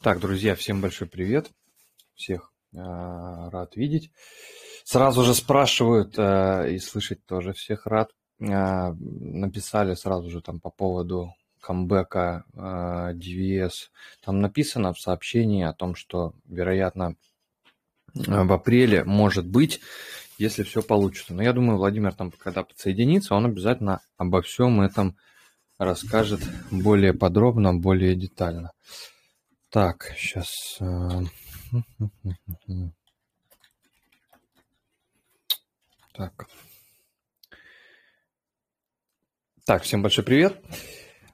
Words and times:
Так, 0.00 0.20
друзья, 0.20 0.54
всем 0.54 0.80
большой 0.80 1.08
привет. 1.08 1.50
Всех 2.14 2.52
э, 2.72 2.76
рад 2.78 3.74
видеть. 3.74 4.12
Сразу 4.84 5.24
же 5.24 5.34
спрашивают 5.34 6.14
э, 6.16 6.70
и 6.70 6.78
слышать 6.78 7.26
тоже 7.26 7.52
всех 7.52 7.84
рад. 7.84 8.12
Э, 8.38 8.92
написали 8.92 9.94
сразу 9.94 10.30
же 10.30 10.40
там 10.40 10.60
по 10.60 10.70
поводу 10.70 11.34
камбэка 11.60 12.44
э, 12.54 12.58
DVS. 13.14 13.90
Там 14.24 14.40
написано 14.40 14.92
в 14.92 15.00
сообщении 15.00 15.64
о 15.64 15.72
том, 15.72 15.96
что, 15.96 16.32
вероятно, 16.44 17.16
в 18.14 18.52
апреле 18.52 19.02
может 19.02 19.48
быть, 19.48 19.80
если 20.38 20.62
все 20.62 20.80
получится. 20.80 21.34
Но 21.34 21.42
я 21.42 21.52
думаю, 21.52 21.76
Владимир 21.76 22.14
там, 22.14 22.30
когда 22.30 22.62
подсоединится, 22.62 23.34
он 23.34 23.46
обязательно 23.46 24.00
обо 24.16 24.42
всем 24.42 24.80
этом 24.80 25.16
расскажет 25.76 26.40
более 26.70 27.14
подробно, 27.14 27.74
более 27.74 28.14
детально. 28.14 28.70
Так, 29.70 30.14
сейчас. 30.16 30.78
Э, 30.80 31.20
так. 36.14 36.48
Так, 39.66 39.82
всем 39.82 40.00
большой 40.02 40.24
привет. 40.24 40.58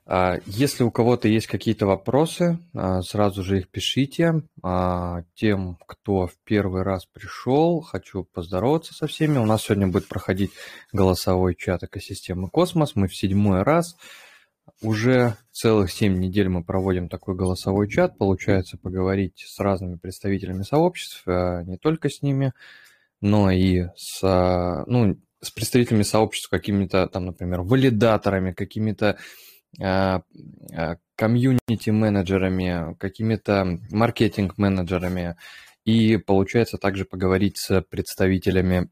А, 0.07 0.39
если 0.47 0.83
у 0.83 0.91
кого-то 0.91 1.29
есть 1.29 1.47
какие-то 1.47 1.87
вопросы, 1.87 2.59
а, 2.75 3.03
сразу 3.03 3.45
же 3.45 3.59
их 3.59 3.69
пишите. 3.69 4.43
А, 4.65 5.23
тем, 5.37 5.79
кто 5.87 6.27
в 6.27 6.35
первый 6.43 6.83
раз 6.83 7.07
пришел, 7.07 7.83
хочу 7.83 8.25
поздороваться 8.25 8.95
со 8.95 9.07
всеми. 9.07 9.39
У 9.39 9.47
нас 9.47 9.63
сегодня 9.63 9.87
будет 9.87 10.09
проходить 10.09 10.51
голосовой 10.93 11.55
чат 11.55 11.85
экосистемы 11.85 12.51
Космос. 12.51 12.97
Мы 12.97 13.07
в 13.07 13.15
седьмой 13.15 13.63
раз. 13.63 13.97
Уже 14.85 15.37
целых 15.51 15.91
семь 15.91 16.19
недель 16.19 16.51
мы 16.51 16.63
проводим 16.63 17.09
такой 17.09 17.35
голосовой 17.35 17.89
чат. 17.89 18.19
Получается 18.19 18.77
поговорить 18.77 19.43
с 19.47 19.59
разными 19.59 19.97
представителями 19.97 20.63
сообществ, 20.63 21.23
э, 21.27 21.63
не 21.65 21.79
только 21.79 22.11
с 22.11 22.21
ними, 22.21 22.53
но 23.23 23.51
и 23.51 23.87
с, 23.97 24.23
э, 24.23 24.85
ну, 24.87 25.17
с 25.41 25.51
представителями 25.51 26.03
сообществ, 26.03 26.51
какими-то 26.51 27.07
там, 27.07 27.25
например, 27.25 27.63
валидаторами, 27.63 28.53
какими-то 28.53 29.17
э, 29.81 30.21
комьюнити-менеджерами, 31.17 32.95
какими-то 32.99 33.79
маркетинг-менеджерами. 33.91 35.37
И 35.87 36.19
получается 36.19 36.77
также 36.77 37.07
поговорить 37.07 37.57
с 37.57 37.81
представителями 37.81 38.91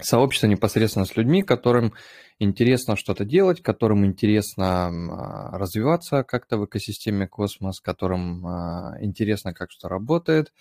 сообщества 0.00 0.46
непосредственно 0.46 1.04
с 1.04 1.16
людьми, 1.16 1.42
которым 1.42 1.94
интересно 2.38 2.96
что-то 2.96 3.24
делать, 3.24 3.62
которым 3.62 4.04
интересно 4.04 4.88
а, 4.88 5.58
развиваться 5.58 6.22
как-то 6.22 6.58
в 6.58 6.66
экосистеме 6.66 7.26
космос, 7.26 7.80
которым 7.80 8.46
а, 8.46 8.96
интересно, 9.00 9.54
как 9.54 9.70
что 9.70 9.88
работает, 9.88 10.52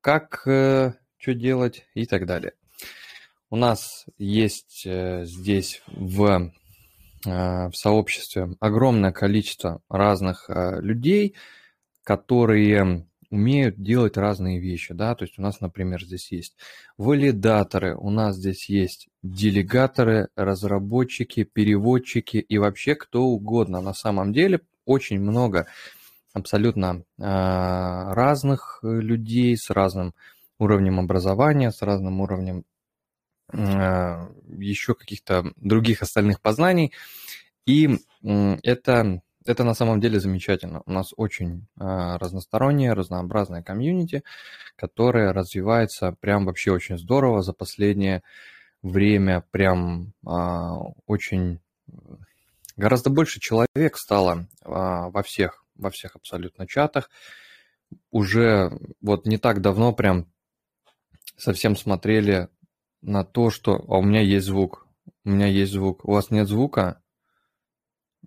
как 0.00 0.42
э, 0.46 0.92
что 1.16 1.34
делать 1.34 1.86
и 1.94 2.06
так 2.06 2.26
далее. 2.26 2.52
У 3.50 3.56
нас 3.56 4.06
есть 4.16 4.82
э, 4.86 5.24
здесь 5.24 5.82
в, 5.86 6.50
а, 7.26 7.70
в 7.70 7.76
сообществе 7.76 8.56
огромное 8.60 9.12
количество 9.12 9.82
разных 9.88 10.48
людей, 10.48 11.34
которые 12.02 13.07
умеют 13.30 13.80
делать 13.80 14.16
разные 14.16 14.58
вещи, 14.58 14.94
да, 14.94 15.14
то 15.14 15.24
есть 15.24 15.38
у 15.38 15.42
нас, 15.42 15.60
например, 15.60 16.02
здесь 16.02 16.32
есть 16.32 16.56
валидаторы, 16.96 17.96
у 17.96 18.10
нас 18.10 18.36
здесь 18.36 18.68
есть 18.68 19.08
делегаторы, 19.22 20.28
разработчики, 20.34 21.44
переводчики 21.44 22.38
и 22.38 22.58
вообще 22.58 22.94
кто 22.94 23.24
угодно. 23.24 23.80
На 23.80 23.94
самом 23.94 24.32
деле 24.32 24.60
очень 24.84 25.20
много 25.20 25.66
абсолютно 26.32 27.02
э, 27.18 27.22
разных 27.22 28.80
людей 28.82 29.56
с 29.56 29.70
разным 29.70 30.14
уровнем 30.58 30.98
образования, 30.98 31.70
с 31.70 31.82
разным 31.82 32.20
уровнем 32.20 32.64
э, 33.52 34.26
еще 34.58 34.94
каких-то 34.94 35.52
других 35.56 36.02
остальных 36.02 36.40
познаний. 36.40 36.92
И 37.66 37.98
э, 38.22 38.56
это 38.62 39.20
это 39.48 39.64
на 39.64 39.74
самом 39.74 39.98
деле 39.98 40.20
замечательно. 40.20 40.82
У 40.84 40.92
нас 40.92 41.12
очень 41.16 41.66
э, 41.80 42.16
разностороннее, 42.18 42.92
разнообразное 42.92 43.62
комьюнити, 43.62 44.22
которое 44.76 45.32
развивается 45.32 46.12
прям 46.20 46.44
вообще 46.44 46.70
очень 46.70 46.98
здорово 46.98 47.42
за 47.42 47.54
последнее 47.54 48.22
время. 48.82 49.42
Прям 49.50 50.12
э, 50.26 50.30
очень 51.06 51.60
гораздо 52.76 53.08
больше 53.08 53.40
человек 53.40 53.96
стало 53.96 54.40
э, 54.40 54.46
во 54.66 55.22
всех, 55.22 55.64
во 55.76 55.90
всех 55.90 56.14
абсолютно 56.16 56.66
чатах. 56.66 57.08
Уже 58.10 58.70
вот 59.00 59.26
не 59.26 59.38
так 59.38 59.62
давно 59.62 59.94
прям 59.94 60.30
совсем 61.38 61.74
смотрели 61.74 62.48
на 63.00 63.24
то, 63.24 63.48
что 63.48 63.76
а 63.88 63.96
у 63.96 64.02
меня 64.02 64.20
есть 64.20 64.46
звук, 64.46 64.86
у 65.24 65.30
меня 65.30 65.46
есть 65.46 65.72
звук, 65.72 66.04
у 66.04 66.12
вас 66.12 66.30
нет 66.30 66.48
звука, 66.48 67.00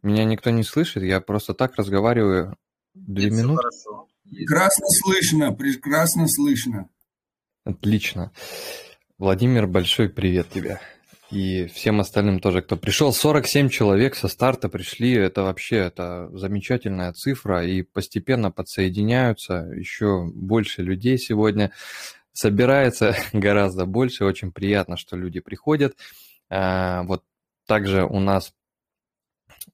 меня 0.01 0.25
никто 0.25 0.49
не 0.49 0.63
слышит, 0.63 1.03
я 1.03 1.21
просто 1.21 1.53
так 1.53 1.75
разговариваю 1.75 2.57
две 2.93 3.25
Есть 3.25 3.37
минуты. 3.37 3.61
Хорошо. 3.61 4.07
Прекрасно 4.29 4.85
слышно, 5.03 5.53
прекрасно 5.53 6.27
слышно. 6.27 6.89
Отлично. 7.65 8.31
Владимир, 9.17 9.67
большой 9.67 10.09
привет 10.09 10.49
тебе. 10.49 10.79
И 11.31 11.67
всем 11.67 12.01
остальным 12.01 12.39
тоже, 12.39 12.61
кто 12.61 12.75
пришел. 12.75 13.13
47 13.13 13.69
человек 13.69 14.15
со 14.15 14.27
старта 14.27 14.67
пришли. 14.67 15.13
Это 15.13 15.43
вообще 15.43 15.77
это 15.77 16.29
замечательная 16.33 17.13
цифра. 17.13 17.65
И 17.65 17.83
постепенно 17.83 18.51
подсоединяются 18.51 19.69
еще 19.73 20.25
больше 20.33 20.81
людей 20.81 21.17
сегодня. 21.17 21.71
Собирается 22.33 23.15
гораздо 23.33 23.85
больше. 23.85 24.25
Очень 24.25 24.51
приятно, 24.51 24.97
что 24.97 25.15
люди 25.15 25.39
приходят. 25.39 25.95
А, 26.49 27.03
вот 27.03 27.23
также 27.65 28.03
у 28.03 28.19
нас 28.19 28.53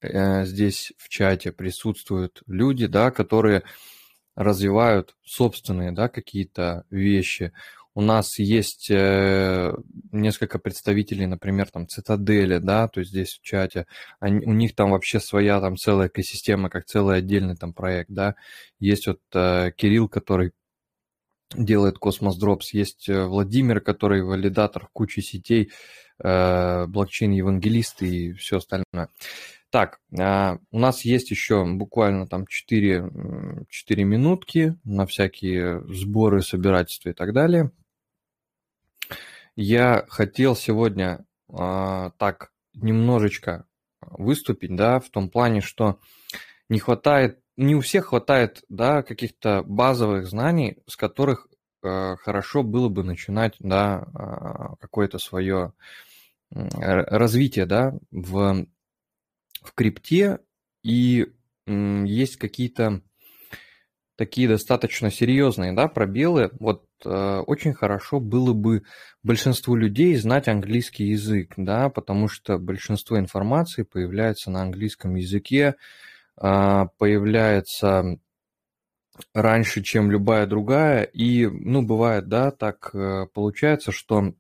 здесь 0.02 0.94
в 0.98 1.10
чате 1.10 1.52
присутствуют 1.52 2.44
люди, 2.48 2.88
да, 2.88 3.12
которые 3.12 3.64
развивают 4.36 5.16
собственные, 5.24 5.92
да, 5.92 6.10
какие-то 6.10 6.86
вещи. 6.92 7.54
У 7.96 8.02
нас 8.02 8.38
есть 8.38 8.92
э, 8.92 9.74
несколько 10.12 10.60
представителей, 10.60 11.26
например, 11.26 11.68
там 11.72 11.88
Цитадели, 11.88 12.60
да, 12.60 12.88
то 12.88 13.00
есть 13.00 13.10
здесь 13.10 13.40
в 13.40 13.42
чате, 13.42 13.88
они, 14.20 14.46
у 14.46 14.54
них 14.54 14.76
там 14.76 14.92
вообще 14.92 15.20
своя 15.20 15.60
там 15.60 15.78
целая 15.78 16.08
экосистема, 16.08 16.70
как 16.70 16.86
целый 16.86 17.18
отдельный 17.18 17.56
там 17.56 17.74
проект, 17.74 18.12
да. 18.12 18.36
Есть 18.80 19.08
вот 19.08 19.20
э, 19.34 19.72
Кирилл, 19.76 20.08
который 20.08 20.52
делает 21.56 21.98
Cosmos 21.98 22.38
Drops, 22.38 22.72
есть 22.72 23.10
э, 23.10 23.26
Владимир, 23.26 23.82
который 23.82 24.22
валидатор 24.22 24.90
кучи 24.94 25.22
сетей, 25.22 25.72
э, 26.24 26.86
блокчейн-евангелист 26.86 28.04
и 28.04 28.34
все 28.34 28.58
остальное. 28.58 29.10
Так, 29.70 30.00
а, 30.18 30.60
у 30.72 30.80
нас 30.80 31.04
есть 31.04 31.30
еще 31.30 31.66
буквально 31.66 32.26
там 32.28 32.48
4, 32.48 33.66
4 33.70 34.04
минутки 34.06 34.78
на 34.86 35.06
всякие 35.06 35.84
сборы, 35.94 36.42
собирательства 36.42 37.10
и 37.10 37.14
так 37.14 37.34
далее. 37.34 37.72
Я 39.56 40.06
хотел 40.08 40.56
сегодня 40.56 41.26
а, 41.50 42.12
так 42.12 42.54
немножечко 42.74 43.66
выступить, 44.02 44.76
да, 44.76 45.00
в 45.00 45.10
том 45.10 45.30
плане, 45.30 45.60
что 45.60 46.00
не 46.70 46.80
хватает, 46.80 47.42
не 47.58 47.76
у 47.76 47.82
всех 47.82 48.08
хватает, 48.08 48.64
да, 48.70 49.04
каких-то 49.04 49.64
базовых 49.64 50.28
знаний, 50.28 50.78
с 50.86 50.96
которых 50.96 51.48
э, 51.84 52.16
хорошо 52.18 52.62
было 52.62 52.88
бы 52.88 53.04
начинать, 53.04 53.56
да, 53.60 54.06
э, 54.14 54.76
какое-то 54.80 55.18
свое 55.18 55.74
развитие, 56.52 57.66
да, 57.66 57.98
в 58.12 58.68
в 59.64 59.74
крипте, 59.74 60.40
и 60.84 61.28
есть 61.66 62.38
какие-то 62.38 63.02
такие 64.18 64.48
достаточно 64.48 65.12
серьезные 65.12 65.74
да, 65.74 65.88
пробелы. 65.88 66.50
Вот 66.60 66.86
э, 67.06 67.44
очень 67.46 67.74
хорошо 67.74 68.20
было 68.20 68.54
бы 68.54 68.84
большинству 69.24 69.76
людей 69.76 70.16
знать 70.16 70.48
английский 70.48 71.06
язык, 71.06 71.54
да, 71.56 71.90
потому 71.90 72.28
что 72.28 72.58
большинство 72.58 73.20
информации 73.20 73.84
появляется 73.84 74.50
на 74.50 74.64
английском 74.64 75.16
языке, 75.16 75.76
э, 76.42 76.84
появляется 76.98 78.18
раньше, 79.34 79.82
чем 79.84 80.12
любая 80.12 80.46
другая, 80.46 81.04
и, 81.04 81.48
ну, 81.48 81.82
бывает, 81.82 82.28
да, 82.28 82.52
так 82.52 82.92
э, 82.94 83.28
получается, 83.34 83.92
что 83.92 84.34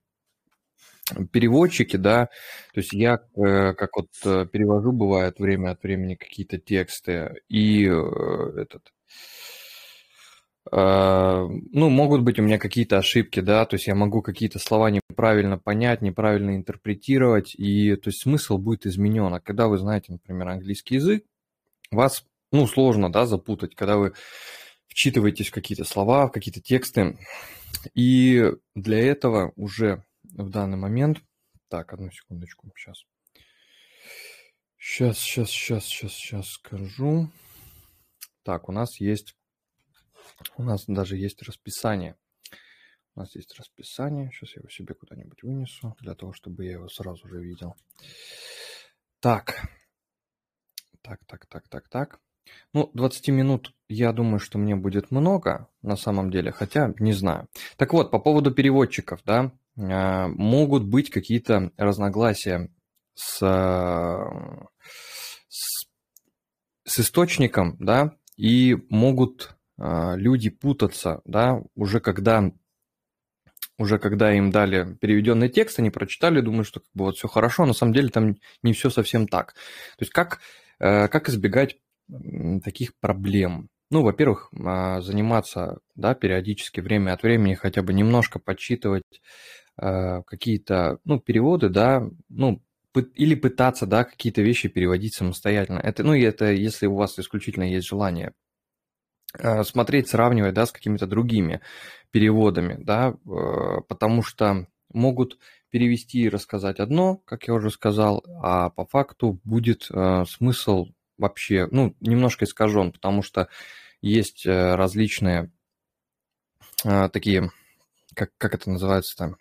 переводчики, 1.31 1.97
да, 1.97 2.25
то 2.73 2.79
есть 2.79 2.93
я 2.93 3.19
э, 3.35 3.73
как 3.73 3.95
вот 3.95 4.09
э, 4.25 4.45
перевожу, 4.51 4.91
бывает 4.91 5.39
время 5.39 5.71
от 5.71 5.83
времени 5.83 6.15
какие-то 6.15 6.57
тексты, 6.57 7.41
и 7.49 7.87
э, 7.87 8.61
этот, 8.61 8.91
ну, 10.69 11.89
могут 11.89 12.23
быть 12.23 12.39
у 12.39 12.43
меня 12.43 12.59
какие-то 12.59 12.97
ошибки, 12.97 13.39
да, 13.39 13.65
то 13.65 13.75
есть 13.75 13.87
я 13.87 13.95
могу 13.95 14.21
какие-то 14.21 14.59
слова 14.59 14.89
неправильно 14.89 15.57
понять, 15.57 16.01
неправильно 16.01 16.57
интерпретировать, 16.57 17.55
и 17.55 17.95
то 17.95 18.09
есть 18.09 18.23
смысл 18.23 18.57
будет 18.57 18.85
изменен. 18.85 19.33
А 19.33 19.39
когда 19.39 19.69
вы 19.69 19.77
знаете, 19.77 20.11
например, 20.11 20.49
английский 20.49 20.95
язык, 20.95 21.23
вас, 21.89 22.25
ну, 22.51 22.67
сложно, 22.67 23.09
да, 23.09 23.25
запутать, 23.25 23.75
когда 23.75 23.95
вы 23.95 24.11
вчитываетесь 24.89 25.49
в 25.49 25.53
какие-то 25.53 25.85
слова, 25.85 26.27
в 26.27 26.31
какие-то 26.31 26.59
тексты. 26.59 27.17
И 27.93 28.51
для 28.75 28.99
этого 28.99 29.53
уже 29.55 30.03
в 30.37 30.49
данный 30.49 30.77
момент... 30.77 31.21
Так, 31.67 31.91
одну 31.91 32.09
секундочку, 32.11 32.71
сейчас. 32.77 33.03
Сейчас, 34.77 35.17
сейчас, 35.17 35.49
сейчас, 35.49 35.83
сейчас, 35.83 36.13
сейчас 36.13 36.47
скажу. 36.49 37.29
Так, 38.43 38.69
у 38.69 38.71
нас 38.71 38.99
есть... 39.01 39.35
У 40.55 40.63
нас 40.63 40.85
даже 40.87 41.17
есть 41.17 41.41
расписание. 41.43 42.15
У 43.15 43.19
нас 43.19 43.35
есть 43.35 43.57
расписание. 43.57 44.31
Сейчас 44.31 44.55
я 44.55 44.59
его 44.59 44.69
себе 44.69 44.93
куда-нибудь 44.93 45.43
вынесу, 45.43 45.95
для 45.99 46.15
того, 46.15 46.31
чтобы 46.31 46.63
я 46.65 46.73
его 46.73 46.87
сразу 46.87 47.27
же 47.27 47.41
видел. 47.41 47.75
Так. 49.19 49.67
Так, 51.01 51.25
так, 51.25 51.47
так, 51.47 51.67
так, 51.67 51.89
так. 51.89 52.19
Ну, 52.73 52.89
20 52.93 53.27
минут, 53.29 53.73
я 53.89 54.13
думаю, 54.13 54.39
что 54.39 54.57
мне 54.57 54.75
будет 54.75 55.11
много 55.11 55.67
на 55.81 55.97
самом 55.97 56.31
деле, 56.31 56.51
хотя 56.51 56.93
не 56.99 57.11
знаю. 57.11 57.49
Так 57.75 57.91
вот, 57.91 58.11
по 58.11 58.19
поводу 58.19 58.51
переводчиков, 58.51 59.21
да, 59.25 59.51
могут 59.77 60.85
быть 60.85 61.09
какие-то 61.09 61.71
разногласия 61.77 62.69
с, 63.13 63.39
с, 65.49 65.87
с 66.83 66.99
источником, 66.99 67.77
да, 67.79 68.15
и 68.37 68.75
могут 68.89 69.57
а, 69.79 70.15
люди 70.15 70.49
путаться, 70.49 71.21
да, 71.25 71.61
уже 71.75 71.99
когда 71.99 72.51
уже 73.79 73.99
когда 73.99 74.33
им 74.33 74.49
дали 74.49 74.95
переведенный 74.95 75.49
текст, 75.49 75.77
они 75.77 75.91
прочитали, 75.91 76.41
думают, 76.41 76.67
что 76.67 76.79
как 76.79 76.89
бы 76.95 77.05
вот 77.05 77.17
все 77.17 77.27
хорошо, 77.27 77.63
а 77.63 77.67
на 77.67 77.73
самом 77.73 77.93
деле 77.93 78.09
там 78.09 78.35
не 78.63 78.73
все 78.73 78.89
совсем 78.89 79.27
так. 79.27 79.53
То 79.53 80.01
есть 80.01 80.11
как, 80.11 80.39
как 80.79 81.29
избегать 81.29 81.77
таких 82.63 82.97
проблем? 82.99 83.69
Ну, 83.91 84.01
во-первых, 84.01 84.49
а, 84.65 84.99
заниматься, 85.01 85.77
да, 85.95 86.15
периодически, 86.15 86.81
время 86.81 87.13
от 87.13 87.21
времени, 87.21 87.53
хотя 87.53 87.83
бы 87.83 87.93
немножко 87.93 88.39
подсчитывать 88.39 89.21
какие-то, 89.77 90.99
ну, 91.05 91.19
переводы, 91.19 91.69
да, 91.69 92.09
ну, 92.29 92.61
или 93.15 93.35
пытаться, 93.35 93.85
да, 93.85 94.03
какие-то 94.03 94.41
вещи 94.41 94.69
переводить 94.69 95.15
самостоятельно. 95.15 95.79
Это, 95.79 96.03
ну, 96.03 96.13
и 96.13 96.21
это 96.21 96.51
если 96.51 96.87
у 96.87 96.95
вас 96.95 97.19
исключительно 97.19 97.63
есть 97.63 97.87
желание 97.87 98.33
э, 99.37 99.63
смотреть, 99.63 100.09
сравнивать, 100.09 100.53
да, 100.53 100.65
с 100.65 100.71
какими-то 100.71 101.05
другими 101.05 101.61
переводами, 102.11 102.77
да, 102.81 103.09
э, 103.13 103.81
потому 103.87 104.23
что 104.23 104.67
могут 104.91 105.37
перевести 105.69 106.21
и 106.21 106.29
рассказать 106.29 106.79
одно, 106.79 107.17
как 107.17 107.47
я 107.47 107.53
уже 107.53 107.69
сказал, 107.69 108.23
а 108.41 108.69
по 108.69 108.85
факту 108.85 109.39
будет 109.43 109.89
смысл 110.27 110.87
вообще, 111.17 111.67
ну, 111.69 111.95
немножко 111.99 112.45
искажен, 112.45 112.91
потому 112.93 113.21
что 113.21 113.49
есть 114.01 114.45
э, 114.45 114.75
различные 114.75 115.51
такие, 116.83 117.51
как, 118.13 118.31
как 118.37 118.53
это 118.53 118.69
называется 118.69 119.17
там? 119.17 119.37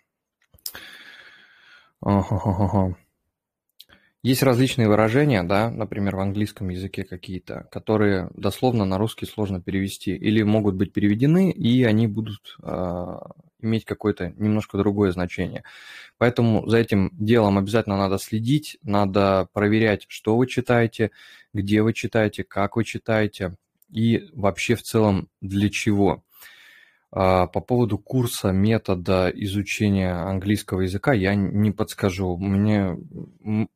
Есть 4.23 4.43
различные 4.43 4.89
выражения, 4.89 5.43
да, 5.43 5.69
например, 5.69 6.15
в 6.15 6.19
английском 6.19 6.69
языке 6.69 7.03
какие-то, 7.03 7.67
которые 7.71 8.29
дословно 8.35 8.83
на 8.83 8.97
русский 8.97 9.25
сложно 9.25 9.61
перевести, 9.61 10.15
или 10.15 10.41
могут 10.41 10.75
быть 10.75 10.91
переведены, 10.91 11.51
и 11.51 11.83
они 11.83 12.07
будут 12.07 12.57
э, 12.61 13.17
иметь 13.61 13.85
какое-то 13.85 14.33
немножко 14.35 14.77
другое 14.77 15.11
значение. 15.11 15.63
Поэтому 16.17 16.67
за 16.67 16.77
этим 16.77 17.11
делом 17.13 17.57
обязательно 17.57 17.95
надо 17.95 18.17
следить, 18.17 18.77
надо 18.83 19.47
проверять, 19.53 20.05
что 20.09 20.35
вы 20.35 20.47
читаете, 20.47 21.11
где 21.53 21.81
вы 21.81 21.93
читаете, 21.93 22.43
как 22.43 22.75
вы 22.75 22.83
читаете, 22.83 23.55
и 23.89 24.29
вообще 24.33 24.75
в 24.75 24.83
целом 24.83 25.29
для 25.41 25.69
чего. 25.69 26.23
А, 27.11 27.47
по 27.47 27.61
поводу 27.61 27.97
курса, 27.97 28.51
метода 28.51 29.29
изучения 29.33 30.11
английского 30.11 30.81
языка 30.81 31.13
я 31.13 31.35
не 31.35 31.71
подскажу. 31.71 32.37
Мне, 32.37 32.97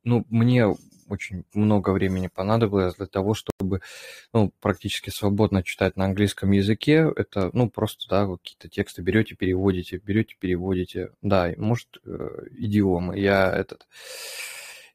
ну, 0.04 0.26
мне 0.30 0.68
очень 1.08 1.44
много 1.54 1.92
времени 1.92 2.28
понадобилось 2.28 2.96
для 2.96 3.06
того, 3.06 3.34
чтобы 3.34 3.82
ну, 4.34 4.52
практически 4.62 5.10
свободно 5.10 5.64
читать 5.64 5.98
на 5.98 6.06
английском 6.06 6.52
языке. 6.52 7.12
Это, 7.16 7.50
ну, 7.54 7.70
просто, 7.70 8.08
да, 8.10 8.28
какие-то 8.28 8.70
тексты 8.70 9.02
берете, 9.02 9.36
переводите, 9.36 9.98
берете, 9.98 10.36
переводите. 10.40 11.12
Да, 11.22 11.54
может, 11.58 12.00
э, 12.06 12.48
идиомы. 12.58 13.20
Я 13.20 13.52
этот, 13.52 13.88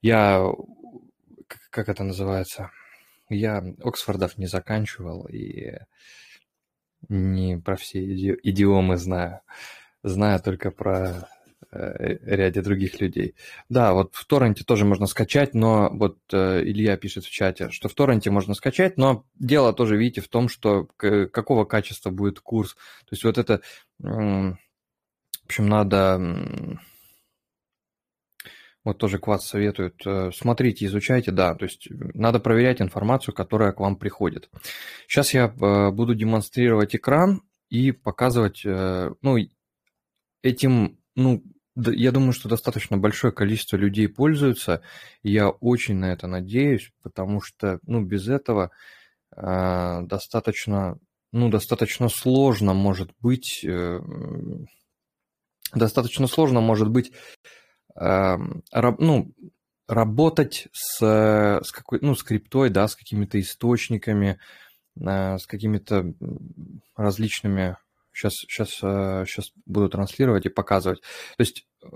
я, 0.03 0.47
как 1.71 1.89
это 1.89 2.03
называется, 2.03 2.71
я 3.29 3.63
Оксфордов 3.83 4.39
не 4.39 4.47
заканчивал 4.47 5.27
и 5.27 5.79
не 7.09 7.59
про 7.59 7.77
все 7.77 8.01
идиомы 8.43 8.97
знаю. 8.97 9.41
Знаю 10.03 10.41
только 10.41 10.71
про 10.71 11.29
э, 11.73 12.19
ряде 12.23 12.63
других 12.63 13.01
людей. 13.01 13.35
Да, 13.69 13.93
вот 13.93 14.15
в 14.15 14.25
торренте 14.27 14.65
тоже 14.65 14.85
можно 14.85 15.07
скачать, 15.07 15.55
но 15.55 15.91
вот 15.93 16.19
э, 16.33 16.63
Илья 16.63 16.97
пишет 16.97 17.25
в 17.25 17.31
чате, 17.31 17.71
что 17.71 17.89
в 17.89 17.95
торренте 17.95 18.31
можно 18.31 18.55
скачать, 18.55 18.97
но 18.97 19.25
дело 19.35 19.73
тоже, 19.73 19.97
видите, 19.97 20.21
в 20.21 20.29
том, 20.29 20.49
что 20.49 20.85
какого 20.97 21.65
качества 21.65 22.11
будет 22.11 22.41
курс. 22.41 22.75
То 22.75 23.13
есть 23.13 23.25
вот 23.25 23.39
это, 23.39 23.61
в 23.99 24.57
общем, 25.45 25.69
надо 25.69 26.79
вот 28.87 28.99
тоже 28.99 29.19
Квац 29.19 29.45
советует, 29.45 30.01
э, 30.07 30.31
смотрите, 30.33 30.87
изучайте, 30.87 31.33
да, 31.33 31.57
то 31.57 31.65
есть 31.65 31.89
надо 31.91 32.39
проверять 32.39 32.81
информацию, 32.81 33.35
которая 33.35 33.73
к 33.73 33.81
вам 33.81 33.97
приходит. 33.97 34.49
Сейчас 35.09 35.35
я 35.35 35.47
э, 35.47 35.91
буду 35.91 36.15
демонстрировать 36.15 36.95
экран 36.95 37.43
и 37.69 37.91
показывать, 37.91 38.63
э, 38.65 39.11
ну, 39.23 39.39
этим, 40.43 41.01
ну, 41.17 41.43
я 41.75 42.13
думаю, 42.13 42.33
что 42.33 42.49
достаточно 42.49 42.97
большое 42.97 43.33
количество 43.33 43.77
людей 43.77 44.09
пользуются, 44.09 44.83
я 45.25 45.49
очень 45.51 45.97
на 45.97 46.13
это 46.13 46.29
надеюсь, 46.29 46.93
потому 47.03 47.41
что, 47.43 47.81
ну, 47.83 48.03
без 48.03 48.29
этого 48.29 48.71
достаточно, 49.33 50.99
ну, 51.33 51.51
достаточно 51.51 52.09
сложно 52.09 52.73
может 52.73 53.11
быть, 53.21 53.67
достаточно 55.75 56.27
сложно 56.27 56.61
может 56.61 56.89
быть 56.89 57.13
ну, 57.99 59.33
работать 59.89 60.69
с, 60.73 60.99
с 61.01 61.73
какой, 61.73 62.01
ну, 62.03 62.15
скриптой, 62.15 62.71
да, 62.71 62.89
с 62.89 62.97
какими-то 62.97 63.41
источниками, 63.41 64.39
э, 65.01 65.39
с 65.39 65.47
какими-то 65.47 66.13
различными, 66.97 67.77
сейчас, 68.13 68.35
сейчас, 68.35 68.71
сейчас 68.71 69.47
э, 69.49 69.53
буду 69.65 69.89
транслировать 69.89 70.47
и 70.47 70.51
показывать. 70.51 71.01
То 71.01 71.43
есть 71.43 71.67
э, 71.83 71.89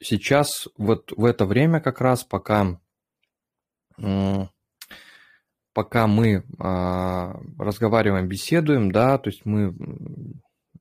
сейчас, 0.00 0.68
вот 0.76 1.12
в 1.16 1.24
это 1.24 1.46
время 1.46 1.80
как 1.80 2.00
раз, 2.00 2.24
пока, 2.24 2.78
пока 5.72 6.06
мы 6.06 6.44
разговариваем, 6.58 8.28
беседуем, 8.28 8.90
да, 8.90 9.18
то 9.18 9.30
есть 9.30 9.44
мы, 9.44 9.74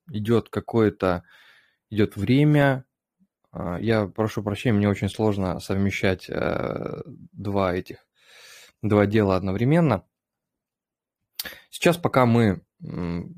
идет 0.10 0.50
какое-то, 0.50 1.24
идет 1.89 2.15
время, 2.15 2.84
а, 2.84 2.90
я 3.53 4.08
прошу 4.08 4.43
прощения, 4.43 4.77
мне 4.77 4.89
очень 4.89 5.10
сложно 5.10 5.60
совмещать 5.60 6.29
э, 6.29 7.01
два 7.34 7.74
этих, 7.74 7.98
два 8.81 9.05
дела 9.05 9.36
одновременно. 9.36 10.05
Сейчас, 11.70 11.98
пока 11.98 12.25
мы 12.25 12.62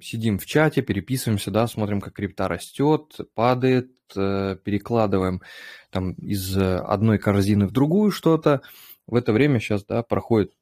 сидим 0.01 0.39
в 0.39 0.45
чате, 0.45 0.81
переписываемся, 0.81 1.51
да, 1.51 1.67
смотрим, 1.67 1.99
как 1.99 2.13
крипта 2.13 2.47
растет, 2.47 3.17
падает, 3.33 3.91
э, 4.15 4.57
перекладываем 4.63 5.41
там 5.89 6.13
из 6.13 6.55
одной 6.57 7.17
корзины 7.17 7.67
в 7.67 7.71
другую 7.71 8.11
что-то. 8.11 8.61
В 9.05 9.15
это 9.15 9.33
время 9.33 9.59
сейчас, 9.59 9.83
да, 9.83 10.01
проходит 10.01 10.53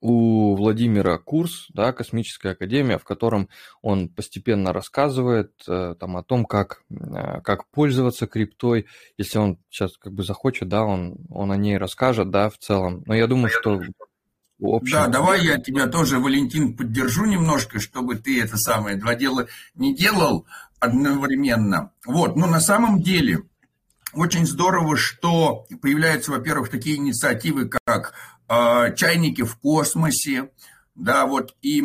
у 0.00 0.54
Владимира 0.56 1.18
курс, 1.18 1.66
да, 1.70 1.92
Космическая 1.92 2.50
академия, 2.50 2.98
в 2.98 3.04
котором 3.04 3.48
он 3.80 4.08
постепенно 4.08 4.72
рассказывает 4.72 5.52
э, 5.68 5.94
там 5.98 6.16
о 6.16 6.22
том, 6.22 6.44
как, 6.44 6.82
э, 6.90 7.40
как 7.42 7.68
пользоваться 7.70 8.26
криптой. 8.26 8.86
Если 9.18 9.38
он 9.38 9.58
сейчас 9.70 9.96
как 9.98 10.12
бы 10.12 10.22
захочет, 10.22 10.68
да, 10.68 10.84
он, 10.84 11.16
он 11.30 11.52
о 11.52 11.56
ней 11.56 11.78
расскажет, 11.78 12.30
да, 12.30 12.50
в 12.50 12.58
целом. 12.58 13.02
Но 13.06 13.14
я 13.14 13.26
думаю, 13.26 13.50
что 13.50 13.80
общем... 14.62 14.92
Да, 14.92 15.08
давай 15.08 15.44
я 15.44 15.58
тебя 15.58 15.86
тоже, 15.86 16.18
Валентин, 16.18 16.76
поддержу 16.76 17.24
немножко, 17.24 17.80
чтобы 17.80 18.16
ты 18.16 18.40
это 18.40 18.56
самое 18.56 18.96
два 18.96 19.14
дела 19.14 19.46
не 19.74 19.94
делал 19.94 20.46
одновременно. 20.78 21.92
Вот, 22.06 22.36
но 22.36 22.46
на 22.46 22.60
самом 22.60 23.02
деле 23.02 23.42
очень 24.14 24.46
здорово, 24.46 24.96
что 24.96 25.66
появляются, 25.80 26.32
во-первых, 26.32 26.68
такие 26.68 26.96
инициативы, 26.96 27.70
как 27.84 28.14
чайники 28.96 29.42
в 29.42 29.56
космосе, 29.56 30.50
да, 30.94 31.26
вот 31.26 31.56
и 31.62 31.82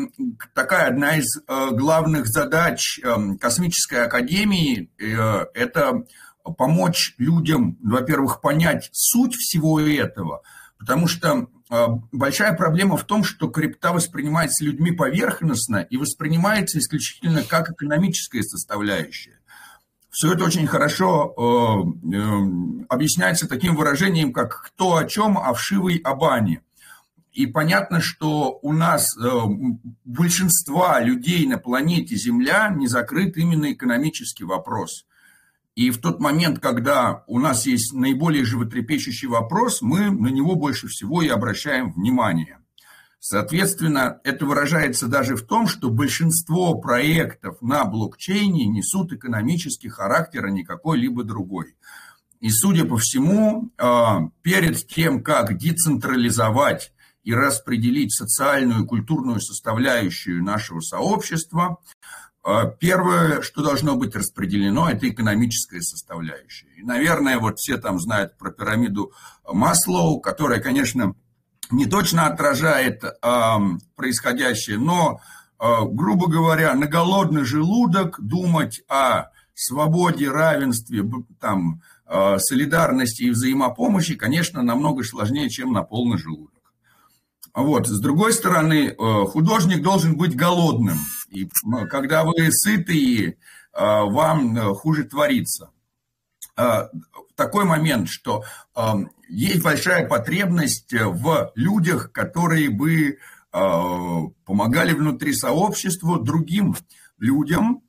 такая 0.53 0.87
одна 0.87 1.17
из 1.17 1.37
э, 1.37 1.69
главных 1.71 2.27
задач 2.27 2.99
э, 2.99 3.35
космической 3.39 4.03
академии 4.05 4.89
э, 4.99 5.45
это 5.53 6.05
помочь 6.57 7.15
людям, 7.17 7.77
во-первых, 7.81 8.41
понять 8.41 8.89
суть 8.91 9.35
всего 9.35 9.79
этого, 9.79 10.41
Потому 10.77 11.07
что 11.07 11.47
э, 11.69 11.85
большая 12.11 12.53
проблема 12.53 12.97
в 12.97 13.03
том, 13.03 13.23
что 13.23 13.47
крипта 13.47 13.93
воспринимается 13.93 14.63
людьми 14.63 14.91
поверхностно 14.91 15.77
и 15.77 15.97
воспринимается 15.97 16.79
исключительно 16.79 17.43
как 17.43 17.71
экономическая 17.71 18.43
составляющая. 18.43 19.36
Все 20.17 20.33
это 20.33 20.45
очень 20.45 20.65
хорошо 20.65 21.31
э, 21.37 22.15
э, 22.15 22.85
объясняется 22.89 23.47
таким 23.47 23.75
выражением, 23.75 24.33
как 24.33 24.63
«кто 24.63 24.95
о 24.95 25.05
чем, 25.05 25.37
а 25.37 25.53
вшивый 25.53 25.97
о 25.97 26.15
бане». 26.15 26.63
И 27.33 27.45
понятно, 27.45 28.01
что 28.01 28.57
у 28.63 28.73
нас 28.73 29.15
э, 29.15 29.29
большинства 30.05 30.99
людей 31.01 31.45
на 31.45 31.59
планете 31.59 32.15
Земля 32.15 32.73
не 32.75 32.87
закрыт 32.87 33.37
именно 33.37 33.71
экономический 33.71 34.43
вопрос. 34.43 35.05
И 35.75 35.91
в 35.91 35.99
тот 35.99 36.19
момент, 36.19 36.57
когда 36.57 37.23
у 37.27 37.37
нас 37.37 37.67
есть 37.67 37.93
наиболее 37.93 38.43
животрепещущий 38.43 39.27
вопрос, 39.27 39.83
мы 39.83 40.09
на 40.09 40.29
него 40.29 40.55
больше 40.55 40.87
всего 40.87 41.21
и 41.21 41.27
обращаем 41.27 41.91
внимание. 41.91 42.57
Соответственно, 43.29 44.21
это 44.23 44.45
выражается 44.45 45.07
даже 45.07 45.35
в 45.35 45.41
том, 45.41 45.67
что 45.67 45.89
большинство 45.89 46.75
проектов 46.75 47.61
на 47.61 47.83
блокчейне 47.83 48.67
несут 48.67 49.11
экономический 49.11 49.89
характер, 49.89 50.45
а 50.45 50.49
не 50.49 50.63
какой-либо 50.63 51.25
другой. 51.25 51.75
И, 52.39 52.49
судя 52.49 52.85
по 52.85 52.95
всему, 52.95 53.69
э, 53.77 53.83
перед 54.43 54.87
тем, 54.87 55.21
как 55.21 55.57
децентрализовать 55.57 56.93
и 57.25 57.33
распределить 57.33 58.13
социальную 58.13 58.85
и 58.85 58.87
культурную 58.87 59.41
составляющую 59.41 60.41
нашего 60.41 60.79
сообщества, 60.79 61.79
а, 62.43 62.65
Первое, 62.67 63.41
что 63.41 63.61
должно 63.61 63.97
быть 63.97 64.15
распределено, 64.15 64.89
это 64.89 65.09
экономическая 65.09 65.81
составляющая. 65.81 66.69
И, 66.77 66.81
наверное, 66.81 67.39
вот 67.39 67.59
все 67.59 67.75
там 67.75 67.99
знают 67.99 68.37
про 68.37 68.51
пирамиду 68.51 69.11
Маслоу, 69.45 70.21
которая, 70.21 70.61
конечно, 70.61 71.13
не 71.71 71.85
точно 71.85 72.27
отражает 72.27 73.03
э, 73.03 73.55
происходящее, 73.95 74.77
но, 74.77 75.19
э, 75.59 75.65
грубо 75.85 76.27
говоря, 76.27 76.73
на 76.75 76.87
голодный 76.87 77.43
желудок 77.43 78.19
думать 78.19 78.81
о 78.87 79.25
свободе, 79.53 80.29
равенстве, 80.29 81.03
там, 81.39 81.81
э, 82.05 82.37
солидарности 82.39 83.23
и 83.23 83.31
взаимопомощи, 83.31 84.15
конечно, 84.15 84.61
намного 84.61 85.03
сложнее, 85.03 85.49
чем 85.49 85.73
на 85.73 85.83
полный 85.83 86.17
желудок. 86.17 86.53
Вот. 87.53 87.87
С 87.87 87.99
другой 87.99 88.33
стороны, 88.33 88.89
э, 88.89 89.25
художник 89.25 89.81
должен 89.81 90.15
быть 90.15 90.35
голодным. 90.35 90.99
И 91.29 91.49
когда 91.89 92.23
вы 92.23 92.51
сытые, 92.51 93.29
э, 93.29 93.35
вам 93.73 94.55
э, 94.55 94.73
хуже 94.75 95.05
творится. 95.05 95.71
Такой 97.37 97.63
момент, 97.63 98.09
что 98.09 98.43
есть 99.29 99.61
большая 99.61 100.07
потребность 100.07 100.91
в 100.91 101.51
людях, 101.55 102.11
которые 102.11 102.69
бы 102.69 103.19
помогали 103.51 104.93
внутри 104.93 105.33
сообщества 105.33 106.21
другим 106.21 106.75
людям. 107.19 107.83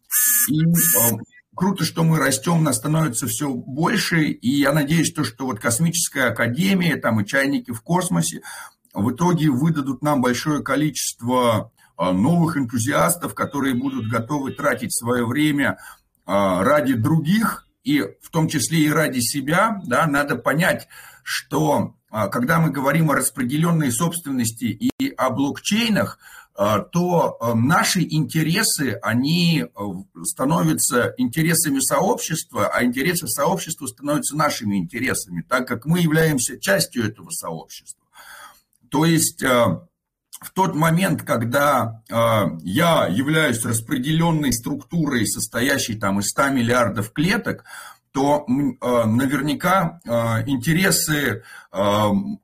И 0.48 0.62
круто, 1.58 1.84
что 1.84 2.04
мы 2.04 2.18
растем, 2.18 2.62
нас 2.62 2.76
становится 2.76 3.26
все 3.26 3.52
больше, 3.52 4.26
и 4.26 4.60
я 4.60 4.72
надеюсь, 4.72 5.12
то, 5.12 5.24
что 5.24 5.46
вот 5.46 5.58
космическая 5.58 6.26
академия, 6.26 6.96
там 6.96 7.20
и 7.20 7.26
чайники 7.26 7.72
в 7.72 7.80
космосе 7.82 8.42
в 8.94 9.10
итоге 9.10 9.50
выдадут 9.50 10.02
нам 10.02 10.20
большое 10.20 10.62
количество 10.62 11.72
а, 11.96 12.12
новых 12.12 12.56
энтузиастов, 12.56 13.34
которые 13.34 13.74
будут 13.74 14.08
готовы 14.08 14.52
тратить 14.52 14.94
свое 14.94 15.26
время 15.26 15.78
а, 16.26 16.62
ради 16.62 16.94
других, 16.94 17.67
и 17.88 18.02
в 18.20 18.30
том 18.30 18.48
числе 18.48 18.80
и 18.80 18.90
ради 18.90 19.20
себя, 19.20 19.80
да, 19.86 20.06
надо 20.06 20.36
понять, 20.36 20.88
что 21.22 21.94
а, 22.10 22.28
когда 22.28 22.60
мы 22.60 22.70
говорим 22.70 23.10
о 23.10 23.14
распределенной 23.14 23.90
собственности 23.90 24.64
и 24.64 25.08
о 25.16 25.30
блокчейнах, 25.30 26.18
то 26.90 27.38
наши 27.54 28.00
интересы, 28.00 28.98
они 29.00 29.66
становятся 30.24 31.14
интересами 31.16 31.78
сообщества, 31.78 32.66
а 32.66 32.82
интересы 32.82 33.28
сообщества 33.28 33.86
становятся 33.86 34.36
нашими 34.36 34.78
интересами, 34.78 35.44
так 35.48 35.68
как 35.68 35.86
мы 35.86 36.00
являемся 36.00 36.58
частью 36.58 37.04
этого 37.04 37.30
сообщества. 37.30 38.04
То 38.90 39.04
есть 39.04 39.44
в 40.40 40.50
тот 40.50 40.74
момент, 40.74 41.22
когда 41.22 42.02
э, 42.08 42.14
я 42.62 43.06
являюсь 43.06 43.64
распределенной 43.64 44.52
структурой, 44.52 45.26
состоящей 45.26 45.94
там 45.94 46.20
из 46.20 46.28
100 46.30 46.48
миллиардов 46.50 47.12
клеток, 47.12 47.64
то 48.12 48.46
э, 48.46 49.04
наверняка 49.04 50.00
интересы 50.46 51.42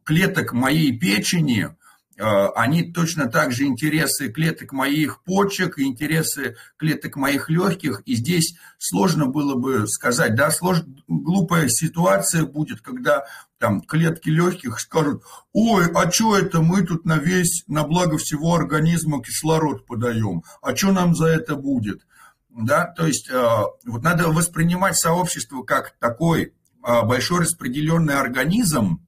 клеток 0.05 0.53
моей 0.53 0.97
печени– 0.97 1.71
Э, 1.84 1.84
они 2.17 2.93
точно 2.93 3.29
так 3.29 3.53
же 3.53 3.65
интересы 3.65 4.29
клеток 4.31 4.73
моих 4.73 5.23
почек, 5.25 5.79
интересы 5.79 6.57
клеток 6.77 7.17
моих 7.17 7.51
легких. 7.51 8.03
И 8.05 8.15
здесь 8.15 8.57
сложно 8.79 9.27
было 9.27 9.55
бы 9.55 9.87
сказать, 9.89 10.35
да, 10.35 10.51
слож... 10.51 10.83
глупая 11.09 11.69
ситуация 11.69 12.45
будет, 12.45 12.81
когда 12.81 13.25
там 13.59 13.81
клетки 13.81 14.29
легких 14.29 14.79
скажут, 14.79 15.23
ой, 15.53 15.91
а 15.95 16.11
что 16.11 16.37
это 16.37 16.61
мы 16.61 16.83
тут 16.83 17.07
на 17.07 17.17
весь, 17.17 17.65
на 17.67 17.85
благо 17.85 18.19
всего 18.19 18.55
организма 18.55 19.23
кислород 19.23 19.87
подаем, 19.87 20.43
а 20.61 20.77
что 20.77 20.93
нам 20.93 21.15
за 21.15 21.29
это 21.29 21.57
будет? 21.57 22.07
Да, 22.51 22.87
то 22.87 23.07
есть 23.07 23.31
э, 23.31 23.43
вот 23.87 24.03
надо 24.03 24.29
воспринимать 24.29 24.97
сообщество 24.97 25.63
как 25.63 25.95
такой 25.99 26.43
э, 26.43 27.03
большой 27.05 27.41
распределенный 27.41 28.15
организм, 28.15 29.05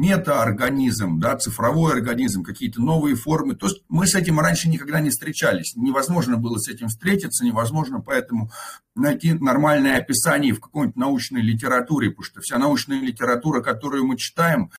метаорганизм, 0.00 1.20
да, 1.20 1.36
цифровой 1.36 1.92
организм, 1.92 2.42
какие-то 2.42 2.80
новые 2.80 3.16
формы. 3.16 3.54
То 3.54 3.66
есть 3.66 3.82
мы 3.88 4.06
с 4.06 4.14
этим 4.14 4.40
раньше 4.40 4.70
никогда 4.70 4.98
не 5.00 5.10
встречались. 5.10 5.76
Невозможно 5.76 6.38
было 6.38 6.56
с 6.56 6.68
этим 6.68 6.88
встретиться, 6.88 7.44
невозможно 7.44 8.00
поэтому 8.00 8.50
найти 8.94 9.34
нормальное 9.34 9.98
описание 9.98 10.54
в 10.54 10.60
какой-нибудь 10.60 10.96
научной 10.96 11.42
литературе, 11.42 12.10
потому 12.10 12.24
что 12.24 12.40
вся 12.40 12.56
научная 12.56 13.00
литература, 13.00 13.60
которую 13.60 14.06
мы 14.06 14.16
читаем, 14.16 14.70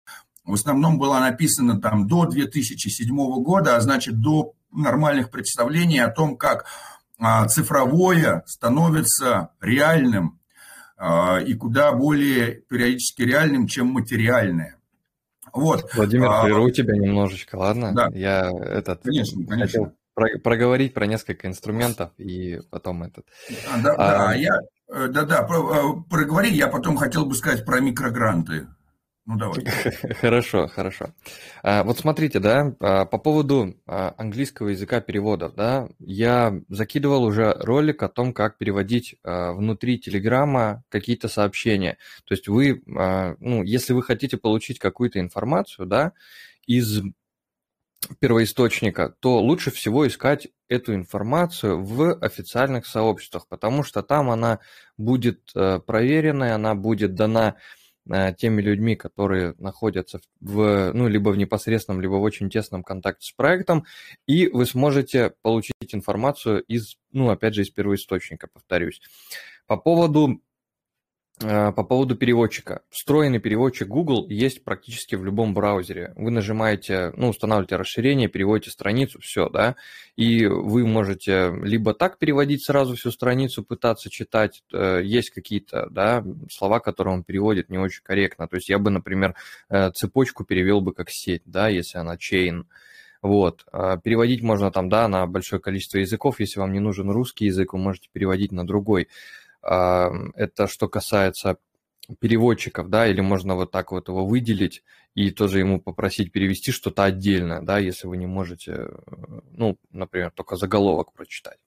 в 0.43 0.53
основном 0.53 0.97
была 0.97 1.19
написана 1.19 1.79
там 1.79 2.07
до 2.07 2.25
2007 2.25 3.15
года, 3.43 3.75
а 3.75 3.81
значит 3.81 4.19
до 4.19 4.53
нормальных 4.71 5.29
представлений 5.29 5.99
о 5.99 6.09
том, 6.09 6.35
как 6.35 6.65
а, 7.19 7.47
цифровое 7.47 8.43
становится 8.47 9.49
реальным 9.61 10.39
а, 10.97 11.37
и 11.37 11.53
куда 11.53 11.91
более 11.91 12.63
периодически 12.67 13.21
реальным, 13.21 13.67
чем 13.67 13.87
материальное. 13.87 14.80
Вот. 15.53 15.93
Владимир, 15.93 16.27
а, 16.29 16.43
прерву 16.43 16.69
тебя 16.69 16.95
немножечко, 16.95 17.55
ладно? 17.55 17.93
Да. 17.93 18.09
Я 18.13 18.49
этот 18.49 19.01
конечно, 19.03 19.45
конечно. 19.45 19.67
хотел 19.67 20.39
проговорить 20.43 20.93
про 20.93 21.05
несколько 21.05 21.47
инструментов 21.47 22.11
и 22.17 22.59
потом 22.69 23.03
этот. 23.03 23.25
А, 23.71 23.81
да, 23.81 23.93
а, 23.93 23.95
да, 23.97 24.33
я, 24.33 24.59
э, 24.89 25.07
да, 25.07 25.23
да, 25.23 25.47
э, 25.47 25.83
проговори, 26.09 26.51
я 26.51 26.67
потом 26.67 26.97
хотел 26.97 27.25
бы 27.25 27.35
сказать 27.35 27.65
про 27.65 27.79
микрогранты. 27.79 28.67
Ну, 29.27 29.37
давай. 29.37 29.63
Хорошо, 30.19 30.67
хорошо. 30.67 31.13
А, 31.61 31.83
вот 31.83 31.99
смотрите, 31.99 32.39
да, 32.39 32.75
а, 32.79 33.05
по 33.05 33.19
поводу 33.19 33.75
а, 33.85 34.15
английского 34.17 34.69
языка 34.69 34.99
переводов, 34.99 35.53
да, 35.53 35.89
я 35.99 36.59
закидывал 36.69 37.23
уже 37.23 37.53
ролик 37.59 38.01
о 38.01 38.09
том, 38.09 38.33
как 38.33 38.57
переводить 38.57 39.15
внутри 39.23 39.99
Телеграма 39.99 40.83
какие-то 40.89 41.27
сообщения. 41.27 41.97
То 42.25 42.33
есть 42.33 42.47
вы, 42.47 42.81
ну, 42.85 43.63
если 43.63 43.93
вы 43.93 44.01
хотите 44.01 44.37
получить 44.37 44.79
какую-то 44.79 45.19
информацию, 45.19 45.85
да, 45.85 46.13
из 46.65 47.01
первоисточника, 48.19 49.13
то 49.19 49.39
лучше 49.39 49.69
всего 49.69 50.07
искать 50.07 50.47
эту 50.67 50.95
информацию 50.95 51.83
в 51.83 52.17
официальных 52.19 52.87
сообществах, 52.87 53.47
потому 53.47 53.83
что 53.83 54.01
там 54.01 54.31
она 54.31 54.59
будет 54.97 55.53
проверенная, 55.85 56.55
она 56.55 56.73
будет 56.73 57.13
дана 57.13 57.55
Э, 57.55 57.80
теми 58.37 58.61
людьми, 58.61 58.95
которые 58.95 59.53
находятся 59.57 60.21
в, 60.39 60.91
ну, 60.93 61.07
либо 61.07 61.29
в 61.29 61.37
непосредственном, 61.37 62.01
либо 62.01 62.13
в 62.13 62.23
очень 62.23 62.49
тесном 62.49 62.83
контакте 62.83 63.27
с 63.27 63.31
проектом, 63.31 63.85
и 64.27 64.47
вы 64.47 64.65
сможете 64.65 65.33
получить 65.41 65.75
информацию 65.91 66.61
из, 66.63 66.97
ну, 67.11 67.29
опять 67.29 67.53
же, 67.53 67.61
из 67.61 67.69
первоисточника, 67.69 68.47
повторюсь. 68.51 69.01
По 69.67 69.77
поводу 69.77 70.41
по 71.41 71.83
поводу 71.83 72.15
переводчика. 72.15 72.81
Встроенный 72.89 73.39
переводчик 73.39 73.87
Google 73.87 74.27
есть 74.29 74.63
практически 74.63 75.15
в 75.15 75.25
любом 75.25 75.53
браузере. 75.53 76.13
Вы 76.15 76.31
нажимаете, 76.31 77.11
ну, 77.17 77.29
устанавливаете 77.29 77.75
расширение, 77.75 78.27
переводите 78.27 78.69
страницу, 78.69 79.19
все, 79.21 79.49
да, 79.49 79.75
и 80.15 80.45
вы 80.45 80.85
можете 80.85 81.53
либо 81.63 81.93
так 81.93 82.19
переводить 82.19 82.63
сразу 82.63 82.95
всю 82.95 83.11
страницу, 83.11 83.63
пытаться 83.63 84.09
читать, 84.09 84.63
э, 84.71 85.01
есть 85.03 85.31
какие-то, 85.31 85.87
да, 85.89 86.23
слова, 86.51 86.79
которые 86.79 87.15
он 87.15 87.23
переводит 87.23 87.69
не 87.69 87.77
очень 87.77 88.03
корректно. 88.03 88.47
То 88.47 88.57
есть 88.57 88.69
я 88.69 88.77
бы, 88.77 88.91
например, 88.91 89.35
э, 89.69 89.91
цепочку 89.91 90.43
перевел 90.43 90.81
бы 90.81 90.93
как 90.93 91.09
сеть, 91.09 91.43
да, 91.45 91.67
если 91.69 91.97
она 91.97 92.15
chain, 92.15 92.63
вот. 93.21 93.65
Переводить 94.03 94.41
можно 94.41 94.71
там, 94.71 94.89
да, 94.89 95.07
на 95.07 95.27
большое 95.27 95.61
количество 95.61 95.99
языков. 95.99 96.39
Если 96.39 96.59
вам 96.59 96.73
не 96.73 96.79
нужен 96.79 97.09
русский 97.11 97.45
язык, 97.45 97.73
вы 97.73 97.79
можете 97.79 98.09
переводить 98.11 98.51
на 98.51 98.65
другой. 98.65 99.09
Это 99.63 100.67
что 100.67 100.87
касается 100.87 101.57
переводчиков, 102.19 102.89
да, 102.89 103.07
или 103.07 103.21
можно 103.21 103.55
вот 103.55 103.71
так 103.71 103.91
вот 103.91 104.07
его 104.07 104.25
выделить 104.25 104.83
и 105.13 105.31
тоже 105.31 105.59
ему 105.59 105.79
попросить 105.79 106.31
перевести 106.31 106.71
что-то 106.71 107.03
отдельно, 107.03 107.65
да, 107.65 107.79
если 107.79 108.07
вы 108.07 108.17
не 108.17 108.27
можете, 108.27 108.71
э, 108.71 108.89
ну, 109.51 109.77
например, 109.91 110.31
только 110.31 110.55
заголовок 110.55 111.13
прочитать. 111.13 111.57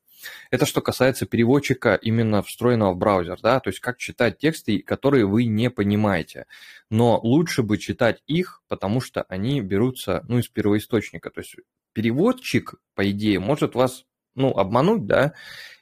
Это 0.50 0.64
что 0.64 0.80
касается 0.80 1.26
переводчика 1.26 1.94
именно 1.94 2.42
встроенного 2.42 2.94
в 2.94 2.96
браузер, 2.96 3.38
да, 3.42 3.60
то 3.60 3.68
есть 3.68 3.80
как 3.80 3.98
читать 3.98 4.38
тексты, 4.38 4.78
которые 4.80 5.26
вы 5.26 5.44
не 5.44 5.68
понимаете. 5.70 6.46
Но 6.90 7.20
лучше 7.22 7.62
бы 7.62 7.76
читать 7.76 8.22
их, 8.26 8.62
потому 8.68 9.00
что 9.00 9.22
они 9.28 9.60
берутся, 9.60 10.24
ну, 10.28 10.38
из 10.38 10.48
первоисточника. 10.48 11.30
То 11.30 11.40
есть 11.40 11.56
переводчик, 11.92 12.74
по 12.94 13.10
идее, 13.10 13.38
может 13.38 13.74
вас, 13.74 14.04
ну, 14.34 14.50
обмануть, 14.50 15.06
да, 15.06 15.34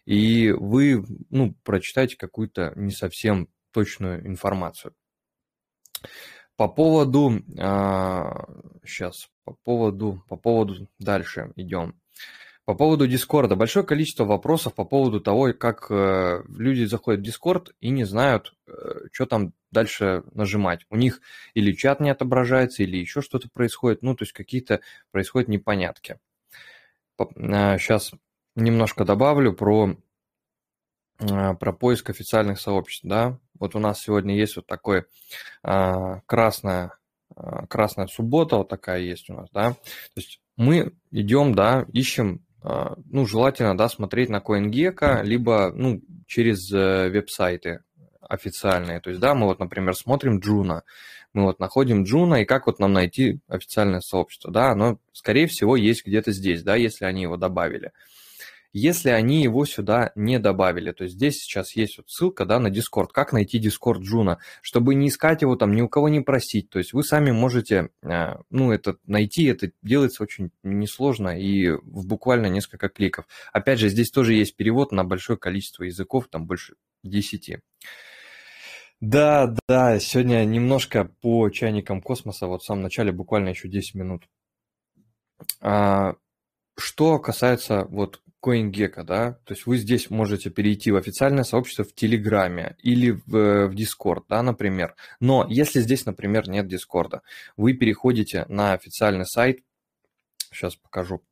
и 0.04 0.50
вы, 0.50 1.04
ну, 1.30 1.54
прочитаете 1.62 2.16
какую-то 2.16 2.72
не 2.76 2.90
совсем 2.92 3.48
точную 3.72 4.26
информацию. 4.26 4.94
По 6.56 6.68
поводу, 6.68 7.42
а, 7.58 8.46
сейчас, 8.84 9.28
по 9.44 9.54
поводу, 9.64 10.22
по 10.28 10.36
поводу, 10.36 10.88
дальше 10.98 11.52
идем. 11.56 11.98
По 12.64 12.74
поводу 12.74 13.08
Дискорда. 13.08 13.56
Большое 13.56 13.84
количество 13.84 14.24
вопросов 14.24 14.74
по 14.76 14.84
поводу 14.84 15.20
того, 15.20 15.52
как 15.52 15.86
э, 15.90 16.44
люди 16.56 16.84
заходят 16.84 17.20
в 17.20 17.24
Дискорд 17.24 17.74
и 17.80 17.90
не 17.90 18.04
знают, 18.04 18.54
э, 18.68 18.72
что 19.10 19.26
там 19.26 19.52
дальше 19.72 20.22
нажимать. 20.32 20.86
У 20.88 20.96
них 20.96 21.20
или 21.54 21.72
чат 21.72 21.98
не 21.98 22.10
отображается, 22.10 22.84
или 22.84 22.98
еще 22.98 23.20
что-то 23.20 23.48
происходит. 23.52 24.02
Ну, 24.02 24.14
то 24.14 24.22
есть 24.22 24.32
какие-то 24.32 24.80
происходят 25.10 25.48
непонятки. 25.48 26.20
Сейчас 27.18 28.12
э, 28.12 28.16
немножко 28.54 29.04
добавлю 29.04 29.52
про, 29.52 29.96
про 31.18 31.72
поиск 31.72 32.10
официальных 32.10 32.60
сообществ. 32.60 33.04
Да? 33.04 33.38
Вот 33.58 33.74
у 33.74 33.78
нас 33.78 34.00
сегодня 34.00 34.36
есть 34.36 34.56
вот 34.56 34.66
такой 34.66 35.04
красная, 35.62 36.92
красная 37.68 38.06
суббота, 38.08 38.56
вот 38.56 38.68
такая 38.68 39.00
есть 39.00 39.30
у 39.30 39.34
нас. 39.34 39.48
Да? 39.52 39.70
То 39.72 40.16
есть 40.16 40.40
мы 40.56 40.92
идем, 41.10 41.54
да, 41.54 41.86
ищем 41.92 42.44
а, 42.64 42.94
ну, 43.10 43.26
желательно, 43.26 43.76
да, 43.76 43.88
смотреть 43.88 44.28
на 44.28 44.38
CoinGecko, 44.38 45.24
либо, 45.24 45.72
ну, 45.74 46.00
через 46.26 46.70
э, 46.72 47.08
веб-сайты 47.08 47.80
официальные. 48.20 49.00
То 49.00 49.10
есть, 49.10 49.20
да, 49.20 49.34
мы 49.34 49.46
вот, 49.46 49.58
например, 49.58 49.96
смотрим 49.96 50.38
Джуна, 50.38 50.84
мы 51.32 51.42
вот 51.42 51.58
находим 51.58 52.04
Juno, 52.04 52.42
и 52.42 52.44
как 52.44 52.66
вот 52.66 52.78
нам 52.78 52.92
найти 52.92 53.40
официальное 53.48 54.00
сообщество, 54.00 54.52
да, 54.52 54.70
оно, 54.70 54.98
скорее 55.12 55.48
всего, 55.48 55.74
есть 55.74 56.06
где-то 56.06 56.30
здесь, 56.30 56.62
да, 56.62 56.76
если 56.76 57.04
они 57.04 57.22
его 57.22 57.36
добавили 57.36 57.90
если 58.72 59.10
они 59.10 59.42
его 59.42 59.64
сюда 59.64 60.12
не 60.14 60.38
добавили. 60.38 60.92
То 60.92 61.04
есть 61.04 61.16
здесь 61.16 61.40
сейчас 61.40 61.76
есть 61.76 61.98
вот 61.98 62.08
ссылка 62.08 62.46
да, 62.46 62.58
на 62.58 62.68
Discord. 62.68 63.08
Как 63.12 63.32
найти 63.32 63.60
Discord 63.60 64.00
Juno, 64.00 64.38
чтобы 64.62 64.94
не 64.94 65.08
искать 65.08 65.42
его 65.42 65.56
там, 65.56 65.74
ни 65.74 65.82
у 65.82 65.88
кого 65.88 66.08
не 66.08 66.20
просить. 66.20 66.70
То 66.70 66.78
есть 66.78 66.92
вы 66.92 67.04
сами 67.04 67.30
можете 67.30 67.90
э, 68.02 68.36
ну, 68.50 68.72
это 68.72 68.96
найти, 69.06 69.44
это 69.44 69.72
делается 69.82 70.22
очень 70.22 70.50
несложно 70.62 71.38
и 71.38 71.70
в 71.70 72.06
буквально 72.06 72.46
несколько 72.46 72.88
кликов. 72.88 73.26
Опять 73.52 73.78
же, 73.78 73.88
здесь 73.88 74.10
тоже 74.10 74.34
есть 74.34 74.56
перевод 74.56 74.92
на 74.92 75.04
большое 75.04 75.38
количество 75.38 75.84
языков, 75.84 76.28
там 76.30 76.46
больше 76.46 76.74
10. 77.04 77.58
Да, 79.00 79.54
да, 79.68 79.98
сегодня 79.98 80.44
немножко 80.44 81.10
по 81.20 81.50
чайникам 81.50 82.00
космоса, 82.00 82.46
вот 82.46 82.62
в 82.62 82.64
самом 82.64 82.82
начале 82.82 83.10
буквально 83.10 83.48
еще 83.48 83.68
10 83.68 83.96
минут. 83.96 84.28
А, 85.60 86.14
что 86.78 87.18
касается 87.18 87.86
вот 87.90 88.22
CoinGecko, 88.42 89.04
да, 89.04 89.32
то 89.44 89.54
есть 89.54 89.66
вы 89.66 89.78
здесь 89.78 90.10
можете 90.10 90.50
перейти 90.50 90.90
в 90.90 90.96
официальное 90.96 91.44
сообщество 91.44 91.84
в 91.84 91.94
Телеграме 91.94 92.76
или 92.78 93.10
в, 93.12 93.36
э, 93.36 93.66
в 93.68 93.74
Discord, 93.74 94.24
да, 94.28 94.42
например. 94.42 94.96
Но 95.20 95.46
если 95.48 95.80
здесь, 95.80 96.04
например, 96.06 96.48
нет 96.48 96.66
Дискорда, 96.66 97.22
вы 97.56 97.74
переходите 97.74 98.44
на 98.48 98.72
официальный 98.72 99.26
сайт, 99.26 99.60
сейчас 100.52 100.76
покажу, 100.76 101.22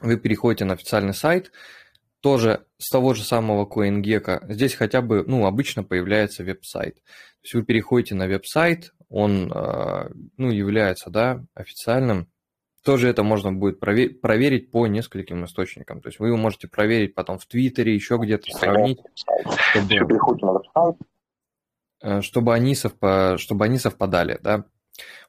вы 0.00 0.16
переходите 0.16 0.64
на 0.64 0.74
официальный 0.74 1.14
сайт, 1.14 1.50
тоже 2.20 2.66
с 2.78 2.90
того 2.90 3.14
же 3.14 3.22
самого 3.22 3.66
CoinGecko, 3.66 4.52
здесь 4.52 4.74
хотя 4.74 5.02
бы, 5.02 5.24
ну, 5.26 5.46
обычно 5.46 5.82
появляется 5.82 6.44
веб-сайт. 6.44 6.96
То 6.96 7.40
есть 7.42 7.54
вы 7.54 7.62
переходите 7.64 8.14
на 8.14 8.26
веб-сайт, 8.26 8.92
он, 9.08 9.52
э, 9.52 10.10
ну, 10.36 10.50
является, 10.50 11.10
да, 11.10 11.44
официальным, 11.54 12.28
тоже 12.86 13.08
это 13.08 13.24
можно 13.24 13.52
будет 13.52 13.80
проверить 13.80 14.70
по 14.70 14.86
нескольким 14.86 15.44
источникам. 15.44 16.00
То 16.00 16.08
есть 16.08 16.20
вы 16.20 16.28
его 16.28 16.36
можете 16.36 16.68
проверить 16.68 17.16
потом 17.16 17.36
в 17.36 17.44
Твиттере, 17.44 17.92
еще 17.92 18.16
где-то 18.16 18.48
сравнить, 18.52 19.00
чтобы, 19.72 20.08
э, 22.00 22.20
чтобы, 22.20 22.54
они, 22.54 22.76
совпа, 22.76 23.38
чтобы 23.38 23.64
они 23.64 23.78
совпадали. 23.78 24.38
Да? 24.40 24.66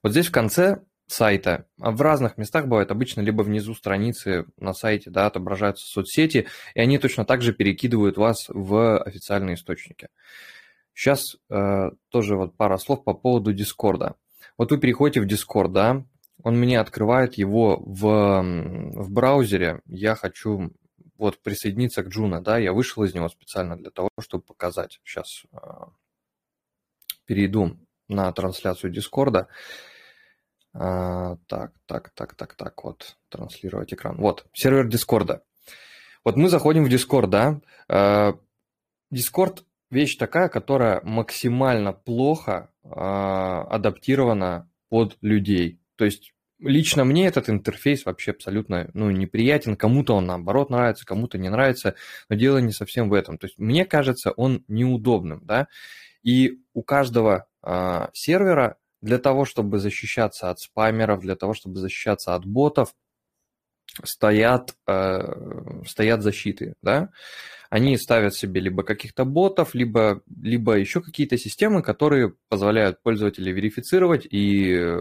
Вот 0.03 0.11
здесь 0.11 0.27
в 0.27 0.31
конце 0.31 0.83
сайта, 1.07 1.65
а 1.81 1.89
в 1.89 1.99
разных 1.99 2.37
местах 2.37 2.67
бывает 2.67 2.91
обычно 2.91 3.21
либо 3.21 3.41
внизу 3.41 3.73
страницы 3.73 4.45
на 4.59 4.73
сайте 4.73 5.09
да, 5.09 5.25
отображаются 5.25 5.87
соцсети, 5.87 6.45
и 6.75 6.79
они 6.79 6.99
точно 6.99 7.25
так 7.25 7.41
же 7.41 7.53
перекидывают 7.53 8.17
вас 8.17 8.45
в 8.49 8.99
официальные 8.99 9.55
источники. 9.55 10.09
Сейчас 10.93 11.37
э, 11.49 11.89
тоже 12.09 12.35
вот 12.35 12.55
пара 12.55 12.77
слов 12.77 13.03
по 13.03 13.15
поводу 13.15 13.51
Дискорда. 13.51 14.15
Вот 14.59 14.69
вы 14.69 14.77
переходите 14.77 15.21
в 15.21 15.25
Discord, 15.25 15.69
да, 15.69 16.05
он 16.43 16.57
мне 16.57 16.79
открывает 16.79 17.35
его 17.35 17.77
в, 17.77 18.41
в 18.41 19.11
браузере. 19.11 19.81
Я 19.85 20.15
хочу 20.15 20.71
вот 21.17 21.41
присоединиться 21.41 22.03
к 22.03 22.09
Juno, 22.09 22.41
да, 22.41 22.57
я 22.57 22.73
вышел 22.73 23.03
из 23.03 23.13
него 23.13 23.27
специально 23.29 23.75
для 23.75 23.89
того, 23.89 24.09
чтобы 24.19 24.43
показать. 24.43 24.99
Сейчас 25.03 25.43
э, 25.51 25.57
перейду 27.25 27.77
на 28.07 28.31
трансляцию 28.31 28.91
Дискорда. 28.91 29.47
Э, 30.73 31.37
так, 31.47 31.73
так, 31.85 32.11
так, 32.11 32.35
так, 32.35 32.53
так, 32.53 32.83
вот, 32.83 33.17
транслировать 33.29 33.93
экран. 33.93 34.17
Вот, 34.17 34.45
сервер 34.53 34.87
Дискорда. 34.87 35.43
Вот 36.23 36.35
мы 36.35 36.49
заходим 36.49 36.83
в 36.83 36.89
Discord, 36.89 37.27
да. 37.27 37.61
Э, 37.87 38.33
вещь 39.89 40.17
такая, 40.17 40.49
которая 40.49 41.01
максимально 41.03 41.93
плохо 41.93 42.69
э, 42.83 42.89
адаптирована 42.89 44.69
под 44.89 45.17
людей. 45.21 45.79
То 45.97 46.05
есть 46.05 46.33
лично 46.59 47.03
мне 47.03 47.27
этот 47.27 47.49
интерфейс 47.49 48.05
вообще 48.05 48.31
абсолютно 48.31 48.89
ну, 48.93 49.11
неприятен. 49.11 49.75
Кому-то 49.75 50.15
он 50.15 50.25
наоборот 50.25 50.69
нравится, 50.69 51.05
кому-то 51.05 51.37
не 51.37 51.49
нравится, 51.49 51.95
но 52.29 52.35
дело 52.35 52.57
не 52.59 52.71
совсем 52.71 53.09
в 53.09 53.13
этом. 53.13 53.37
То 53.37 53.47
есть 53.47 53.57
мне 53.57 53.85
кажется, 53.85 54.31
он 54.31 54.63
неудобным, 54.67 55.41
да. 55.45 55.67
И 56.23 56.59
у 56.73 56.83
каждого 56.83 57.47
э, 57.63 58.07
сервера 58.13 58.77
для 59.01 59.19
того, 59.19 59.45
чтобы 59.45 59.79
защищаться 59.79 60.49
от 60.49 60.59
спамеров, 60.59 61.21
для 61.21 61.35
того, 61.35 61.53
чтобы 61.53 61.79
защищаться 61.79 62.35
от 62.35 62.45
ботов, 62.45 62.93
стоят, 64.03 64.75
э, 64.87 65.81
стоят 65.85 66.21
защиты, 66.21 66.75
да. 66.81 67.09
Они 67.69 67.97
ставят 67.97 68.33
себе 68.33 68.61
либо 68.61 68.83
каких-то 68.83 69.25
ботов, 69.25 69.75
либо, 69.75 70.21
либо 70.41 70.77
еще 70.77 71.01
какие-то 71.01 71.37
системы, 71.37 71.83
которые 71.83 72.33
позволяют 72.47 73.01
пользователя 73.03 73.51
верифицировать 73.51 74.25
и 74.29 74.95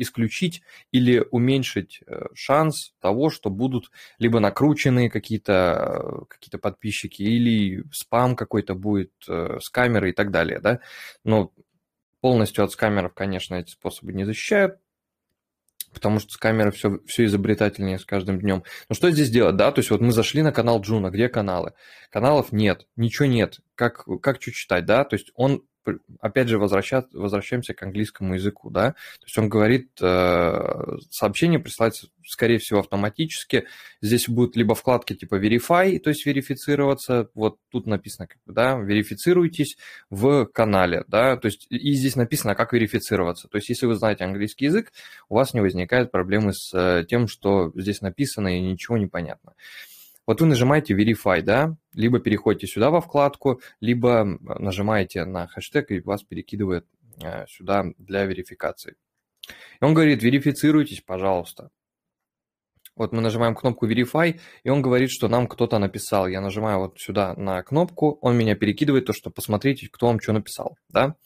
исключить 0.00 0.62
или 0.92 1.24
уменьшить 1.30 2.00
э, 2.06 2.26
шанс 2.34 2.92
того, 3.00 3.30
что 3.30 3.50
будут 3.50 3.90
либо 4.18 4.40
накрученные 4.40 5.10
какие-то 5.10 6.24
какие 6.28 6.58
подписчики, 6.58 7.22
или 7.22 7.84
спам 7.92 8.36
какой-то 8.36 8.74
будет 8.74 9.12
э, 9.28 9.58
скамеры 9.60 10.10
и 10.10 10.12
так 10.12 10.30
далее, 10.30 10.58
да. 10.60 10.80
Но 11.24 11.52
полностью 12.20 12.64
от 12.64 12.72
скамеров, 12.72 13.14
конечно, 13.14 13.54
эти 13.54 13.70
способы 13.70 14.12
не 14.12 14.24
защищают, 14.24 14.78
потому 15.92 16.20
что 16.20 16.32
скамеры 16.32 16.70
все, 16.70 17.00
все 17.06 17.24
изобретательнее 17.24 17.98
с 17.98 18.04
каждым 18.04 18.40
днем. 18.40 18.64
Но 18.88 18.94
что 18.94 19.10
здесь 19.10 19.30
делать, 19.30 19.56
да? 19.56 19.72
То 19.72 19.80
есть 19.80 19.90
вот 19.90 20.00
мы 20.00 20.12
зашли 20.12 20.42
на 20.42 20.52
канал 20.52 20.80
Juno, 20.80 21.10
где 21.10 21.28
каналы? 21.28 21.72
Каналов 22.10 22.52
нет, 22.52 22.86
ничего 22.96 23.26
нет. 23.26 23.60
Как, 23.74 24.04
как 24.22 24.40
что 24.40 24.52
читать, 24.52 24.84
да? 24.84 25.04
То 25.04 25.14
есть 25.14 25.30
он 25.34 25.62
опять 26.20 26.48
же, 26.48 26.58
возвращаемся 26.58 27.74
к 27.74 27.82
английскому 27.82 28.34
языку, 28.34 28.70
да, 28.70 28.92
то 28.92 29.24
есть 29.26 29.38
он 29.38 29.48
говорит, 29.48 29.90
э, 30.00 30.96
сообщение 31.10 31.58
присылается, 31.58 32.08
скорее 32.26 32.58
всего, 32.58 32.80
автоматически, 32.80 33.66
здесь 34.02 34.28
будут 34.28 34.56
либо 34.56 34.74
вкладки 34.74 35.14
типа 35.14 35.36
verify, 35.36 35.98
то 35.98 36.10
есть 36.10 36.26
верифицироваться, 36.26 37.28
вот 37.34 37.58
тут 37.70 37.86
написано, 37.86 38.28
да, 38.46 38.76
верифицируйтесь 38.78 39.76
в 40.10 40.46
канале, 40.46 41.04
да, 41.08 41.36
то 41.36 41.46
есть 41.46 41.66
и 41.70 41.92
здесь 41.92 42.16
написано, 42.16 42.54
как 42.54 42.72
верифицироваться, 42.72 43.48
то 43.48 43.56
есть 43.56 43.68
если 43.68 43.86
вы 43.86 43.94
знаете 43.94 44.24
английский 44.24 44.66
язык, 44.66 44.92
у 45.28 45.36
вас 45.36 45.54
не 45.54 45.60
возникает 45.60 46.10
проблемы 46.10 46.52
с 46.52 46.72
э, 46.74 47.04
тем, 47.08 47.26
что 47.28 47.72
здесь 47.74 48.00
написано 48.00 48.56
и 48.56 48.60
ничего 48.60 48.96
не 48.96 49.06
понятно. 49.06 49.54
Вот 50.26 50.40
вы 50.40 50.46
нажимаете 50.46 50.94
Verify, 50.94 51.42
да, 51.42 51.76
либо 51.92 52.20
переходите 52.20 52.66
сюда 52.66 52.90
во 52.90 53.00
вкладку, 53.00 53.60
либо 53.80 54.24
нажимаете 54.40 55.24
на 55.24 55.46
хэштег, 55.48 55.90
и 55.90 56.00
вас 56.00 56.22
перекидывает 56.22 56.86
э, 57.22 57.46
сюда 57.48 57.86
для 57.98 58.24
верификации. 58.26 58.96
И 59.80 59.84
он 59.84 59.94
говорит, 59.94 60.22
верифицируйтесь, 60.22 61.00
пожалуйста. 61.00 61.70
Вот 62.96 63.12
мы 63.12 63.22
нажимаем 63.22 63.54
кнопку 63.54 63.88
Verify, 63.88 64.38
и 64.62 64.68
он 64.68 64.82
говорит, 64.82 65.10
что 65.10 65.28
нам 65.28 65.46
кто-то 65.46 65.78
написал. 65.78 66.28
Я 66.28 66.40
нажимаю 66.40 66.80
вот 66.80 66.98
сюда 66.98 67.34
на 67.34 67.62
кнопку, 67.62 68.18
он 68.20 68.36
меня 68.36 68.54
перекидывает 68.54 69.06
то, 69.06 69.12
что 69.12 69.30
посмотрите, 69.30 69.88
кто 69.90 70.06
вам 70.06 70.20
что 70.20 70.32
написал, 70.32 70.76
да. 70.90 71.16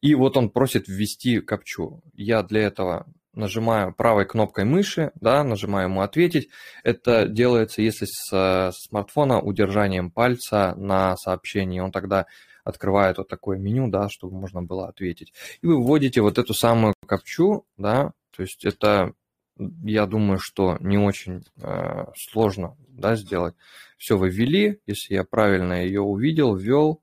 И 0.00 0.14
вот 0.14 0.36
он 0.36 0.48
просит 0.48 0.88
ввести 0.88 1.40
капчу. 1.40 2.02
Я 2.14 2.42
для 2.42 2.62
этого 2.62 3.06
нажимаю 3.38 3.94
правой 3.94 4.26
кнопкой 4.26 4.64
мыши, 4.64 5.12
да, 5.14 5.42
нажимаю 5.44 5.88
ему 5.88 6.02
«Ответить». 6.02 6.50
Это 6.82 7.26
делается, 7.26 7.80
если 7.80 8.06
с 8.06 8.72
смартфона 8.72 9.40
удержанием 9.40 10.10
пальца 10.10 10.74
на 10.76 11.16
сообщении. 11.16 11.80
Он 11.80 11.92
тогда 11.92 12.26
открывает 12.64 13.16
вот 13.16 13.28
такое 13.28 13.56
меню, 13.56 13.88
да, 13.88 14.08
чтобы 14.10 14.36
можно 14.36 14.62
было 14.62 14.88
ответить. 14.88 15.32
И 15.62 15.66
вы 15.66 15.82
вводите 15.82 16.20
вот 16.20 16.38
эту 16.38 16.52
самую 16.52 16.94
капчу, 17.06 17.64
да, 17.78 18.12
то 18.36 18.42
есть 18.42 18.64
это 18.64 19.14
я 19.56 20.06
думаю, 20.06 20.38
что 20.38 20.76
не 20.80 20.98
очень 20.98 21.44
э, 21.56 22.04
сложно 22.16 22.76
да, 22.88 23.16
сделать. 23.16 23.54
Все 23.96 24.16
вы 24.16 24.30
ввели, 24.30 24.80
если 24.86 25.14
я 25.14 25.24
правильно 25.24 25.84
ее 25.84 26.00
увидел, 26.00 26.54
ввел, 26.54 27.02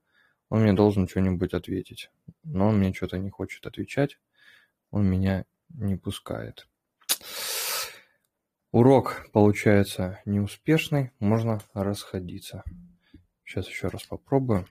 он 0.50 0.62
мне 0.62 0.74
должен 0.74 1.08
что-нибудь 1.08 1.54
ответить. 1.54 2.10
Но 2.43 2.69
он 2.69 2.78
мне 2.78 2.93
что-то 2.93 3.17
не 3.17 3.30
хочет 3.30 3.65
отвечать, 3.65 4.17
он 4.91 5.06
меня 5.06 5.45
не 5.77 5.95
пускает. 5.95 6.67
Урок 8.71 9.27
получается 9.31 10.19
неуспешный, 10.25 11.11
можно 11.19 11.61
расходиться. 11.73 12.63
Сейчас 13.45 13.69
еще 13.69 13.88
раз 13.88 14.03
попробую. 14.03 14.67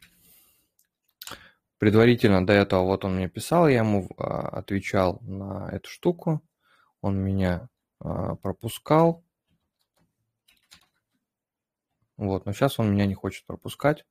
Предварительно 1.79 2.47
до 2.47 2.53
этого 2.53 2.85
вот 2.85 3.05
он 3.05 3.17
мне 3.17 3.29
писал, 3.29 3.69
я 3.69 3.79
ему 3.79 4.09
а, 4.17 4.49
отвечал 4.49 5.21
на 5.23 5.69
эту 5.71 5.89
штуку. 5.89 6.43
Он 7.01 7.17
меня 7.19 7.69
а, 8.01 8.37
пропускал. 8.37 9.25
Вот, 12.17 12.47
но 12.47 12.53
сейчас 12.53 12.79
он 12.79 12.93
меня 12.93 13.07
не 13.07 13.15
хочет 13.15 13.47
пропускать. 13.47 14.05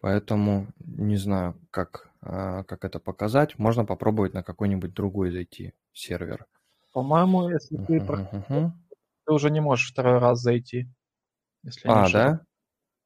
Поэтому 0.00 0.68
не 0.78 1.16
знаю, 1.16 1.60
как, 1.70 2.07
как 2.20 2.84
это 2.84 2.98
показать. 2.98 3.58
Можно 3.58 3.84
попробовать 3.84 4.34
на 4.34 4.42
какой-нибудь 4.42 4.92
другой 4.92 5.30
зайти 5.30 5.72
сервер. 5.92 6.46
По-моему, 6.92 7.48
если 7.48 7.76
ты, 7.76 7.98
uh-huh, 7.98 8.44
uh-huh. 8.48 8.70
ты 9.26 9.32
уже 9.32 9.50
не 9.50 9.60
можешь 9.60 9.90
второй 9.92 10.18
раз 10.18 10.40
зайти. 10.40 10.88
Если 11.62 11.88
а, 11.88 12.10
да? 12.10 12.40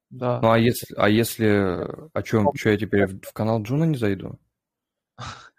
Да. 0.09 0.39
Ну 0.41 0.51
а 0.51 0.59
если, 0.59 0.95
а 0.95 1.09
если, 1.09 1.87
о 2.13 2.23
чем, 2.23 2.49
что 2.55 2.69
я 2.69 2.77
теперь 2.77 3.07
в, 3.07 3.21
в 3.21 3.33
канал 3.33 3.61
Juno 3.61 3.85
не 3.85 3.97
зайду? 3.97 4.39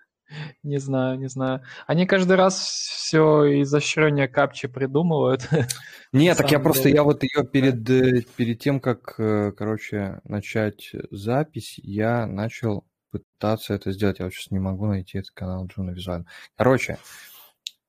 Не 0.64 0.78
знаю, 0.78 1.18
не 1.18 1.28
знаю. 1.28 1.62
Они 1.86 2.06
каждый 2.06 2.36
раз 2.36 2.58
все 2.58 3.62
изощреннее 3.62 4.26
капчи 4.26 4.66
придумывают. 4.66 5.48
Нет, 6.12 6.38
так 6.38 6.50
я 6.50 6.58
просто, 6.58 6.88
я 6.88 7.04
вот 7.04 7.22
ее 7.22 7.44
перед, 7.46 7.88
э, 7.88 8.22
перед 8.36 8.58
тем, 8.58 8.80
как, 8.80 9.14
э, 9.18 9.52
короче, 9.52 10.20
начать 10.24 10.90
запись, 11.10 11.78
я 11.82 12.26
начал 12.26 12.84
пытаться 13.22 13.74
это 13.74 13.92
сделать. 13.92 14.18
Я 14.18 14.26
вот 14.26 14.34
сейчас 14.34 14.50
не 14.50 14.58
могу 14.58 14.86
найти 14.86 15.18
этот 15.18 15.30
канал 15.30 15.66
Juno 15.66 15.90
визуально. 15.90 16.26
Короче, 16.56 16.98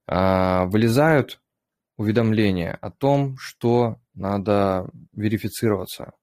а, 0.08 0.66
вылезают 0.66 1.40
уведомления 1.98 2.78
о 2.82 2.92
том, 2.92 3.38
что 3.38 3.98
надо 4.14 4.90
верифицироваться. 5.14 6.14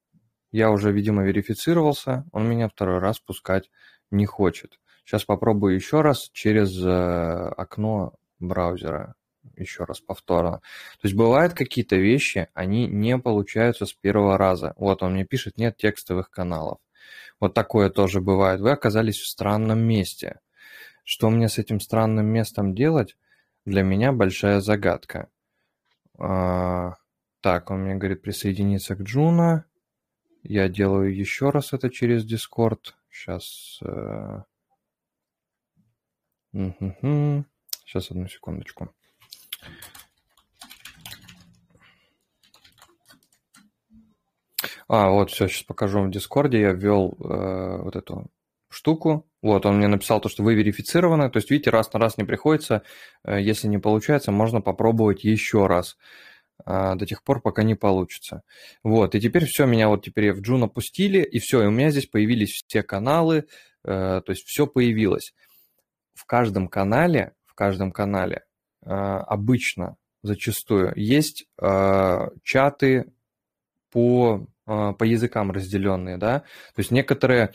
Я 0.50 0.70
уже, 0.70 0.92
видимо, 0.92 1.24
верифицировался, 1.24 2.24
он 2.32 2.48
меня 2.48 2.68
второй 2.68 2.98
раз 2.98 3.18
пускать 3.18 3.70
не 4.10 4.26
хочет. 4.26 4.78
Сейчас 5.04 5.24
попробую 5.24 5.74
еще 5.74 6.02
раз 6.02 6.28
через 6.32 6.78
э, 6.84 7.48
окно 7.56 8.12
браузера, 8.38 9.14
еще 9.56 9.84
раз 9.84 10.00
повторно. 10.00 10.58
То 11.00 11.08
есть 11.08 11.16
бывают 11.16 11.54
какие-то 11.54 11.96
вещи, 11.96 12.48
они 12.54 12.86
не 12.86 13.18
получаются 13.18 13.86
с 13.86 13.94
первого 13.94 14.38
раза. 14.38 14.74
Вот 14.76 15.02
он 15.02 15.14
мне 15.14 15.24
пишет, 15.24 15.56
нет 15.56 15.76
текстовых 15.76 16.30
каналов. 16.30 16.78
Вот 17.42 17.55
такое 17.55 17.90
тоже 17.90 18.20
бывает. 18.20 18.61
Вы 18.61 18.70
оказались 18.70 19.18
в 19.18 19.26
странном 19.26 19.81
месте. 19.81 20.38
Что 21.02 21.28
мне 21.28 21.48
с 21.48 21.59
этим 21.59 21.81
странным 21.81 22.26
местом 22.26 22.72
делать, 22.72 23.16
для 23.64 23.83
меня 23.83 24.12
большая 24.12 24.61
загадка. 24.61 25.28
А, 26.20 26.98
так, 27.40 27.72
он 27.72 27.81
мне 27.81 27.96
говорит 27.96 28.22
присоединиться 28.22 28.94
к 28.94 29.00
Juno. 29.00 29.64
Я 30.44 30.68
делаю 30.68 31.12
еще 31.12 31.50
раз 31.50 31.72
это 31.72 31.90
через 31.90 32.24
Discord. 32.24 32.92
Сейчас 33.11 33.81
э. 33.83 34.42
Сейчас 36.52 38.12
одну 38.12 38.28
секундочку. 38.28 38.94
А, 44.92 45.09
вот, 45.09 45.31
все, 45.31 45.48
сейчас 45.48 45.62
покажу 45.62 46.00
вам 46.00 46.09
в 46.09 46.12
Дискорде. 46.12 46.61
Я 46.61 46.72
ввел 46.72 47.16
э, 47.18 47.78
вот 47.83 47.96
эту 47.96 48.31
штуку. 48.68 49.26
Вот, 49.40 49.64
он 49.64 49.78
мне 49.78 49.88
написал 49.88 50.20
то, 50.20 50.28
что 50.28 50.42
вы 50.42 50.55
верифицированы. 50.55 51.31
То 51.31 51.38
есть, 51.38 51.50
видите, 51.50 51.70
раз 51.70 51.90
на 51.94 51.98
раз 51.98 52.18
не 52.18 52.24
приходится. 52.24 52.83
Э, 53.24 53.40
если 53.40 53.68
не 53.68 53.78
получается, 53.78 54.33
можно 54.33 54.61
попробовать 54.61 55.24
еще 55.24 55.66
раз 55.66 55.96
э, 56.66 56.94
до 56.94 57.07
тех 57.07 57.24
пор, 57.24 57.40
пока 57.40 57.62
не 57.62 57.74
получится. 57.74 58.42
Вот, 58.85 59.14
и 59.14 59.20
теперь 59.22 59.46
все, 59.46 59.64
меня 59.64 59.88
вот 59.88 60.05
теперь 60.05 60.35
в 60.35 60.42
Джун 60.42 60.64
опустили, 60.64 61.22
и 61.22 61.38
все, 61.38 61.62
и 61.62 61.68
у 61.68 61.70
меня 61.70 61.90
здесь 61.90 62.07
появились 62.07 62.50
все 62.50 62.83
каналы, 62.83 63.46
э, 63.85 64.20
то 64.20 64.24
есть 64.28 64.44
все 64.46 64.66
появилось 64.66 65.33
в 66.12 66.26
каждом 66.26 66.68
канале, 66.68 67.33
в 67.46 67.55
каждом 67.55 67.92
канале 67.92 68.44
э, 68.85 68.90
обычно, 68.90 69.96
зачастую, 70.22 70.92
есть 70.96 71.46
э, 71.62 72.28
чаты 72.42 73.11
по, 73.90 74.46
по 74.64 75.03
языкам 75.03 75.51
разделенные, 75.51 76.16
да, 76.16 76.40
то 76.40 76.79
есть 76.79 76.90
некоторые 76.90 77.53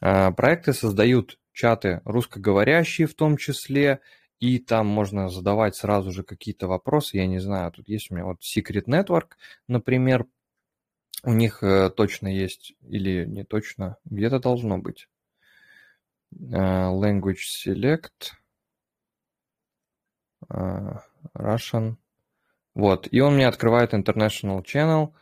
проекты 0.00 0.72
создают 0.72 1.38
чаты 1.52 2.00
русскоговорящие 2.04 3.06
в 3.06 3.14
том 3.14 3.36
числе, 3.36 4.00
и 4.38 4.58
там 4.58 4.86
можно 4.86 5.28
задавать 5.28 5.76
сразу 5.76 6.12
же 6.12 6.22
какие-то 6.22 6.68
вопросы, 6.68 7.16
я 7.16 7.26
не 7.26 7.38
знаю, 7.38 7.72
тут 7.72 7.88
есть 7.88 8.10
у 8.10 8.14
меня 8.14 8.24
вот 8.24 8.40
Secret 8.42 8.84
Network, 8.86 9.32
например, 9.68 10.26
у 11.24 11.32
них 11.32 11.62
точно 11.96 12.28
есть 12.28 12.74
или 12.88 13.24
не 13.26 13.44
точно, 13.44 13.96
где-то 14.04 14.38
должно 14.38 14.78
быть. 14.78 15.08
Э, 16.32 16.90
language 16.90 17.42
select, 17.66 18.32
э, 20.48 20.54
Russian. 21.34 21.96
Вот, 22.74 23.08
и 23.10 23.20
он 23.20 23.34
мне 23.34 23.48
открывает 23.48 23.94
International 23.94 24.62
Channel, 24.64 25.12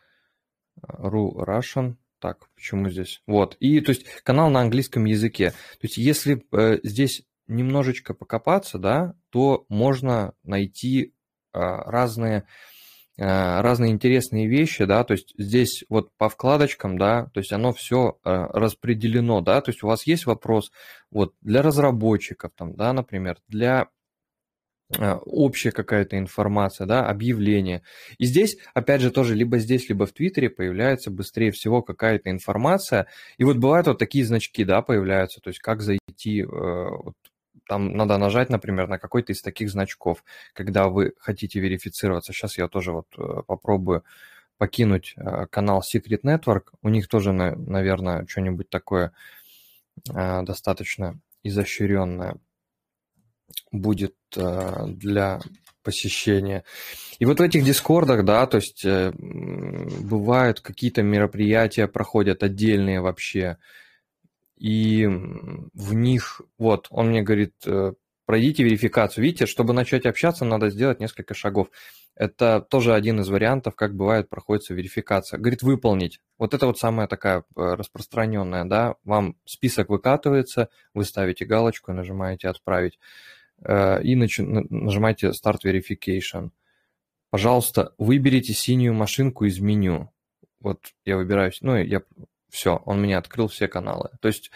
Ru 0.82 1.34
Russian. 1.34 1.96
Так, 2.20 2.48
почему 2.56 2.90
здесь? 2.90 3.22
Вот, 3.26 3.56
и 3.60 3.80
то 3.80 3.90
есть 3.90 4.04
канал 4.24 4.50
на 4.50 4.60
английском 4.60 5.04
языке. 5.04 5.50
То 5.50 5.82
есть 5.82 5.96
если 5.98 6.44
э, 6.52 6.78
здесь 6.82 7.22
немножечко 7.46 8.12
покопаться, 8.12 8.78
да, 8.78 9.14
то 9.30 9.64
можно 9.68 10.34
найти 10.42 11.14
э, 11.52 11.58
разные 11.58 12.46
разные 13.20 13.90
интересные 13.90 14.46
вещи, 14.46 14.84
да, 14.84 15.02
то 15.02 15.10
есть 15.10 15.34
здесь 15.36 15.84
вот 15.88 16.12
по 16.18 16.28
вкладочкам, 16.28 16.98
да, 16.98 17.28
то 17.34 17.40
есть 17.40 17.52
оно 17.52 17.72
все 17.72 18.16
э, 18.24 18.30
распределено, 18.52 19.40
да, 19.40 19.60
то 19.60 19.72
есть 19.72 19.82
у 19.82 19.88
вас 19.88 20.06
есть 20.06 20.24
вопрос 20.26 20.70
вот 21.10 21.34
для 21.40 21.62
разработчиков, 21.62 22.52
там, 22.56 22.76
да, 22.76 22.92
например, 22.92 23.38
для 23.48 23.88
общая 24.96 25.70
какая-то 25.70 26.18
информация, 26.18 26.86
да, 26.86 27.06
объявление. 27.06 27.82
И 28.16 28.24
здесь, 28.24 28.56
опять 28.72 29.02
же, 29.02 29.10
тоже 29.10 29.34
либо 29.34 29.58
здесь, 29.58 29.88
либо 29.88 30.06
в 30.06 30.12
Твиттере 30.12 30.48
появляется 30.48 31.10
быстрее 31.10 31.50
всего 31.50 31.82
какая-то 31.82 32.30
информация. 32.30 33.06
И 33.36 33.44
вот 33.44 33.58
бывают 33.58 33.86
вот 33.86 33.98
такие 33.98 34.24
значки, 34.24 34.64
да, 34.64 34.80
появляются, 34.80 35.40
то 35.40 35.48
есть 35.48 35.60
как 35.60 35.82
зайти 35.82 36.42
вот, 36.44 37.14
там 37.68 37.92
надо 37.92 38.16
нажать, 38.16 38.48
например, 38.48 38.88
на 38.88 38.98
какой-то 38.98 39.32
из 39.32 39.42
таких 39.42 39.70
значков, 39.70 40.24
когда 40.54 40.88
вы 40.88 41.12
хотите 41.18 41.60
верифицироваться. 41.60 42.32
Сейчас 42.32 42.56
я 42.56 42.66
тоже 42.66 42.92
вот 42.92 43.06
э, 43.18 43.42
попробую 43.46 44.04
покинуть 44.56 45.14
э, 45.16 45.46
канал 45.50 45.82
Secret 45.82 46.22
Network. 46.24 46.72
У 46.82 46.88
них 46.88 47.08
тоже, 47.08 47.32
наверное, 47.32 48.26
что-нибудь 48.26 48.70
такое 48.70 49.12
э, 50.10 50.42
достаточно 50.42 51.20
изощренное 51.42 52.38
будет 53.72 54.14
для 54.30 55.40
посещения. 55.82 56.64
И 57.18 57.24
вот 57.24 57.40
в 57.40 57.42
этих 57.42 57.64
дискордах, 57.64 58.24
да, 58.24 58.46
то 58.46 58.58
есть 58.58 58.84
бывают 58.84 60.60
какие-то 60.60 61.02
мероприятия, 61.02 61.88
проходят 61.88 62.42
отдельные 62.42 63.00
вообще, 63.00 63.58
и 64.58 65.06
в 65.06 65.94
них, 65.94 66.40
вот, 66.58 66.88
он 66.90 67.08
мне 67.08 67.22
говорит, 67.22 67.54
э, 67.64 67.92
пройдите 68.26 68.64
верификацию. 68.64 69.24
Видите, 69.24 69.46
чтобы 69.46 69.72
начать 69.72 70.04
общаться, 70.04 70.44
надо 70.44 70.70
сделать 70.70 71.00
несколько 71.00 71.34
шагов. 71.34 71.68
Это 72.16 72.60
тоже 72.60 72.94
один 72.94 73.20
из 73.20 73.28
вариантов, 73.28 73.76
как 73.76 73.94
бывает 73.94 74.28
проходится 74.28 74.74
верификация. 74.74 75.38
Говорит, 75.38 75.62
выполнить. 75.62 76.20
Вот 76.38 76.54
это 76.54 76.66
вот 76.66 76.78
самая 76.78 77.06
такая 77.06 77.38
э, 77.38 77.42
распространенная, 77.54 78.64
да, 78.64 78.96
вам 79.04 79.36
список 79.44 79.90
выкатывается, 79.90 80.68
вы 80.92 81.04
ставите 81.04 81.44
галочку, 81.44 81.92
нажимаете 81.92 82.48
«Отправить» 82.48 82.98
э, 82.98 83.37
и 83.62 84.14
нажимаете 84.14 85.28
«Start 85.28 85.58
Verification». 85.64 86.50
пожалуйста, 87.30 87.94
выберите 87.98 88.52
синюю 88.52 88.94
машинку 88.94 89.44
из 89.44 89.58
меню. 89.60 90.10
Вот 90.60 90.80
я 91.04 91.16
выбираю, 91.16 91.52
ну, 91.60 91.76
я, 91.76 92.02
все, 92.50 92.76
он 92.84 93.00
мне 93.00 93.16
открыл 93.16 93.48
все 93.48 93.68
каналы. 93.68 94.10
То 94.20 94.28
есть 94.28 94.50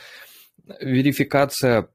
верификация, 0.80 1.88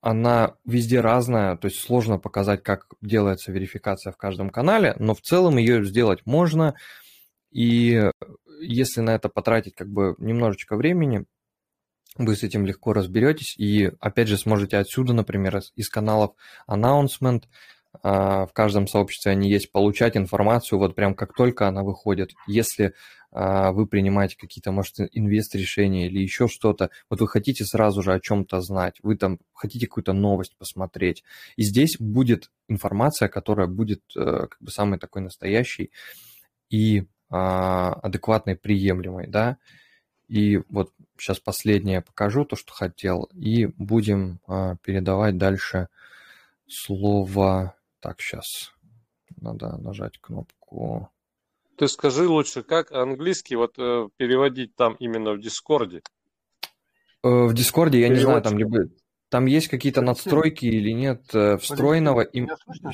она 0.00 0.56
везде 0.64 1.00
разная, 1.00 1.56
то 1.56 1.68
есть 1.68 1.80
сложно 1.80 2.18
показать, 2.18 2.62
как 2.62 2.86
делается 3.00 3.52
верификация 3.52 4.12
в 4.12 4.16
каждом 4.16 4.50
канале, 4.50 4.94
но 4.98 5.14
в 5.14 5.20
целом 5.20 5.56
ее 5.56 5.84
сделать 5.84 6.26
можно, 6.26 6.74
и 7.50 8.10
если 8.60 9.00
на 9.00 9.14
это 9.14 9.28
потратить 9.28 9.74
как 9.74 9.88
бы 9.88 10.14
немножечко 10.18 10.76
времени, 10.76 11.24
вы 12.16 12.36
с 12.36 12.42
этим 12.42 12.64
легко 12.64 12.92
разберетесь 12.92 13.56
и, 13.56 13.90
опять 14.00 14.28
же, 14.28 14.38
сможете 14.38 14.78
отсюда, 14.78 15.12
например, 15.12 15.60
из 15.74 15.88
каналов 15.88 16.32
announcement, 16.68 17.44
а, 18.02 18.46
в 18.46 18.52
каждом 18.52 18.86
сообществе 18.86 19.32
они 19.32 19.50
есть, 19.50 19.70
получать 19.70 20.16
информацию 20.16 20.78
вот 20.78 20.94
прям 20.94 21.14
как 21.14 21.34
только 21.34 21.68
она 21.68 21.82
выходит. 21.82 22.32
Если 22.46 22.94
а, 23.32 23.72
вы 23.72 23.86
принимаете 23.86 24.36
какие-то, 24.36 24.72
может, 24.72 24.96
инвест-решения 25.12 26.06
или 26.06 26.20
еще 26.20 26.48
что-то, 26.48 26.90
вот 27.10 27.20
вы 27.20 27.28
хотите 27.28 27.64
сразу 27.64 28.02
же 28.02 28.12
о 28.12 28.20
чем-то 28.20 28.60
знать, 28.60 28.98
вы 29.02 29.16
там 29.16 29.38
хотите 29.52 29.86
какую-то 29.86 30.12
новость 30.12 30.56
посмотреть, 30.56 31.24
и 31.56 31.62
здесь 31.62 31.96
будет 31.98 32.50
информация, 32.68 33.28
которая 33.28 33.66
будет 33.66 34.02
э, 34.16 34.46
как 34.48 34.56
бы 34.60 34.70
самой 34.70 34.98
такой 34.98 35.22
настоящей 35.22 35.90
и 36.70 37.04
а, 37.30 37.94
адекватной, 37.94 38.56
приемлемой, 38.56 39.26
да, 39.26 39.56
и 40.28 40.60
вот 40.68 40.92
сейчас 41.18 41.38
последнее 41.40 42.02
покажу, 42.02 42.44
то, 42.44 42.56
что 42.56 42.72
хотел, 42.72 43.30
и 43.34 43.66
будем 43.66 44.40
передавать 44.82 45.38
дальше 45.38 45.88
слово 46.66 47.74
так, 48.04 48.20
сейчас 48.20 48.74
надо 49.40 49.78
нажать 49.78 50.18
кнопку. 50.20 51.10
Ты 51.78 51.88
скажи 51.88 52.28
лучше, 52.28 52.62
как 52.62 52.92
английский 52.92 53.56
вот 53.56 53.78
э, 53.78 54.08
переводить 54.16 54.76
там 54.76 54.94
именно 55.00 55.32
в 55.32 55.40
Дискорде? 55.40 56.02
Э, 57.22 57.28
в 57.46 57.54
Дискорде 57.54 58.00
я 58.00 58.08
не 58.08 58.16
знаю, 58.16 58.42
там 58.42 58.58
либо 58.58 58.90
там 59.30 59.46
есть 59.46 59.68
какие-то 59.68 60.02
надстройки 60.02 60.66
или 60.66 60.90
нет 60.90 61.34
э, 61.34 61.56
встроенного. 61.56 62.20
Им... 62.20 62.48
Слышно, 62.48 62.92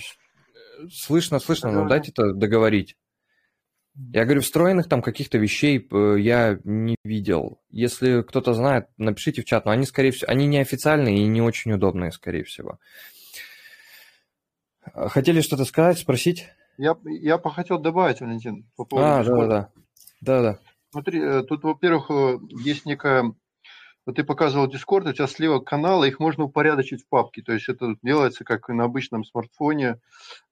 слышно, 0.90 1.40
слышно 1.40 1.72
но 1.72 1.88
дайте 1.88 2.12
это 2.12 2.32
договорить. 2.32 2.96
Я 4.12 4.24
говорю, 4.24 4.40
встроенных 4.40 4.88
там 4.88 5.02
каких-то 5.02 5.38
вещей 5.38 5.86
э, 5.90 6.16
я 6.18 6.58
не 6.64 6.96
видел. 7.04 7.60
Если 7.70 8.22
кто-то 8.22 8.54
знает, 8.54 8.88
напишите 8.96 9.42
в 9.42 9.44
чат, 9.44 9.66
но 9.66 9.72
они, 9.72 9.84
скорее 9.84 10.10
всего, 10.10 10.30
они 10.30 10.46
неофициальные 10.46 11.18
и 11.18 11.26
не 11.26 11.42
очень 11.42 11.72
удобные, 11.72 12.10
скорее 12.10 12.44
всего. 12.44 12.78
А, 14.82 15.08
хотели 15.08 15.40
что-то 15.40 15.64
сказать, 15.64 15.98
спросить? 15.98 16.48
Я, 16.78 16.96
я 17.04 17.38
хотел 17.38 17.78
добавить, 17.78 18.20
Валентин, 18.20 18.66
по 18.76 18.84
поводу... 18.84 19.06
А, 19.06 19.24
да-да-да. 19.24 19.70
Да-да. 20.20 20.58
Смотри, 20.90 21.20
э, 21.20 21.42
тут, 21.42 21.62
во-первых, 21.62 22.10
э, 22.10 22.38
есть 22.64 22.86
некая... 22.86 23.34
Вот 24.06 24.16
ты 24.16 24.24
показывал 24.24 24.66
Discord, 24.66 25.10
у 25.10 25.12
тебя 25.12 25.26
слева 25.26 25.60
каналы, 25.60 26.08
их 26.08 26.18
можно 26.18 26.44
упорядочить 26.44 27.02
в 27.02 27.08
папке. 27.08 27.42
То 27.42 27.52
есть 27.52 27.68
это 27.68 27.96
делается 28.02 28.44
как 28.44 28.68
на 28.68 28.84
обычном 28.84 29.24
смартфоне. 29.24 30.00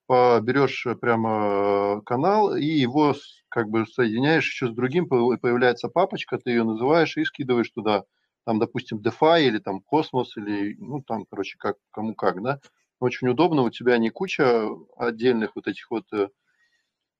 Берешь 0.09 0.87
прямо 0.99 2.01
канал 2.05 2.55
и 2.55 2.65
его 2.65 3.15
как 3.49 3.69
бы 3.69 3.85
соединяешь 3.85 4.49
еще 4.49 4.67
с 4.67 4.71
другим, 4.71 5.07
появляется 5.07 5.87
папочка, 5.87 6.37
ты 6.37 6.51
ее 6.51 6.63
называешь 6.63 7.17
и 7.17 7.23
скидываешь 7.23 7.69
туда. 7.69 8.03
Там, 8.45 8.59
допустим, 8.59 8.99
DeFi 8.99 9.43
или 9.43 9.59
там 9.59 9.81
Космос 9.81 10.35
или, 10.37 10.75
ну, 10.79 11.01
там, 11.01 11.25
короче, 11.29 11.57
как, 11.59 11.75
кому 11.91 12.15
как, 12.15 12.41
да 12.41 12.59
очень 12.99 13.27
удобно, 13.29 13.63
у 13.63 13.69
тебя 13.69 13.97
не 13.97 14.09
куча 14.09 14.67
отдельных 14.97 15.55
вот 15.55 15.67
этих 15.67 15.89
вот 15.89 16.05
э, 16.13 16.27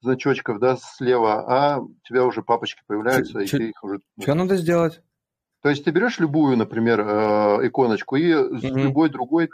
значочков, 0.01 0.59
да, 0.59 0.77
слева, 0.77 1.45
а 1.47 1.79
у 1.79 1.95
тебя 2.03 2.25
уже 2.25 2.43
папочки 2.43 2.81
появляются, 2.85 3.45
Ч- 3.45 3.55
и 3.55 3.59
ты 3.59 3.69
их 3.69 3.83
уже... 3.83 3.99
Что 4.19 4.33
надо 4.33 4.57
сделать? 4.57 5.01
То 5.61 5.69
есть 5.69 5.83
ты 5.83 5.91
берешь 5.91 6.19
любую, 6.19 6.57
например, 6.57 7.01
э, 7.01 7.67
иконочку 7.67 8.15
и 8.15 8.31
с 8.31 8.63
mm-hmm. 8.63 8.81
любой 8.81 9.09
другой 9.09 9.49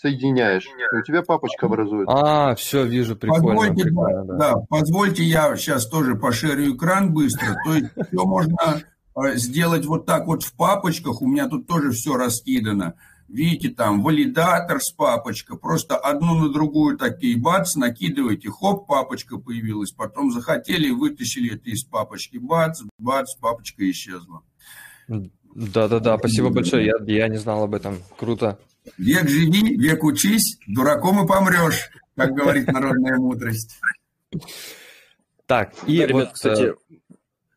соединяешь, 0.00 0.66
и 0.66 0.96
у 0.96 1.02
тебя 1.02 1.22
папочка 1.22 1.66
образуется. 1.66 2.14
А, 2.16 2.54
все, 2.54 2.84
вижу, 2.84 3.16
прикольно. 3.16 3.48
Позвольте, 3.48 3.84
прикольно, 3.84 4.24
да. 4.24 4.36
да, 4.36 4.54
позвольте 4.68 5.24
я 5.24 5.54
сейчас 5.56 5.86
тоже 5.86 6.14
пошерю 6.14 6.74
экран 6.74 7.12
быстро. 7.12 7.56
То 7.64 7.74
есть 7.74 7.88
все 7.92 8.24
можно 8.24 8.56
э, 8.72 9.36
сделать 9.36 9.84
вот 9.84 10.06
так 10.06 10.26
вот 10.26 10.42
в 10.42 10.54
папочках, 10.54 11.20
у 11.20 11.26
меня 11.26 11.48
тут 11.48 11.66
тоже 11.66 11.90
все 11.90 12.16
раскидано. 12.16 12.94
Видите, 13.28 13.68
там 13.68 14.02
валидатор 14.02 14.80
с 14.80 14.90
папочка, 14.90 15.54
просто 15.54 15.96
одну 15.96 16.34
на 16.34 16.52
другую 16.52 16.96
такие 16.96 17.38
бац, 17.38 17.76
накидываете, 17.76 18.48
хоп, 18.48 18.88
папочка 18.88 19.36
появилась, 19.38 19.92
потом 19.92 20.32
захотели, 20.32 20.90
вытащили 20.90 21.54
это 21.54 21.70
из 21.70 21.84
папочки, 21.84 22.38
бац, 22.38 22.80
бац, 22.98 23.34
папочка 23.36 23.88
исчезла. 23.88 24.42
Да-да-да, 25.54 26.18
спасибо 26.18 26.48
большое, 26.48 26.86
я, 26.86 26.94
я 27.06 27.28
не 27.28 27.36
знал 27.36 27.64
об 27.64 27.74
этом, 27.74 27.98
круто. 28.18 28.58
Век 28.96 29.28
живи, 29.28 29.76
век 29.76 30.04
учись, 30.04 30.58
дураком 30.66 31.24
и 31.24 31.28
помрешь, 31.28 31.90
как 32.16 32.32
говорит 32.32 32.66
народная 32.68 33.16
мудрость. 33.16 33.78
Так, 35.46 35.74
и 35.86 35.98
да, 35.98 36.02
вот, 36.02 36.08
ребят, 36.08 36.32
кстати, 36.32 36.62
э, 36.62 36.96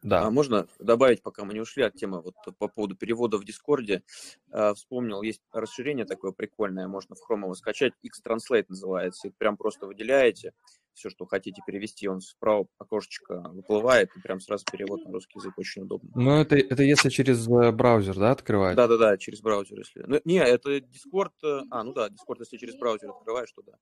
да. 0.04 0.24
А 0.24 0.32
можно 0.32 0.68
добавить, 0.80 1.22
пока 1.22 1.46
мы 1.46 1.54
не 1.54 1.62
ушли 1.62 1.84
от 1.84 1.96
темы, 1.96 2.22
вот 2.22 2.36
по 2.58 2.68
поводу 2.68 2.96
перевода 2.96 3.38
в 3.38 3.46
Дискорде, 3.46 4.04
э, 4.52 4.74
вспомнил, 4.74 5.22
есть 5.22 5.42
расширение 5.54 6.06
такое 6.06 6.34
прикольное, 6.34 6.88
можно 6.88 7.16
в 7.16 7.20
Chrome 7.20 7.44
его 7.44 7.56
скачать, 7.56 7.94
X-Translate 8.02 8.66
называется, 8.68 9.30
и 9.30 9.32
прям 9.32 9.56
просто 9.56 9.88
выделяете, 9.88 10.54
все, 10.94 11.10
что 11.10 11.26
хотите 11.26 11.62
перевести, 11.66 12.08
он 12.08 12.22
справа 12.22 12.66
окошечко 12.78 13.42
выплывает, 13.50 14.10
и 14.16 14.22
прям 14.22 14.40
сразу 14.40 14.66
перевод 14.72 15.04
на 15.06 15.12
русский 15.12 15.40
язык 15.40 15.54
очень 15.58 15.84
удобно. 15.84 16.12
Ну, 16.16 16.42
это, 16.42 16.56
это 16.56 16.84
если 16.84 17.10
через 17.10 17.48
э, 17.48 17.72
браузер, 17.72 18.16
да, 18.16 18.32
открывать? 18.32 18.76
Да-да-да, 18.76 19.18
через 19.18 19.42
браузер, 19.42 19.80
если... 19.80 20.04
Ну, 20.06 20.20
не, 20.26 20.38
это 20.38 20.78
Discord... 20.78 21.32
Э, 21.44 21.62
а, 21.72 21.84
ну 21.84 21.94
да, 21.94 22.08
Discord, 22.08 22.38
если 22.40 22.58
через 22.58 22.76
браузер 22.78 23.10
открываешь, 23.10 23.52
то 23.52 23.62
да. 23.64 23.74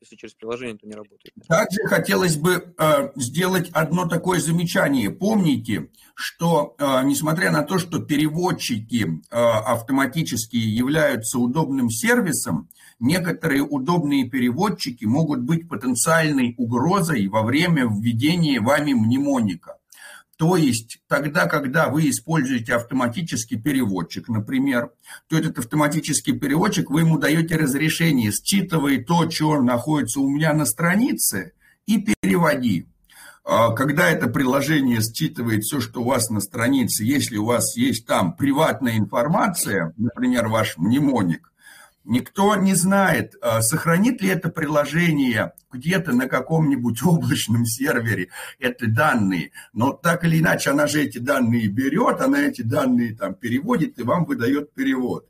Если 0.00 0.14
через 0.14 0.34
приложение, 0.34 0.76
то 0.78 0.86
не 0.86 0.94
работает. 0.94 1.34
Также 1.48 1.82
хотелось 1.86 2.36
бы 2.36 2.72
э, 2.78 3.10
сделать 3.16 3.68
одно 3.72 4.06
такое 4.08 4.38
замечание. 4.38 5.10
Помните, 5.10 5.90
что, 6.14 6.76
э, 6.78 7.02
несмотря 7.04 7.50
на 7.50 7.64
то, 7.64 7.78
что 7.78 7.98
переводчики 7.98 9.04
э, 9.04 9.36
автоматически 9.36 10.56
являются 10.56 11.40
удобным 11.40 11.90
сервисом, 11.90 12.68
некоторые 13.00 13.62
удобные 13.62 14.28
переводчики 14.28 15.04
могут 15.04 15.40
быть 15.40 15.68
угрозой 16.56 17.28
во 17.28 17.42
время 17.42 17.84
введения 17.84 18.60
вами 18.60 18.92
мнемоника. 18.92 19.76
То 20.36 20.56
есть 20.56 21.00
тогда, 21.08 21.46
когда 21.46 21.88
вы 21.88 22.08
используете 22.10 22.74
автоматический 22.74 23.56
переводчик, 23.56 24.28
например, 24.28 24.90
то 25.28 25.36
этот 25.36 25.58
автоматический 25.58 26.32
переводчик, 26.32 26.90
вы 26.90 27.00
ему 27.00 27.18
даете 27.18 27.56
разрешение, 27.56 28.30
считывай 28.30 29.02
то, 29.02 29.28
что 29.28 29.60
находится 29.60 30.20
у 30.20 30.28
меня 30.28 30.52
на 30.52 30.64
странице, 30.64 31.52
и 31.86 31.98
переводи. 32.22 32.86
А 33.44 33.72
когда 33.72 34.10
это 34.10 34.28
приложение 34.28 35.00
считывает 35.00 35.64
все, 35.64 35.80
что 35.80 36.02
у 36.02 36.04
вас 36.04 36.28
на 36.28 36.40
странице, 36.40 37.02
если 37.02 37.38
у 37.38 37.46
вас 37.46 37.76
есть 37.76 38.06
там 38.06 38.34
приватная 38.34 38.98
информация, 38.98 39.94
например, 39.96 40.48
ваш 40.48 40.76
мнемоник, 40.76 41.50
Никто 42.08 42.56
не 42.56 42.72
знает, 42.72 43.34
а, 43.42 43.60
сохранит 43.60 44.22
ли 44.22 44.30
это 44.30 44.48
приложение 44.48 45.52
где-то 45.70 46.12
на 46.12 46.26
каком-нибудь 46.26 47.02
облачном 47.04 47.66
сервере 47.66 48.30
эти 48.58 48.86
данные. 48.86 49.52
Но 49.74 49.92
так 49.92 50.24
или 50.24 50.40
иначе, 50.40 50.70
она 50.70 50.86
же 50.86 51.02
эти 51.02 51.18
данные 51.18 51.68
берет, 51.68 52.22
она 52.22 52.46
эти 52.46 52.62
данные 52.62 53.14
там 53.14 53.34
переводит 53.34 53.98
и 53.98 54.04
вам 54.04 54.24
выдает 54.24 54.72
перевод. 54.72 55.28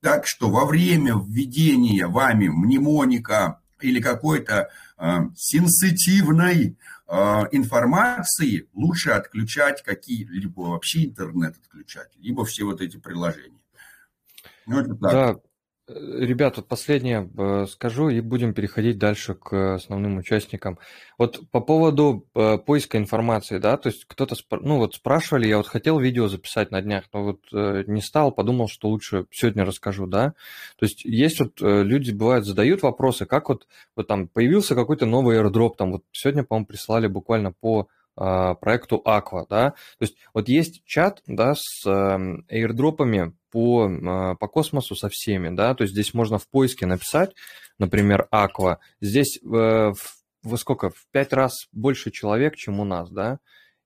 Так 0.00 0.26
что 0.26 0.50
во 0.50 0.66
время 0.66 1.14
введения 1.14 2.08
вами 2.08 2.48
мнемоника 2.48 3.60
или 3.80 4.00
какой-то 4.00 4.68
э, 4.98 5.18
сенситивной 5.36 6.76
э, 7.06 7.14
информации 7.52 8.66
лучше 8.74 9.10
отключать 9.10 9.84
какие-либо 9.84 10.62
вообще 10.62 11.04
интернет 11.04 11.56
отключать, 11.56 12.10
либо 12.18 12.44
все 12.44 12.64
вот 12.64 12.80
эти 12.80 12.96
приложения. 12.96 13.62
Ну, 14.66 14.80
это 14.80 14.96
так. 14.96 15.12
Да, 15.12 15.36
Ребят, 15.88 16.56
вот 16.56 16.66
последнее 16.66 17.30
э, 17.38 17.66
скажу 17.70 18.08
и 18.08 18.20
будем 18.20 18.54
переходить 18.54 18.98
дальше 18.98 19.34
к 19.34 19.74
основным 19.74 20.16
участникам. 20.18 20.80
Вот 21.16 21.48
по 21.52 21.60
поводу 21.60 22.26
э, 22.34 22.58
поиска 22.58 22.98
информации, 22.98 23.58
да, 23.58 23.76
то 23.76 23.90
есть 23.90 24.04
кто-то, 24.04 24.34
ну 24.50 24.78
вот 24.78 24.96
спрашивали, 24.96 25.46
я 25.46 25.58
вот 25.58 25.68
хотел 25.68 26.00
видео 26.00 26.26
записать 26.26 26.72
на 26.72 26.82
днях, 26.82 27.04
но 27.12 27.22
вот 27.22 27.40
э, 27.52 27.84
не 27.86 28.00
стал, 28.00 28.32
подумал, 28.32 28.66
что 28.66 28.88
лучше 28.88 29.26
сегодня 29.30 29.64
расскажу, 29.64 30.08
да. 30.08 30.34
То 30.76 30.86
есть 30.86 31.04
есть 31.04 31.38
вот 31.38 31.52
люди, 31.60 32.10
бывают, 32.10 32.46
задают 32.46 32.82
вопросы, 32.82 33.24
как 33.24 33.48
вот, 33.48 33.68
вот 33.94 34.08
там 34.08 34.26
появился 34.26 34.74
какой-то 34.74 35.06
новый 35.06 35.38
airdrop, 35.38 35.76
там 35.78 35.92
вот 35.92 36.02
сегодня, 36.10 36.42
по-моему, 36.42 36.66
прислали 36.66 37.06
буквально 37.06 37.52
по 37.52 37.86
проекту 38.16 39.02
Aqua, 39.04 39.44
да, 39.48 39.70
то 39.70 40.02
есть 40.02 40.16
вот 40.32 40.48
есть 40.48 40.82
чат, 40.84 41.22
да, 41.26 41.54
с 41.54 41.86
airdropами 41.86 43.34
по, 43.50 43.88
а, 43.88 44.34
по 44.34 44.48
космосу 44.48 44.96
со 44.96 45.08
всеми, 45.08 45.54
да, 45.54 45.74
то 45.74 45.82
есть 45.82 45.92
здесь 45.92 46.14
можно 46.14 46.38
в 46.38 46.48
поиске 46.48 46.86
написать, 46.86 47.34
например, 47.78 48.26
Aqua, 48.32 48.78
здесь 49.00 49.38
в, 49.42 49.94
во 50.42 50.56
сколько, 50.56 50.90
в 50.90 51.06
пять 51.10 51.32
раз 51.32 51.68
больше 51.72 52.10
человек, 52.10 52.56
чем 52.56 52.80
у 52.80 52.84
нас, 52.84 53.10
да, 53.10 53.38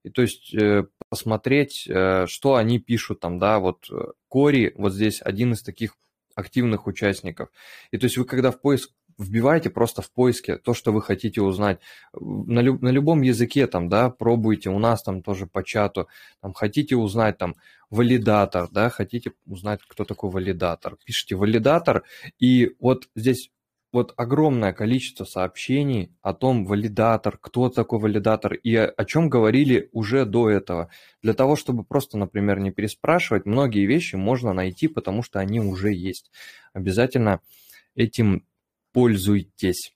и 0.02 0.10
то 0.10 0.22
есть 0.22 0.54
э, 0.54 0.84
посмотреть, 1.08 1.86
э, 1.88 2.26
что 2.26 2.54
они 2.54 2.78
пишут 2.78 3.20
там, 3.20 3.38
да, 3.38 3.58
вот 3.58 3.90
э, 3.90 3.94
Кори 4.28 4.72
вот 4.76 4.94
здесь 4.94 5.20
один 5.20 5.52
из 5.52 5.62
таких 5.62 5.96
активных 6.34 6.86
участников. 6.86 7.50
И 7.90 7.98
то 7.98 8.04
есть 8.04 8.16
вы 8.16 8.24
когда 8.24 8.50
в 8.50 8.60
поиск 8.60 8.90
вбивайте 9.20 9.70
просто 9.70 10.02
в 10.02 10.11
поиске 10.11 10.56
то, 10.56 10.74
что 10.74 10.92
вы 10.92 11.02
хотите 11.02 11.42
узнать. 11.42 11.80
На, 12.18 12.61
люб, 12.61 12.80
на 12.83 12.88
любом 12.88 13.22
языке 13.22 13.66
там, 13.66 13.88
да, 13.88 14.11
пробуйте, 14.11 14.70
у 14.70 14.78
нас 14.78 15.02
там 15.02 15.22
тоже 15.22 15.46
по 15.46 15.62
чату, 15.62 16.09
там, 16.40 16.52
хотите 16.52 16.96
узнать 16.96 17.38
там 17.38 17.54
валидатор, 17.90 18.68
да, 18.70 18.88
хотите 18.88 19.33
узнать, 19.46 19.80
кто 19.87 20.04
такой 20.04 20.30
валидатор. 20.30 20.96
Пишите 21.04 21.37
валидатор, 21.37 22.04
и 22.38 22.74
вот 22.80 23.09
здесь 23.14 23.50
вот 23.92 24.14
огромное 24.16 24.72
количество 24.72 25.24
сообщений 25.24 26.12
о 26.22 26.33
том, 26.33 26.64
валидатор, 26.64 27.37
кто 27.38 27.68
такой 27.68 27.98
валидатор 27.98 28.54
и 28.54 28.74
о, 28.76 28.88
о 28.88 29.04
чем 29.04 29.28
говорили 29.28 29.88
уже 29.92 30.24
до 30.24 30.48
этого. 30.48 30.90
Для 31.22 31.35
того, 31.35 31.56
чтобы 31.56 31.83
просто, 31.83 32.16
например, 32.16 32.61
не 32.61 32.70
переспрашивать, 32.70 33.46
многие 33.46 33.87
вещи 33.87 34.14
можно 34.14 34.52
найти, 34.52 34.87
потому 34.87 35.22
что 35.22 35.40
они 35.40 35.61
уже 35.61 35.92
есть. 35.92 36.30
Обязательно 36.72 37.40
этим 37.96 38.44
пользуйтесь. 38.92 39.94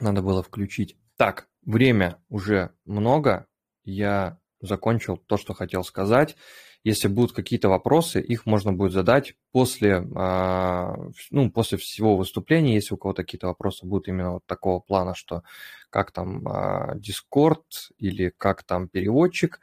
Надо 0.00 0.22
было 0.22 0.42
включить. 0.42 0.96
Так, 1.16 1.48
время 1.64 2.22
уже 2.28 2.72
много. 2.84 3.46
Я 3.84 4.38
закончил 4.60 5.16
то, 5.16 5.36
что 5.36 5.54
хотел 5.54 5.84
сказать. 5.84 6.36
Если 6.84 7.06
будут 7.06 7.32
какие-то 7.32 7.68
вопросы, 7.68 8.20
их 8.20 8.44
можно 8.44 8.72
будет 8.72 8.92
задать 8.92 9.34
после, 9.52 10.04
а, 10.16 10.96
ну, 11.30 11.50
после 11.50 11.78
всего 11.78 12.16
выступления. 12.16 12.74
Если 12.74 12.94
у 12.94 12.96
кого-то 12.96 13.22
какие-то 13.22 13.46
вопросы 13.46 13.86
будут 13.86 14.08
именно 14.08 14.32
вот 14.32 14.46
такого 14.46 14.80
плана, 14.80 15.14
что 15.14 15.44
как 15.90 16.10
там 16.10 16.46
а, 16.48 16.96
Discord 16.96 17.62
или 17.98 18.32
как 18.36 18.64
там 18.64 18.88
переводчик, 18.88 19.60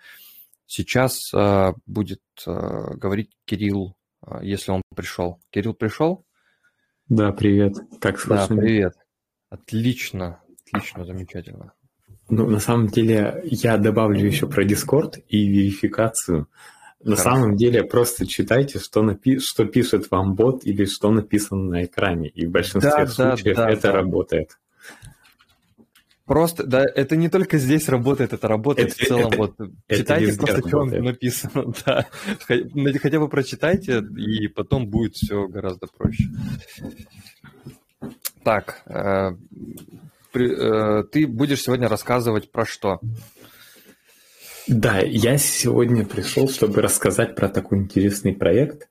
сейчас 0.66 1.34
а, 1.34 1.74
будет 1.86 2.22
говорить 2.46 3.32
Кирилл, 3.46 3.98
если 4.42 4.72
он 4.72 4.82
пришел. 4.96 5.42
Кирилл 5.50 5.74
пришел? 5.74 6.26
Да, 7.10 7.32
привет. 7.32 7.74
Как 8.00 8.20
слышно? 8.20 8.56
Да, 8.56 8.62
привет. 8.62 8.94
Отлично, 9.50 10.40
отлично, 10.64 11.06
замечательно. 11.06 11.74
Ну, 12.30 12.48
на 12.48 12.60
самом 12.60 12.88
деле, 12.88 13.42
я 13.46 13.78
добавлю 13.78 14.24
еще 14.24 14.48
про 14.48 14.64
Discord 14.64 15.24
и 15.28 15.48
верификацию. 15.48 16.48
На 17.04 17.16
Хорошо. 17.16 17.24
самом 17.24 17.56
деле, 17.56 17.84
просто 17.84 18.28
читайте, 18.28 18.78
что, 18.78 19.02
напи- 19.02 19.40
что 19.40 19.66
пишет 19.66 20.12
вам 20.12 20.36
бот 20.36 20.66
или 20.66 20.86
что 20.86 21.10
написано 21.10 21.64
на 21.64 21.86
экране. 21.86 22.30
И 22.30 22.46
в 22.46 22.52
большинстве 22.52 22.92
да, 22.92 23.08
случаев 23.08 23.56
да, 23.56 23.66
да, 23.66 23.72
это 23.72 23.82
да. 23.84 23.92
работает. 23.94 24.60
Просто, 26.30 26.64
да, 26.64 26.86
это 26.86 27.16
не 27.16 27.28
только 27.28 27.58
здесь 27.58 27.90
работает, 27.90 28.34
это 28.34 28.48
работает 28.48 28.90
это, 28.90 29.04
в 29.04 29.08
целом. 29.08 29.28
Это, 29.30 29.38
вот 29.38 29.56
это 29.88 29.98
читайте 29.98 30.38
просто, 30.38 30.68
что 30.68 30.86
написано, 30.86 31.74
да. 31.88 32.06
Хотя 33.02 33.20
бы 33.20 33.28
прочитайте, 33.30 34.04
и 34.16 34.48
потом 34.48 34.88
будет 34.88 35.16
все 35.16 35.48
гораздо 35.48 35.88
проще. 35.88 36.26
Так, 38.44 38.84
э, 38.86 39.32
при, 40.32 41.00
э, 41.02 41.04
ты 41.06 41.26
будешь 41.26 41.64
сегодня 41.64 41.90
рассказывать 41.90 42.52
про 42.52 42.64
что? 42.64 43.00
Да, 44.68 45.00
я 45.00 45.40
сегодня 45.40 46.06
пришел, 46.06 46.48
чтобы 46.48 46.84
рассказать 46.84 47.36
про 47.36 47.50
такой 47.50 47.80
интересный 47.80 48.36
проект. 48.36 48.88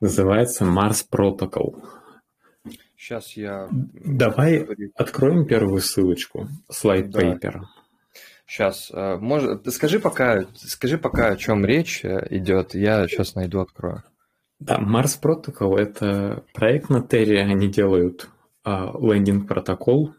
Называется 0.00 0.64
Mars 0.64 1.04
Protocol. 1.08 1.84
Сейчас 3.04 3.36
я... 3.36 3.68
Давай 3.70 4.66
откроем 4.94 5.46
первую 5.46 5.82
ссылочку, 5.82 6.48
слайд 6.70 7.10
да. 7.10 7.20
paper. 7.20 7.60
Сейчас, 8.46 8.90
э, 8.90 9.16
может, 9.16 9.70
скажи 9.74 10.00
пока, 10.00 10.46
скажи 10.54 10.96
пока, 10.96 11.28
о 11.28 11.36
чем 11.36 11.66
речь 11.66 12.02
э, 12.02 12.26
идет, 12.30 12.74
я 12.74 13.06
сейчас 13.06 13.34
найду, 13.34 13.60
открою. 13.60 14.04
Да, 14.58 14.78
Mars 14.78 15.20
Protocol– 15.22 15.76
это 15.78 16.44
проект 16.54 16.88
на 16.88 17.02
Terra, 17.02 17.40
они 17.40 17.68
делают 17.68 18.30
а, 18.62 18.94
лендинг-протокол 18.98 20.14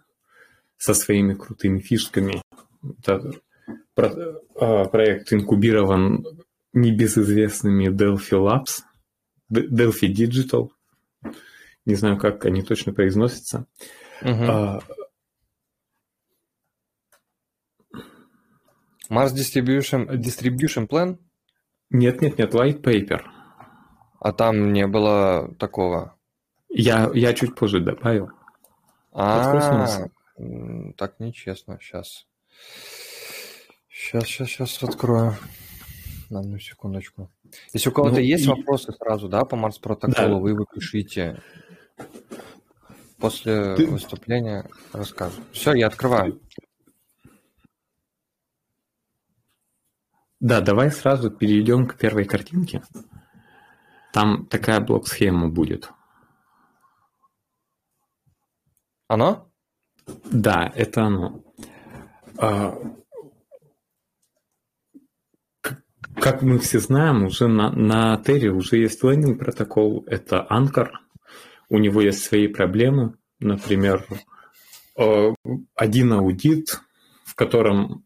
со 0.77 0.93
своими 0.93 1.33
крутыми 1.33 1.79
фишками. 1.79 2.39
Это 2.99 3.31
а, 4.59 4.85
проект 4.85 5.33
инкубирован 5.33 6.23
небезызвестными 6.73 7.87
Delphi 7.87 8.37
Labs, 8.37 8.83
Delphi 9.51 10.13
Digital, 10.13 10.69
не 11.85 11.95
знаю, 11.95 12.17
как 12.17 12.45
они 12.45 12.61
точно 12.63 12.93
произносятся. 12.93 13.67
Uh-huh. 14.21 14.81
Mars 19.09 19.33
Distribution, 19.33 20.07
Distribution 20.17 20.87
Plan? 20.87 21.17
Нет, 21.89 22.21
нет, 22.21 22.37
нет, 22.37 22.53
White 22.53 22.81
Paper. 22.81 23.21
А 24.19 24.33
там 24.33 24.73
не 24.73 24.87
было 24.87 25.53
такого? 25.59 26.17
Я, 26.69 27.11
я 27.13 27.33
чуть 27.33 27.55
позже 27.55 27.79
добавил. 27.79 28.31
А, 29.11 30.07
так 30.97 31.19
нечестно. 31.19 31.79
Сейчас. 31.79 32.25
Сейчас, 33.89 34.23
сейчас, 34.25 34.49
сейчас 34.49 34.83
открою. 34.83 35.35
На 36.29 36.39
одну 36.39 36.57
секундочку. 36.57 37.31
Если 37.71 37.89
у 37.89 37.91
кого-то 37.91 38.15
ну, 38.15 38.21
есть 38.21 38.45
и... 38.45 38.49
вопросы 38.49 38.91
сразу, 38.93 39.29
да, 39.29 39.45
по 39.45 39.55
Марс 39.55 39.77
протоколу, 39.77 40.35
да. 40.35 40.41
вы 40.41 40.49
его 40.49 40.65
пишите. 40.65 41.41
После 43.17 43.75
Ты... 43.75 43.87
выступления 43.87 44.69
рассказываю. 44.91 45.45
Все, 45.51 45.73
я 45.73 45.87
открываю. 45.87 46.41
Да, 50.39 50.61
давай 50.61 50.91
сразу 50.91 51.31
перейдем 51.31 51.87
к 51.87 51.97
первой 51.97 52.25
картинке. 52.25 52.83
Там 54.13 54.45
такая 54.45 54.79
блок-схема 54.79 55.49
будет. 55.49 55.91
Оно? 59.07 59.51
Да, 60.31 60.71
это 60.75 61.05
оно. 61.05 61.43
А, 62.37 62.77
как 66.15 66.41
мы 66.41 66.59
все 66.59 66.79
знаем, 66.79 67.25
уже 67.25 67.47
на, 67.47 67.71
на 67.71 68.17
Терре 68.17 68.51
уже 68.51 68.77
есть 68.77 69.03
лендинг 69.03 69.39
протокол, 69.39 70.03
это 70.07 70.45
Anchor. 70.49 70.89
У 71.69 71.77
него 71.77 72.01
есть 72.01 72.23
свои 72.23 72.47
проблемы. 72.47 73.15
Например, 73.39 74.05
э, 74.97 75.33
один 75.75 76.13
аудит, 76.13 76.79
в 77.25 77.35
котором 77.35 78.05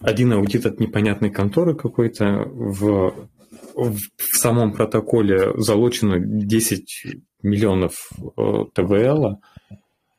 один 0.00 0.32
аудит 0.34 0.66
от 0.66 0.78
непонятной 0.78 1.30
конторы 1.30 1.74
какой-то 1.74 2.44
в, 2.44 3.28
в 3.74 3.98
самом 4.18 4.72
протоколе 4.72 5.52
залочено 5.56 6.18
10 6.20 7.16
миллионов 7.42 8.10
э, 8.36 8.64
ТВЛ, 8.74 9.40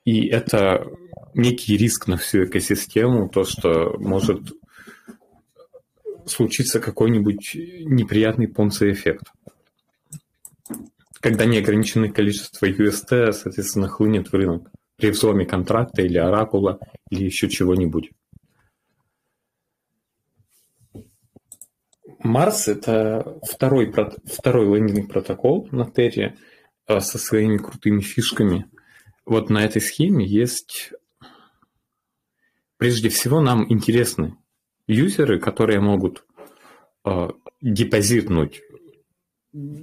и 0.06 0.27
это 0.27 0.88
некий 1.34 1.77
риск 1.77 2.08
на 2.08 2.17
всю 2.17 2.45
экосистему, 2.45 3.30
то, 3.30 3.43
что 3.43 3.95
может 3.99 4.53
случится 6.25 6.80
какой-нибудь 6.80 7.56
неприятный 7.56 8.47
понци-эффект. 8.47 9.25
Когда 11.19 11.45
неограниченное 11.45 12.10
количество 12.10 12.65
UST, 12.67 13.32
соответственно, 13.34 13.88
хлынет 13.88 14.32
в 14.32 14.34
рынок 14.34 14.71
при 14.97 15.12
взломе 15.12 15.45
контракта 15.45 16.01
или 16.01 16.17
оракула 16.17 16.80
или 17.10 17.25
еще 17.25 17.49
чего-нибудь. 17.49 18.12
Марс– 22.19 22.67
это 22.67 23.39
второй, 23.43 23.93
второй 24.25 24.80
лендинг 24.80 25.12
протокол 25.12 25.67
на 25.71 25.89
Терре 25.89 26.36
со 26.88 27.17
своими 27.17 27.58
крутыми 27.58 28.01
фишками. 28.01 28.69
Вот 29.25 29.49
на 29.49 29.63
этой 29.63 29.82
схеме 29.82 30.25
есть... 30.25 30.93
Прежде 32.77 33.10
всего, 33.10 33.41
нам 33.41 33.71
интересны 33.71 34.38
юзеры, 34.86 35.39
которые 35.39 35.80
могут 35.80 36.25
э, 37.06 37.30
депозитнуть 37.62 38.62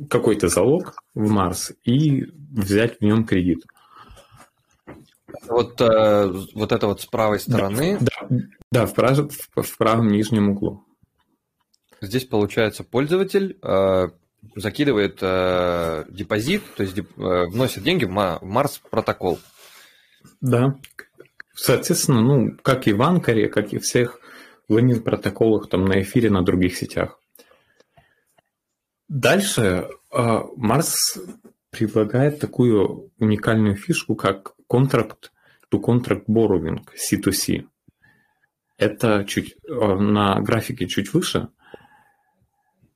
какой-то 0.09 0.49
залог 0.49 0.95
в 1.15 1.31
Марс 1.31 1.73
и 1.85 2.25
взять 2.53 2.99
в 2.99 3.01
нем 3.03 3.25
кредит. 3.25 3.65
Вот, 5.49 5.81
э, 5.81 6.33
вот 6.55 6.73
это 6.73 6.87
вот 6.87 7.01
с 7.01 7.07
правой 7.07 7.41
стороны. 7.41 7.99
Да, 8.01 8.27
да, 8.29 8.37
да 8.71 8.87
в, 8.87 8.95
прав, 8.95 9.19
в, 9.19 9.63
в 9.63 9.77
правом 9.77 10.09
нижнем 10.09 10.51
углу. 10.51 10.85
Здесь 12.01 12.25
получается 12.25 12.85
пользователь 12.85 13.59
э, 13.63 14.09
закидывает 14.57 15.19
э, 15.21 16.05
депозит, 16.09 16.63
то 16.77 16.83
есть 16.83 16.95
деп, 16.95 17.19
э, 17.19 17.47
вносит 17.47 17.83
деньги 17.83 18.05
в, 18.05 18.11
в 18.11 18.45
Марс 18.45 18.81
протокол. 18.91 19.39
Да. 20.41 20.77
Соответственно, 21.55 22.21
ну, 22.21 22.57
как 22.63 22.87
и 22.87 22.93
в 22.93 23.03
Анкаре, 23.03 23.49
как 23.49 23.73
и 23.73 23.79
всех 23.79 24.21
лендинг 24.69 25.05
протоколах 25.05 25.69
там 25.69 25.85
на 25.85 26.01
эфире, 26.03 26.31
на 26.31 26.43
других 26.43 26.77
сетях. 26.77 27.19
Дальше 29.15 29.89
Марс 30.11 31.21
предлагает 31.71 32.41
такую 32.41 33.13
уникальную 33.21 33.77
фишку, 33.77 34.17
как 34.17 34.55
контракт 34.69 35.31
to 35.73 35.81
Contract 35.81 36.25
Borrowing, 36.27 36.81
C2C. 36.95 37.65
Это 38.77 39.25
чуть 39.25 39.55
на 39.69 40.41
графике 40.41 40.89
чуть 40.89 41.15
выше. 41.15 41.47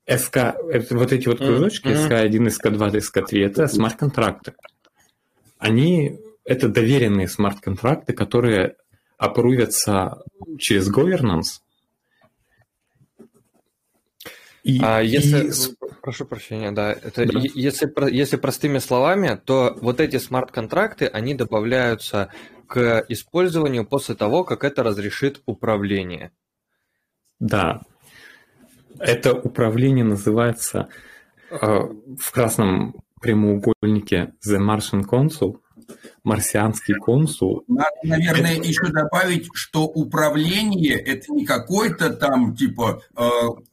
SK, 0.09 0.91
вот 0.91 1.13
эти 1.13 1.29
вот 1.29 1.39
кружочки, 1.39 1.87
SK1, 1.87 2.49
SK2, 2.49 2.97
SK3, 2.97 3.47
это 3.47 3.69
смарт-контракты. 3.69 4.55
Они, 5.59 6.19
это 6.45 6.69
доверенные 6.69 7.29
смарт-контракты, 7.29 8.13
которые 8.13 8.75
опрувятся 9.19 10.25
через 10.59 10.91
governance. 10.93 11.61
И, 14.65 14.81
а 14.83 15.01
если, 15.01 15.49
и... 15.49 15.97
прошу 16.03 16.25
прощения, 16.25 16.73
да, 16.73 16.93
это 16.93 17.27
да. 17.27 17.41
Если, 17.55 17.91
если 18.13 18.37
простыми 18.37 18.79
словами, 18.79 19.41
то 19.45 19.77
вот 19.81 20.01
эти 20.01 20.19
смарт-контракты, 20.19 21.07
они 21.07 21.35
добавляются 21.35 22.31
к 22.67 23.05
использованию 23.09 23.87
после 23.87 24.15
того, 24.15 24.45
как 24.45 24.65
это 24.65 24.83
разрешит 24.83 25.41
управление. 25.47 26.33
Да, 27.41 27.83
это 28.99 29.33
управление 29.33 30.05
называется 30.05 30.89
э, 31.51 31.57
в 31.61 32.33
красном 32.33 32.97
прямоугольнике 33.21 34.35
The 34.47 34.59
Martian 34.59 35.05
Consul, 35.05 35.61
марсианский 36.29 36.95
консул. 36.95 37.65
Надо, 37.67 37.89
наверное, 38.05 38.57
это... 38.57 38.67
еще 38.69 38.87
добавить, 38.87 39.49
что 39.55 39.85
управление 39.85 40.99
это 40.99 41.33
не 41.33 41.45
какой-то 41.45 42.11
там 42.11 42.55
типа 42.55 43.03
э, 43.17 43.29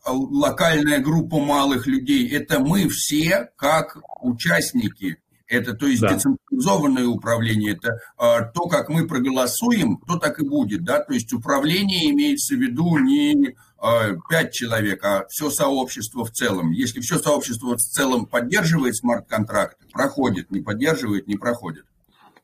локальная 0.08 1.00
группа 1.00 1.40
малых 1.40 1.86
людей, 1.86 2.30
это 2.30 2.60
мы 2.60 2.90
все 2.90 3.50
как 3.56 3.98
участники. 4.22 5.18
Это 5.48 5.74
то 5.74 5.86
есть 5.86 6.02
да. 6.02 6.16
децентрализованное 6.16 7.06
управление, 7.06 7.74
это 7.74 8.00
э, 8.18 8.52
то, 8.54 8.68
как 8.68 8.90
мы 8.90 9.08
проголосуем, 9.08 10.00
то 10.08 10.18
так 10.18 10.40
и 10.40 10.48
будет, 10.48 10.84
да, 10.84 11.04
то 11.04 11.14
есть 11.14 11.32
управление 11.34 12.10
имеется 12.10 12.56
в 12.56 12.60
виду 12.60 12.98
не 12.98 13.54
Э, 13.86 14.16
пять 14.30 14.52
человек, 14.52 15.04
а 15.04 15.26
все 15.30 15.52
сообщество 15.52 16.26
в 16.26 16.32
целом. 16.32 16.72
Если 16.72 17.02
все 17.02 17.20
сообщество 17.20 17.76
в 17.76 17.80
целом 17.80 18.26
поддерживает 18.26 18.96
смарт-контракты, 18.96 19.86
проходит, 19.92 20.50
не 20.50 20.62
поддерживает, 20.62 21.28
не 21.28 21.36
проходит. 21.36 21.86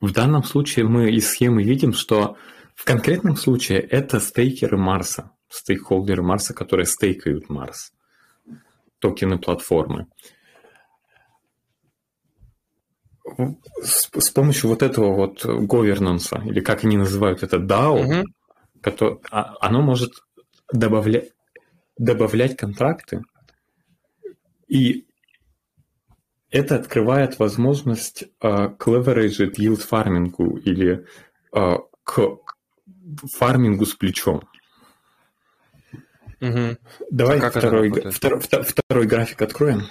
В 0.02 0.12
данном 0.12 0.44
случае 0.44 0.86
мы 0.86 1.12
из 1.12 1.30
схемы 1.30 1.64
видим, 1.64 1.94
что 1.94 2.36
в 2.74 2.86
конкретном 2.86 3.36
случае 3.36 3.80
это 3.80 4.20
стейкеры 4.20 4.76
Марса, 4.76 5.32
стейкхолдеры 5.48 6.24
Марса, 6.24 6.56
которые 6.56 6.88
стейкают 6.88 7.50
Марс, 7.50 7.94
токены 9.00 9.38
платформы. 9.38 10.08
С, 13.84 14.10
с 14.12 14.30
помощью 14.32 14.72
вот 14.72 14.82
этого 14.82 15.14
вот 15.14 15.46
governance, 15.46 16.48
или 16.48 16.60
как 16.62 16.84
они 16.84 16.98
называют 16.98 17.44
это, 17.44 17.58
DAO, 17.58 18.04
угу. 18.04 18.28
который, 18.82 19.20
а, 19.30 19.56
оно 19.62 19.84
может 19.84 20.14
добавлять, 20.74 21.32
добавлять 21.98 22.58
контракты, 22.58 23.22
и 24.68 25.06
это 26.52 26.76
открывает 26.76 27.40
возможность 27.40 28.26
uh, 28.42 28.76
к 28.76 28.88
leverage 28.88 29.54
yield 29.56 29.78
фармингу 29.78 30.58
или 30.58 31.06
uh, 31.56 31.80
к 32.04 32.38
фармингу 33.34 33.86
с 33.86 33.96
плечом. 33.96 34.42
Угу. 36.42 36.78
Давай 37.12 37.40
а 37.40 37.50
второй, 37.50 37.92
втор, 38.12 38.40
втор, 38.40 38.64
второй 38.64 39.06
график 39.06 39.42
откроем. 39.42 39.84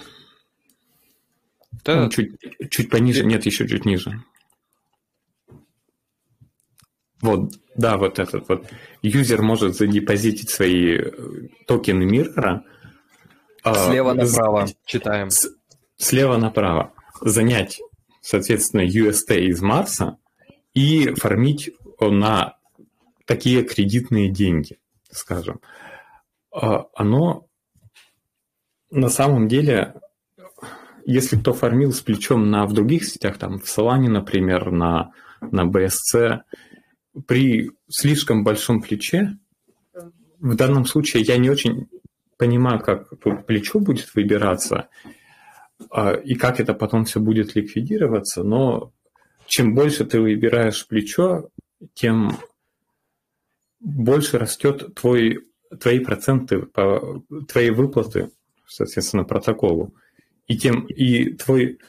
Да. 1.83 2.09
Чуть, 2.09 2.35
чуть 2.69 2.89
пониже, 2.89 3.25
нет, 3.25 3.45
еще 3.45 3.67
чуть 3.67 3.85
ниже. 3.85 4.23
Вот, 7.21 7.53
да, 7.75 7.97
вот 7.97 8.19
этот 8.19 8.47
вот. 8.49 8.67
Юзер 9.01 9.41
может 9.41 9.75
задепозитить 9.75 10.49
свои 10.49 10.97
э, 10.97 11.11
токены 11.67 12.03
миррора. 12.03 12.65
А, 13.63 13.73
слева 13.75 14.13
направо 14.13 14.65
с, 14.65 14.75
читаем. 14.85 15.29
С, 15.29 15.47
слева 16.01 16.37
направо. 16.37 16.93
Занять, 17.21 17.79
соответственно, 18.21 18.81
UST 18.81 19.37
из 19.37 19.61
Марса 19.61 20.17
и 20.73 21.13
фармить 21.13 21.71
на 21.99 22.57
такие 23.25 23.63
кредитные 23.63 24.29
деньги, 24.29 24.79
скажем. 25.11 25.61
А, 26.51 26.85
оно 26.95 27.47
на 28.89 29.09
самом 29.09 29.47
деле, 29.47 29.93
если 31.05 31.37
кто 31.37 31.53
фармил 31.53 31.93
с 31.93 32.01
плечом 32.01 32.49
на, 32.49 32.65
в 32.65 32.73
других 32.73 33.05
сетях, 33.05 33.37
там 33.37 33.59
в 33.59 33.65
Solana, 33.65 34.09
например, 34.09 34.71
на, 34.71 35.11
на 35.39 35.65
BSC, 35.65 36.39
при 37.27 37.71
слишком 37.87 38.43
большом 38.43 38.81
плече, 38.81 39.37
в 40.39 40.55
данном 40.55 40.85
случае 40.85 41.23
я 41.23 41.37
не 41.37 41.49
очень 41.49 41.87
понимаю, 42.37 42.79
как 42.79 43.07
плечо 43.45 43.79
будет 43.79 44.13
выбираться 44.15 44.89
и 46.23 46.35
как 46.35 46.59
это 46.59 46.73
потом 46.73 47.05
все 47.05 47.19
будет 47.19 47.55
ликвидироваться, 47.55 48.43
но 48.43 48.91
чем 49.47 49.75
больше 49.75 50.05
ты 50.05 50.19
выбираешь 50.19 50.87
плечо, 50.87 51.49
тем 51.93 52.37
больше 53.79 54.37
растет 54.37 54.95
твой, 54.95 55.39
твои 55.79 55.99
проценты, 55.99 56.61
по, 56.61 57.23
твои 57.47 57.69
выплаты, 57.69 58.31
соответственно, 58.67 59.23
протоколу. 59.23 59.93
И 60.47 60.57
тем 60.57 60.85
и 60.85 61.33
твой 61.33 61.79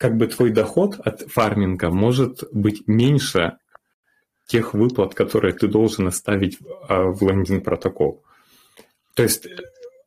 как 0.00 0.16
бы 0.16 0.26
твой 0.28 0.50
доход 0.50 0.98
от 0.98 1.20
фарминга 1.30 1.90
может 1.90 2.44
быть 2.52 2.88
меньше 2.88 3.58
тех 4.46 4.72
выплат, 4.72 5.14
которые 5.14 5.52
ты 5.52 5.68
должен 5.68 6.06
оставить 6.06 6.58
а, 6.88 7.04
в 7.04 7.22
лендинг-протокол. 7.22 8.24
То 9.14 9.22
есть 9.22 9.46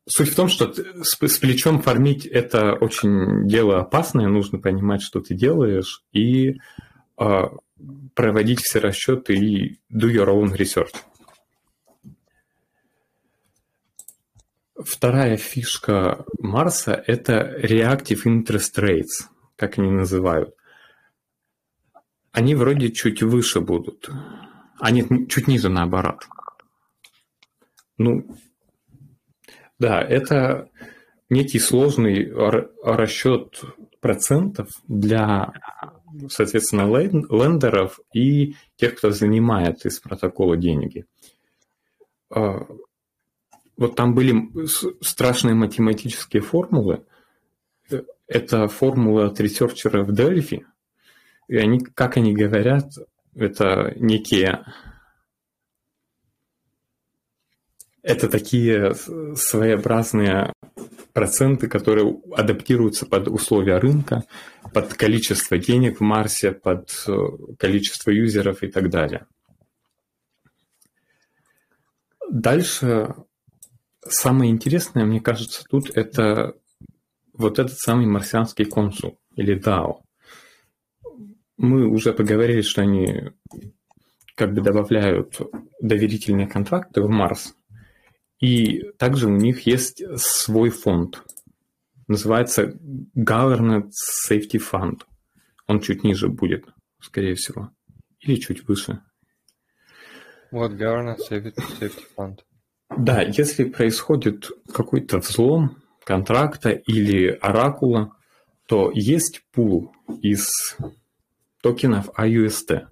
суть 0.05 0.29
в 0.29 0.35
том, 0.35 0.49
что 0.49 0.73
с, 1.03 1.15
плечом 1.15 1.81
фармить 1.81 2.25
это 2.25 2.73
очень 2.73 3.47
дело 3.47 3.79
опасное, 3.79 4.27
нужно 4.27 4.59
понимать, 4.59 5.01
что 5.01 5.21
ты 5.21 5.33
делаешь, 5.33 6.03
и 6.11 6.57
а, 7.17 7.51
проводить 8.15 8.61
все 8.61 8.79
расчеты 8.79 9.35
и 9.35 9.79
do 9.91 10.09
your 10.09 10.27
own 10.27 10.55
research. 10.55 10.93
Вторая 14.75 15.37
фишка 15.37 16.25
Марса– 16.39 17.01
это 17.07 17.57
reactive 17.61 18.23
interest 18.25 18.77
rates, 18.77 19.29
как 19.55 19.77
они 19.77 19.89
называют. 19.89 20.55
Они 22.31 22.55
вроде 22.55 22.91
чуть 22.91 23.21
выше 23.21 23.61
будут. 23.61 24.09
А 24.79 24.91
нет, 24.91 25.07
чуть 25.29 25.47
ниже 25.47 25.69
наоборот. 25.69 26.27
Ну, 27.97 28.35
да, 29.83 30.01
это 30.01 30.69
некий 31.29 31.59
сложный 31.59 32.31
расчет 32.81 33.61
процентов 33.99 34.69
для, 34.87 35.51
соответственно, 36.29 36.83
лендеров 36.83 37.99
и 38.13 38.55
тех, 38.77 38.95
кто 38.95 39.11
занимает 39.11 39.85
из 39.85 39.99
протокола 39.99 40.55
деньги. 40.55 41.05
А, 42.29 42.65
вот 43.75 43.95
там 43.97 44.15
были 44.15 44.33
страшные 45.03 45.53
математические 45.53 46.41
формулы. 46.41 47.03
Это 48.25 48.69
формулы 48.69 49.25
от 49.25 49.41
ресерчера 49.41 50.03
в 50.05 50.13
Дельфи, 50.13 50.65
и 51.49 51.57
они, 51.57 51.81
как 51.81 52.15
они 52.15 52.33
говорят, 52.33 52.89
это 53.35 53.91
некие... 53.97 54.63
Это 58.03 58.29
такие 58.29 58.93
своеобразные 59.35 60.53
проценты, 61.13 61.67
которые 61.67 62.21
адаптируются 62.35 63.05
под 63.05 63.27
условия 63.27 63.77
рынка, 63.77 64.23
под 64.73 64.93
количество 64.93 65.57
денег 65.57 65.99
в 65.99 66.03
Марсе, 66.03 66.51
под 66.51 66.91
э, 67.07 67.13
количество 67.57 68.11
юзеров 68.11 68.63
и 68.63 68.67
так 68.67 68.89
далее. 68.89 69.25
Дальше 72.29 73.15
самое 74.05 74.51
интересное, 74.51 75.05
мне 75.05 75.21
кажется, 75.21 75.63
тут 75.69 75.91
это 75.95 76.55
вот 77.33 77.59
этот 77.59 77.77
самый 77.77 78.05
марсианский 78.05 78.65
консул 78.65 79.19
или 79.35 79.59
DAO 79.59 80.03
мы 81.57 81.87
уже 81.87 82.13
поговорили, 82.13 82.61
что 82.61 82.81
они 82.81 83.31
как 84.35 84.53
бы 84.53 84.61
добавляют 84.61 85.39
доверительные 85.81 86.47
контракты 86.47 87.01
в 87.01 87.09
Марс. 87.09 87.55
И 88.39 88.81
также 88.97 89.27
у 89.27 89.35
них 89.35 89.65
есть 89.65 90.03
свой 90.17 90.69
фонд. 90.69 91.23
Называется 92.07 92.77
Governance 93.15 93.91
Safety 94.29 94.59
Fund. 94.59 95.01
Он 95.67 95.79
чуть 95.79 96.03
ниже 96.03 96.27
будет, 96.27 96.65
скорее 96.99 97.35
всего. 97.35 97.71
Или 98.19 98.35
чуть 98.35 98.67
выше. 98.67 99.01
Вот 100.51 100.73
Governance 100.73 101.29
Safety 101.29 102.03
Fund. 102.17 102.39
Да, 102.97 103.21
если 103.21 103.63
происходит 103.63 104.49
какой-то 104.71 105.19
взлом 105.19 105.81
контракта 106.03 106.69
или 106.69 107.27
оракула, 107.27 108.15
то 108.67 108.91
есть 108.93 109.41
пул 109.51 109.93
из 110.21 110.49
токенов 111.61 112.09
AUST. 112.09 112.87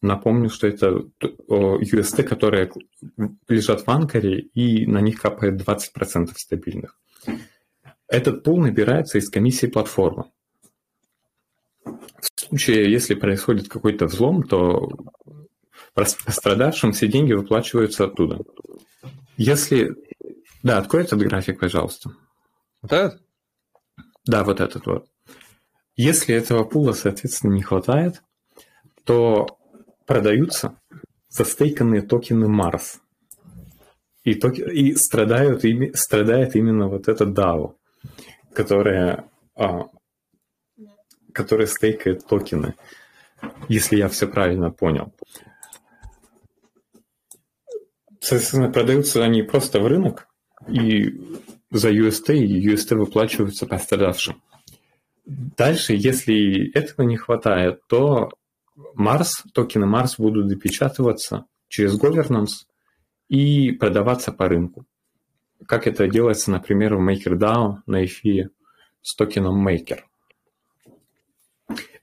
Напомню, 0.00 0.48
что 0.48 0.68
это 0.68 1.08
UST, 1.48 2.22
которые 2.22 2.70
лежат 3.48 3.86
в 3.86 3.90
анкоре, 3.90 4.40
и 4.40 4.86
на 4.86 5.00
них 5.00 5.20
капает 5.20 5.60
20% 5.60 6.32
стабильных. 6.36 7.00
Этот 8.06 8.44
пул 8.44 8.58
набирается 8.58 9.18
из 9.18 9.28
комиссии 9.28 9.66
платформы. 9.66 10.30
В 11.84 12.48
случае, 12.48 12.90
если 12.90 13.14
происходит 13.14 13.68
какой-то 13.68 14.06
взлом, 14.06 14.42
то 14.44 14.88
пострадавшим 15.94 16.92
все 16.92 17.08
деньги 17.08 17.32
выплачиваются 17.32 18.04
оттуда. 18.04 18.38
Если... 19.36 19.94
Да, 20.62 20.78
открой 20.78 21.02
этот 21.04 21.18
график, 21.20 21.58
пожалуйста. 21.58 22.10
Вот 22.82 22.92
этот? 22.92 23.22
Да, 24.26 24.44
вот 24.44 24.60
этот 24.60 24.86
вот. 24.86 25.08
Если 25.96 26.34
этого 26.34 26.64
пула, 26.64 26.92
соответственно, 26.92 27.54
не 27.54 27.62
хватает, 27.62 28.22
то 29.04 29.57
продаются 30.08 30.74
застейканные 31.28 32.02
токены 32.02 32.46
Mars. 32.46 32.98
И, 34.24 34.34
токи... 34.34 34.62
и 34.62 34.94
страдают, 34.94 35.64
и... 35.64 35.92
страдает 35.94 36.56
именно 36.56 36.88
вот 36.88 37.08
это 37.08 37.24
DAO, 37.24 37.74
которое, 38.54 39.28
а, 39.54 39.84
которое 41.32 41.66
стейкает 41.66 42.26
токены, 42.26 42.74
если 43.68 43.96
я 43.96 44.08
все 44.08 44.26
правильно 44.26 44.70
понял. 44.70 45.12
Соответственно, 48.20 48.72
продаются 48.72 49.22
они 49.22 49.42
просто 49.42 49.78
в 49.78 49.86
рынок, 49.86 50.26
и 50.66 51.20
за 51.70 51.90
UST, 51.90 52.34
и 52.34 52.66
UST 52.66 52.96
выплачиваются 52.96 53.66
пострадавшим. 53.66 54.42
Дальше, 55.26 55.92
если 55.92 56.70
этого 56.72 57.06
не 57.06 57.18
хватает, 57.18 57.82
то 57.88 58.30
Марс, 58.94 59.42
токены 59.52 59.86
Марс 59.86 60.16
будут 60.18 60.48
допечатываться 60.48 61.46
через 61.68 62.00
governance 62.00 62.66
и 63.28 63.72
продаваться 63.72 64.32
по 64.32 64.48
рынку. 64.48 64.86
Как 65.66 65.86
это 65.86 66.06
делается, 66.08 66.50
например, 66.50 66.94
в 66.94 67.00
MakerDAO 67.00 67.78
на 67.86 68.04
эфире 68.04 68.50
с 69.02 69.14
токеном 69.16 69.66
Maker. 69.66 70.00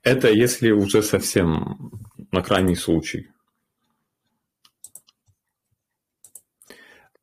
Это 0.02 0.30
если 0.30 0.70
уже 0.70 1.02
совсем 1.02 1.90
на 2.30 2.42
крайний 2.42 2.76
случай. 2.76 3.30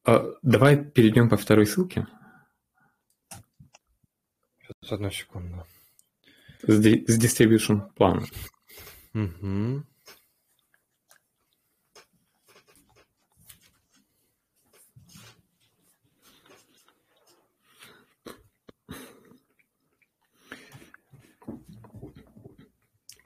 А, 0.06 0.26
давай 0.42 0.84
перейдем 0.84 1.30
по 1.30 1.38
второй 1.38 1.66
ссылке. 1.66 2.08
Сейчас, 4.60 4.92
одну 4.92 5.12
секунду. 5.12 5.66
С, 6.64 6.82
с 6.82 7.24
distribution 7.24 7.90
планом. 7.96 8.26
Угу. 9.14 9.84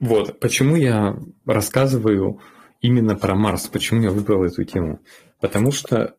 Вот, 0.00 0.38
почему 0.38 0.76
я 0.76 1.16
рассказываю 1.44 2.40
именно 2.80 3.16
про 3.16 3.34
Марс, 3.34 3.66
почему 3.66 4.02
я 4.02 4.10
выбрал 4.10 4.44
эту 4.44 4.62
тему. 4.64 5.00
Потому 5.40 5.72
что 5.72 6.16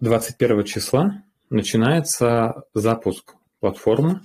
21 0.00 0.64
числа 0.64 1.22
начинается 1.48 2.64
запуск 2.74 3.34
платформы. 3.60 4.22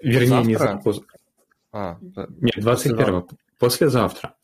Вернее, 0.00 0.28
Завтра? 0.28 0.48
не 0.48 0.56
запуск. 0.56 1.09
А, 1.72 1.98
Нет, 2.00 2.56
21 2.56 3.28
послезавтра. 3.58 4.34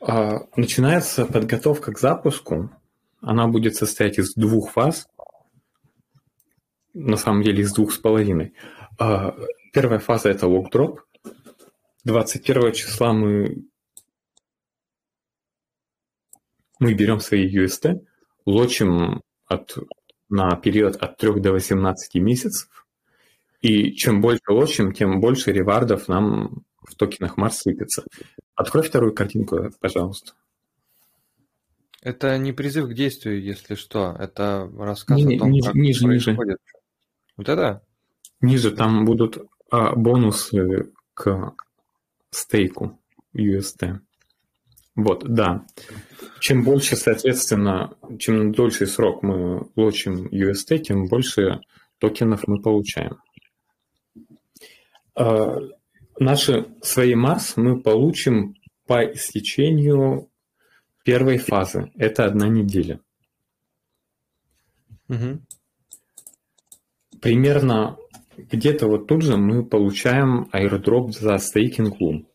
А, 0.00 0.40
начинается 0.56 1.26
подготовка 1.26 1.92
к 1.92 1.98
запуску. 1.98 2.70
Она 3.20 3.46
будет 3.46 3.76
состоять 3.76 4.18
из 4.18 4.34
двух 4.34 4.72
фаз. 4.72 5.08
На 6.92 7.16
самом 7.16 7.42
деле 7.42 7.62
из 7.62 7.72
двух 7.72 7.92
с 7.92 7.98
половиной. 7.98 8.54
А, 8.98 9.34
первая 9.72 9.98
фаза 9.98 10.28
это 10.28 10.46
локдроп. 10.46 11.00
21 12.04 12.72
числа 12.72 13.12
мы 13.12 13.64
мы 16.78 16.94
берем 16.94 17.20
свои 17.20 17.48
UST, 17.48 18.04
лочим 18.44 19.22
от, 19.46 19.78
на 20.28 20.54
период 20.56 20.96
от 20.96 21.16
3 21.16 21.40
до 21.40 21.52
18 21.52 22.14
месяцев, 22.16 22.83
и 23.64 23.94
чем 23.94 24.20
больше 24.20 24.42
лочим, 24.50 24.92
тем 24.92 25.20
больше 25.20 25.50
ревардов 25.50 26.06
нам 26.06 26.64
в 26.86 26.94
токенах 26.96 27.38
Марс 27.38 27.60
сыпется. 27.62 28.04
Открой 28.54 28.82
вторую 28.82 29.14
картинку, 29.14 29.70
пожалуйста. 29.80 30.34
Это 32.02 32.36
не 32.36 32.52
призыв 32.52 32.90
к 32.90 32.92
действию, 32.92 33.42
если 33.42 33.74
что. 33.74 34.14
Это 34.18 34.70
рассказ 34.78 35.16
не, 35.16 35.36
о 35.36 35.38
том, 35.38 35.50
ниже, 35.50 35.66
как 35.68 35.74
ниже, 35.76 36.04
происходит. 36.04 36.38
Ниже. 36.38 36.58
Вот 37.38 37.48
это? 37.48 37.82
Ниже 38.42 38.70
там 38.70 39.06
будут 39.06 39.38
а, 39.70 39.96
бонусы 39.96 40.92
к 41.14 41.54
стейку 42.32 43.00
UST. 43.34 43.98
Вот, 44.94 45.24
да. 45.24 45.64
Чем 46.38 46.64
больше, 46.64 46.96
соответственно, 46.96 47.96
чем 48.18 48.52
дольше 48.52 48.86
срок 48.86 49.22
мы 49.22 49.66
лочим 49.74 50.26
UST, 50.26 50.80
тем 50.80 51.06
больше 51.06 51.62
токенов 51.98 52.46
мы 52.46 52.60
получаем. 52.60 53.16
А, 55.16 55.58
наши 56.18 56.66
свои 56.82 57.14
Марс 57.14 57.56
мы 57.56 57.80
получим 57.80 58.54
по 58.86 59.04
истечению 59.04 60.30
первой 61.04 61.38
фазы. 61.38 61.90
Это 61.96 62.24
одна 62.24 62.48
неделя. 62.48 63.00
Угу. 65.08 65.40
Примерно 67.20 67.96
где-то 68.36 68.88
вот 68.88 69.06
тут 69.06 69.22
же 69.22 69.36
мы 69.36 69.64
получаем 69.64 70.48
airdrop 70.52 71.12
за 71.12 71.38
стейкинг 71.38 72.00
Loom. 72.00 72.26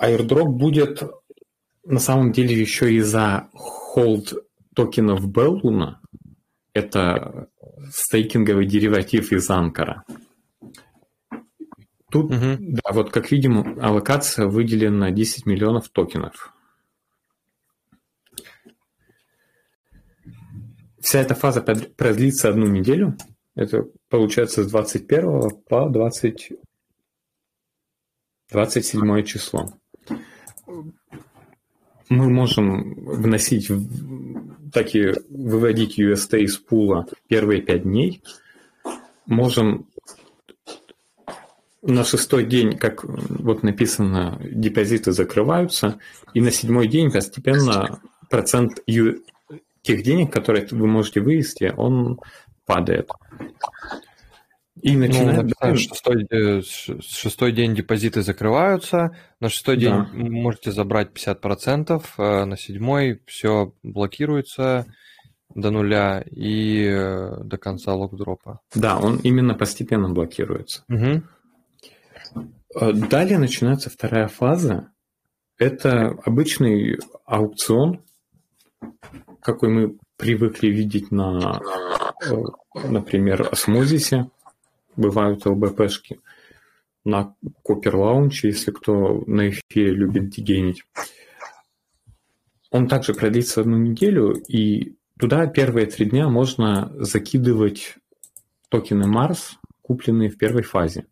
Airdrop 0.00 0.48
будет 0.48 1.02
на 1.84 2.00
самом 2.00 2.32
деле 2.32 2.60
еще 2.60 2.92
и 2.92 3.00
за 3.00 3.48
холд 3.54 4.34
токенов 4.74 5.26
Belluna. 5.26 5.96
Это 6.74 7.48
стейкинговый 7.90 8.66
дериватив 8.66 9.32
из 9.32 9.48
Анкара. 9.48 10.04
Тут, 12.16 12.32
угу. 12.32 12.56
да, 12.58 12.92
вот 12.92 13.10
как 13.12 13.30
видим, 13.30 13.78
аллокация 13.78 14.46
выделена 14.46 15.10
10 15.10 15.44
миллионов 15.44 15.90
токенов. 15.90 16.54
Вся 20.98 21.20
эта 21.20 21.34
фаза 21.34 21.60
продлится 21.60 22.48
одну 22.48 22.66
неделю. 22.66 23.18
Это 23.54 23.86
получается 24.08 24.64
с 24.64 24.70
21 24.70 25.50
по 25.68 25.90
20... 25.90 26.52
27 28.50 29.24
число 29.24 29.70
мы 32.08 32.30
можем 32.30 32.94
вносить, 33.04 33.70
так 34.72 34.94
и 34.94 35.12
выводить 35.28 35.98
UST 35.98 36.38
из 36.38 36.56
пула 36.56 37.06
первые 37.26 37.62
пять 37.62 37.82
дней. 37.82 38.22
Можем 39.26 39.88
на 41.86 42.04
шестой 42.04 42.44
день, 42.44 42.76
как 42.76 43.04
вот 43.04 43.62
написано, 43.62 44.40
депозиты 44.42 45.12
закрываются, 45.12 45.98
и 46.34 46.40
на 46.40 46.50
седьмой 46.50 46.88
день 46.88 47.10
постепенно 47.10 48.00
процент 48.28 48.80
тех 49.82 50.02
денег, 50.02 50.32
которые 50.32 50.66
вы 50.70 50.86
можете 50.86 51.20
вывести, 51.20 51.72
он 51.76 52.18
падает. 52.66 53.08
И 54.82 54.96
начинает... 54.96 55.52
Ну, 55.62 55.76
шестой, 55.76 56.26
э, 56.30 56.60
шестой 57.00 57.52
день 57.52 57.74
депозиты 57.74 58.22
закрываются, 58.22 59.16
на 59.40 59.48
шестой 59.48 59.78
день 59.78 59.94
да. 59.94 60.08
можете 60.12 60.70
забрать 60.70 61.10
50%, 61.12 62.02
э, 62.18 62.44
на 62.44 62.56
седьмой 62.56 63.22
все 63.26 63.72
блокируется 63.82 64.86
до 65.54 65.70
нуля 65.70 66.22
и 66.30 66.84
э, 66.84 67.38
до 67.42 67.56
конца 67.56 67.94
локдропа. 67.94 68.60
Да, 68.74 68.98
он 68.98 69.16
именно 69.18 69.54
постепенно 69.54 70.10
блокируется. 70.10 70.84
Угу. 70.88 71.22
Далее 72.78 73.38
начинается 73.38 73.88
вторая 73.88 74.28
фаза. 74.28 74.90
Это 75.56 76.08
обычный 76.24 76.98
аукцион, 77.24 78.02
какой 79.40 79.70
мы 79.70 79.98
привыкли 80.18 80.68
видеть 80.68 81.10
на, 81.10 81.62
например, 82.74 83.48
осмозисе 83.50 84.30
бывают 84.94 85.46
ЛБПшки 85.46 86.20
на 87.04 87.34
Копер 87.62 87.96
Лаунче, 87.96 88.48
если 88.48 88.72
кто 88.72 89.22
на 89.26 89.48
эфире 89.48 89.92
любит 89.92 90.28
дегенить. 90.28 90.82
Он 92.70 92.88
также 92.88 93.14
продлится 93.14 93.62
одну 93.62 93.78
неделю, 93.78 94.32
и 94.32 94.96
туда 95.18 95.46
первые 95.46 95.86
три 95.86 96.04
дня 96.06 96.28
можно 96.28 96.92
закидывать 96.96 97.94
токены 98.68 99.06
Марс, 99.06 99.56
купленные 99.80 100.28
в 100.28 100.36
первой 100.36 100.62
фазе. 100.62 101.06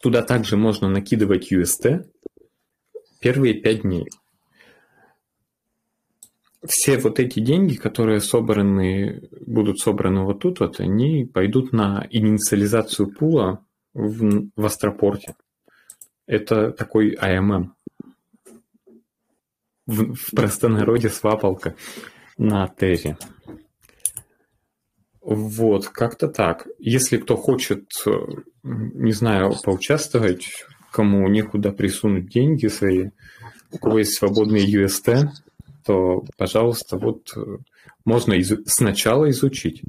Туда 0.00 0.22
также 0.22 0.56
можно 0.56 0.88
накидывать 0.88 1.52
UST, 1.52 2.06
первые 3.20 3.54
пять 3.54 3.82
дней. 3.82 4.06
Все 6.66 6.98
вот 6.98 7.20
эти 7.20 7.40
деньги, 7.40 7.74
которые 7.76 8.20
собраны, 8.20 9.28
будут 9.46 9.78
собраны 9.78 10.24
вот 10.24 10.40
тут, 10.40 10.60
вот, 10.60 10.80
они 10.80 11.24
пойдут 11.24 11.72
на 11.72 12.06
инициализацию 12.10 13.12
пула 13.12 13.64
в, 13.94 14.48
в 14.56 14.64
Астропорте. 14.64 15.34
Это 16.26 16.70
такой 16.70 17.12
АММ. 17.12 17.74
В, 19.86 20.14
в 20.14 20.30
простонародье 20.30 21.10
свапалка 21.10 21.74
на 22.38 22.68
Терре. 22.68 23.16
Вот, 25.20 25.88
как-то 25.88 26.28
так. 26.28 26.66
Если 26.78 27.18
кто 27.18 27.36
хочет, 27.36 27.90
не 28.62 29.12
знаю, 29.12 29.54
поучаствовать, 29.62 30.50
кому 30.90 31.28
некуда 31.28 31.72
присунуть 31.72 32.30
деньги 32.30 32.66
свои, 32.68 33.10
у 33.70 33.78
кого 33.78 33.98
есть 33.98 34.14
свободные 34.14 34.66
UST, 34.66 35.28
то, 35.84 36.24
пожалуйста, 36.36 36.96
вот 36.96 37.32
можно 38.04 38.32
из... 38.32 38.52
сначала 38.66 39.30
изучить, 39.30 39.82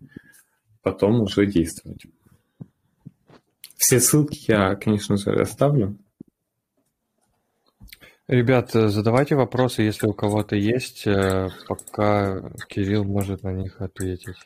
потом 0.84 1.22
уже 1.22 1.46
действовать. 1.46 2.06
Все 3.78 4.00
ссылки 4.00 4.46
я, 4.48 4.76
конечно 4.76 5.18
же, 5.18 5.32
оставлю. 5.32 5.98
Ребят, 8.28 8.72
задавайте 8.72 9.36
вопросы, 9.36 9.82
если 9.82 10.08
у 10.08 10.14
кого-то 10.14 10.56
есть, 10.56 11.06
э, 11.06 11.50
пока 11.68 12.52
Кирилл 12.70 13.04
может 13.04 13.44
на 13.44 13.52
них 13.52 13.82
ответить. 13.82 14.38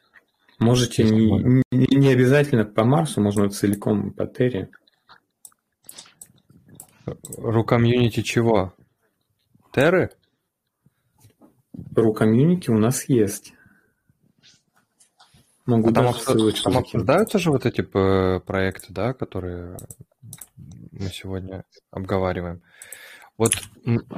Можете 0.59 1.03
не, 1.03 1.63
не, 1.71 1.97
не 1.97 2.09
обязательно 2.09 2.65
по 2.65 2.85
Марсу, 2.85 3.21
можно 3.21 3.49
целиком 3.49 4.11
по 4.11 4.25
Терри. 4.25 4.69
Ру 7.37 7.63
комьюнити 7.63 8.21
чего? 8.21 8.73
Терры? 9.73 10.11
Ру 11.95 12.13
комьюнити 12.13 12.69
у 12.69 12.77
нас 12.77 13.07
есть. 13.09 13.53
Могу 15.65 15.89
а 15.89 15.93
там, 15.93 16.07
обсуд... 16.07 16.63
там 16.63 16.77
обсуждаются 16.77 17.39
же 17.39 17.51
вот 17.51 17.65
эти 17.65 17.81
э, 17.81 18.39
проекты, 18.39 18.93
да, 18.93 19.13
которые 19.13 19.77
мы 20.91 21.09
сегодня 21.09 21.65
обговариваем. 21.91 22.61
Вот 23.37 23.51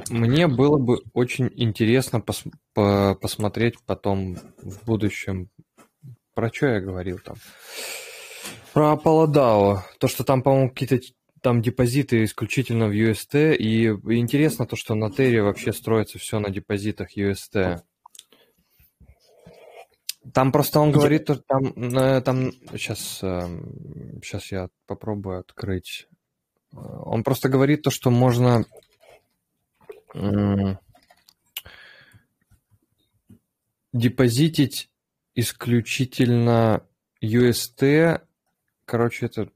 мне 0.09 0.47
было 0.47 0.77
бы 0.77 1.01
очень 1.13 1.49
интересно 1.55 2.21
пос 2.21 2.43
по 2.73 3.15
посмотреть 3.15 3.75
потом 3.85 4.35
в 4.61 4.85
будущем, 4.85 5.49
про 6.37 6.53
что 6.53 6.67
я 6.67 6.79
говорил 6.79 7.17
там, 7.17 7.35
про 8.71 8.93
Apollo 8.93 9.79
то, 9.97 10.07
что 10.07 10.23
там, 10.23 10.43
по-моему, 10.43 10.69
какие-то 10.69 10.99
там 11.41 11.63
депозиты 11.63 12.23
исключительно 12.23 12.89
в 12.89 12.91
UST, 12.91 13.55
и 13.55 13.87
интересно 14.19 14.67
то, 14.67 14.75
что 14.75 14.93
на 14.93 15.09
Терре 15.09 15.41
вообще 15.41 15.73
строится 15.73 16.19
все 16.19 16.37
на 16.37 16.51
депозитах 16.51 17.17
UST. 17.17 17.79
Там 20.31 20.51
просто 20.51 20.79
он 20.79 20.91
говорит, 20.91 21.23
что 21.23 21.37
там, 21.37 21.73
там 22.21 22.51
сейчас, 22.73 22.99
сейчас 24.21 24.51
эм, 24.51 24.59
я 24.59 24.69
попробую 24.85 25.39
открыть. 25.39 26.07
Он 26.71 27.23
просто 27.23 27.49
говорит 27.49 27.81
то, 27.81 27.89
что 27.89 28.11
можно 28.11 28.63
депозитить 33.91 34.91
исключительно 35.37 36.83
UST. 37.23 38.21
Короче, 38.85 39.27
это 39.27 39.49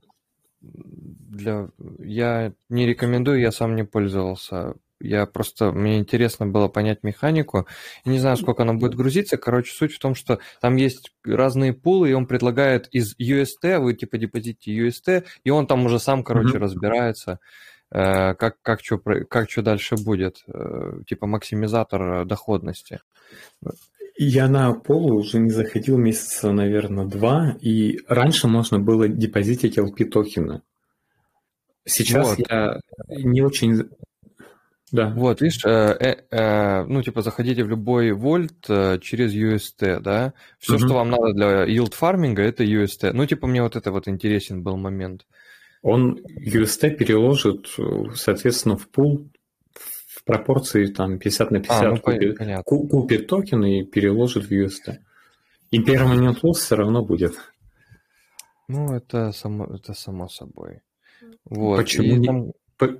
для... 0.61 1.69
Я 1.99 2.53
не 2.69 2.85
рекомендую, 2.85 3.39
я 3.41 3.51
сам 3.51 3.75
не 3.75 3.83
пользовался. 3.83 4.75
Я 4.99 5.25
просто, 5.25 5.71
мне 5.71 5.97
интересно 5.97 6.45
было 6.45 6.67
понять 6.67 7.01
механику. 7.01 7.65
Я 8.05 8.11
не 8.11 8.19
знаю, 8.19 8.37
сколько 8.37 8.61
она 8.61 8.75
будет 8.75 8.93
грузиться. 8.93 9.37
Короче, 9.37 9.73
суть 9.73 9.93
в 9.93 9.99
том, 9.99 10.13
что 10.13 10.37
там 10.61 10.75
есть 10.75 11.11
разные 11.25 11.73
пулы, 11.73 12.11
и 12.11 12.13
он 12.13 12.27
предлагает 12.27 12.87
из 12.91 13.17
UST, 13.17 13.79
вы 13.79 13.95
типа 13.95 14.19
депозите 14.19 14.71
UST, 14.71 15.25
и 15.43 15.49
он 15.49 15.65
там 15.65 15.83
уже 15.85 15.99
сам, 15.99 16.23
короче, 16.23 16.57
mm-hmm. 16.57 16.59
разбирается, 16.59 17.39
э, 17.89 18.35
как, 18.35 18.61
как, 18.61 18.81
что, 18.83 18.99
как 18.99 19.49
что 19.49 19.63
дальше 19.63 19.95
будет. 19.95 20.43
Э, 20.47 20.99
типа 21.07 21.25
максимизатор 21.25 22.23
доходности. 22.25 22.99
Я 24.23 24.47
на 24.47 24.71
полу 24.73 25.15
уже 25.15 25.39
не 25.39 25.49
заходил 25.49 25.97
месяца, 25.97 26.51
наверное, 26.51 27.05
два, 27.05 27.57
и 27.59 28.01
раньше 28.07 28.47
можно 28.47 28.77
было 28.77 29.07
депозитить 29.07 29.79
LP 29.79 30.05
токены. 30.05 30.61
Сейчас 31.85 32.37
вот. 32.37 32.47
я 32.47 32.79
не 33.09 33.41
очень 33.41 33.89
да. 34.91 35.09
Вот, 35.15 35.41
видишь, 35.41 35.65
э, 35.65 35.69
э, 35.69 36.15
э, 36.29 36.83
ну, 36.83 37.01
типа, 37.01 37.23
заходите 37.23 37.63
в 37.63 37.69
любой 37.69 38.11
вольт 38.11 38.69
э, 38.69 38.99
через 39.01 39.33
UST, 39.33 40.01
да? 40.01 40.33
Все, 40.59 40.75
угу. 40.75 40.85
что 40.85 40.93
вам 40.93 41.09
надо 41.09 41.33
для 41.33 41.65
yield 41.65 41.95
фарминга, 41.95 42.43
это 42.43 42.63
UST. 42.63 43.13
Ну, 43.13 43.25
типа, 43.25 43.47
мне 43.47 43.63
вот 43.63 43.75
это 43.75 43.91
вот 43.91 44.07
интересен 44.07 44.61
был 44.61 44.77
момент. 44.77 45.25
Он 45.81 46.19
UST 46.45 46.91
переложит, 46.91 47.69
соответственно, 48.13 48.77
в 48.77 48.87
пул 48.87 49.31
в 50.21 50.23
пропорции 50.23 50.85
там 50.85 51.17
50 51.17 51.51
на 51.51 51.59
50 51.59 51.81
а, 51.81 51.89
ну, 51.89 51.97
купит, 51.97 52.37
понятно. 52.37 52.63
купит 52.63 53.27
токены 53.27 53.79
и 53.79 53.83
переложит 53.83 54.45
в 54.45 54.51
UST. 54.51 54.99
И 55.71 55.79
permanent 55.79 56.41
loss 56.41 56.53
все 56.53 56.75
равно 56.75 57.03
будет. 57.03 57.33
Ну, 58.67 58.93
это 58.93 59.31
само, 59.31 59.65
это 59.65 59.93
само 59.93 60.27
собой. 60.27 60.81
Вот. 61.45 61.77
Почему, 61.77 62.07
и 62.07 62.17
не, 62.17 62.27
там... 62.27 62.51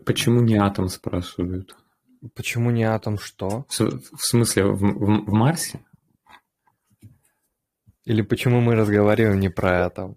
почему 0.06 0.42
не 0.42 0.56
атом 0.56 0.90
спрашивают? 0.90 1.76
Почему 2.34 2.72
не 2.72 2.84
атом 2.84 3.18
что? 3.18 3.66
В, 3.70 3.80
в 3.80 4.26
смысле, 4.26 4.66
в, 4.66 4.80
в, 4.80 5.26
в 5.26 5.34
Марсе? 5.34 5.80
Или 8.06 8.22
почему 8.22 8.62
мы 8.62 8.76
разговариваем 8.76 9.40
не 9.40 9.50
про 9.50 9.86
атом? 9.86 10.16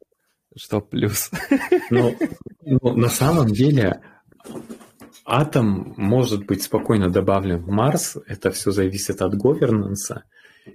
Что 0.56 0.80
плюс? 0.80 1.30
Ну, 1.90 2.16
ну, 2.62 2.96
на 2.96 3.08
самом 3.08 3.48
деле, 3.48 4.00
атом 5.24 5.94
может 5.96 6.46
быть 6.46 6.62
спокойно 6.62 7.10
добавлен 7.10 7.62
в 7.62 7.68
Марс. 7.68 8.16
Это 8.26 8.50
все 8.50 8.70
зависит 8.70 9.22
от 9.22 9.34
говернанса. 9.34 10.24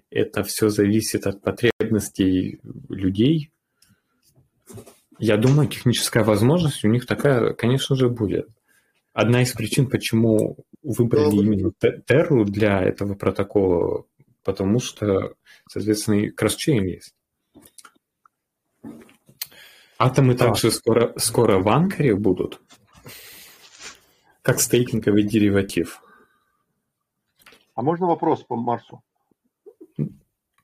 Это 0.10 0.44
все 0.44 0.70
зависит 0.70 1.28
от 1.28 1.42
потребностей 1.42 2.60
людей. 2.90 3.52
Я 5.18 5.38
думаю, 5.38 5.68
техническая 5.68 6.24
возможность 6.24 6.84
у 6.86 6.88
них 6.88 7.06
такая, 7.06 7.54
конечно 7.54 7.96
же, 7.96 8.10
будет. 8.10 8.48
Одна 9.14 9.42
из 9.42 9.52
причин, 9.52 9.90
почему 9.90 10.58
выбрали 10.82 11.36
именно 11.36 11.72
Терру 12.06 12.46
для 12.46 12.82
этого 12.82 13.16
протокола, 13.16 14.06
потому 14.44 14.80
что, 14.80 15.34
соответственно, 15.70 16.16
и 16.16 16.30
кросчейн 16.30 16.86
есть. 16.86 17.14
Атомы 19.98 20.36
да. 20.36 20.46
также 20.46 20.72
скоро, 20.72 21.14
скоро 21.18 21.60
в 21.60 21.68
анкере 21.68 22.16
будут, 22.16 22.62
как 24.42 24.60
стейкинговый 24.60 25.24
дериватив. 25.24 26.02
А 27.76 27.82
можно 27.82 28.08
вопрос 28.08 28.44
по 28.44 28.56
Марсу? 28.56 29.02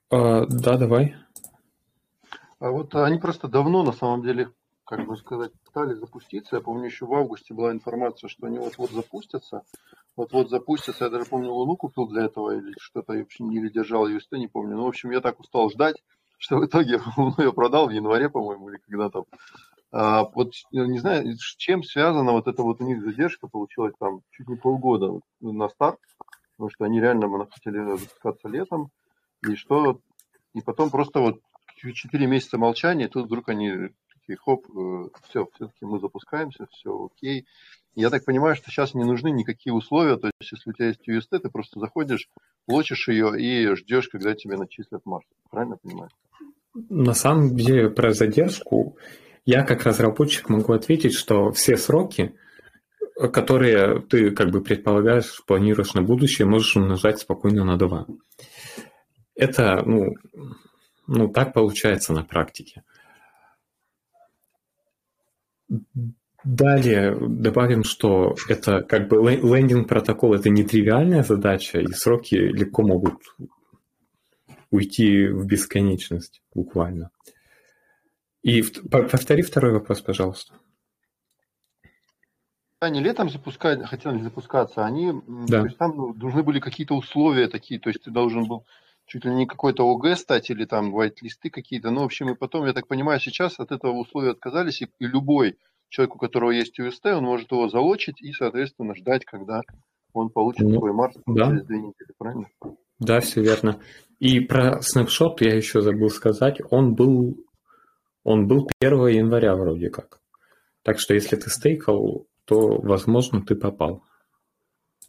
А, 0.09 0.45
да, 0.45 0.77
давай. 0.77 1.15
А 2.59 2.71
вот 2.71 2.95
они 2.95 3.19
просто 3.19 3.47
давно, 3.47 3.83
на 3.83 3.91
самом 3.91 4.21
деле, 4.21 4.51
как 4.85 5.05
бы 5.05 5.17
сказать, 5.17 5.51
пытались 5.65 5.97
запуститься. 5.97 6.55
Я 6.55 6.61
помню, 6.61 6.85
еще 6.85 7.05
в 7.05 7.13
августе 7.13 7.53
была 7.53 7.71
информация, 7.71 8.27
что 8.27 8.47
они 8.47 8.59
вот-вот 8.59 8.91
запустятся. 8.91 9.63
Вот-вот 10.15 10.49
запустятся. 10.49 11.05
Я 11.05 11.09
даже 11.09 11.25
помню, 11.25 11.51
Луну 11.51 11.75
купил 11.75 12.07
для 12.07 12.25
этого 12.25 12.57
или 12.57 12.73
что-то, 12.79 13.13
вообще 13.13 13.43
или 13.43 13.69
держал 13.69 14.09
UST, 14.09 14.37
не 14.37 14.47
помню. 14.47 14.77
Ну, 14.77 14.85
в 14.85 14.87
общем, 14.87 15.11
я 15.11 15.21
так 15.21 15.39
устал 15.39 15.69
ждать, 15.69 16.03
что 16.37 16.57
в 16.57 16.65
итоге 16.65 16.99
Луну 17.17 17.35
я 17.37 17.51
продал 17.51 17.87
в 17.87 17.91
январе, 17.91 18.29
по-моему, 18.29 18.69
или 18.69 18.77
когда 18.77 19.09
там. 19.09 19.25
А, 19.97 20.25
вот 20.35 20.51
не 20.73 20.99
знаю, 20.99 21.37
с 21.37 21.55
чем 21.55 21.81
связана 21.81 22.33
вот 22.33 22.47
эта 22.47 22.63
вот 22.63 22.81
у 22.81 22.83
них 22.85 23.01
задержка 23.01 23.47
получилась 23.47 23.93
там 23.97 24.23
чуть 24.31 24.49
не 24.49 24.57
полгода 24.57 25.21
на 25.39 25.69
старт, 25.69 25.99
потому 26.51 26.69
что 26.69 26.83
они 26.83 26.99
реально 26.99 27.47
хотели 27.49 27.79
запускаться 27.97 28.49
летом, 28.49 28.91
и 29.47 29.55
что, 29.55 30.01
и 30.53 30.59
потом 30.59 30.89
просто 30.89 31.21
вот 31.21 31.39
4 31.77 32.27
месяца 32.27 32.57
молчания, 32.57 33.05
и 33.05 33.07
тут 33.07 33.27
вдруг 33.27 33.47
они 33.47 33.71
такие, 34.13 34.37
хоп, 34.37 34.65
э, 34.75 35.03
все, 35.29 35.47
все-таки 35.53 35.85
мы 35.85 36.01
запускаемся, 36.01 36.67
все 36.71 37.05
окей. 37.05 37.45
Я 37.93 38.09
так 38.09 38.25
понимаю, 38.25 38.57
что 38.57 38.71
сейчас 38.71 38.95
не 38.95 39.05
нужны 39.05 39.29
никакие 39.29 39.73
условия, 39.73 40.17
то 40.17 40.29
есть 40.41 40.51
если 40.51 40.71
у 40.71 40.73
тебя 40.73 40.87
есть 40.87 41.07
UST, 41.07 41.39
ты 41.39 41.49
просто 41.49 41.79
заходишь, 41.79 42.27
лочишь 42.67 43.07
ее 43.07 43.39
и 43.39 43.73
ждешь, 43.77 44.09
когда 44.09 44.33
тебе 44.33 44.57
начислят 44.57 45.05
Марс. 45.05 45.25
Правильно 45.49 45.77
понимаю? 45.77 46.09
На 46.89 47.13
самом 47.13 47.55
деле 47.55 47.89
про 47.89 48.11
задержку 48.11 48.97
я 49.45 49.63
как 49.63 49.83
разработчик 49.83 50.49
могу 50.49 50.73
ответить, 50.73 51.13
что 51.13 51.51
все 51.51 51.77
сроки, 51.77 52.35
которые 53.15 54.01
ты 54.01 54.31
как 54.31 54.49
бы 54.49 54.61
предполагаешь, 54.61 55.43
планируешь 55.45 55.93
на 55.93 56.01
будущее, 56.01 56.47
можешь 56.47 56.75
умножать 56.75 57.19
спокойно 57.19 57.63
на 57.63 57.77
2. 57.77 58.07
Это, 59.35 59.83
ну, 59.85 60.15
ну, 61.07 61.29
так 61.29 61.53
получается 61.53 62.13
на 62.13 62.23
практике. 62.23 62.83
Далее 66.43 67.15
добавим, 67.19 67.83
что 67.83 68.35
это 68.47 68.81
как 68.81 69.07
бы 69.07 69.17
лендинг 69.17 69.87
протокол 69.87 70.33
это 70.35 70.49
нетривиальная 70.49 71.23
задача, 71.23 71.79
и 71.79 71.87
сроки 71.87 72.35
легко 72.35 72.83
могут 72.83 73.15
уйти 74.69 75.27
в 75.27 75.45
бесконечность 75.45 76.41
буквально. 76.53 77.09
И 78.45 78.61
повтори 78.61 79.41
второй 79.41 79.73
вопрос, 79.73 80.01
пожалуйста. 80.01 80.53
Они 82.79 83.01
летом 83.01 83.31
запускать, 83.31 83.83
хотели 83.83 84.21
запускаться, 84.21 84.85
они, 84.85 85.13
да. 85.47 85.61
то 85.61 85.65
есть 85.65 85.77
там 85.79 85.95
ну, 85.95 86.13
должны 86.13 86.43
были 86.43 86.59
какие-то 86.59 86.93
условия 86.93 87.47
такие, 87.47 87.79
то 87.79 87.89
есть 87.89 88.03
ты 88.03 88.11
должен 88.11 88.47
был 88.47 88.63
чуть 89.07 89.25
ли 89.25 89.33
не 89.33 89.47
какой-то 89.47 89.83
ОГ 89.89 90.15
стать 90.15 90.51
или 90.51 90.65
там 90.65 90.95
white-листы 90.95 91.49
какие-то, 91.49 91.89
ну, 91.89 92.01
в 92.01 92.05
общем, 92.05 92.29
и 92.29 92.35
потом, 92.35 92.67
я 92.67 92.73
так 92.73 92.87
понимаю, 92.87 93.19
сейчас 93.19 93.59
от 93.59 93.71
этого 93.71 93.93
условия 93.93 94.31
отказались, 94.31 94.83
и, 94.83 94.89
и 94.99 95.07
любой 95.07 95.57
человек, 95.89 96.15
у 96.15 96.19
которого 96.19 96.51
есть 96.51 96.79
UST, 96.79 97.13
он 97.13 97.23
может 97.23 97.51
его 97.51 97.67
залочить 97.67 98.21
и, 98.21 98.31
соответственно, 98.31 98.93
ждать, 98.93 99.25
когда 99.25 99.61
он 100.13 100.29
получит 100.29 100.67
ну, 100.67 100.77
свой 100.77 100.93
марш 100.93 101.15
да. 101.25 101.47
через 101.47 101.65
две 101.65 101.77
недели, 101.77 102.13
правильно? 102.19 102.47
Да, 102.99 103.21
все 103.21 103.41
верно. 103.41 103.79
И 104.19 104.39
про 104.39 104.81
снапшот 104.81 105.41
я 105.41 105.55
еще 105.55 105.81
забыл 105.81 106.09
сказать, 106.09 106.61
он 106.69 106.93
был, 106.93 107.37
он 108.25 108.47
был 108.47 108.67
1 108.81 109.07
января 109.07 109.55
вроде 109.55 109.89
как. 109.89 110.19
Так 110.81 110.99
что 110.99 111.13
если 111.13 111.35
ты 111.37 111.49
стейкал, 111.49 112.27
то, 112.45 112.81
возможно, 112.81 113.41
ты 113.45 113.55
попал. 113.55 114.03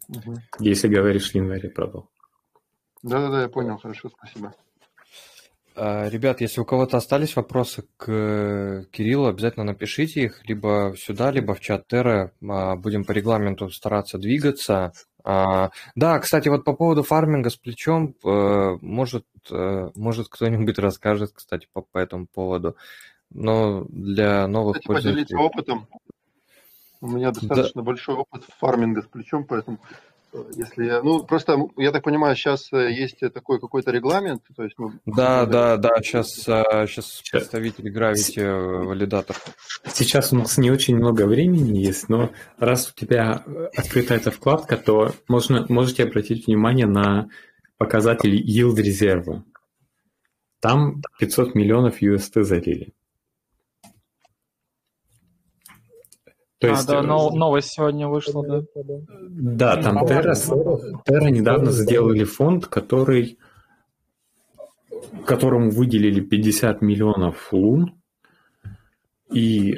Угу. 0.07 0.35
Если 0.59 0.87
говоришь 0.87 1.31
в 1.31 1.35
январе 1.35 1.69
продал. 1.69 2.09
Да-да-да, 3.03 3.41
я 3.41 3.49
понял, 3.49 3.77
хорошо, 3.77 4.09
спасибо. 4.09 4.53
А, 5.75 6.09
ребят, 6.09 6.41
если 6.41 6.61
у 6.61 6.65
кого-то 6.65 6.97
остались 6.97 7.35
вопросы 7.35 7.87
к 7.97 8.85
Кириллу, 8.91 9.27
обязательно 9.27 9.65
напишите 9.65 10.21
их 10.21 10.47
либо 10.47 10.93
сюда, 10.97 11.31
либо 11.31 11.55
в 11.55 11.59
чат 11.59 11.87
Терра. 11.87 12.33
А, 12.47 12.75
будем 12.75 13.03
по 13.03 13.11
регламенту 13.11 13.69
стараться 13.69 14.19
двигаться. 14.19 14.93
А, 15.29 15.71
да, 15.93 16.19
кстати, 16.19 16.47
вот 16.47 16.63
по 16.63 16.71
поводу 16.71 17.03
фарминга 17.03 17.49
с 17.49 17.57
плечом, 17.57 18.15
э, 18.23 18.77
может, 18.81 19.25
э, 19.51 19.89
может 19.93 20.29
кто-нибудь 20.29 20.79
расскажет, 20.79 21.31
кстати, 21.33 21.67
по, 21.73 21.81
по 21.81 21.97
этому 21.97 22.27
поводу. 22.27 22.77
Но 23.29 23.83
для 23.89 24.47
новых 24.47 24.77
кстати, 24.77 24.87
пользователей... 24.87 25.37
опытом. 25.37 25.87
У 27.01 27.09
меня 27.09 27.31
достаточно 27.31 27.81
да. 27.81 27.85
большой 27.85 28.15
опыт 28.15 28.45
фарминга 28.57 29.01
с 29.01 29.05
плечом, 29.05 29.43
поэтому 29.43 29.79
если, 30.55 31.01
ну, 31.03 31.23
просто, 31.23 31.57
я 31.77 31.91
так 31.91 32.03
понимаю, 32.03 32.35
сейчас 32.35 32.71
э, 32.71 32.91
есть 32.91 33.19
такой 33.33 33.59
какой-то 33.59 33.91
регламент, 33.91 34.43
то 34.55 34.63
есть... 34.63 34.75
Ну, 34.77 34.93
да, 35.05 35.45
да, 35.45 35.77
да, 35.77 36.01
сейчас, 36.01 36.33
сейчас 36.33 37.21
представитель 37.31 37.95
Gravity 37.95 38.41
э, 38.41 38.85
валидатор. 38.85 39.35
Сейчас 39.85 40.33
у 40.33 40.37
нас 40.37 40.57
не 40.57 40.71
очень 40.71 40.97
много 40.97 41.25
времени 41.25 41.77
есть, 41.77 42.09
но 42.09 42.31
раз 42.57 42.91
у 42.91 42.99
тебя 42.99 43.43
открыта 43.75 44.15
эта 44.15 44.31
вкладка, 44.31 44.77
то 44.77 45.13
можно, 45.27 45.65
можете 45.69 46.03
обратить 46.03 46.47
внимание 46.47 46.87
на 46.87 47.29
показатель 47.77 48.35
yield 48.35 48.75
резерва. 48.81 49.43
Там 50.59 51.01
500 51.19 51.55
миллионов 51.55 52.01
UST 52.01 52.43
залили. 52.43 52.93
То 56.59 56.67
а, 56.67 56.71
есть, 56.71 56.87
да, 56.87 56.99
э, 56.99 57.01
но, 57.01 57.29
новость 57.29 57.71
сегодня 57.71 58.07
вышла, 58.07 58.43
да? 58.45 58.61
Да, 59.29 59.81
там 59.81 60.03
Terra, 60.05 60.33
Terra 61.05 61.29
недавно 61.29 61.71
сделали 61.71 62.23
фонд, 62.23 62.65
который, 62.65 63.37
которому 65.25 65.69
выделили 65.69 66.19
50 66.19 66.81
миллионов 66.81 67.53
лун, 67.53 68.01
и 69.31 69.75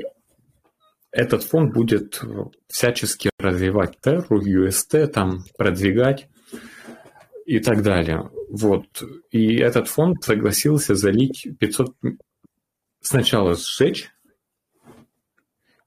этот 1.12 1.44
фонд 1.44 1.74
будет 1.74 2.22
всячески 2.68 3.30
развивать 3.38 3.98
Terra, 4.02 4.26
UST, 4.30 5.08
там 5.08 5.44
продвигать 5.58 6.30
и 7.46 7.60
так 7.60 7.84
далее. 7.84 8.30
Вот. 8.50 8.86
И 9.32 9.58
этот 9.58 9.88
фонд 9.88 10.24
согласился 10.24 10.96
залить 10.96 11.48
500... 11.60 11.96
Сначала 13.02 13.56
сжечь 13.56 14.12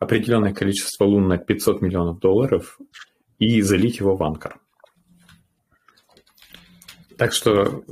определенное 0.03 0.53
количество 0.53 1.05
лун 1.05 1.28
на 1.28 1.38
500 1.38 1.82
миллионов 1.82 2.18
долларов 2.18 2.78
и 3.38 3.61
залить 3.62 3.98
его 3.98 4.16
в 4.16 4.22
анкор. 4.22 4.61
Так 7.16 7.32
что 7.32 7.84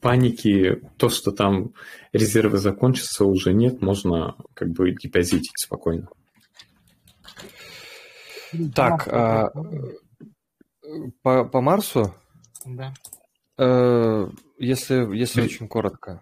паники, 0.00 0.82
то, 0.98 1.08
что 1.08 1.30
там 1.32 1.72
резервы 2.12 2.58
закончатся, 2.58 3.24
уже 3.24 3.54
нет, 3.54 3.80
можно 3.80 4.36
как 4.54 4.68
бы 4.68 4.92
депозитить 4.92 5.58
спокойно. 5.58 6.08
Так, 8.74 9.08
а, 9.08 9.50
по, 11.22 11.44
по 11.44 11.60
Марсу? 11.60 12.14
Да. 12.64 12.92
Э, 13.58 14.28
если, 14.58 15.16
если 15.16 15.42
очень 15.42 15.68
коротко, 15.68 16.20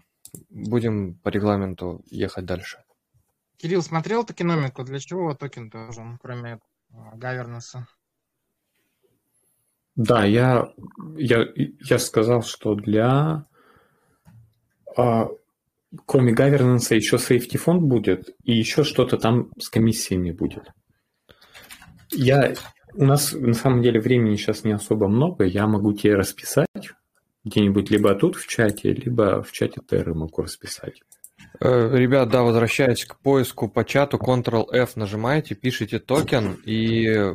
будем 0.49 1.15
по 1.15 1.29
регламенту 1.29 2.03
ехать 2.11 2.45
дальше. 2.45 2.79
Кирилл, 3.63 3.83
смотрел 3.83 4.25
токеномику? 4.25 4.83
Для 4.83 4.99
чего 4.99 5.35
токен 5.35 5.71
должен, 5.71 6.19
кроме 6.21 6.59
гавернеса? 7.15 7.87
Да, 9.95 10.25
я, 10.25 10.73
я, 11.17 11.47
я 11.79 11.99
сказал, 12.01 12.43
что 12.43 12.75
для 12.75 13.47
а, 14.97 15.29
кроме 16.07 16.33
гавернанса 16.33 16.97
еще 16.97 17.19
сейфти 17.19 17.57
фонд 17.57 17.83
будет, 17.83 18.35
и 18.43 18.53
еще 18.53 18.83
что-то 18.83 19.17
там 19.17 19.53
с 19.61 19.69
комиссиями 19.69 20.33
будет. 20.33 20.65
Я, 22.11 22.55
у 22.95 23.05
нас 23.05 23.33
на 23.33 23.55
самом 23.55 23.83
деле 23.83 24.01
времени 24.01 24.35
сейчас 24.35 24.65
не 24.65 24.73
особо 24.73 25.07
много, 25.07 25.45
я 25.45 25.69
могу 25.69 25.93
тебе 25.93 26.17
расписать 26.17 26.67
где-нибудь 27.45 27.91
либо 27.91 28.13
тут 28.17 28.35
в 28.35 28.49
чате, 28.49 28.93
либо 28.93 29.43
в 29.43 29.53
чате 29.53 29.81
Терры 29.87 30.15
могу 30.15 30.43
расписать. 30.43 31.03
Э, 31.61 31.91
ребят, 31.97 32.29
да, 32.29 32.43
возвращаясь 32.43 33.05
к 33.05 33.19
поиску 33.19 33.69
по 33.69 33.85
чату, 33.85 34.19
Ctrl-F 34.19 34.97
нажимаете, 34.97 35.55
пишите 35.55 35.99
токен, 35.99 36.55
и 36.65 37.33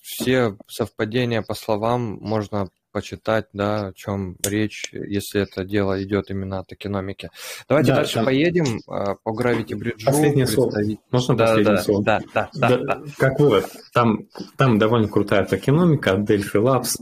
все 0.00 0.56
совпадения 0.66 1.42
по 1.42 1.54
словам 1.54 2.18
можно 2.20 2.68
почитать, 2.94 3.46
да, 3.52 3.88
о 3.88 3.92
чем 3.92 4.36
речь, 4.46 4.90
если 4.92 5.42
это 5.42 5.64
дело 5.64 6.00
идет 6.02 6.30
именно 6.30 6.60
о 6.60 6.64
токеномике. 6.64 7.30
Давайте 7.68 7.90
да, 7.90 7.96
дальше 7.96 8.14
там... 8.14 8.26
поедем 8.26 8.76
э, 8.76 9.16
по 9.24 9.30
Gravity 9.30 9.72
Bridge. 9.76 10.04
Последнее 10.04 10.46
слово. 10.46 10.78
Можно 11.10 11.36
да, 11.36 11.46
последнее 11.46 11.76
да, 11.76 11.82
слово? 11.82 12.04
Да, 12.04 12.20
да, 12.32 12.50
да, 12.54 12.68
да, 12.68 12.76
да. 12.76 13.02
Как 13.18 13.40
вывод, 13.40 13.66
там, 13.92 14.28
там 14.56 14.78
довольно 14.78 15.08
крутая 15.08 15.44
токеномика 15.44 16.12
от 16.12 16.30
Delphi 16.30 16.62
Labs 16.62 16.94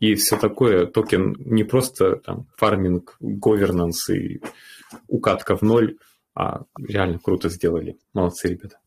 и 0.00 0.14
все 0.16 0.36
такое. 0.36 0.86
Токен 0.86 1.34
не 1.38 1.64
просто 1.64 2.16
там 2.16 2.46
фарминг, 2.56 3.16
governance 3.22 4.12
и 4.12 4.42
укатка 5.08 5.56
в 5.56 5.62
ноль, 5.62 5.98
а 6.34 6.62
реально 6.78 7.18
круто 7.18 7.48
сделали. 7.48 7.98
Молодцы, 8.12 8.48
ребята. 8.48 8.78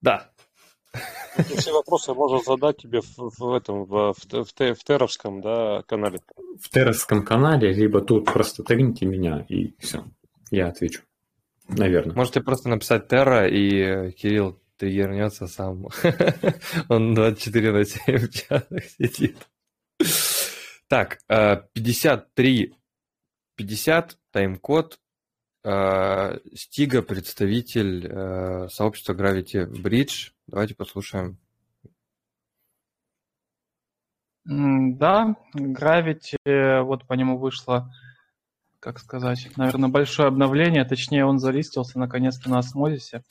Да. 0.00 0.30
Все 1.56 1.72
вопросы 1.72 2.14
можно 2.14 2.40
задать 2.40 2.76
тебе 2.76 3.00
в, 3.00 3.16
в 3.16 3.54
этом 3.54 3.84
в, 3.84 4.12
в, 4.12 4.44
в, 4.44 4.52
в 4.52 4.84
Теровском 4.84 5.40
да, 5.40 5.82
канале. 5.86 6.20
В 6.60 6.68
Теровском 6.68 7.24
канале, 7.24 7.72
либо 7.72 8.00
тут 8.00 8.26
просто 8.26 8.62
тегните 8.62 9.06
меня 9.06 9.44
и 9.48 9.74
все. 9.78 10.04
Я 10.50 10.68
отвечу. 10.68 11.02
Наверное. 11.68 12.14
Можете 12.14 12.40
просто 12.42 12.68
написать 12.68 13.08
Терра, 13.08 13.48
и 13.48 14.12
Кирилл 14.12 14.60
триггернется 14.76 15.46
сам. 15.46 15.88
Он 16.88 17.14
24 17.14 17.72
на 17.72 17.84
7 17.84 18.16
в 18.18 18.30
чатах 18.30 18.84
сидит. 18.84 19.38
Так, 20.88 21.18
53 21.26 22.64
э, 22.64 22.83
50, 23.56 24.18
тайм-код, 24.30 24.98
э, 25.64 26.38
Стига, 26.54 27.02
представитель 27.02 28.06
э, 28.06 28.68
сообщества 28.68 29.14
Gravity 29.14 29.70
Bridge. 29.70 30.32
Давайте 30.46 30.74
послушаем. 30.74 31.38
Да, 34.44 35.36
Gravity, 35.56 36.82
вот 36.82 37.06
по 37.06 37.14
нему 37.14 37.38
вышло, 37.38 37.90
как 38.78 38.98
сказать, 38.98 39.48
наверное, 39.56 39.88
большое 39.88 40.28
обновление. 40.28 40.84
Точнее, 40.84 41.24
он 41.24 41.38
залистился 41.38 41.98
наконец-то 41.98 42.50
на 42.50 42.58
осмозисе. 42.58 43.22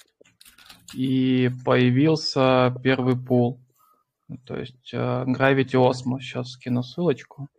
И 0.95 1.51
появился 1.63 2.76
первый 2.84 3.15
пул. 3.15 3.59
То 4.45 4.57
есть 4.57 4.93
э, 4.93 4.97
Gravity 4.97 5.76
Osmo. 5.76 6.19
Сейчас 6.19 6.51
скину 6.51 6.82
ссылочку. 6.82 7.49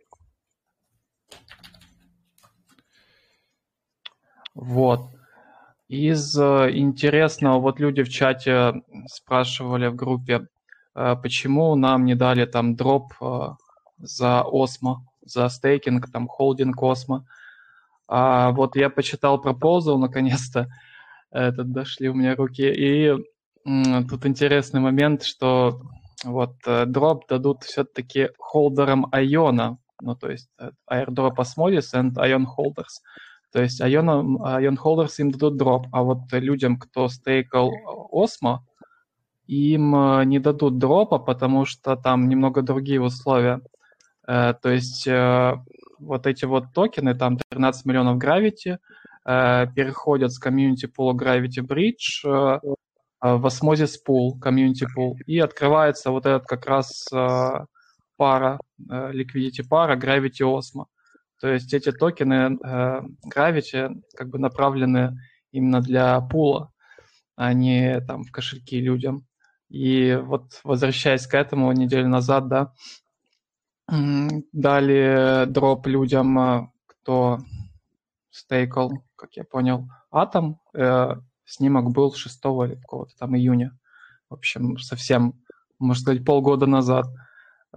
Вот. 4.55 5.09
Из 5.89 6.35
э, 6.39 6.71
интересного, 6.71 7.59
вот 7.59 7.79
люди 7.79 8.01
в 8.01 8.09
чате 8.09 8.81
спрашивали 9.07 9.87
в 9.87 9.95
группе, 9.95 10.47
э, 10.95 11.15
почему 11.21 11.75
нам 11.75 12.05
не 12.05 12.15
дали 12.15 12.45
там 12.45 12.75
дроп 12.75 13.13
э, 13.21 13.49
за 13.97 14.41
Осмо, 14.41 15.05
за 15.23 15.49
стейкинг, 15.49 16.09
там 16.11 16.27
холдинг 16.27 16.81
Осмо. 16.81 17.25
А 18.07 18.51
вот 18.51 18.75
я 18.75 18.89
почитал 18.89 19.39
пропозал 19.39 19.99
наконец-то, 19.99 20.69
этот, 21.31 21.71
дошли 21.71 22.09
у 22.09 22.13
меня 22.13 22.35
руки. 22.35 22.63
И 22.63 23.13
тут 24.09 24.25
интересный 24.25 24.79
момент, 24.79 25.23
что 25.23 25.81
вот 26.23 26.55
дроп 26.65 27.27
дадут 27.27 27.63
все-таки 27.63 28.29
холдерам 28.39 29.07
Айона, 29.11 29.77
ну, 30.01 30.15
то 30.15 30.29
есть 30.29 30.49
airdrop 30.89 31.35
Osmosis 31.37 31.93
and 31.93 32.13
Ion 32.13 32.45
Holders. 32.45 33.01
То 33.55 33.61
есть 33.61 33.79
Ion, 33.79 34.35
Ion 34.37 34.75
Holders 34.75 35.13
им 35.19 35.31
дадут 35.31 35.55
дроп, 35.55 35.87
а 35.93 36.03
вот 36.03 36.19
людям, 36.33 36.77
кто 36.77 37.07
стейкал 37.07 37.71
Osmo, 38.11 38.57
им 39.47 39.91
не 40.27 40.39
дадут 40.39 40.77
дропа, 40.77 41.19
потому 41.19 41.63
что 41.63 41.95
там 41.95 42.27
немного 42.27 42.61
другие 42.63 43.01
условия. 43.01 43.61
То 44.25 44.59
есть 44.65 45.07
вот 45.07 46.27
эти 46.27 46.43
вот 46.43 46.73
токены, 46.73 47.15
там 47.15 47.37
13 47.49 47.85
миллионов 47.85 48.17
Gravity, 48.21 48.77
переходят 49.23 50.33
с 50.33 50.37
комьюнити 50.37 50.87
пула 50.87 51.13
Gravity 51.13 51.61
Bridge 51.61 52.59
в 53.21 53.45
Osmosis 53.45 53.93
Pool, 54.05 54.31
Community 54.37 54.85
Pool, 54.97 55.13
и 55.25 55.39
открывается 55.39 56.11
вот 56.11 56.25
этот 56.25 56.45
как 56.45 56.65
раз 56.65 57.07
пара, 58.17 58.59
э, 58.89 59.11
liquidity 59.13 59.63
пара 59.67 59.95
Gravity 59.95 60.41
Osmo. 60.41 60.87
То 61.39 61.49
есть 61.49 61.73
эти 61.73 61.91
токены 61.91 62.57
э, 62.63 63.01
Gravity 63.33 64.01
как 64.15 64.29
бы 64.29 64.39
направлены 64.39 65.19
именно 65.51 65.81
для 65.81 66.19
пула, 66.21 66.71
а 67.35 67.53
не 67.53 67.99
там 68.01 68.23
в 68.23 68.31
кошельки 68.31 68.79
людям. 68.79 69.25
И 69.69 70.17
вот 70.23 70.61
возвращаясь 70.63 71.27
к 71.27 71.33
этому 71.33 71.71
неделю 71.71 72.07
назад, 72.07 72.47
да, 72.47 72.73
дали 73.87 75.45
дроп 75.47 75.87
людям, 75.87 76.39
э, 76.39 76.67
кто 76.85 77.39
стейкал, 78.29 78.91
как 79.15 79.35
я 79.35 79.43
понял, 79.43 79.89
атом. 80.11 80.59
Снимок 81.45 81.91
был 81.91 82.13
6 82.13 82.43
или 82.65 82.75
какого-то 82.75 83.15
там 83.17 83.37
июня. 83.37 83.77
В 84.29 84.33
общем, 84.33 84.77
совсем, 84.79 85.41
можно 85.79 86.01
сказать, 86.01 86.25
полгода 86.25 86.65
назад– 86.65 87.05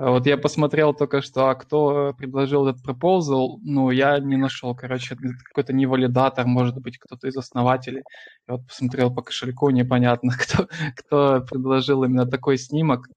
вот 0.01 0.27
я 0.27 0.39
посмотрел 0.39 0.95
только 0.95 1.21
что, 1.23 1.49
а 1.49 1.57
кто 1.57 2.15
предложил 2.17 2.69
этот 2.69 2.85
пропозал, 2.85 3.59
ну, 3.65 3.91
я 3.91 4.21
не 4.21 4.37
нашел, 4.37 4.73
короче, 4.77 5.17
какой-то 5.17 5.73
не 5.73 5.87
валидатор, 5.87 6.47
может 6.47 6.77
быть, 6.81 6.99
кто-то 6.99 7.27
из 7.27 7.37
основателей. 7.37 8.05
Я 8.47 8.55
вот 8.55 8.67
посмотрел 8.69 9.13
по 9.13 9.23
кошельку, 9.23 9.71
непонятно, 9.71 10.33
кто, 10.39 10.69
кто 10.95 11.41
предложил 11.41 12.05
именно 12.05 12.27
такой 12.27 12.59
снимок. 12.59 13.09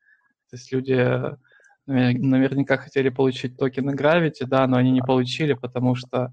То 0.50 0.56
есть 0.56 0.72
люди 0.72 0.94
э, 0.94 1.38
наверняка 1.86 2.78
хотели 2.78 3.10
получить 3.10 3.58
токены 3.58 3.92
Gravity, 3.92 4.48
да, 4.48 4.66
но 4.66 4.78
они 4.78 4.92
не 4.92 5.02
получили, 5.02 5.54
потому 5.54 5.94
что 5.94 6.18
а, 6.18 6.30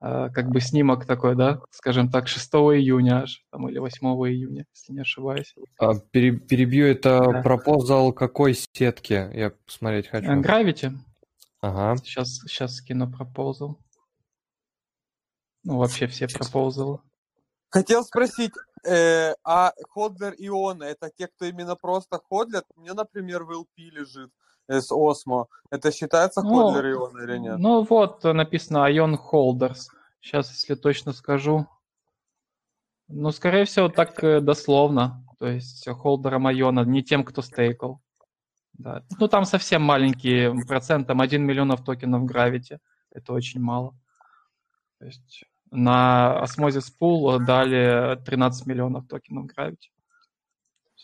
как 0.00 0.50
бы 0.50 0.60
снимок 0.60 1.04
такой, 1.04 1.36
да, 1.36 1.60
скажем 1.70 2.10
так, 2.10 2.26
6 2.26 2.50
июня 2.54 3.22
аж, 3.22 3.44
там, 3.50 3.68
или 3.68 3.78
8 3.78 4.06
июня, 4.30 4.66
если 4.74 4.92
не 4.94 5.00
ошибаюсь. 5.00 5.54
А, 5.78 5.94
перебью, 5.94 6.86
это 6.86 7.20
да. 7.20 7.42
пропозал 7.42 8.12
какой 8.12 8.54
сетки? 8.54 9.30
Я 9.34 9.50
посмотреть 9.66 10.08
хочу. 10.08 10.30
Gravity. 10.40 10.92
Ага. 11.60 11.96
Сейчас, 11.98 12.38
сейчас 12.46 12.76
скину 12.76 13.12
пропозал. 13.12 13.78
Ну, 15.64 15.76
вообще 15.76 16.06
все 16.06 16.26
пропозалы. 16.28 17.00
Хотел 17.68 18.02
спросить, 18.02 18.52
э, 18.84 19.34
а 19.44 19.72
ходлер 19.90 20.34
ионы, 20.38 20.84
это 20.84 21.10
те, 21.14 21.28
кто 21.28 21.44
именно 21.44 21.76
просто 21.76 22.18
ходлят? 22.18 22.64
Мне, 22.76 22.94
например, 22.94 23.44
в 23.44 23.50
LP 23.50 23.90
лежит 23.90 24.32
с 24.72 24.92
Osmo. 24.92 25.46
Это 25.70 25.92
считается 25.92 26.42
ну, 26.42 26.70
Hodler 26.72 26.94
Ion 26.94 27.24
или 27.24 27.38
нет? 27.38 27.58
Ну 27.58 27.82
вот 27.82 28.24
написано 28.24 28.90
Ion 28.90 29.16
Holders. 29.32 29.88
Сейчас, 30.20 30.50
если 30.50 30.74
точно 30.74 31.12
скажу. 31.12 31.66
Ну, 33.08 33.32
скорее 33.32 33.64
всего, 33.64 33.88
так 33.88 34.22
э, 34.22 34.40
дословно. 34.40 35.24
То 35.38 35.46
есть 35.46 35.88
холдером 35.88 36.46
Айона, 36.46 36.84
не 36.84 37.02
тем, 37.02 37.24
кто 37.24 37.42
стейкал. 37.42 38.00
Да. 38.74 39.02
Ну, 39.18 39.26
там 39.26 39.44
совсем 39.44 39.82
маленький 39.82 40.50
процент, 40.66 41.06
там 41.06 41.20
1 41.20 41.42
миллионов 41.42 41.82
токенов 41.82 42.30
Gravity. 42.30 42.78
Это 43.10 43.32
очень 43.32 43.60
мало. 43.60 43.98
То 44.98 45.06
есть 45.06 45.44
на 45.70 46.44
Osmosis 46.44 46.92
Pool 47.00 47.44
дали 47.44 48.22
13 48.24 48.66
миллионов 48.66 49.08
токенов 49.08 49.46
Gravity. 49.46 49.88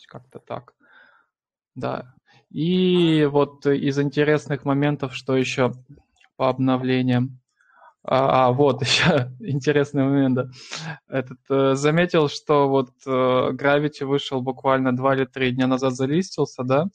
Как-то 0.07 0.39
так. 0.39 0.73
Да. 1.75 2.13
И 2.51 3.25
вот 3.25 3.65
из 3.65 3.99
интересных 3.99 4.65
моментов, 4.65 5.13
что 5.15 5.35
еще 5.35 5.73
по 6.37 6.49
обновлениям. 6.49 7.39
А, 8.03 8.47
а 8.47 8.51
вот 8.53 8.81
еще 8.83 9.31
интересный 9.39 10.03
момент. 10.03 10.35
Да. 10.35 10.49
Этот, 11.09 11.39
э, 11.49 11.75
заметил, 11.75 12.29
что 12.29 12.69
вот 12.69 12.91
э, 13.05 13.09
Gravity 13.09 14.05
вышел 14.05 14.41
буквально 14.41 14.95
2 14.95 15.15
или 15.15 15.25
3 15.25 15.51
дня 15.51 15.67
назад 15.67 15.93
залистился, 15.93 16.63
да, 16.63 16.87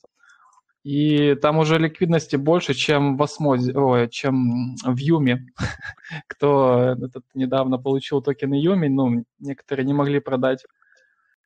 и 0.84 1.36
там 1.36 1.58
уже 1.58 1.78
ликвидности 1.78 2.36
больше, 2.36 2.74
чем 2.74 3.16
в 3.16 3.22
Осмозе, 3.22 3.72
ой, 3.72 4.08
чем 4.08 4.74
в 4.84 4.96
Юме. 4.96 5.46
Кто 6.26 6.96
этот, 7.00 7.24
недавно 7.34 7.78
получил 7.78 8.20
токены 8.20 8.54
Юми, 8.54 8.88
ну, 8.88 9.24
некоторые 9.38 9.86
не 9.86 9.92
могли 9.92 10.18
продать 10.18 10.64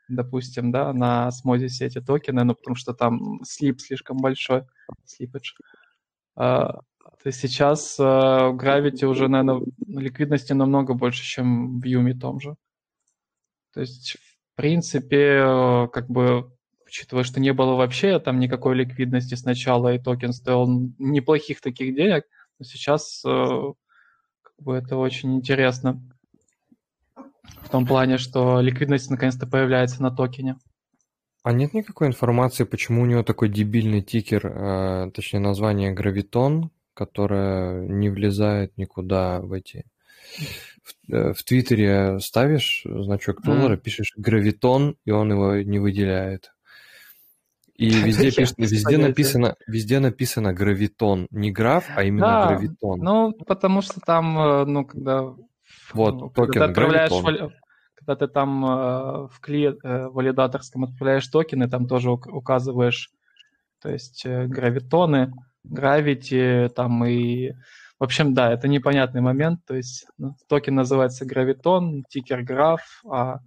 допустим, 0.09 0.71
да, 0.71 0.93
на 0.93 1.29
осмозисе 1.29 1.87
эти 1.87 2.01
токены, 2.01 2.45
ну, 2.45 2.55
потому 2.55 2.77
что 2.77 2.95
там 2.95 3.41
слип 3.45 3.81
слишком 3.81 4.19
большой, 4.19 4.65
слипедж. 5.05 5.53
А, 6.37 6.81
то 7.23 7.33
сейчас 7.33 7.97
а, 7.99 8.53
Gravity 8.53 9.05
уже, 9.07 9.29
наверное, 9.29 9.67
ликвидности 9.87 10.53
намного 10.53 10.95
больше, 10.95 11.25
чем 11.25 11.81
в 11.81 11.85
Юме 11.85 12.15
том 12.15 12.41
же. 12.41 12.57
То 13.73 13.81
есть, 13.81 14.17
в 14.17 14.57
принципе, 14.57 15.89
как 15.93 16.09
бы, 16.09 16.53
учитывая, 16.87 17.25
что 17.25 17.41
не 17.41 17.53
было 17.53 17.75
вообще 17.75 18.19
там 18.21 18.39
никакой 18.39 18.75
ликвидности 18.77 19.35
сначала, 19.35 19.95
и 19.95 19.99
токен 19.99 20.33
стоил 20.33 20.67
неплохих 20.99 21.61
таких 21.61 21.95
денег, 21.95 22.25
но 22.59 22.65
сейчас 22.65 23.23
а, 23.25 23.73
как 24.43 24.55
бы 24.59 24.75
это 24.75 24.97
очень 24.97 25.37
интересно. 25.37 26.03
В 27.63 27.69
том 27.69 27.87
плане, 27.87 28.19
что 28.19 28.61
ликвидность 28.61 29.11
наконец-то 29.11 29.47
появляется 29.47 30.03
на 30.03 30.11
токене. 30.11 30.57
А 31.43 31.53
нет 31.53 31.75
никакой 31.75 32.09
информации, 32.09 32.65
почему 32.65 33.03
у 33.03 33.07
него 33.07 33.23
такой 33.23 33.49
дебильный 33.49 34.03
тикер, 34.03 34.47
э, 34.47 35.11
точнее 35.15 35.39
название 35.39 35.93
гравитон, 35.93 36.71
которое 36.93 37.87
не 37.87 38.11
влезает 38.11 38.77
никуда 38.77 39.41
в 39.41 39.53
эти... 39.53 39.85
В, 40.83 41.13
э, 41.13 41.33
в 41.35 41.45
Твиттере 41.45 42.19
ставишь 42.19 42.83
значок 42.85 43.43
доллара, 43.43 43.77
mm. 43.77 43.81
пишешь 43.81 44.13
гравитон, 44.17 44.97
и 45.05 45.13
он 45.13 45.31
его 45.31 45.57
не 45.57 45.79
выделяет. 45.79 46.53
И 47.77 47.91
везде, 48.05 48.33
пишет, 48.33 48.55
везде, 48.59 48.99
написано, 48.99 49.55
везде 49.67 50.01
написано 50.01 50.53
гравитон. 50.53 51.29
Не 51.31 51.53
GRAV, 51.53 51.85
а 51.95 52.03
именно 52.03 52.27
да, 52.27 52.47
гравитон. 52.49 52.99
Ну, 53.01 53.33
потому 53.33 53.83
что 53.83 54.01
там, 54.01 54.39
э, 54.39 54.65
ну, 54.65 54.85
когда 54.85 55.35
вот, 55.95 56.15
ну, 56.15 56.31
токен 56.31 56.53
когда 56.53 56.67
ты 56.67 56.71
отправляешь, 56.71 57.11
вали... 57.11 57.51
когда 57.95 58.17
ты 58.17 58.29
там 58.29 58.65
э, 58.65 58.69
в 59.29 59.41
CLI 59.41 59.67
э, 59.67 60.09
валидаторском 60.09 60.85
отправляешь 60.85 61.27
токены, 61.27 61.69
там 61.69 61.87
тоже 61.87 62.11
указываешь, 62.11 63.11
то 63.81 63.91
есть 63.91 64.25
э, 64.25 64.47
гравитоны, 64.47 65.33
Gravity, 65.65 66.71
там 66.75 67.05
и... 67.05 67.53
В 67.99 68.05
общем, 68.05 68.35
да, 68.35 68.53
это 68.53 68.69
непонятный 68.69 69.23
момент, 69.23 69.61
то 69.67 69.75
есть 69.75 70.07
ну, 70.19 70.37
токен 70.49 70.75
называется 70.75 71.25
гравитон, 71.25 72.05
тикер 72.11 72.43
GRAV, 72.43 72.83
а 73.11 73.39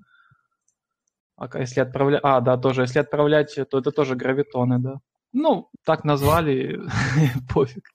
а 1.39 1.59
если 1.59 1.79
отправлять... 1.79 2.19
А, 2.23 2.41
да, 2.41 2.57
тоже. 2.57 2.81
Если 2.81 2.99
отправлять, 2.99 3.55
то 3.69 3.79
это 3.79 3.91
тоже 3.91 4.15
гравитоны, 4.15 4.79
да. 4.79 4.99
Ну, 5.31 5.69
так 5.85 6.03
назвали, 6.03 6.81
пофиг, 7.53 7.89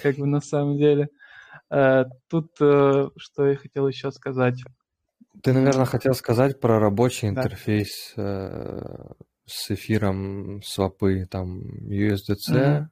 как 0.00 0.16
бы 0.16 0.26
на 0.26 0.40
самом 0.40 0.78
деле. 0.78 1.08
Э, 1.70 2.04
тут 2.28 2.52
э, 2.60 3.08
что 3.16 3.46
я 3.46 3.56
хотел 3.56 3.88
еще 3.88 4.10
сказать. 4.12 4.62
Ты, 5.42 5.52
наверное, 5.52 5.84
хотел 5.84 6.14
сказать 6.14 6.60
про 6.60 6.78
рабочий 6.78 7.30
да. 7.30 7.42
интерфейс 7.42 8.14
э, 8.16 9.12
с 9.46 9.70
эфиром 9.70 10.62
свапы, 10.62 11.26
там, 11.30 11.60
USDC. 11.88 12.52
Mm-hmm. 12.52 12.86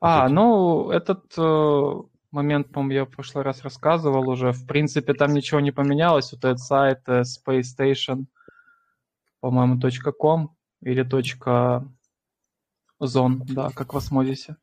А, 0.00 0.28
ну, 0.28 0.90
этот 0.90 1.32
э, 1.38 1.92
момент, 2.30 2.70
по-моему, 2.70 2.92
я 2.92 3.04
в 3.04 3.10
прошлый 3.10 3.44
раз 3.44 3.62
рассказывал 3.62 4.28
уже. 4.28 4.52
В 4.52 4.66
принципе, 4.66 5.14
там 5.14 5.32
ничего 5.32 5.60
не 5.60 5.72
поменялось. 5.72 6.32
Вот 6.32 6.44
этот 6.44 6.60
сайт 6.60 7.00
э, 7.06 7.22
Space 7.22 7.64
Station, 7.78 8.26
по-моему, 9.40 9.80
.com 10.18 10.56
или 10.82 11.04
.zone, 13.02 13.40
да, 13.48 13.70
как 13.74 13.94
в 13.94 13.96
осмозисе. 13.96 14.56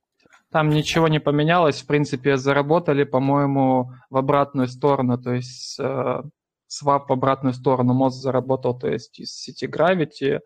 Там 0.54 0.70
ничего 0.70 1.08
не 1.08 1.20
поменялось. 1.20 1.82
В 1.82 1.88
принципе, 1.88 2.38
заработали, 2.38 3.06
по-моему, 3.06 3.92
в 4.12 4.18
обратную 4.18 4.68
сторону. 4.68 5.18
То 5.18 5.34
есть 5.34 5.80
э, 5.80 6.22
свап 6.68 7.10
в 7.10 7.14
обратную 7.14 7.54
сторону 7.54 7.96
мост 7.96 8.22
заработал, 8.22 8.78
то 8.78 8.88
есть 8.88 9.20
из 9.20 9.34
сети 9.34 9.66
Gravity 9.66 10.36
э, 10.36 10.40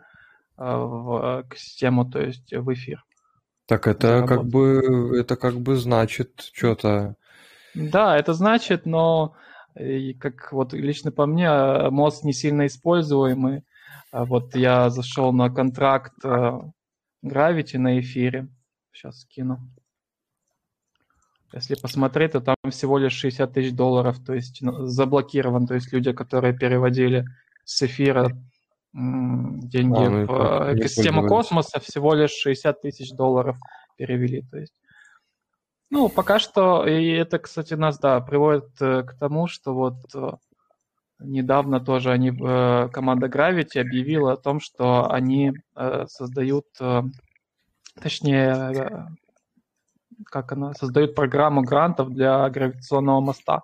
в 0.58 1.43
к 1.49 1.58
систему, 1.58 2.10
то 2.10 2.22
есть 2.22 2.53
в 2.53 2.74
эфир. 2.74 3.03
Так 3.68 3.86
это 3.86 4.08
заработал. 4.08 4.38
как 4.38 4.45
бы 4.47 5.20
это 5.20 5.36
как 5.36 5.55
бы 5.55 5.76
значит 5.76 6.51
что-то. 6.53 7.16
Да, 7.76 8.18
это 8.18 8.32
значит, 8.34 8.86
но 8.86 9.36
И 9.78 10.14
как 10.14 10.53
вот 10.53 10.72
лично 10.72 11.12
по 11.12 11.26
мне, 11.26 11.49
мост 11.89 12.24
не 12.24 12.32
сильно 12.32 12.66
используемый. 12.66 13.64
А 14.12 14.24
вот 14.24 14.55
я 14.55 14.89
зашел 14.89 15.34
на 15.34 15.49
контракт 15.49 16.14
Gravity 16.24 17.78
на 17.78 17.99
эфире. 17.99 18.47
Сейчас 18.93 19.20
скину. 19.20 19.60
Если 21.53 21.75
посмотреть, 21.75 22.33
то 22.33 22.41
там 22.41 22.55
всего 22.69 22.97
лишь 22.97 23.13
60 23.13 23.53
тысяч 23.53 23.73
долларов, 23.73 24.17
то 24.23 24.33
есть 24.33 24.61
ну, 24.61 24.85
заблокирован, 24.85 25.65
то 25.65 25.75
есть 25.75 25.93
люди, 25.93 26.11
которые 26.11 26.53
переводили 26.53 27.25
с 27.63 27.81
эфира 27.83 28.31
деньги 28.93 30.05
а, 30.05 30.09
ну, 30.09 30.25
в 30.25 30.77
экосистему 30.77 31.27
космоса, 31.27 31.79
всего 31.79 32.13
лишь 32.13 32.31
60 32.31 32.81
тысяч 32.81 33.11
долларов 33.11 33.57
перевели, 33.95 34.41
то 34.41 34.57
есть. 34.57 34.73
Ну, 35.89 36.09
пока 36.09 36.39
что, 36.39 36.85
и 36.85 37.11
это, 37.11 37.39
кстати, 37.39 37.73
нас, 37.75 37.97
да, 37.97 38.19
приводит 38.19 38.69
э, 38.81 39.03
к 39.03 39.13
тому, 39.17 39.47
что 39.47 39.73
вот 39.73 39.95
э, 40.13 40.31
недавно 41.19 41.79
тоже 41.79 42.11
они, 42.11 42.29
э, 42.29 42.89
команда 42.89 43.27
Gravity 43.27 43.79
объявила 43.79 44.33
о 44.33 44.37
том, 44.37 44.59
что 44.59 45.09
они 45.09 45.53
создают, 46.07 46.65
точнее, 48.01 49.07
как 50.26 50.51
она, 50.51 50.74
создают 50.74 51.15
программу 51.15 51.61
грантов 51.61 52.13
для 52.13 52.49
гравитационного 52.49 53.22
моста. 53.22 53.63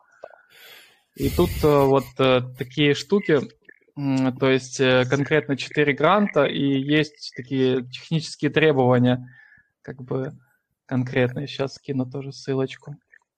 И 1.15 1.29
тут 1.29 1.49
вот 1.61 2.05
такие 2.57 2.93
штуки, 2.95 3.41
то 3.95 4.49
есть 4.49 4.77
конкретно 4.77 5.55
4 5.57 5.93
гранта, 5.93 6.45
и 6.45 6.63
есть 6.63 7.33
такие 7.35 7.83
технические 7.83 8.49
требования, 8.49 9.27
как 9.81 10.01
бы 10.01 10.33
конкретные. 10.85 11.47
Сейчас 11.47 11.75
скину 11.75 12.09
тоже 12.09 12.31
ссылочку. 12.31 12.95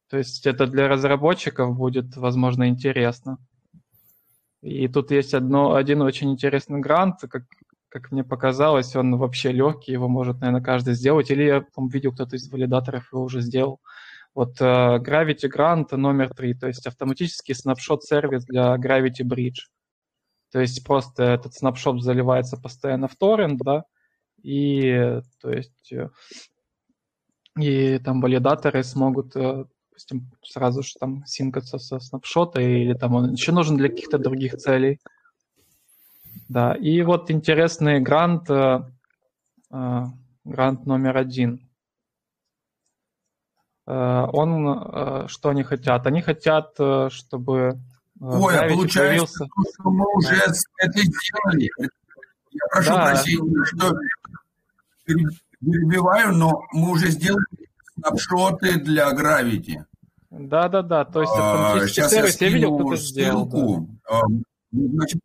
То 0.09 0.17
есть 0.17 0.45
это 0.45 0.67
для 0.67 0.87
разработчиков 0.87 1.75
будет, 1.75 2.15
возможно, 2.15 2.69
интересно. 2.69 3.37
И 4.61 4.87
тут 4.87 5.11
есть 5.11 5.33
одно, 5.33 5.75
один 5.75 6.01
очень 6.01 6.31
интересный 6.31 6.79
грант, 6.79 7.19
как, 7.29 7.43
как 7.95 8.11
мне 8.11 8.25
показалось, 8.25 8.93
он 8.97 9.15
вообще 9.15 9.53
легкий, 9.53 9.93
его 9.93 10.09
может, 10.09 10.41
наверное, 10.41 10.61
каждый 10.61 10.95
сделать. 10.95 11.31
Или 11.31 11.43
я 11.43 11.61
там 11.61 11.87
видел, 11.87 12.11
кто-то 12.11 12.35
из 12.35 12.49
валидаторов 12.51 13.13
его 13.13 13.23
уже 13.23 13.39
сделал. 13.39 13.79
Вот 14.33 14.59
uh, 14.59 14.99
Gravity 14.99 15.49
Grant 15.49 15.95
номер 15.95 16.29
три, 16.35 16.53
то 16.53 16.67
есть 16.67 16.85
автоматический 16.87 17.53
снапшот-сервис 17.53 18.43
для 18.43 18.75
Gravity 18.75 19.23
Bridge. 19.23 19.69
То 20.51 20.59
есть 20.59 20.85
просто 20.85 21.23
этот 21.23 21.53
снапшот 21.53 22.03
заливается 22.03 22.57
постоянно 22.57 23.07
в 23.07 23.15
торрент, 23.15 23.61
да, 23.63 23.85
и 24.43 25.21
то 25.41 25.51
есть 25.51 25.93
э, 25.93 26.09
и 27.57 27.97
там 27.99 28.19
валидаторы 28.19 28.83
смогут, 28.83 29.37
э, 29.37 29.65
допустим, 29.89 30.29
сразу 30.43 30.83
же 30.83 30.91
там 30.99 31.25
синкаться 31.25 31.77
со 31.79 31.99
снапшота, 31.99 32.61
или 32.61 32.93
там 32.93 33.15
он 33.15 33.31
еще 33.31 33.53
нужен 33.53 33.77
для 33.77 33.87
каких-то 33.87 34.17
других 34.17 34.57
целей. 34.57 34.99
Да, 36.47 36.73
и 36.73 37.01
вот 37.01 37.31
интересный 37.31 37.99
грант, 37.99 38.49
э, 38.49 38.81
э, 39.71 40.03
грант 40.43 40.85
номер 40.85 41.17
один. 41.17 41.61
Он, 43.87 45.27
что 45.27 45.49
они 45.49 45.61
хотят? 45.61 46.07
Они 46.07 46.19
хотят, 46.19 46.71
чтобы 47.09 47.79
Ой, 48.19 48.57
а 48.57 48.67
получается, 48.67 49.45
появился... 49.45 49.45
что 49.73 49.91
мы 49.91 50.05
уже 50.15 50.35
это 50.35 50.99
сделали. 50.99 51.69
Я 52.49 52.59
прошу 52.71 52.89
да. 52.89 53.05
прощения, 53.05 53.65
что 53.65 53.93
перебиваю, 55.05 56.33
но 56.33 56.63
мы 56.71 56.91
уже 56.91 57.09
сделали 57.09 57.45
снапшоты 57.95 58.79
для 58.79 59.11
Gravity. 59.13 59.83
Да-да-да, 60.29 61.05
то 61.05 61.21
есть 61.21 61.33
а, 61.35 61.87
сейчас 61.87 62.11
сервис, 62.11 62.41
я, 62.41 62.47
я 62.47 62.53
видел, 62.53 62.77
кто-то 62.77 62.97
сделал. 62.97 63.45
Да. 63.45 64.17
А, 64.17 64.21
значит, 64.71 65.21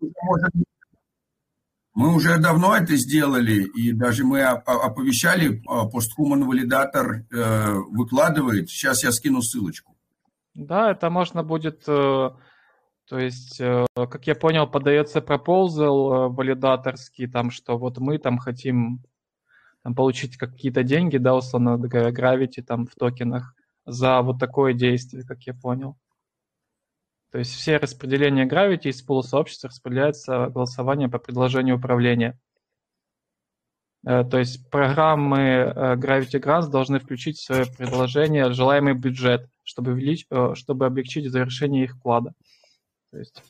мы 2.00 2.14
уже 2.14 2.38
давно 2.38 2.74
это 2.74 2.96
сделали, 2.96 3.64
и 3.76 3.92
даже 3.92 4.24
мы 4.24 4.40
оповещали, 4.42 5.62
Posthuman 5.66 6.44
валидатор 6.44 7.26
э, 7.30 7.74
выкладывает. 7.90 8.70
Сейчас 8.70 9.04
я 9.04 9.12
скину 9.12 9.42
ссылочку. 9.42 9.94
Да, 10.54 10.92
это 10.92 11.10
можно 11.10 11.42
будет, 11.42 11.82
э, 11.86 12.30
то 13.06 13.18
есть, 13.18 13.60
э, 13.60 13.84
как 13.94 14.26
я 14.26 14.34
понял, 14.34 14.66
подается 14.66 15.20
пропозал 15.20 16.32
валидаторский, 16.32 17.28
там, 17.28 17.50
что 17.50 17.76
вот 17.76 17.98
мы 17.98 18.16
там 18.16 18.38
хотим 18.38 19.02
там, 19.82 19.94
получить 19.94 20.38
какие-то 20.38 20.82
деньги, 20.82 21.18
да, 21.18 21.34
условно 21.34 21.76
Gravity 21.76 22.62
там 22.62 22.86
в 22.86 22.94
токенах 22.94 23.54
за 23.84 24.22
вот 24.22 24.38
такое 24.38 24.72
действие, 24.72 25.26
как 25.26 25.42
я 25.42 25.52
понял. 25.52 25.98
То 27.32 27.38
есть 27.38 27.54
все 27.54 27.76
распределения 27.76 28.46
Gravity 28.46 28.88
из 28.88 29.02
пула 29.02 29.22
сообщества 29.22 29.68
распределяются 29.68 30.48
голосованием 30.48 31.10
по 31.10 31.18
предложению 31.18 31.76
управления. 31.76 32.38
Э, 34.06 34.24
то 34.24 34.38
есть 34.38 34.68
программы 34.70 35.38
э, 35.38 35.94
Gravity 35.96 36.40
Grants 36.40 36.70
должны 36.70 36.98
включить 36.98 37.38
в 37.38 37.44
свое 37.44 37.66
предложение 37.66 38.52
желаемый 38.52 38.94
бюджет, 38.94 39.48
чтобы, 39.62 39.92
увеличить, 39.92 40.26
э, 40.30 40.54
чтобы 40.54 40.86
облегчить 40.86 41.30
завершение 41.30 41.84
их 41.84 41.96
вклада. 41.96 42.32
То 43.10 43.18
есть 43.18 43.42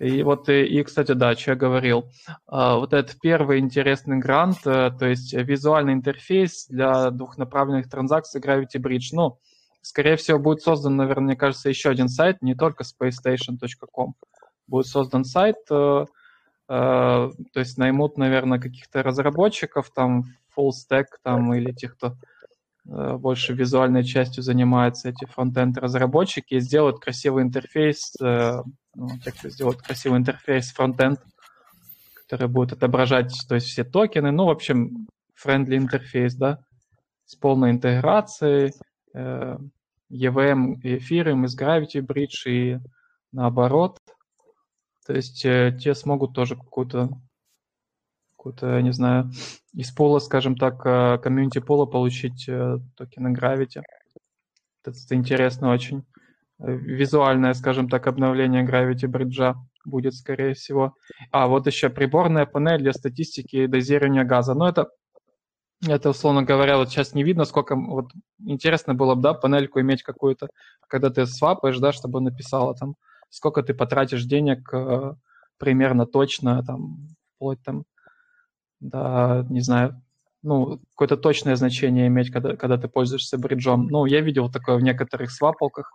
и 0.00 0.22
вот, 0.24 0.48
и, 0.48 0.64
и, 0.64 0.82
кстати, 0.82 1.12
да, 1.12 1.36
что 1.36 1.52
я 1.52 1.56
говорил. 1.56 2.10
Вот 2.48 2.92
этот 2.92 3.16
первый 3.20 3.60
интересный 3.60 4.18
грант, 4.18 4.60
то 4.64 4.96
есть 5.00 5.32
визуальный 5.32 5.92
интерфейс 5.92 6.66
для 6.66 7.12
двухнаправленных 7.12 7.88
транзакций 7.88 8.40
Gravity 8.40 8.78
Bridge. 8.80 9.10
Ну, 9.12 9.38
скорее 9.84 10.16
всего, 10.16 10.38
будет 10.38 10.62
создан, 10.62 10.96
наверное, 10.96 11.26
мне 11.26 11.36
кажется, 11.36 11.68
еще 11.68 11.90
один 11.90 12.08
сайт, 12.08 12.42
не 12.42 12.54
только 12.54 12.84
spacestation.com. 12.84 14.14
Будет 14.66 14.86
создан 14.86 15.24
сайт, 15.24 15.56
э, 15.70 16.04
э, 16.04 16.06
то 16.68 17.60
есть 17.60 17.76
наймут, 17.76 18.16
наверное, 18.16 18.58
каких-то 18.58 19.02
разработчиков, 19.02 19.90
там, 19.94 20.24
full 20.56 20.70
stack, 20.70 21.06
там, 21.22 21.52
или 21.54 21.72
тех, 21.72 21.96
кто 21.96 22.16
больше 22.86 23.54
визуальной 23.54 24.04
частью 24.04 24.42
занимается, 24.42 25.08
эти 25.08 25.24
фронтенд 25.24 25.78
разработчики, 25.78 26.54
и 26.54 26.60
сделают 26.60 27.00
красивый 27.00 27.42
интерфейс 27.42 28.12
ну, 28.94 29.08
те, 29.22 29.32
кто 29.32 29.48
сделает 29.48 29.82
красивый 29.82 30.18
интерфейс 30.18 30.72
фронтенд, 30.72 31.20
который 32.14 32.48
будет 32.48 32.72
отображать 32.72 33.32
то 33.48 33.54
есть 33.54 33.68
все 33.68 33.84
токены, 33.84 34.30
ну, 34.30 34.46
в 34.46 34.50
общем, 34.50 35.08
friendly 35.42 35.76
интерфейс, 35.76 36.34
да, 36.34 36.58
с 37.24 37.34
полной 37.36 37.70
интеграцией, 37.72 38.68
э, 38.68 38.70
EVM 39.14 40.80
и 40.82 40.96
Ethereum 40.98 41.44
из 41.44 41.58
Gravity 41.58 42.00
Bridge 42.00 42.46
и 42.46 42.78
наоборот. 43.32 43.98
То 45.06 45.14
есть 45.14 45.44
э, 45.44 45.76
те 45.78 45.94
смогут 45.94 46.34
тоже 46.34 46.56
какую-то, 46.56 47.10
какую-то, 48.36 48.80
не 48.80 48.92
знаю, 48.92 49.30
из 49.74 49.90
пола, 49.90 50.18
скажем 50.18 50.56
так, 50.56 50.84
э, 50.86 51.18
комьюнити 51.18 51.58
пола 51.58 51.84
получить 51.86 52.48
э, 52.48 52.78
токены 52.96 53.34
Gravity. 53.34 53.82
Это 54.84 54.96
интересно 55.10 55.70
очень 55.70 56.04
визуальное, 56.58 57.54
скажем 57.54 57.88
так, 57.88 58.06
обновление 58.06 58.64
Gravity 58.64 59.10
Bridge 59.10 59.54
будет, 59.84 60.14
скорее 60.14 60.54
всего. 60.54 60.94
А, 61.30 61.48
вот 61.48 61.66
еще 61.66 61.90
приборная 61.90 62.46
панель 62.46 62.80
для 62.80 62.92
статистики 62.92 63.56
и 63.56 63.66
дозирования 63.66 64.24
газа. 64.24 64.54
Но 64.54 64.68
это, 64.68 64.88
это, 65.88 66.10
условно 66.10 66.42
говоря, 66.42 66.76
вот 66.76 66.90
сейчас 66.90 67.14
не 67.14 67.22
видно, 67.22 67.44
сколько... 67.44 67.76
Вот 67.76 68.10
интересно 68.38 68.94
было 68.94 69.14
бы, 69.14 69.22
да, 69.22 69.34
панельку 69.34 69.80
иметь 69.80 70.02
какую-то, 70.02 70.48
когда 70.88 71.10
ты 71.10 71.26
свапаешь, 71.26 71.78
да, 71.78 71.92
чтобы 71.92 72.20
написала 72.20 72.74
там, 72.74 72.96
сколько 73.30 73.62
ты 73.62 73.74
потратишь 73.74 74.24
денег 74.24 74.72
э, 74.72 75.14
примерно 75.58 76.06
точно, 76.06 76.62
там, 76.64 77.08
вплоть 77.36 77.62
там, 77.62 77.84
да, 78.80 79.46
не 79.48 79.60
знаю, 79.60 80.00
ну, 80.42 80.78
какое-то 80.90 81.16
точное 81.16 81.56
значение 81.56 82.06
иметь, 82.06 82.30
когда, 82.30 82.54
когда 82.54 82.76
ты 82.76 82.86
пользуешься 82.86 83.38
бриджом. 83.38 83.86
Ну, 83.86 84.04
я 84.04 84.20
видел 84.20 84.50
такое 84.50 84.76
в 84.76 84.82
некоторых 84.82 85.30
свапалках, 85.30 85.90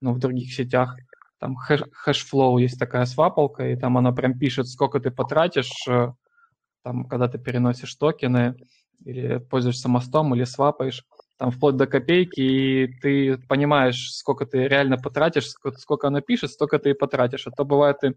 ну, 0.00 0.12
в 0.12 0.18
других 0.18 0.52
сетях. 0.52 0.96
Там 1.38 1.56
хэш, 1.56 1.82
Hashflow 1.92 2.58
есть 2.58 2.78
такая 2.78 3.04
свапалка, 3.04 3.68
и 3.68 3.76
там 3.76 3.96
она 3.96 4.12
прям 4.12 4.38
пишет, 4.38 4.68
сколько 4.68 5.00
ты 5.00 5.10
потратишь, 5.10 5.72
э, 5.88 6.12
там, 6.82 7.04
когда 7.04 7.28
ты 7.28 7.38
переносишь 7.38 7.94
токены, 7.94 8.56
или 9.04 9.38
пользуешься 9.38 9.88
мостом, 9.88 10.34
или 10.34 10.44
свапаешь, 10.44 11.04
там 11.38 11.50
вплоть 11.50 11.76
до 11.76 11.86
копейки, 11.86 12.40
и 12.40 12.86
ты 13.00 13.36
понимаешь, 13.48 14.12
сколько 14.12 14.46
ты 14.46 14.68
реально 14.68 14.96
потратишь, 14.96 15.50
сколько, 15.50 15.78
сколько 15.78 16.08
она 16.08 16.20
пишет, 16.20 16.50
столько 16.50 16.78
ты 16.78 16.90
и 16.90 16.94
потратишь. 16.94 17.46
А 17.46 17.50
то 17.50 17.64
бывает, 17.64 17.98
ты 18.00 18.08
э, 18.08 18.14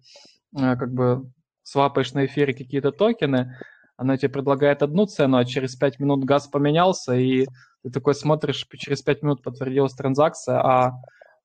как 0.53 0.93
бы 0.93 1.31
свапаешь 1.63 2.13
на 2.13 2.25
эфире 2.25 2.53
какие-то 2.53 2.91
токены, 2.91 3.57
она 3.97 4.17
тебе 4.17 4.29
предлагает 4.29 4.83
одну 4.83 5.05
цену, 5.05 5.37
а 5.37 5.45
через 5.45 5.75
5 5.75 5.99
минут 5.99 6.25
газ 6.25 6.47
поменялся, 6.47 7.13
и 7.13 7.47
ты 7.83 7.89
такой 7.89 8.13
смотришь, 8.13 8.67
через 8.77 9.01
5 9.01 9.23
минут 9.23 9.41
подтвердилась 9.41 9.93
транзакция, 9.93 10.59
а 10.59 10.91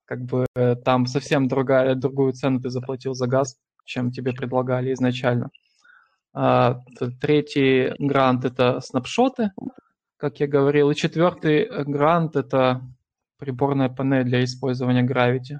как 0.04 0.22
бы 0.24 0.46
э, 0.56 0.74
там 0.76 1.06
совсем 1.06 1.48
другая, 1.48 1.94
другую 1.94 2.32
цену 2.32 2.60
ты 2.60 2.68
заплатил 2.68 3.14
за 3.14 3.26
газ, 3.26 3.56
чем 3.84 4.10
тебе 4.10 4.32
предлагали 4.32 4.92
изначально. 4.92 5.50
А, 6.32 6.80
третий 7.20 7.92
грант– 7.98 8.44
это 8.46 8.80
снапшоты, 8.80 9.50
как 10.16 10.40
я 10.40 10.46
говорил. 10.46 10.90
И 10.90 10.94
четвертый 10.94 11.68
грант– 11.84 12.36
это 12.36 12.82
приборная 13.38 13.88
панель 13.88 14.24
для 14.24 14.44
использования 14.44 15.06
Gravity. 15.06 15.58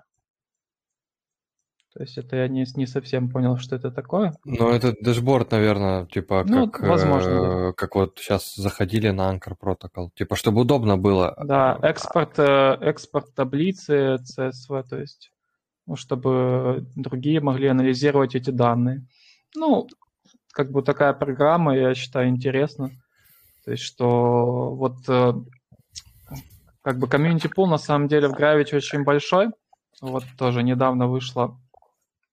То 1.93 2.03
есть 2.03 2.17
это 2.19 2.37
я 2.37 2.47
не, 2.47 2.65
не 2.77 2.87
совсем 2.87 3.29
понял, 3.29 3.57
что 3.57 3.75
это 3.75 3.91
такое. 3.91 4.33
Ну, 4.45 4.69
это 4.69 4.95
дэшборд, 5.01 5.51
наверное, 5.51 6.07
типа 6.07 6.45
ну, 6.47 6.71
как, 6.71 6.89
возможно, 6.89 7.31
э, 7.31 7.73
как 7.73 7.97
вот 7.97 8.17
сейчас 8.19 8.55
заходили 8.55 9.11
на 9.11 9.35
Anchor 9.35 9.57
Protocol, 9.61 10.11
типа 10.15 10.37
чтобы 10.37 10.61
удобно 10.61 10.97
было. 10.97 11.35
Да, 11.45 11.77
экспорт, 11.83 12.39
э, 12.39 12.79
экспорт 12.81 13.35
таблицы 13.35 14.19
CSV, 14.23 14.85
то 14.89 15.01
есть, 15.01 15.33
ну, 15.87 15.97
чтобы 15.97 16.87
другие 16.95 17.41
могли 17.41 17.67
анализировать 17.67 18.37
эти 18.37 18.51
данные. 18.51 19.05
Ну, 19.57 19.89
как 20.53 20.71
бы 20.71 20.83
такая 20.83 21.13
программа, 21.13 21.77
я 21.77 21.95
считаю, 21.95 22.29
интересна. 22.29 22.91
То 23.65 23.73
есть, 23.73 23.83
что 23.83 24.75
вот 24.75 24.97
э, 25.09 25.33
как 26.83 26.99
бы 26.99 27.09
комьюнити 27.09 27.49
пул 27.49 27.67
на 27.67 27.79
самом 27.79 28.09
деле 28.09 28.29
в 28.29 28.33
Gravity 28.33 28.77
очень 28.77 29.05
большой. 29.05 29.49
Вот 30.01 30.25
тоже 30.39 30.63
недавно 30.63 31.09
вышла 31.09 31.59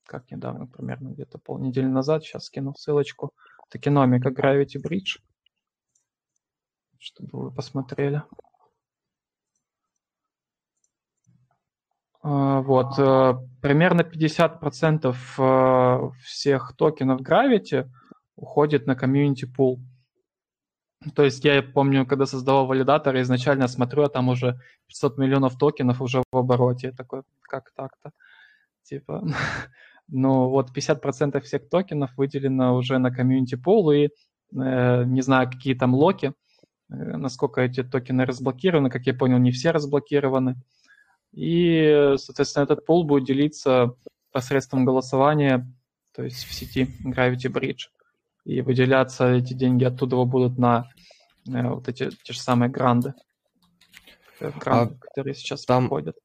как 0.08 0.32
недавно, 0.32 0.66
примерно 0.66 1.10
где-то 1.10 1.38
полнедели 1.38 1.86
назад, 1.86 2.24
сейчас 2.24 2.46
скину 2.46 2.74
ссылочку, 2.76 3.34
токеномика 3.70 4.30
Gravity 4.30 4.82
Bridge, 4.82 5.20
чтобы 6.98 7.44
вы 7.44 7.52
посмотрели. 7.52 8.24
А, 12.22 12.62
вот, 12.62 12.98
э, 12.98 13.34
примерно 13.62 14.02
50% 14.02 15.16
э, 15.38 16.10
всех 16.24 16.74
токенов 16.76 17.22
Gravity 17.22 17.90
уходит 18.38 18.88
на 18.88 18.96
комьюнити 18.96 19.46
пул. 19.46 19.82
То 21.16 21.24
есть 21.24 21.44
я 21.44 21.62
помню, 21.62 22.06
когда 22.06 22.26
создавал 22.26 22.66
валидатор, 22.66 23.20
изначально 23.22 23.68
смотрю, 23.68 24.04
а 24.04 24.10
там 24.10 24.30
уже 24.30 24.60
500 24.88 25.18
миллионов 25.18 25.58
токенов 25.58 26.02
уже 26.02 26.24
в 26.32 26.38
обороте. 26.38 26.92
Такой, 26.92 27.24
как 27.42 27.72
так-то? 27.76 28.12
Типа, 28.84 29.24
но 30.08 30.50
вот 30.50 30.76
50% 30.76 31.40
всех 31.42 31.70
токенов 31.70 32.16
выделено 32.18 32.76
уже 32.76 32.98
на 32.98 33.12
комьюнити 33.12 33.56
пул, 33.56 33.92
и 33.92 34.08
э, 34.08 35.04
не 35.06 35.22
знаю, 35.22 35.50
какие 35.52 35.76
там 35.76 35.94
локи, 35.94 36.34
э, 36.90 36.94
насколько 36.96 37.62
эти 37.62 37.84
токены 37.84 38.26
разблокированы, 38.26 38.90
как 38.90 39.06
я 39.06 39.14
понял, 39.14 39.38
не 39.38 39.52
все 39.52 39.72
разблокированы. 39.72 40.56
И, 41.32 42.16
соответственно, 42.18 42.64
этот 42.64 42.86
пул 42.86 43.04
будет 43.04 43.26
делиться 43.26 43.96
посредством 44.32 44.86
голосования, 44.86 45.72
то 46.14 46.24
есть 46.24 46.44
в 46.46 46.54
сети 46.54 46.88
Gravity 47.06 47.52
Bridge. 47.52 47.90
И 48.48 48.62
выделяться 48.62 49.28
эти 49.28 49.54
деньги 49.54 49.84
оттуда 49.84 50.24
будут 50.24 50.58
на 50.58 50.90
э, 51.50 51.68
вот 51.68 51.90
эти 51.90 52.10
те 52.24 52.32
же 52.32 52.40
самые 52.40 52.70
гранды, 52.70 53.14
э, 54.40 54.52
гранды 54.58 54.96
а 55.02 55.06
которые 55.06 55.36
сейчас 55.36 55.66
там, 55.66 55.90
проходят. 55.90 56.16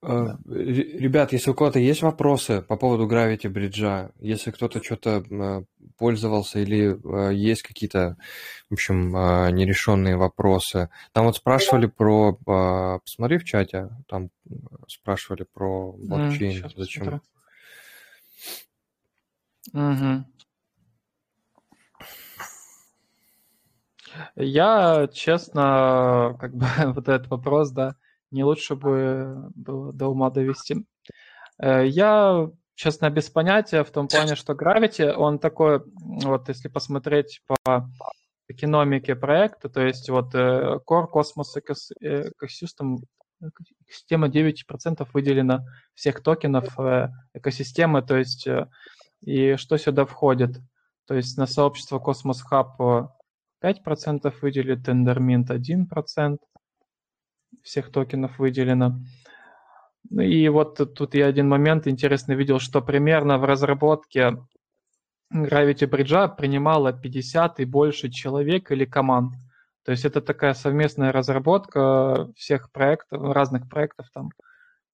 Э, 0.00 0.36
ребят, 0.46 1.32
если 1.32 1.50
у 1.50 1.54
кого-то 1.54 1.80
есть 1.80 2.02
вопросы 2.02 2.62
по 2.62 2.76
поводу 2.76 3.08
Gravity 3.08 3.52
Bridge, 3.52 4.12
если 4.20 4.52
кто-то 4.52 4.80
что-то 4.80 5.64
пользовался 5.96 6.60
или 6.60 6.96
э, 7.02 7.34
есть 7.34 7.62
какие-то, 7.62 8.16
в 8.70 8.74
общем, 8.74 9.10
нерешенные 9.52 10.16
вопросы. 10.16 10.90
Там 11.10 11.24
вот 11.24 11.38
спрашивали 11.38 11.86
про, 11.86 12.34
посмотри 13.00 13.38
в 13.38 13.44
чате, 13.44 13.88
там 14.06 14.30
спрашивали 14.86 15.44
про 15.52 15.90
блокчейн. 15.90 16.64
Mm, 16.64 16.72
Зачем? 16.76 17.20
Угу. 19.74 20.24
Я, 24.36 25.08
честно, 25.12 26.36
как 26.40 26.54
бы 26.54 26.66
вот 26.94 27.08
этот 27.08 27.28
вопрос, 27.28 27.70
да, 27.70 27.94
не 28.30 28.44
лучше 28.44 28.76
бы 28.76 29.50
было 29.54 29.92
до 29.92 30.08
ума 30.08 30.30
довести. 30.30 30.86
Э, 31.60 31.86
я, 31.86 32.50
честно, 32.74 33.10
без 33.10 33.30
понятия 33.30 33.84
в 33.84 33.90
том 33.90 34.08
плане, 34.08 34.34
что 34.34 34.52
Gravity, 34.54 35.12
он 35.12 35.38
такой, 35.38 35.82
вот 35.96 36.48
если 36.48 36.68
посмотреть 36.68 37.42
по 37.46 37.90
экономике 38.48 39.14
проекта, 39.14 39.68
то 39.68 39.82
есть 39.82 40.08
вот 40.08 40.34
э, 40.34 40.78
Core 40.88 41.06
Cosmos 41.12 41.54
Ecosystem, 42.02 42.98
система 43.88 44.28
9% 44.28 45.06
выделено 45.12 45.64
всех 45.94 46.22
токенов 46.22 46.76
экосистемы, 47.34 48.02
то 48.02 48.16
есть 48.16 48.48
и 49.20 49.56
что 49.56 49.76
сюда 49.76 50.04
входит? 50.06 50.58
То 51.06 51.14
есть 51.14 51.36
на 51.38 51.46
сообщество 51.46 51.98
Cosmos 51.98 52.38
Hub 52.50 53.08
5% 53.62 54.34
выделили, 54.40 54.76
Tendermint 54.76 55.48
1%, 55.48 56.38
всех 57.62 57.90
токенов 57.90 58.38
выделено. 58.38 59.00
Ну 60.10 60.22
и 60.22 60.48
вот 60.48 60.94
тут 60.94 61.14
я 61.14 61.26
один 61.26 61.48
момент 61.48 61.86
интересный 61.86 62.34
видел, 62.34 62.60
что 62.60 62.80
примерно 62.80 63.38
в 63.38 63.44
разработке 63.44 64.38
Gravity 65.34 65.88
Bridge 65.88 66.36
принимало 66.36 66.92
50 66.92 67.60
и 67.60 67.64
больше 67.64 68.08
человек 68.10 68.70
или 68.70 68.84
команд. 68.84 69.34
То 69.84 69.92
есть 69.92 70.04
это 70.04 70.20
такая 70.20 70.54
совместная 70.54 71.12
разработка 71.12 72.30
всех 72.36 72.70
проектов, 72.72 73.22
разных 73.32 73.68
проектов, 73.68 74.08
там 74.12 74.30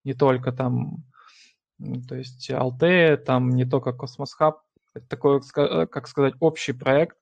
не 0.04 0.14
только 0.14 0.52
там, 0.52 1.04
то 2.08 2.14
есть 2.14 2.50
Altea, 2.50 3.16
там 3.16 3.50
не 3.50 3.64
только 3.64 3.90
Cosmos 3.90 4.30
Hub, 4.40 4.54
это 4.94 5.06
такой, 5.08 5.40
как 5.52 6.06
сказать, 6.06 6.34
общий 6.40 6.72
проект, 6.72 7.16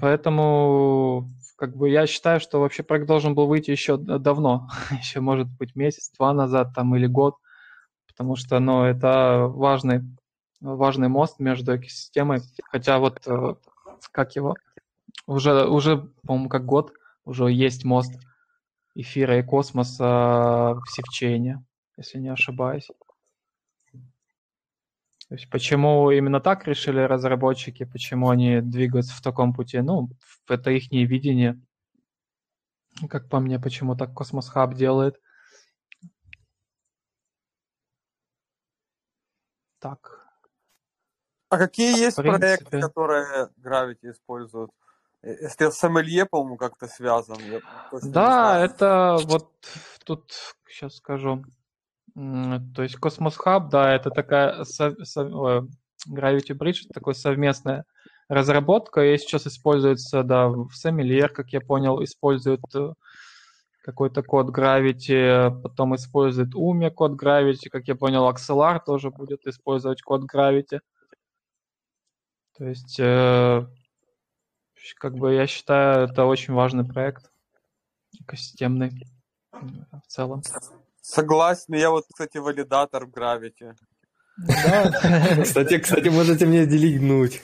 Поэтому 0.00 1.30
как 1.56 1.76
бы 1.76 1.90
я 1.90 2.06
считаю, 2.06 2.40
что 2.40 2.60
вообще 2.60 2.82
проект 2.82 3.06
должен 3.06 3.34
был 3.34 3.46
выйти 3.46 3.70
еще 3.70 3.96
давно, 3.96 4.68
еще 4.90 5.20
может 5.20 5.48
быть 5.48 5.74
месяц-два 5.74 6.32
назад 6.32 6.72
там 6.74 6.94
или 6.96 7.06
год, 7.06 7.36
потому 8.06 8.36
что 8.36 8.58
ну, 8.60 8.84
это 8.84 9.46
важный, 9.48 10.02
важный 10.60 11.08
мост 11.08 11.38
между 11.40 11.76
экосистемой. 11.76 12.40
Хотя 12.70 12.98
вот 12.98 13.26
э, 13.26 13.54
как 14.12 14.36
его, 14.36 14.54
уже, 15.26 15.66
уже 15.66 16.08
по-моему, 16.26 16.48
как 16.48 16.64
год 16.64 16.92
уже 17.24 17.50
есть 17.50 17.84
мост 17.84 18.12
эфира 18.94 19.38
и 19.38 19.42
космоса 19.42 20.74
в 20.74 20.84
севчейне, 20.88 21.64
если 21.96 22.18
не 22.18 22.28
ошибаюсь. 22.28 22.88
То 25.28 25.36
есть 25.36 25.48
почему 25.48 26.10
именно 26.10 26.40
так 26.40 26.66
решили 26.66 27.00
разработчики, 27.00 27.84
почему 27.84 28.28
они 28.28 28.60
двигаются 28.60 29.14
в 29.14 29.22
таком 29.22 29.54
пути? 29.54 29.80
Ну, 29.80 30.10
это 30.48 30.70
их 30.70 30.90
видение. 30.90 31.60
Как 33.08 33.28
по 33.28 33.40
мне, 33.40 33.58
почему 33.58 33.96
так 33.96 34.10
Cosmos 34.10 34.52
Hub 34.54 34.74
делает. 34.74 35.20
Так. 39.78 40.24
А 41.48 41.58
какие 41.58 41.98
есть 41.98 42.16
проекты, 42.16 42.80
которые 42.80 43.50
Gravity 43.62 44.12
используют? 44.12 44.70
Если 45.22 45.70
с 45.70 45.82
MLE, 45.82 46.26
по-моему, 46.26 46.56
как-то 46.56 46.86
связан. 46.86 47.38
да, 48.02 48.62
это 48.62 49.18
вот 49.24 49.52
тут 50.04 50.32
сейчас 50.68 50.96
скажу. 50.96 51.44
То 52.14 52.82
есть 52.82 52.96
Cosmos 52.96 53.34
Hub, 53.44 53.68
да, 53.70 53.92
это 53.92 54.10
такая 54.10 54.64
сов, 54.64 54.94
сов, 55.02 55.66
Gravity 56.08 56.56
Bridge, 56.56 56.86
такой 56.92 57.14
совместная 57.14 57.84
разработка, 58.28 59.04
и 59.04 59.18
сейчас 59.18 59.46
используется, 59.46 60.22
да, 60.22 60.48
в 60.48 60.70
Semilier, 60.72 61.28
как 61.28 61.52
я 61.52 61.60
понял, 61.60 62.02
используют 62.02 62.62
э, 62.74 62.92
какой-то 63.82 64.22
код 64.22 64.56
Gravity, 64.56 65.60
потом 65.62 65.94
использует 65.96 66.54
UMI 66.54 66.90
код 66.90 67.20
Gravity, 67.20 67.68
как 67.70 67.88
я 67.88 67.96
понял, 67.96 68.30
Axelar 68.30 68.80
тоже 68.84 69.10
будет 69.10 69.46
использовать 69.46 70.00
код 70.02 70.22
Gravity. 70.32 70.80
То 72.56 72.64
есть, 72.64 72.98
э, 73.00 73.66
как 74.98 75.14
бы 75.16 75.34
я 75.34 75.46
считаю, 75.46 76.08
это 76.08 76.24
очень 76.24 76.54
важный 76.54 76.84
проект, 76.84 77.30
экосистемный 78.20 79.06
в 79.52 80.06
целом. 80.06 80.42
Согласен, 81.06 81.74
я 81.74 81.90
вот, 81.90 82.06
кстати, 82.08 82.38
валидатор 82.38 83.04
в 83.04 83.10
Gravity. 83.10 83.74
Да. 84.38 85.42
Кстати, 85.42 85.78
кстати, 85.78 86.08
можете 86.08 86.46
мне 86.46 86.64
делегнуть. 86.64 87.42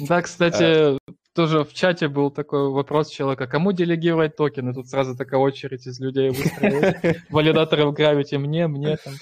Да, 0.00 0.20
кстати, 0.20 0.98
тоже 1.32 1.62
в 1.64 1.72
чате 1.72 2.08
был 2.08 2.32
такой 2.32 2.70
вопрос 2.70 3.08
человека, 3.08 3.46
кому 3.46 3.70
делегировать 3.70 4.34
токены? 4.34 4.74
Тут 4.74 4.88
сразу 4.88 5.16
такая 5.16 5.38
очередь 5.38 5.86
из 5.86 6.00
людей 6.00 6.30
выстроилась. 6.30 6.96
Валидаторы 7.30 7.86
в 7.86 7.94
Gravity 7.94 8.38
мне, 8.38 8.66
мне 8.66 8.96
там. 8.96 9.14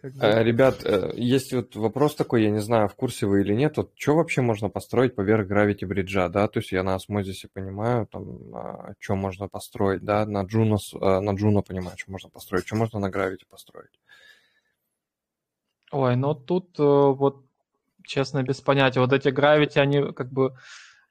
Как 0.00 0.14
бы... 0.14 0.24
Э, 0.24 0.42
ребят, 0.42 0.82
э, 0.84 1.12
есть 1.14 1.52
вот 1.52 1.76
вопрос 1.76 2.14
такой, 2.14 2.42
я 2.44 2.50
не 2.50 2.60
знаю, 2.60 2.88
в 2.88 2.94
курсе 2.94 3.26
вы 3.26 3.42
или 3.42 3.54
нет, 3.54 3.76
вот 3.76 3.92
что 3.96 4.16
вообще 4.16 4.40
можно 4.40 4.70
построить 4.70 5.14
поверх 5.14 5.46
Gravity 5.46 5.86
Bridge, 5.86 6.28
да, 6.30 6.48
то 6.48 6.60
есть 6.60 6.72
я 6.72 6.82
на 6.82 6.94
Осмозисе 6.94 7.48
понимаю, 7.52 8.06
там, 8.06 8.54
а, 8.54 8.94
что 8.98 9.14
можно 9.14 9.48
построить, 9.48 10.02
да, 10.02 10.24
на 10.24 10.44
Juno, 10.44 10.78
э, 10.94 11.20
на 11.20 11.32
Juno 11.32 11.62
понимаю, 11.62 11.98
что 11.98 12.12
можно 12.12 12.30
построить, 12.30 12.66
что 12.66 12.76
можно 12.76 12.98
на 12.98 13.10
Gravity 13.10 13.44
построить. 13.46 14.00
Ой, 15.92 16.16
ну 16.16 16.34
тут 16.34 16.78
вот, 16.78 17.44
честно, 18.04 18.42
без 18.42 18.60
понятия, 18.62 19.00
вот 19.00 19.12
эти 19.12 19.28
Gravity, 19.28 19.80
они 19.80 20.12
как 20.14 20.32
бы, 20.32 20.54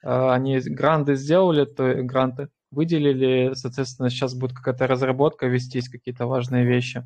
они 0.02 0.60
гранты 0.61 1.16
сделали, 1.16 1.66
то 1.66 1.94
гранты, 2.02 2.48
выделили, 2.72 3.53
соответственно, 3.53 4.10
сейчас 4.10 4.34
будет 4.34 4.56
какая-то 4.56 4.88
разработка 4.88 5.45
вестись, 5.45 5.90
какие-то 5.90 6.26
важные 6.26 6.66
вещи 6.66 7.06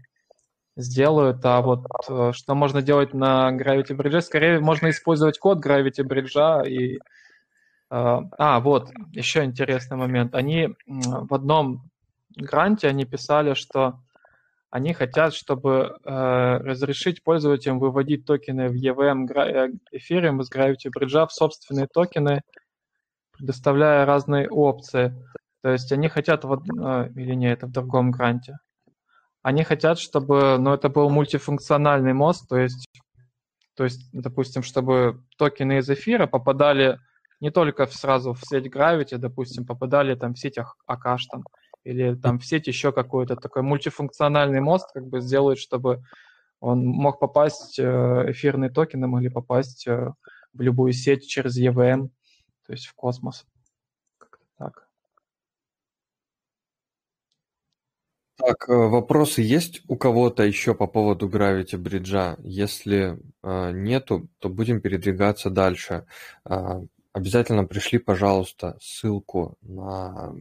сделают, 0.75 1.43
а 1.45 1.61
вот 1.61 1.85
э, 2.09 2.31
что 2.33 2.55
можно 2.55 2.81
делать 2.81 3.13
на 3.13 3.51
Gravity 3.55 3.95
Bridge, 3.95 4.21
скорее 4.21 4.59
можно 4.59 4.89
использовать 4.89 5.39
код 5.39 5.65
Gravity 5.65 6.03
Bridge 6.03 6.67
и... 6.67 6.97
Э, 6.97 6.99
а, 7.89 8.59
вот, 8.59 8.89
еще 9.11 9.43
интересный 9.43 9.97
момент. 9.97 10.33
Они 10.33 10.69
в 10.87 11.33
одном 11.33 11.83
гранте 12.35 12.87
они 12.87 13.05
писали, 13.05 13.53
что 13.53 13.99
они 14.71 14.93
хотят, 14.93 15.35
чтобы 15.35 15.95
э, 16.03 16.57
разрешить 16.57 17.23
пользователям 17.23 17.77
выводить 17.77 18.25
токены 18.25 18.69
в 18.69 18.73
EVM 18.73 19.27
Ethereum 19.93 20.41
из 20.41 20.51
Gravity 20.51 20.89
Bridge 20.95 21.27
в 21.27 21.31
собственные 21.31 21.87
токены, 21.93 22.41
предоставляя 23.33 24.07
разные 24.07 24.49
опции. 24.49 25.13
То 25.61 25.69
есть 25.69 25.91
они 25.91 26.09
хотят, 26.09 26.43
вот, 26.43 26.63
или 26.67 27.35
не, 27.35 27.51
это 27.51 27.67
в 27.67 27.71
другом 27.71 28.09
гранте. 28.09 28.57
Они 29.43 29.63
хотят, 29.63 29.99
чтобы, 29.99 30.57
ну, 30.57 30.73
это 30.73 30.89
был 30.89 31.09
мультифункциональный 31.09 32.13
мост, 32.13 32.47
то 32.47 32.57
есть, 32.57 32.87
то 33.75 33.83
есть, 33.83 34.09
допустим, 34.13 34.63
чтобы 34.63 35.21
токены 35.37 35.79
из 35.79 35.89
эфира 35.89 36.27
попадали 36.27 36.97
не 37.41 37.51
только 37.51 37.85
сразу 37.87 38.33
в 38.33 38.41
сеть 38.41 38.67
Gravity, 38.67 39.17
допустим, 39.17 39.65
попадали 39.65 40.15
там 40.15 40.33
в 40.33 40.39
сеть 40.39 40.57
Акаш 40.87 41.25
там, 41.25 41.43
или 41.83 42.15
там 42.15 42.39
в 42.39 42.45
сеть 42.45 42.67
еще 42.67 42.93
какой-то 42.93 43.35
такой 43.35 43.63
мультифункциональный 43.63 44.61
мост, 44.61 44.89
как 44.93 45.07
бы 45.07 45.19
сделают, 45.19 45.59
чтобы 45.59 46.03
он 46.61 46.85
мог 46.85 47.19
попасть, 47.19 47.77
э, 47.79 47.83
эфирные 48.31 48.69
токены 48.69 49.07
могли 49.07 49.27
попасть 49.27 49.85
э, 49.87 50.13
в 50.53 50.61
любую 50.61 50.93
сеть 50.93 51.27
через 51.27 51.59
EVM, 51.59 52.09
то 52.65 52.71
есть 52.71 52.85
в 52.85 52.93
космос. 52.93 53.45
Как-то 54.17 54.45
так. 54.57 54.87
Так, 58.37 58.67
э, 58.67 58.73
вопросы 58.73 59.41
есть 59.41 59.81
у 59.87 59.95
кого-то 59.95 60.43
еще 60.43 60.73
по 60.73 60.87
поводу 60.87 61.29
Gravity 61.29 61.77
Bridge? 61.77 62.39
Если 62.43 63.19
э, 63.43 63.71
нету, 63.73 64.27
то 64.39 64.49
будем 64.49 64.81
передвигаться 64.81 65.49
дальше. 65.51 66.05
Э, 66.45 66.81
обязательно 67.13 67.65
пришли, 67.65 67.99
пожалуйста, 67.99 68.77
ссылку 68.81 69.57
на 69.61 70.33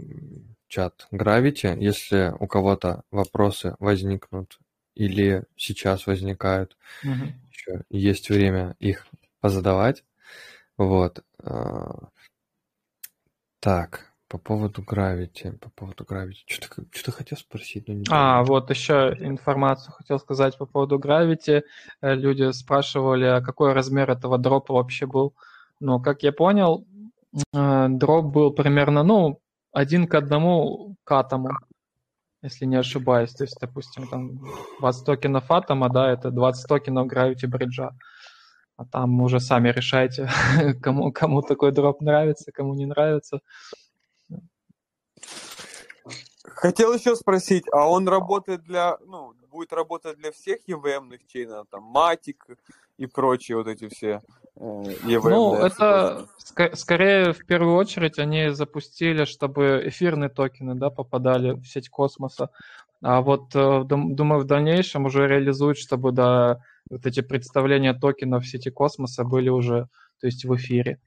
чат 0.68 1.06
Gravity, 1.12 1.78
если 1.78 2.34
у 2.40 2.46
кого-то 2.46 3.04
вопросы 3.10 3.76
возникнут 3.78 4.58
или 4.94 5.44
сейчас 5.56 6.06
возникают. 6.06 6.78
Угу. 7.04 7.32
Еще 7.50 7.82
есть 7.90 8.30
время 8.30 8.74
их 8.78 9.06
позадавать. 9.40 10.02
Вот. 10.78 11.22
Э, 11.42 11.90
так. 13.60 14.11
По 14.32 14.38
поводу 14.38 14.80
Gravity, 14.80 15.52
по 15.58 15.68
поводу 15.68 16.04
Gravity. 16.04 16.44
Что-то, 16.46 16.86
что 16.90 17.12
хотел 17.12 17.36
спросить, 17.36 17.86
но 17.86 17.92
не 17.94 18.04
А, 18.10 18.42
вот 18.42 18.70
еще 18.70 19.14
информацию 19.20 19.92
хотел 19.92 20.18
сказать 20.18 20.56
по 20.56 20.64
поводу 20.64 20.98
Gravity. 20.98 21.62
Э, 22.00 22.14
люди 22.14 22.50
спрашивали, 22.52 23.26
а 23.26 23.42
какой 23.42 23.74
размер 23.74 24.10
этого 24.10 24.38
дропа 24.38 24.72
вообще 24.72 25.04
был. 25.04 25.34
Ну, 25.80 26.00
как 26.00 26.22
я 26.22 26.32
понял, 26.32 26.86
э, 27.54 27.88
дроп 27.90 28.24
был 28.32 28.54
примерно, 28.54 29.02
ну, 29.02 29.38
один 29.70 30.06
к 30.06 30.14
одному 30.14 30.96
к 31.04 31.12
атому, 31.12 31.50
если 32.40 32.64
не 32.64 32.76
ошибаюсь. 32.76 33.34
То 33.34 33.44
есть, 33.44 33.58
допустим, 33.60 34.08
там 34.08 34.40
20 34.80 35.04
токенов 35.04 35.50
атома, 35.50 35.90
да, 35.90 36.10
это 36.10 36.30
20 36.30 36.68
токенов 36.68 37.06
Gravity 37.06 37.46
бриджа. 37.48 37.90
А 38.78 38.86
там 38.86 39.20
уже 39.20 39.40
сами 39.40 39.68
решайте, 39.68 40.30
кому, 40.82 41.12
кому 41.12 41.42
такой 41.42 41.72
дроп 41.72 42.00
нравится, 42.00 42.50
кому 42.50 42.72
не 42.72 42.86
нравится. 42.86 43.40
Хотел 46.62 46.94
еще 46.94 47.16
спросить, 47.16 47.64
а 47.72 47.90
он 47.90 48.06
работает 48.06 48.62
для, 48.62 48.96
ну, 49.04 49.34
будет 49.50 49.72
работать 49.72 50.16
для 50.18 50.30
всех 50.30 50.60
EVM-ных 50.68 51.26
чейнов, 51.26 51.66
там, 51.68 51.92
Matic 51.92 52.36
и 52.98 53.06
прочие 53.06 53.56
вот 53.56 53.66
эти 53.66 53.88
все 53.88 54.22
EVM? 54.54 55.26
Э, 55.26 55.28
ну, 55.28 55.56
это 55.56 56.28
ск- 56.38 56.76
скорее 56.76 57.32
в 57.32 57.44
первую 57.46 57.74
очередь 57.74 58.20
они 58.20 58.50
запустили, 58.50 59.24
чтобы 59.24 59.82
эфирные 59.86 60.28
токены, 60.28 60.76
да, 60.76 60.90
попадали 60.90 61.50
в 61.50 61.64
сеть 61.64 61.88
космоса. 61.88 62.50
А 63.02 63.22
вот, 63.22 63.56
э, 63.56 63.82
думаю, 63.84 64.42
в 64.42 64.44
дальнейшем 64.44 65.06
уже 65.06 65.26
реализуют, 65.26 65.78
чтобы, 65.78 66.12
да, 66.12 66.60
вот 66.88 67.04
эти 67.06 67.22
представления 67.22 67.92
токенов 67.92 68.44
в 68.44 68.48
сети 68.48 68.70
космоса 68.70 69.24
были 69.24 69.48
уже, 69.48 69.88
то 70.20 70.28
есть 70.28 70.44
в 70.44 70.54
эфире. 70.54 71.00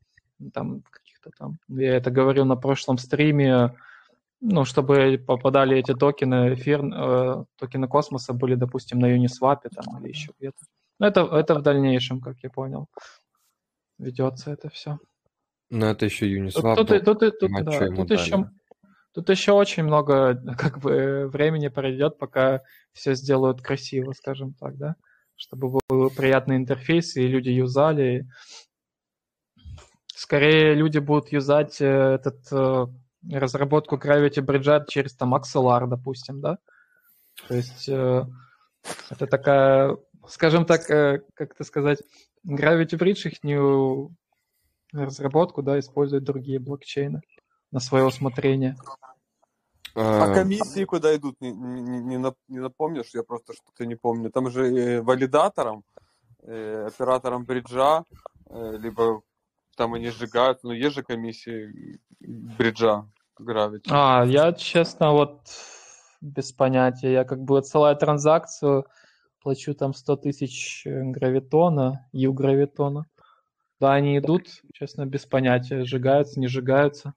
Там 0.54 0.82
каких-то 0.82 1.30
там, 1.38 1.60
я 1.70 1.96
это 1.96 2.12
говорил 2.12 2.44
на 2.44 2.58
прошлом 2.58 2.98
стриме, 2.98 3.74
ну, 4.48 4.64
чтобы 4.64 5.18
попадали 5.18 5.78
эти 5.78 5.94
токены, 5.94 6.54
эфир, 6.54 6.84
э, 6.86 7.46
токены 7.58 7.88
космоса 7.88 8.34
были, 8.34 8.56
допустим, 8.56 9.00
на 9.00 9.08
Uniswap 9.08 9.62
там 9.74 10.00
или 10.00 10.10
еще 10.10 10.32
где-то. 10.38 10.58
Но 11.00 11.08
это, 11.08 11.22
это 11.22 11.56
в 11.56 11.62
дальнейшем, 11.62 12.22
как 12.22 12.38
я 12.44 12.50
понял, 12.50 12.88
ведется 13.98 14.52
это 14.52 14.70
все. 14.70 15.00
Но 15.72 15.88
это 15.88 16.06
еще 16.06 16.28
Uniswap. 16.28 16.76
Тут, 16.76 16.90
тут, 16.90 17.20
тут, 17.20 17.40
тут, 17.40 17.52
да, 17.64 17.88
тут, 17.88 18.12
еще, 18.12 18.50
тут 19.14 19.30
еще 19.30 19.54
очень 19.54 19.84
много 19.84 20.36
как 20.58 20.78
бы 20.80 21.28
времени 21.28 21.70
пройдет, 21.70 22.20
пока 22.20 22.62
все 22.94 23.16
сделают 23.16 23.62
красиво, 23.62 24.12
скажем 24.14 24.54
так, 24.54 24.78
да, 24.78 24.96
чтобы 25.36 25.80
был 25.90 26.12
приятный 26.12 26.58
интерфейс 26.58 27.16
и 27.16 27.28
люди 27.28 27.50
юзали. 27.50 28.28
Скорее 30.08 30.76
люди 30.76 31.00
будут 31.00 31.32
юзать 31.32 31.82
э, 31.82 31.86
этот 31.86 32.40
э, 32.52 32.86
разработку 33.32 33.98
Gravity 33.98 34.44
Bridge 34.46 34.86
через 34.88 35.16
там 35.16 35.36
Axelar, 35.36 35.88
допустим, 35.88 36.42
да? 36.42 36.58
То 37.48 37.56
есть 37.56 37.90
э, 37.90 38.26
это 39.10 39.28
такая, 39.28 39.98
скажем 40.28 40.66
так, 40.66 40.90
э, 40.90 41.22
как 41.34 41.54
это 41.54 41.64
сказать, 41.64 42.00
Gravity 42.48 42.98
Bridge 42.98 43.30
их 43.30 44.12
разработку, 44.94 45.62
да, 45.62 45.80
используют 45.80 46.24
другие 46.24 46.60
блокчейны 46.60 47.22
на 47.72 47.80
свое 47.80 48.06
усмотрение. 48.06 48.76
А, 49.96 50.32
а 50.32 50.34
комиссии 50.34 50.84
куда 50.84 51.16
идут, 51.16 51.40
не, 51.40 51.52
не, 51.52 52.00
не, 52.00 52.34
не 52.48 52.60
напомнишь? 52.60 53.12
Я 53.14 53.24
просто 53.24 53.54
что-то 53.54 53.86
не 53.86 53.96
помню. 53.96 54.30
Там 54.30 54.50
же 54.50 54.66
э, 54.66 55.02
валидатором, 55.02 55.84
э, 56.44 56.88
оператором 56.88 57.46
бриджа, 57.46 58.04
э, 58.50 58.78
либо 58.78 59.22
там 59.78 59.94
они 59.94 60.10
сжигают, 60.10 60.64
но 60.64 60.74
есть 60.74 60.96
же 60.96 61.04
комиссии 61.04 62.00
бриджа. 62.20 63.08
Gravity? 63.40 63.88
А, 63.90 64.24
я, 64.26 64.54
честно, 64.54 65.12
вот 65.12 65.42
без 66.22 66.52
понятия. 66.52 67.12
Я 67.12 67.24
как 67.24 67.42
бы 67.42 67.58
отсылаю 67.58 67.96
транзакцию, 67.96 68.86
плачу 69.42 69.74
там 69.74 69.94
100 69.94 70.16
тысяч 70.18 70.82
гравитона, 70.86 72.08
ю 72.12 72.34
гравитона. 72.34 73.06
Да, 73.80 73.94
они 73.94 74.18
идут, 74.18 74.48
честно, 74.74 75.06
без 75.06 75.26
понятия, 75.26 75.84
сжигаются, 75.84 76.40
не 76.40 76.48
сжигаются. 76.48 77.14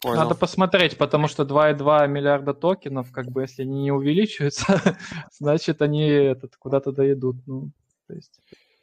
Понял. 0.00 0.22
Надо 0.22 0.34
посмотреть, 0.34 0.96
потому 0.96 1.28
что 1.28 1.42
2,2 1.42 2.08
миллиарда 2.08 2.54
токенов, 2.54 3.12
как 3.12 3.26
бы, 3.26 3.42
если 3.42 3.62
они 3.62 3.82
не 3.82 3.92
увеличиваются, 3.92 4.64
значит, 5.38 5.82
они 5.82 6.04
этот, 6.08 6.56
куда-то 6.56 6.90
доедут. 6.92 7.36
Ну, 7.46 7.70
то 8.06 8.14
есть 8.14 8.40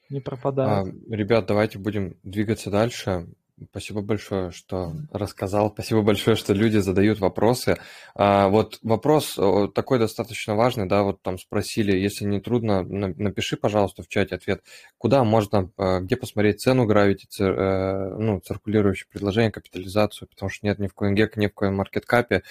не 0.10 0.19
пропадают. 0.19 0.94
А, 0.94 1.15
ребят, 1.15 1.48
давайте 1.48 1.80
будем 1.80 2.18
двигаться 2.22 2.69
дальше. 2.69 3.28
Спасибо 3.72 4.02
большое, 4.02 4.52
что 4.52 4.94
рассказал. 5.12 5.72
Спасибо 5.72 6.04
большое, 6.04 6.36
что 6.36 6.54
люди 6.54 6.78
задают 6.78 7.20
вопросы. 7.20 7.78
А, 8.14 8.50
вот 8.50 8.78
вопрос 8.84 9.40
такой 9.74 9.98
достаточно 9.98 10.56
важный, 10.56 10.88
да, 10.88 11.02
вот 11.02 11.24
там 11.24 11.40
спросили, 11.40 11.98
если 11.98 12.26
не 12.26 12.40
трудно, 12.40 12.84
напиши, 12.84 13.58
пожалуйста, 13.58 14.04
в 14.04 14.10
чате 14.10 14.36
ответ, 14.36 14.64
куда 15.00 15.24
можно, 15.24 15.72
а, 15.78 16.02
где 16.02 16.16
посмотреть 16.18 16.62
цену 16.62 16.88
Gravity, 16.88 17.26
э, 17.40 18.16
ну, 18.20 18.40
циркулирующее 18.42 19.08
предложение, 19.12 19.52
капитализацию, 19.52 20.28
потому 20.28 20.52
что 20.52 20.68
нет 20.68 20.78
ни 20.78 20.88
в 20.88 20.94
CoinGecko, 20.94 21.32
ни 21.38 21.48
в 21.48 21.54
CoinMarketCap, 21.56 22.44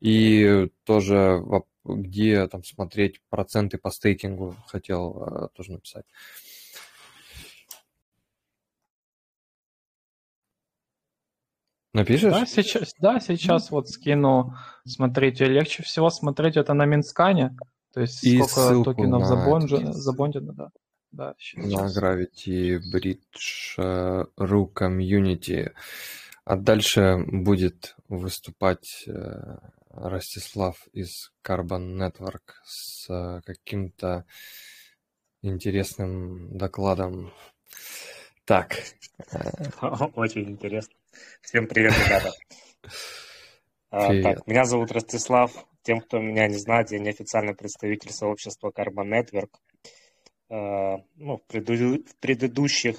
и 0.00 0.68
тоже 0.84 1.42
где 1.84 2.46
там 2.46 2.62
смотреть 2.62 3.20
проценты 3.28 3.78
по 3.78 3.90
стейкингу, 3.90 4.54
хотел 4.68 5.50
тоже 5.56 5.72
написать. 5.72 6.04
Напишешь? 11.92 12.32
Да, 12.32 12.46
сейчас, 12.46 12.94
да, 12.98 13.20
сейчас 13.20 13.70
вот 13.70 13.88
скину. 13.88 14.56
Смотрите, 14.86 15.44
легче 15.46 15.82
всего 15.82 16.08
смотреть 16.10 16.56
это 16.56 16.72
на 16.72 16.86
Минскане. 16.86 17.56
То 17.92 18.00
есть 18.00 18.24
И 18.24 18.42
сколько 18.42 18.94
токенов 18.94 19.26
забонжено, 19.26 19.92
забонжено, 19.92 20.52
да. 20.52 20.70
Да, 21.10 21.34
на 21.56 21.88
Gravity 21.88 22.80
Bridge 22.92 23.76
Ru 23.76 24.72
Community. 24.72 25.72
А 26.44 26.56
дальше 26.56 27.24
будет 27.28 27.94
выступать 28.08 29.04
э, 29.06 29.58
Ростислав 29.90 30.88
из 30.92 31.32
Carbon 31.44 31.98
Network 31.98 32.54
с 32.64 33.08
э, 33.10 33.42
каким-то 33.44 34.24
интересным 35.42 36.56
докладом. 36.56 37.32
Так. 38.44 38.78
Очень 40.16 40.50
интересно. 40.50 40.94
Всем 41.42 41.66
привет, 41.66 41.92
ребята. 41.92 42.32
А, 43.90 44.22
так, 44.22 44.46
меня 44.46 44.64
зовут 44.64 44.92
Ростислав. 44.92 45.52
Тем, 45.82 46.00
кто 46.00 46.18
меня 46.18 46.46
не 46.46 46.56
знает, 46.56 46.90
я 46.92 46.98
неофициальный 46.98 47.54
представитель 47.54 48.10
сообщества 48.10 48.72
Carbon 48.74 49.08
Network. 49.08 49.50
А, 50.48 50.96
ну, 51.16 51.36
в, 51.36 51.42
преду... 51.46 52.02
в 52.02 52.16
предыдущих 52.20 52.96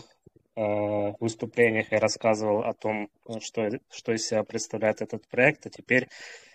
а, 0.56 1.14
выступлениях 1.20 1.92
я 1.92 2.00
рассказывал 2.00 2.64
о 2.64 2.74
том, 2.74 3.10
что, 3.40 3.70
что 3.90 4.14
из 4.14 4.28
себя 4.28 4.44
представляет 4.44 5.02
этот 5.02 5.28
проект, 5.28 5.66
а 5.66 5.70
теперь 5.70 6.08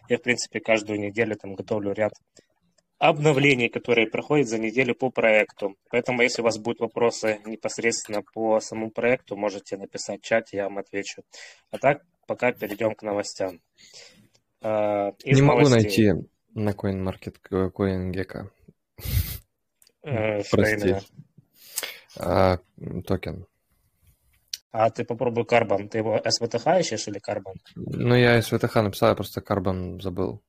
я, 0.08 0.18
в 0.18 0.22
принципе, 0.22 0.60
каждую 0.60 1.00
неделю 1.00 1.36
там 1.36 1.54
готовлю 1.54 1.92
ряд 1.92 2.12
обновлений, 2.98 3.68
которые 3.68 4.08
проходят 4.08 4.48
за 4.48 4.58
неделю 4.58 4.94
по 4.94 5.10
проекту. 5.10 5.76
Поэтому, 5.90 6.22
если 6.22 6.42
у 6.42 6.44
вас 6.44 6.58
будут 6.58 6.80
вопросы 6.80 7.40
непосредственно 7.46 8.22
по 8.34 8.60
самому 8.60 8.90
проекту, 8.90 9.36
можете 9.36 9.76
написать 9.76 10.20
в 10.20 10.24
чате, 10.24 10.56
я 10.56 10.64
вам 10.64 10.78
отвечу. 10.78 11.22
А 11.70 11.78
так, 11.78 12.02
пока 12.26 12.52
перейдем 12.52 12.94
к 12.94 13.02
новостям. 13.02 13.60
Uh, 14.60 15.14
Не 15.24 15.42
могу 15.42 15.68
найти 15.68 16.12
на 16.54 16.70
CoinMarket 16.70 17.36
CoinGecko. 17.50 18.50
Uh, 20.04 20.44
Прости. 20.50 20.96
Uh, 22.16 22.58
токен. 23.02 23.46
А 24.70 24.90
ты 24.90 25.04
попробуй 25.04 25.44
Carbon. 25.44 25.88
Ты 25.88 25.98
его 25.98 26.18
SVTH 26.18 26.80
ищешь 26.80 27.08
или 27.08 27.20
Carbon? 27.20 27.54
Ну, 27.76 28.14
я 28.14 28.38
SVTH 28.38 28.82
написал, 28.82 29.10
я 29.10 29.14
просто 29.14 29.40
Carbon 29.40 30.00
забыл. 30.00 30.42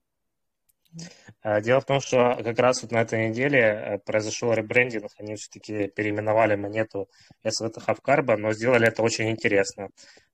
Дело 1.62 1.80
в 1.82 1.86
том, 1.86 2.00
что 2.00 2.36
как 2.44 2.58
раз 2.60 2.82
вот 2.82 2.92
на 2.92 3.02
этой 3.02 3.30
неделе 3.30 3.60
э, 3.60 3.98
произошел 4.00 4.52
ребрендинг, 4.54 5.12
они 5.20 5.36
все-таки 5.36 5.88
переименовали 5.88 6.56
монету 6.56 7.08
SVTH 7.46 7.96
в 7.96 8.00
Carbon, 8.00 8.38
но 8.38 8.54
сделали 8.54 8.88
это 8.88 9.04
очень 9.04 9.30
интересно 9.30 9.90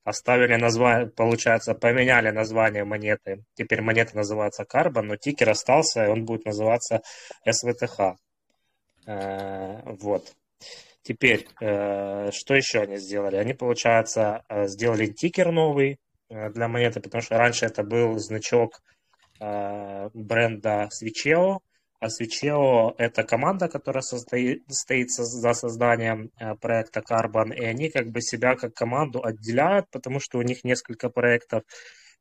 оставили 0.05 0.55
название, 0.55 1.07
получается, 1.07 1.73
поменяли 1.73 2.29
название 2.29 2.85
монеты. 2.85 3.43
Теперь 3.55 3.81
монета 3.81 4.15
называется 4.15 4.63
Carbon, 4.63 5.01
но 5.01 5.15
тикер 5.17 5.49
остался, 5.49 6.05
и 6.05 6.07
он 6.07 6.25
будет 6.25 6.45
называться 6.45 7.01
SVTH. 7.45 8.15
Э, 9.07 9.81
вот. 9.83 10.33
Теперь, 11.01 11.47
э, 11.59 12.31
что 12.31 12.53
еще 12.53 12.81
они 12.81 12.97
сделали? 12.97 13.35
Они, 13.35 13.53
получается, 13.53 14.43
э, 14.47 14.67
сделали 14.67 15.07
тикер 15.07 15.51
новый 15.51 15.99
для 16.29 16.67
монеты, 16.67 17.01
потому 17.01 17.21
что 17.21 17.37
раньше 17.37 17.65
это 17.65 17.83
был 17.83 18.17
значок 18.17 18.81
бренда 19.39 20.89
Switcheo, 20.91 21.59
а 21.99 22.07
Switcheo– 22.07 22.93
это 22.97 23.23
команда, 23.23 23.67
которая 23.67 24.01
состоит, 24.01 24.63
стоит 24.69 25.09
за 25.11 25.53
созданием 25.53 26.29
э, 26.37 26.53
проекта 26.55 26.99
Carbon, 26.99 27.53
и 27.55 27.63
они 27.63 27.89
как 27.89 28.11
бы 28.11 28.21
себя 28.21 28.55
как 28.55 28.73
команду 28.73 29.23
отделяют, 29.23 29.89
потому 29.89 30.19
что 30.19 30.37
у 30.37 30.41
них 30.41 30.63
несколько 30.63 31.09
проектов, 31.09 31.63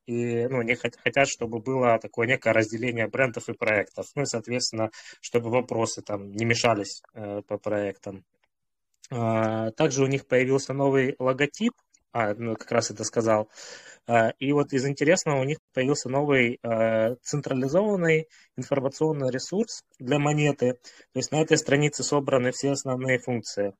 и 0.06 0.46
ну, 0.46 0.60
они 0.60 0.74
хотят, 0.74 1.28
чтобы 1.28 1.60
было 1.60 1.98
такое 1.98 2.26
некое 2.26 2.52
разделение 2.52 3.08
брендов 3.08 3.48
и 3.48 3.54
проектов. 3.54 4.06
Ну 4.14 4.22
и, 4.22 4.26
соответственно, 4.26 4.90
чтобы 5.20 5.50
вопросы 5.50 6.02
там 6.02 6.30
не 6.30 6.44
мешались 6.44 7.02
э, 7.14 7.42
по 7.46 7.58
проектам. 7.58 8.24
А, 9.10 9.70
также 9.72 10.02
у 10.02 10.06
них 10.06 10.26
появился 10.26 10.72
новый 10.72 11.16
логотип, 11.18 11.72
а, 12.12 12.32
ну, 12.34 12.54
как 12.54 12.70
раз 12.70 12.90
это 12.90 13.02
сказал, 13.04 13.42
а, 13.42 13.48
и 14.38 14.52
вот 14.52 14.72
из 14.72 14.84
интересного 14.86 15.40
у 15.40 15.44
них 15.44 15.58
появился 15.72 16.08
новый 16.08 16.58
а, 16.62 17.16
централизованный 17.22 18.28
информационный 18.56 19.30
ресурс 19.30 19.82
для 19.98 20.18
монеты. 20.18 20.74
То 21.12 21.18
есть 21.18 21.32
на 21.32 21.40
этой 21.40 21.56
странице 21.56 22.02
собраны 22.02 22.52
все 22.52 22.72
основные 22.72 23.18
функции. 23.18 23.74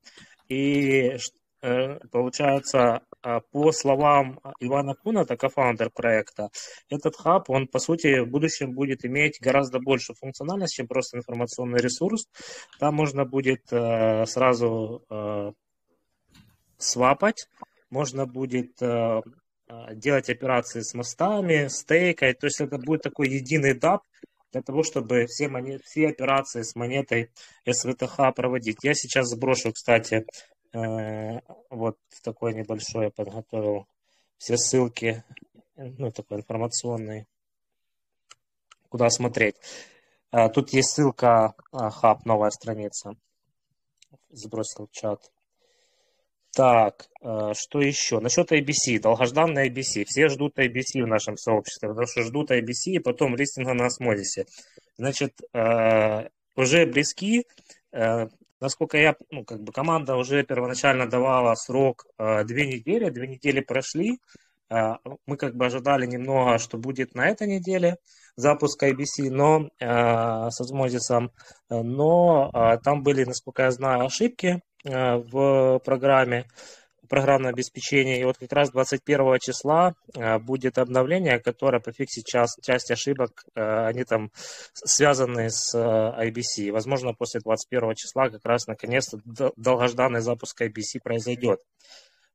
И 0.49 1.17
э, 1.63 1.99
получается, 2.11 3.03
а, 3.23 3.41
по 3.41 3.73
словам 3.73 4.41
Ивана 4.61 4.95
Куната, 4.95 5.37
кофаундер 5.37 5.91
проекта, 5.91 6.49
этот 6.89 7.17
хаб, 7.17 7.51
он, 7.51 7.67
по 7.67 7.79
сути, 7.79 8.21
в 8.21 8.29
будущем 8.29 8.73
будет 8.73 9.05
иметь 9.05 9.39
гораздо 9.41 9.79
больше 9.79 10.15
функциональность, 10.15 10.75
чем 10.75 10.87
просто 10.87 11.19
информационный 11.19 11.81
ресурс. 11.81 12.27
Там 12.79 12.95
можно 12.95 13.25
будет 13.25 13.71
э, 13.73 14.25
сразу 14.27 15.05
э, 15.11 15.53
свапать, 16.79 17.47
можно 17.91 18.27
будет 18.27 18.83
а, 18.83 19.23
делать 19.93 20.31
операции 20.31 20.81
с 20.81 20.95
мостами, 20.95 21.69
стейкой. 21.69 22.35
То 22.35 22.47
есть 22.47 22.61
это 22.61 22.79
будет 22.79 23.03
такой 23.03 23.29
единый 23.29 23.75
дап 23.75 24.03
для 24.53 24.63
того, 24.63 24.83
чтобы 24.83 25.27
все, 25.27 25.49
монет, 25.49 25.83
все 25.85 26.09
операции 26.09 26.63
с 26.63 26.77
монетой 26.77 27.31
СВТХ 27.69 28.33
проводить. 28.35 28.79
Я 28.85 28.95
сейчас 28.95 29.29
сброшу, 29.29 29.73
кстати, 29.73 30.27
э, 30.73 31.41
вот 31.71 31.99
такой 32.23 32.55
небольшой 32.55 33.07
я 33.07 33.11
подготовил 33.11 33.89
все 34.39 34.57
ссылки, 34.57 35.25
ну, 35.77 36.13
такой 36.13 36.39
информационный, 36.39 37.27
куда 38.89 39.11
смотреть. 39.11 39.57
Э, 40.31 40.49
тут 40.49 40.73
есть 40.73 40.91
ссылка 40.91 41.55
хаб, 41.73 42.25
новая 42.25 42.51
страница. 42.51 43.17
Сбросил 44.31 44.89
чат. 44.93 45.33
Так, 46.55 47.07
э, 47.21 47.53
что 47.55 47.81
еще? 47.81 48.21
Насчет 48.21 48.53
IBC, 48.53 49.01
долгожданный 49.01 49.69
IBC. 49.69 50.05
Все 50.07 50.29
ждут 50.29 50.57
IBC 50.59 51.03
в 51.03 51.07
нашем 51.07 51.37
сообществе, 51.37 51.89
потому 51.89 52.07
что 52.07 52.23
ждут 52.23 52.53
IBC 52.53 52.93
и 52.93 52.99
потом 53.01 53.35
листинга 53.35 53.75
на 53.75 53.87
осмодисе. 53.87 54.47
Значит, 54.97 55.33
э, 55.53 56.29
уже 56.55 56.87
близки. 56.87 57.47
Э, 57.93 58.29
насколько 58.61 58.99
я, 58.99 59.17
ну, 59.31 59.45
как 59.45 59.63
бы 59.65 59.73
команда 59.73 60.15
уже 60.15 60.45
первоначально 60.45 61.09
давала 61.09 61.55
срок 61.57 62.07
две 62.19 62.67
недели, 62.67 63.11
две 63.11 63.27
недели 63.27 63.61
прошли. 63.61 64.19
Мы 64.71 65.37
как 65.37 65.55
бы 65.55 65.67
ожидали 65.67 66.07
немного, 66.07 66.59
что 66.59 66.79
будет 66.79 67.15
на 67.15 67.29
этой 67.29 67.47
неделе 67.47 67.99
запуск 68.37 68.83
IBC, 68.83 69.29
но 69.31 69.69
с 69.79 70.61
осмозисом, 70.61 71.31
но 71.69 72.51
там 72.83 73.03
были, 73.03 73.25
насколько 73.25 73.65
я 73.65 73.71
знаю, 73.71 74.07
ошибки, 74.07 74.63
Э, 74.74 74.74
в 74.85 75.79
программе 75.85 76.47
программное 77.09 77.51
обеспечение. 77.51 78.21
И 78.21 78.25
вот 78.25 78.39
как 78.39 78.53
раз 78.53 78.71
21 78.71 79.39
числа 79.39 79.95
э, 80.15 80.39
будет 80.39 80.79
обновление, 80.79 81.39
которое 81.39 81.81
пофиксит 81.81 82.25
часть, 82.25 82.61
часть 82.63 82.91
ошибок, 82.91 83.45
э, 83.55 83.87
они 83.87 84.05
там 84.05 84.31
связаны 84.73 85.51
с 85.51 85.75
IBC. 85.75 86.73
Возможно, 86.73 87.15
после 87.15 87.41
21 87.41 87.95
числа 87.95 88.31
как 88.31 88.45
раз 88.45 88.67
наконец-то 88.67 89.21
долгожданный 89.57 90.21
запуск 90.21 90.61
IBC 90.61 91.01
произойдет. 91.03 91.61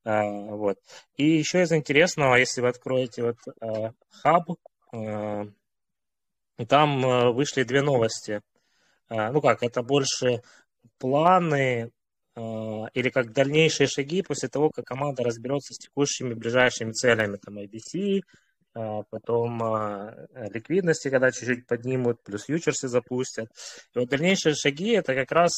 Вот. 0.06 0.78
И 1.18 1.26
еще 1.26 1.62
из 1.62 1.74
интересного, 1.74 2.36
если 2.36 2.62
вы 2.62 2.70
откроете 2.70 3.22
вот 3.22 3.38
хаб, 4.24 4.50
там 6.68 7.34
вышли 7.34 7.64
две 7.64 7.82
новости. 7.82 8.42
Ну 9.10 9.42
как, 9.42 9.62
это 9.62 9.84
больше 9.84 10.42
планы 11.00 11.92
или 12.94 13.10
как 13.10 13.34
дальнейшие 13.34 13.88
шаги 13.88 14.22
после 14.22 14.50
того, 14.50 14.70
как 14.70 14.86
команда 14.86 15.24
разберется 15.24 15.74
с 15.74 15.78
текущими 15.78 16.34
ближайшими 16.34 16.92
целями, 16.92 17.38
там 17.38 17.58
IBC, 17.58 18.22
а, 18.76 19.02
потом 19.10 19.62
а, 19.64 20.28
ликвидности, 20.54 21.10
когда 21.10 21.32
чуть-чуть 21.32 21.66
поднимут, 21.66 22.24
плюс 22.24 22.46
фьючерсы 22.46 22.88
запустят. 22.88 23.50
И 23.96 24.00
вот 24.00 24.10
дальнейшие 24.10 24.54
шаги, 24.56 24.92
это 24.92 25.16
как 25.16 25.32
раз 25.32 25.52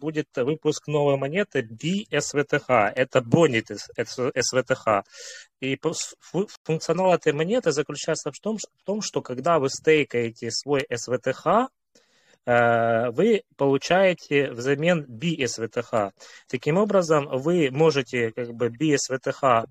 будет 0.00 0.28
выпуск 0.36 0.88
новой 0.88 1.16
монеты 1.16 1.60
BSVTH, 1.60 2.92
это 2.94 3.20
Bonit 3.20 3.76
SVTH. 3.96 5.02
И 5.60 5.80
функционал 6.64 7.14
этой 7.14 7.32
монеты 7.32 7.70
заключается 7.70 8.30
в 8.30 8.38
том, 8.40 8.58
в 8.58 8.82
том, 8.84 9.00
что 9.00 9.22
когда 9.22 9.58
вы 9.58 9.70
стейкаете 9.70 10.50
свой 10.50 10.84
SVTH, 10.90 11.68
вы 12.46 13.42
получаете 13.56 14.52
взамен 14.52 15.04
BSVTH. 15.08 16.12
Таким 16.48 16.78
образом, 16.78 17.28
вы 17.28 17.70
можете 17.72 18.30
как 18.32 18.54
бы 18.54 18.68
BSVTH 18.68 19.66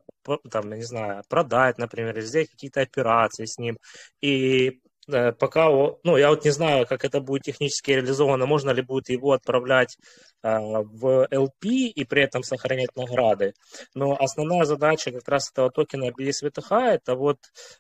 там, 0.52 0.73
не 0.73 0.84
знаю, 0.84 1.23
продать, 1.30 1.77
например, 1.77 2.19
сделать 2.22 2.49
какие-то 2.49 2.81
операции 2.81 3.45
с 3.45 3.57
ним. 3.57 3.77
И 4.22 4.81
Э, 4.85 4.85
пока, 5.07 5.69
ну, 6.03 6.18
я 6.18 6.30
вот 6.30 6.45
не 6.45 6.52
знаю, 6.52 6.88
как 6.88 7.06
это 7.06 7.22
будет 7.22 7.44
технически 7.44 7.91
реализовано, 7.91 8.45
можно 8.45 8.72
ли 8.72 8.82
будет 8.82 9.10
его 9.10 9.34
отправлять 9.34 9.98
а, 10.41 10.60
в 10.60 11.27
LP 11.32 11.88
и 11.88 12.06
при 12.06 12.23
этом 12.23 12.44
сохранять 12.44 12.95
награды. 12.95 13.53
Но 13.94 14.15
основная 14.19 14.65
задача 14.65 15.11
как 15.11 15.27
раз 15.27 15.52
этого 15.52 15.72
токена 15.72 16.11
BSVTH 16.11 16.94
это 16.94 17.15
вот 17.15 17.40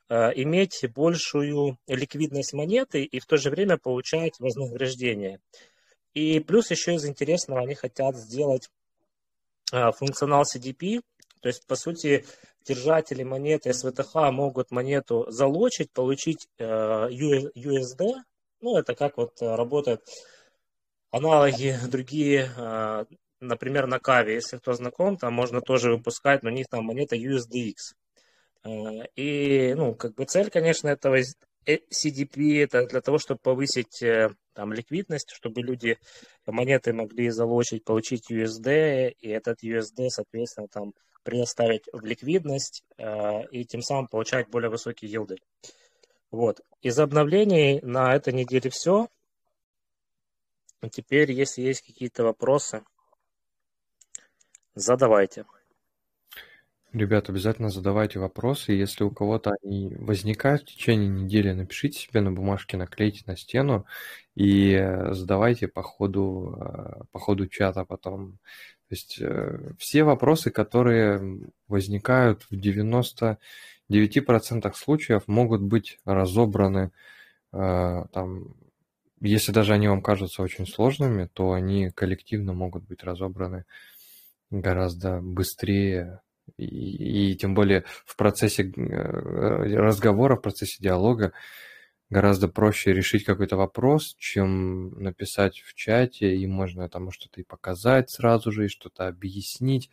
а, 0.09 0.29
иметь 0.31 0.83
большую 0.93 1.77
ликвидность 1.87 2.53
монеты 2.53 3.03
и 3.03 3.19
в 3.19 3.25
то 3.25 3.37
же 3.37 3.49
время 3.49 3.77
получать 3.77 4.39
вознаграждение. 4.39 5.39
И 6.13 6.39
плюс 6.39 6.71
еще 6.71 6.95
из 6.95 7.05
интересного 7.05 7.61
они 7.61 7.75
хотят 7.75 8.15
сделать 8.15 8.69
а, 9.71 9.91
функционал 9.91 10.43
CDP, 10.43 11.01
то 11.45 11.49
есть, 11.49 11.67
по 11.67 11.75
сути, 11.75 12.25
держатели 12.65 13.21
монеты 13.21 13.71
СВТХ 13.71 14.31
могут 14.31 14.71
монету 14.71 15.27
залочить, 15.29 15.91
получить 15.91 16.47
э, 16.57 16.63
USD. 17.11 18.15
Ну, 18.61 18.77
это 18.79 18.95
как 18.95 19.17
вот 19.17 19.39
работают 19.41 20.01
аналоги 21.11 21.77
другие, 21.87 22.49
э, 22.57 23.05
например, 23.41 23.85
на 23.85 23.99
Каве, 23.99 24.33
если 24.33 24.57
кто 24.57 24.73
знаком, 24.73 25.17
там 25.17 25.33
можно 25.33 25.61
тоже 25.61 25.91
выпускать, 25.91 26.41
но 26.41 26.49
у 26.49 26.53
них 26.53 26.65
там 26.67 26.85
монета 26.85 27.15
USDX. 27.15 27.93
И, 29.15 29.75
ну, 29.77 29.93
как 29.93 30.15
бы 30.15 30.25
цель, 30.25 30.49
конечно, 30.49 30.87
этого 30.87 31.19
CDP 31.67 32.63
это 32.63 32.87
для 32.87 33.01
того, 33.01 33.19
чтобы 33.19 33.39
повысить 33.43 34.03
там 34.53 34.73
ликвидность, 34.73 35.29
чтобы 35.29 35.61
люди 35.61 35.99
монеты 36.47 36.91
могли 36.91 37.29
залочить, 37.29 37.83
получить 37.83 38.31
USD, 38.31 39.11
и 39.19 39.29
этот 39.29 39.63
USD, 39.63 40.09
соответственно, 40.09 40.67
там 40.69 40.93
предоставить 41.25 41.89
в 41.91 42.05
ликвидность 42.05 42.85
и 43.51 43.65
тем 43.65 43.81
самым 43.81 44.07
получать 44.07 44.49
более 44.49 44.69
высокие 44.69 45.11
yielды. 45.11 45.39
Вот. 46.31 46.61
Из 46.81 46.97
обновлений 46.97 47.81
на 47.81 48.15
этой 48.15 48.31
неделе 48.31 48.69
все. 48.69 49.09
Теперь, 50.91 51.31
если 51.31 51.61
есть 51.61 51.81
какие-то 51.81 52.23
вопросы, 52.23 52.83
задавайте. 54.75 55.45
Ребята, 56.95 57.33
обязательно 57.33 57.69
задавайте 57.69 58.19
вопросы. 58.19 58.71
Если 58.71 59.03
у 59.03 59.11
кого-то 59.11 59.51
они 59.61 59.93
возникают 59.99 60.61
в 60.61 60.65
течение 60.67 61.09
недели, 61.09 61.51
напишите 61.51 61.99
себе 61.99 62.21
на 62.21 62.31
бумажке, 62.31 62.77
наклейте 62.77 63.23
на 63.27 63.35
стену 63.35 63.85
и 64.33 64.71
э, 64.71 65.13
задавайте 65.13 65.67
по 65.67 65.83
ходу, 65.83 66.57
э, 66.57 67.03
по 67.11 67.19
ходу 67.19 67.47
чата 67.47 67.83
потом. 67.83 68.39
То 68.89 68.95
есть 68.95 69.17
э, 69.19 69.71
все 69.77 70.03
вопросы, 70.03 70.51
которые 70.51 71.51
возникают 71.67 72.43
в 72.43 72.53
99% 72.53 73.37
случаев, 74.73 75.27
могут 75.27 75.61
быть 75.61 75.99
разобраны 76.05 76.91
там, 77.51 78.53
если 79.21 79.51
даже 79.51 79.73
они 79.73 79.87
вам 79.87 80.01
кажутся 80.01 80.41
очень 80.41 80.67
сложными, 80.67 81.29
то 81.31 81.53
они 81.53 81.89
коллективно 81.89 82.53
могут 82.53 82.83
быть 82.83 83.03
разобраны 83.03 83.65
гораздо 84.51 85.21
быстрее, 85.21 86.21
и, 86.57 87.31
и 87.31 87.35
тем 87.35 87.55
более 87.55 87.85
в 88.05 88.15
процессе 88.15 88.63
э, 88.63 89.75
разговора, 89.75 90.35
в 90.35 90.41
процессе 90.41 90.77
диалога 90.79 91.33
гораздо 92.09 92.47
проще 92.47 92.93
решить 92.93 93.23
какой-то 93.23 93.57
вопрос, 93.57 94.15
чем 94.17 94.91
написать 95.01 95.59
в 95.59 95.73
чате, 95.73 96.35
и 96.35 96.47
можно 96.47 96.89
там 96.89 97.11
что-то 97.11 97.41
и 97.41 97.43
показать 97.43 98.09
сразу 98.09 98.51
же, 98.51 98.65
и 98.65 98.69
что-то 98.69 99.07
объяснить, 99.07 99.89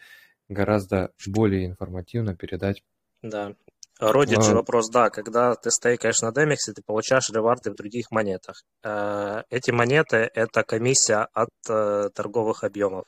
гораздо 0.48 1.12
более 1.26 1.66
информативно 1.66 2.36
передать. 2.36 2.82
Да. 3.22 3.55
Родит 3.98 4.43
же 4.43 4.55
вопрос, 4.55 4.90
да, 4.90 5.10
когда 5.10 5.55
ты 5.55 5.70
стейкаешь 5.70 6.22
на 6.22 6.32
Демиксе, 6.32 6.72
ты 6.72 6.82
получаешь 6.82 7.30
реварды 7.30 7.70
в 7.70 7.76
других 7.76 8.10
монетах. 8.10 8.64
Э, 8.82 9.43
эти 9.48 9.70
монеты– 9.70 10.16
это 10.34 10.64
комиссия 10.64 11.28
от 11.32 11.51
э, 11.68 12.10
торговых 12.12 12.64
объемов. 12.64 13.05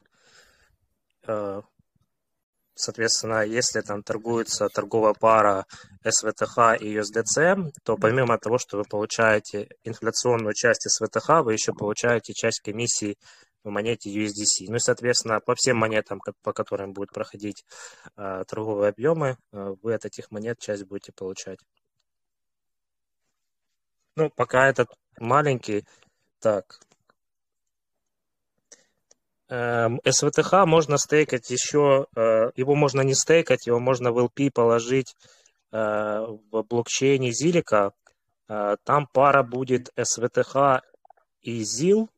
Соответственно, 2.75 3.45
если 3.45 3.81
там 3.83 4.03
торгуется 4.03 4.69
торговая 4.69 5.15
пара 5.15 5.65
СВТХ 6.05 6.81
и 6.81 6.97
USDC, 6.99 7.71
то 7.85 7.97
помимо 7.97 8.37
того, 8.39 8.59
что 8.59 8.79
вы 8.79 8.85
получаете 8.85 9.69
инфляционную 9.85 10.55
часть 10.55 10.89
СВТХ, 10.89 11.45
вы 11.45 11.53
еще 11.53 11.73
получаете 11.73 12.33
часть 12.33 12.61
комиссии 12.61 13.17
в 13.63 13.71
монете 13.71 14.11
USDC. 14.11 14.67
Ну 14.69 14.77
и, 14.77 14.81
соответственно, 14.81 15.41
по 15.41 15.55
всем 15.55 15.79
монетам, 15.79 16.21
по 16.43 16.53
которым 16.53 16.93
будут 16.93 17.13
проходить 17.13 17.65
э, 18.17 18.45
торговые 18.47 18.91
объемы, 18.91 19.39
э, 19.53 19.75
вы 19.83 19.95
от 19.95 20.05
этих 20.05 20.31
монет 20.31 20.59
часть 20.59 20.85
будете 20.85 21.13
получать. 21.13 21.61
Ну, 24.17 24.31
пока 24.31 24.69
этот 24.69 24.89
маленький. 25.19 25.87
Так, 26.41 26.79
СВТХ 29.49 30.53
эм, 30.55 30.69
можно 30.69 30.97
стейкать 30.99 31.51
еще, 31.51 32.07
э, 32.17 32.51
его 32.57 32.75
можно 32.75 33.03
не 33.03 33.15
стейкать, 33.15 33.67
его 33.67 33.79
можно 33.79 34.11
в 34.11 34.19
LP 34.19 34.51
положить 34.51 35.15
э, 35.73 35.77
в 36.51 36.63
блокчейне 36.63 37.33
Зилика. 37.33 37.93
Э, 38.49 38.77
там 38.85 39.07
пара 39.13 39.43
будет 39.43 39.91
СВТХ 40.01 40.83
и 41.43 41.63
ZIL, 41.63 42.09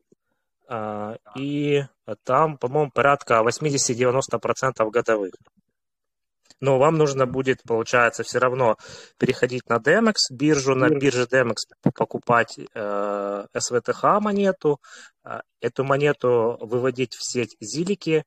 и 1.37 1.83
там, 2.23 2.57
по-моему, 2.57 2.91
порядка 2.91 3.41
80-90% 3.41 4.89
годовых 4.89 5.31
но 6.59 6.79
вам 6.79 6.97
нужно 6.97 7.25
будет, 7.25 7.61
получается, 7.63 8.23
все 8.23 8.39
равно 8.39 8.77
переходить 9.17 9.69
на 9.69 9.77
DEMEX 9.77 10.15
биржу, 10.31 10.75
на 10.75 10.89
бирже 10.89 11.23
DEMEX 11.23 11.55
покупать 11.93 12.57
э, 12.57 13.45
SVTH 13.53 14.19
монету, 14.19 14.79
э, 15.23 15.41
эту 15.61 15.83
монету 15.83 16.57
выводить 16.61 17.15
в 17.15 17.23
сеть 17.23 17.55
Зилики, 17.59 18.25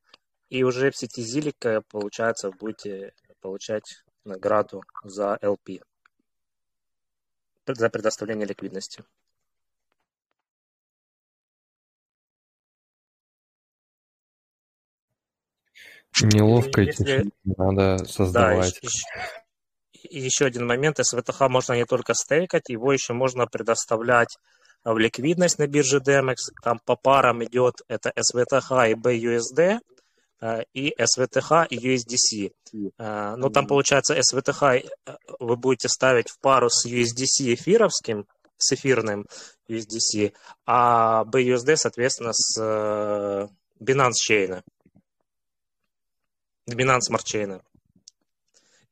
и 0.49 0.65
уже 0.65 0.91
в 0.91 0.97
сети 0.97 1.23
Зилика, 1.23 1.83
получается, 1.91 2.51
будете 2.51 3.13
получать 3.41 4.05
награду 4.25 4.83
за 5.05 5.39
LP, 5.41 5.81
за 7.67 7.89
предоставление 7.89 8.47
ликвидности. 8.47 9.05
Неловкая 16.23 16.87
Если... 16.87 17.31
надо 17.45 18.05
создавать. 18.05 18.79
Да, 18.83 18.89
еще, 18.89 19.07
и 20.11 20.21
еще 20.21 20.47
один 20.47 20.67
момент. 20.67 20.99
СВТХ 20.99 21.49
можно 21.49 21.75
не 21.75 21.85
только 21.85 22.15
стейкать, 22.15 22.69
его 22.69 22.93
еще 22.93 23.13
можно 23.13 23.47
предоставлять 23.47 24.37
в 24.85 24.99
ликвидность 24.99 25.59
на 25.59 25.67
бирже 25.67 25.99
DMX. 25.99 26.37
Там 26.63 26.81
по 26.85 26.97
парам 26.97 27.45
идет 27.45 27.77
это 27.89 28.13
SVTH 28.17 28.91
и 28.91 28.95
BUSD, 28.95 29.79
э, 30.41 30.63
и 30.73 30.95
SVTH 30.99 31.69
и 31.69 31.77
USDC. 31.77 32.53
Э, 32.99 33.35
но 33.37 33.49
там 33.51 33.67
получается 33.67 34.19
SVTH 34.19 34.89
э, 35.07 35.17
вы 35.39 35.57
будете 35.57 35.89
ставить 35.89 36.31
в 36.31 36.39
пару 36.41 36.71
с 36.71 36.87
USDC 36.87 37.55
эфировским, 37.55 38.27
с 38.57 38.73
эфирным 38.73 39.27
USDC, 39.69 40.33
а 40.67 41.25
BUSD, 41.25 41.77
соответственно, 41.77 42.33
с 42.33 42.59
Binance 43.81 44.13
Chain. 44.29 44.63
Binance 46.75 47.11
Smart 47.11 47.25
Chain. 47.25 47.61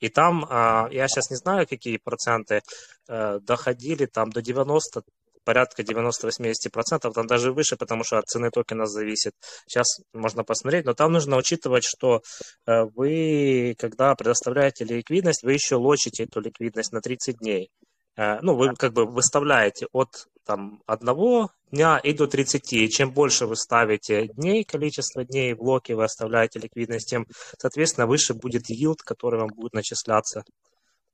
И 0.00 0.08
там, 0.08 0.46
а, 0.48 0.88
я 0.92 1.08
сейчас 1.08 1.30
не 1.30 1.36
знаю, 1.36 1.66
какие 1.66 1.96
проценты, 1.96 2.62
э, 3.08 3.40
доходили 3.40 4.06
там 4.06 4.30
до 4.30 4.40
90, 4.42 5.02
порядка 5.44 5.82
90-80%, 5.82 7.10
там 7.12 7.26
даже 7.26 7.52
выше, 7.52 7.76
потому 7.76 8.04
что 8.04 8.18
от 8.18 8.26
цены 8.26 8.50
токена 8.50 8.86
зависит. 8.86 9.32
Сейчас 9.66 10.00
можно 10.12 10.44
посмотреть, 10.44 10.84
но 10.84 10.94
там 10.94 11.12
нужно 11.12 11.36
учитывать, 11.36 11.84
что 11.84 12.20
э, 12.66 12.84
вы, 12.94 13.74
когда 13.78 14.14
предоставляете 14.14 14.84
ликвидность, 14.84 15.42
вы 15.42 15.54
еще 15.54 15.76
лочите 15.76 16.24
эту 16.24 16.40
ликвидность 16.40 16.92
на 16.92 17.00
30 17.00 17.38
дней. 17.38 17.70
Э, 18.18 18.40
ну, 18.42 18.56
вы 18.56 18.74
как 18.74 18.92
бы 18.92 19.06
выставляете 19.06 19.86
от 19.92 20.28
там, 20.44 20.82
одного 20.86 21.50
дня 21.70 21.98
и 21.98 22.12
до 22.12 22.26
30. 22.26 22.72
И 22.72 22.90
чем 22.90 23.12
больше 23.12 23.46
вы 23.46 23.54
ставите 23.54 24.26
дней, 24.28 24.64
количество 24.64 25.24
дней 25.24 25.54
в 25.54 25.58
блоке 25.58 25.94
вы 25.94 26.02
оставляете 26.02 26.58
ликвидность, 26.58 27.08
тем, 27.08 27.26
соответственно, 27.58 28.08
выше 28.08 28.34
будет 28.34 28.70
yield, 28.70 28.98
который 29.04 29.38
вам 29.38 29.50
будет 29.54 29.72
начисляться 29.72 30.44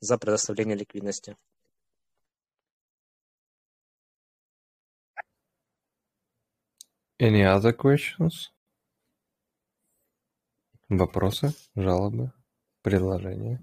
за 0.01 0.17
предоставление 0.17 0.77
ликвидности. 0.77 1.37
Any 7.21 7.43
other 7.45 7.77
questions? 7.77 8.51
Вопросы, 10.89 11.53
жалобы, 11.75 12.33
предложения? 12.83 13.63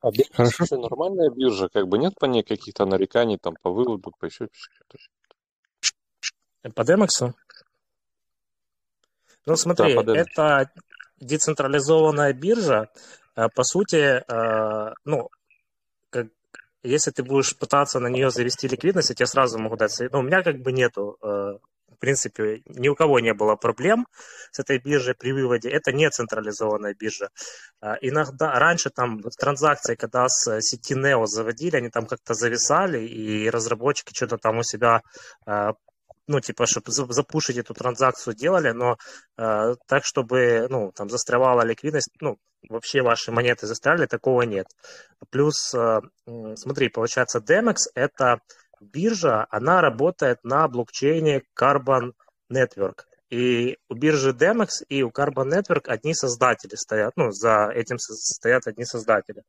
А 0.00 0.10
Биржа 0.10 0.30
Хорошо. 0.32 0.56
вообще 0.60 0.76
нормальная 0.76 1.30
биржа, 1.30 1.68
как 1.68 1.88
бы 1.88 1.98
нет 1.98 2.14
по 2.18 2.26
ней 2.26 2.42
каких-то 2.42 2.86
нареканий 2.86 3.36
там 3.36 3.56
по 3.60 3.70
выводу, 3.70 4.12
по 4.18 4.26
еще 4.26 4.48
что-то. 4.52 4.98
По 6.74 6.84
Демексу? 6.84 7.34
Ну 9.46 9.56
смотри, 9.56 9.94
да, 10.02 10.16
это 10.16 10.70
децентрализованная 11.18 12.32
биржа. 12.32 12.90
Э, 13.34 13.48
по 13.48 13.64
сути, 13.64 14.22
э, 14.26 14.94
ну, 15.04 15.30
как, 16.10 16.26
если 16.82 17.10
ты 17.10 17.22
будешь 17.22 17.56
пытаться 17.56 17.98
на 17.98 18.08
нее 18.08 18.30
завести 18.30 18.68
ликвидность, 18.68 19.10
я 19.10 19.14
тебе 19.16 19.26
сразу 19.26 19.58
могу 19.58 19.76
дать... 19.76 19.98
Ну, 20.12 20.18
у 20.18 20.22
меня 20.22 20.42
как 20.42 20.60
бы 20.60 20.70
нету 20.72 21.16
э, 21.22 21.58
в 21.90 21.98
принципе, 21.98 22.62
ни 22.66 22.88
у 22.88 22.94
кого 22.94 23.20
не 23.20 23.34
было 23.34 23.56
проблем 23.56 24.06
с 24.52 24.58
этой 24.58 24.78
биржей 24.78 25.14
при 25.14 25.32
выводе. 25.32 25.68
Это 25.68 25.92
не 25.92 26.08
централизованная 26.10 26.94
биржа. 26.94 27.28
А, 27.80 27.96
иногда, 28.00 28.58
раньше 28.58 28.90
там 28.90 29.20
транзакции, 29.38 29.94
когда 29.94 30.28
с 30.28 30.60
сети 30.60 30.94
Neo 30.94 31.26
заводили, 31.26 31.76
они 31.76 31.90
там 31.90 32.06
как-то 32.06 32.34
зависали, 32.34 33.00
и 33.04 33.50
разработчики 33.50 34.14
что-то 34.14 34.38
там 34.38 34.58
у 34.58 34.62
себя 34.62 35.02
а, 35.46 35.72
ну, 36.28 36.40
типа, 36.40 36.66
чтобы 36.66 36.92
запушить 36.92 37.56
эту 37.56 37.74
транзакцию 37.74 38.34
делали, 38.34 38.70
но 38.70 38.98
э, 39.38 39.74
так, 39.86 40.04
чтобы, 40.04 40.66
ну, 40.68 40.92
там, 40.94 41.08
застревала 41.08 41.62
ликвидность, 41.62 42.10
ну, 42.20 42.36
вообще 42.68 43.00
ваши 43.00 43.32
монеты 43.32 43.66
застряли, 43.66 44.04
такого 44.04 44.42
нет. 44.42 44.66
Плюс, 45.30 45.74
э, 45.74 46.00
смотри, 46.54 46.90
получается, 46.90 47.38
Demex– 47.38 47.76
это 47.94 48.40
биржа, 48.80 49.46
она 49.50 49.80
работает 49.80 50.42
на 50.44 50.66
блокчейне 50.68 51.42
Carbon 51.58 52.12
Network. 52.52 53.04
И 53.30 53.76
у 53.90 53.94
биржи 53.94 54.30
Demex 54.30 54.68
и 54.88 55.02
у 55.02 55.10
Carbon 55.10 55.50
Network 55.50 55.84
одни 55.86 56.14
создатели 56.14 56.76
стоят, 56.76 57.12
ну, 57.16 57.30
за 57.30 57.70
этим 57.74 57.98
стоят 57.98 58.66
одни 58.66 58.84
создатели. 58.84 59.42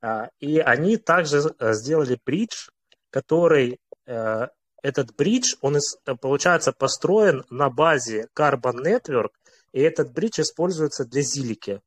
А, 0.00 0.28
и 0.40 0.58
они 0.58 0.96
также 0.96 1.38
э, 1.58 1.72
сделали 1.74 2.18
бридж, 2.26 2.68
который, 3.10 3.78
э, 4.06 4.48
этот 4.82 5.14
бридж, 5.14 5.54
он, 5.60 5.76
получается, 6.20 6.72
построен 6.72 7.44
на 7.48 7.70
базе 7.70 8.26
Carbon 8.36 8.82
Network, 8.84 9.30
и 9.72 9.80
этот 9.80 10.12
бридж 10.12 10.40
используется 10.40 11.04
для 11.04 11.22
Зилики. 11.22 11.80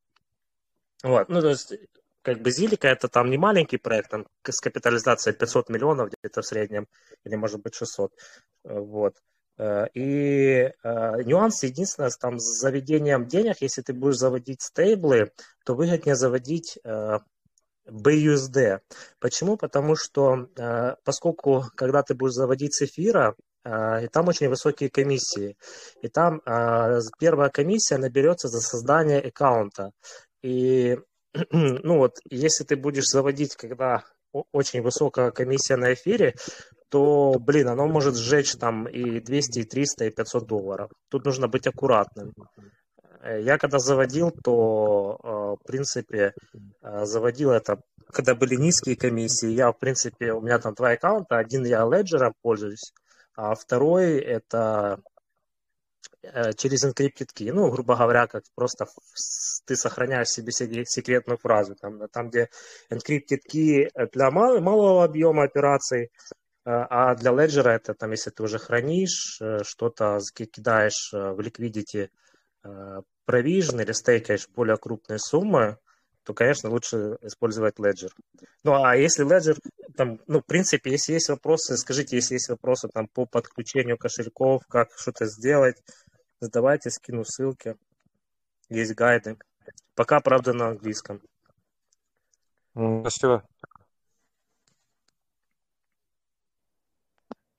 Вот, 1.03 1.27
ну, 1.27 1.41
то 1.41 1.49
есть, 1.49 1.73
как 2.25 2.41
бы 2.41 2.51
Зилика 2.51 2.87
это 2.87 3.07
там 3.07 3.29
не 3.29 3.37
маленький 3.37 3.77
проект, 3.77 4.09
там 4.09 4.25
с 4.43 4.59
капитализацией 4.59 5.35
500 5.37 5.69
миллионов 5.69 6.09
где-то 6.09 6.41
в 6.41 6.45
среднем, 6.45 6.87
или 7.23 7.35
может 7.35 7.61
быть 7.61 7.75
600, 7.75 8.11
вот. 8.63 9.15
Э, 9.57 9.85
и 9.93 10.71
э, 10.83 11.23
нюанс 11.23 11.63
единственное, 11.63 12.09
там 12.19 12.39
с 12.39 12.59
заведением 12.59 13.27
денег, 13.27 13.57
если 13.61 13.81
ты 13.81 13.93
будешь 13.93 14.17
заводить 14.17 14.61
стейблы, 14.61 15.31
то 15.65 15.75
выгоднее 15.75 16.15
заводить 16.15 16.79
э, 16.83 17.19
BUSD. 17.87 18.79
Почему? 19.19 19.57
Потому 19.57 19.95
что 19.95 20.49
поскольку 21.03 21.65
когда 21.75 22.01
ты 22.01 22.15
будешь 22.15 22.33
заводить 22.33 22.73
с 22.73 22.81
эфира, 22.81 23.35
и 23.63 24.07
там 24.11 24.27
очень 24.27 24.49
высокие 24.49 24.89
комиссии. 24.89 25.55
И 26.01 26.07
там 26.07 26.41
первая 27.19 27.49
комиссия 27.49 27.97
наберется 27.97 28.47
за 28.47 28.59
создание 28.61 29.19
аккаунта. 29.19 29.91
И 30.41 30.97
ну 31.51 31.97
вот, 31.97 32.17
если 32.29 32.63
ты 32.63 32.75
будешь 32.75 33.05
заводить, 33.05 33.55
когда 33.55 34.03
очень 34.51 34.81
высокая 34.81 35.31
комиссия 35.31 35.75
на 35.75 35.93
эфире, 35.93 36.35
то, 36.89 37.35
блин, 37.39 37.67
оно 37.67 37.87
может 37.87 38.15
сжечь 38.15 38.53
там 38.53 38.87
и 38.87 39.19
200, 39.19 39.59
и 39.59 39.63
300, 39.63 40.05
и 40.05 40.11
500 40.11 40.47
долларов. 40.47 40.91
Тут 41.09 41.25
нужно 41.25 41.47
быть 41.47 41.67
аккуратным. 41.67 42.33
Э, 43.21 43.41
я 43.41 43.57
когда 43.57 43.79
заводил, 43.79 44.31
то, 44.31 45.19
э, 45.23 45.27
в 45.27 45.67
принципе, 45.67 46.33
э, 46.81 47.05
заводил 47.05 47.51
это, 47.51 47.81
когда 48.11 48.35
были 48.35 48.55
низкие 48.55 48.95
комиссии. 48.95 49.49
Я, 49.49 49.71
в 49.71 49.79
принципе, 49.79 50.33
у 50.33 50.41
меня 50.41 50.59
там 50.59 50.73
два 50.73 50.91
аккаунта. 50.91 51.37
Один 51.37 51.65
я 51.65 51.81
Ledger 51.81 52.31
пользуюсь, 52.41 52.93
а 53.35 53.55
второй 53.55 54.19
это 54.19 54.99
через 56.57 56.85
encrypted 56.85 57.29
key. 57.35 57.51
Ну, 57.51 57.69
грубо 57.69 57.95
говоря, 57.95 58.27
как 58.27 58.43
просто 58.55 58.85
ты 59.65 59.75
сохраняешь 59.75 60.29
себе 60.29 60.51
секретную 60.51 61.37
фразу. 61.37 61.75
Там, 61.75 62.07
там 62.09 62.29
где 62.29 62.49
encrypted 62.91 63.39
key 63.51 63.89
для 64.11 64.31
мал, 64.31 64.59
малого 64.59 65.03
объема 65.03 65.43
операций, 65.43 66.11
а 66.65 67.13
для 67.15 67.31
Ledger 67.31 67.69
это 67.69 67.93
там, 67.93 68.11
если 68.11 68.31
ты 68.31 68.41
уже 68.41 68.57
хранишь, 68.57 69.37
э, 69.39 69.59
что-то 69.63 70.17
кидаешь 70.33 71.13
э, 71.13 71.31
в 71.31 71.39
liquidity 71.39 72.09
э, 72.63 73.01
provision 73.27 73.83
или 73.83 73.91
стейкаешь 73.91 74.49
более 74.49 74.77
крупные 74.77 75.19
суммы, 75.19 75.77
то, 76.23 76.33
конечно, 76.33 76.71
лучше 76.71 77.19
использовать 77.21 77.77
Ledger. 77.77 78.09
Ну, 78.63 78.83
а 78.83 78.95
если 78.95 79.23
Ledger, 79.23 79.59
там, 79.95 80.19
ну, 80.25 80.39
в 80.39 80.45
принципе, 80.45 80.89
если 80.89 81.13
есть 81.13 81.29
вопросы, 81.29 81.77
скажите, 81.77 82.15
если 82.15 82.33
есть 82.33 82.49
вопросы 82.49 82.87
там 82.91 83.07
по 83.07 83.27
подключению 83.27 83.99
кошельков, 83.99 84.63
как 84.67 84.89
что-то 84.97 85.27
сделать, 85.27 85.77
задавайте, 86.39 86.89
скину 86.89 87.23
ссылки. 87.23 87.77
Есть 88.69 88.95
гайды. 88.95 89.37
Пока, 89.95 90.19
правда, 90.19 90.53
на 90.53 90.69
английском. 90.69 91.21
Спасибо. 92.73 93.47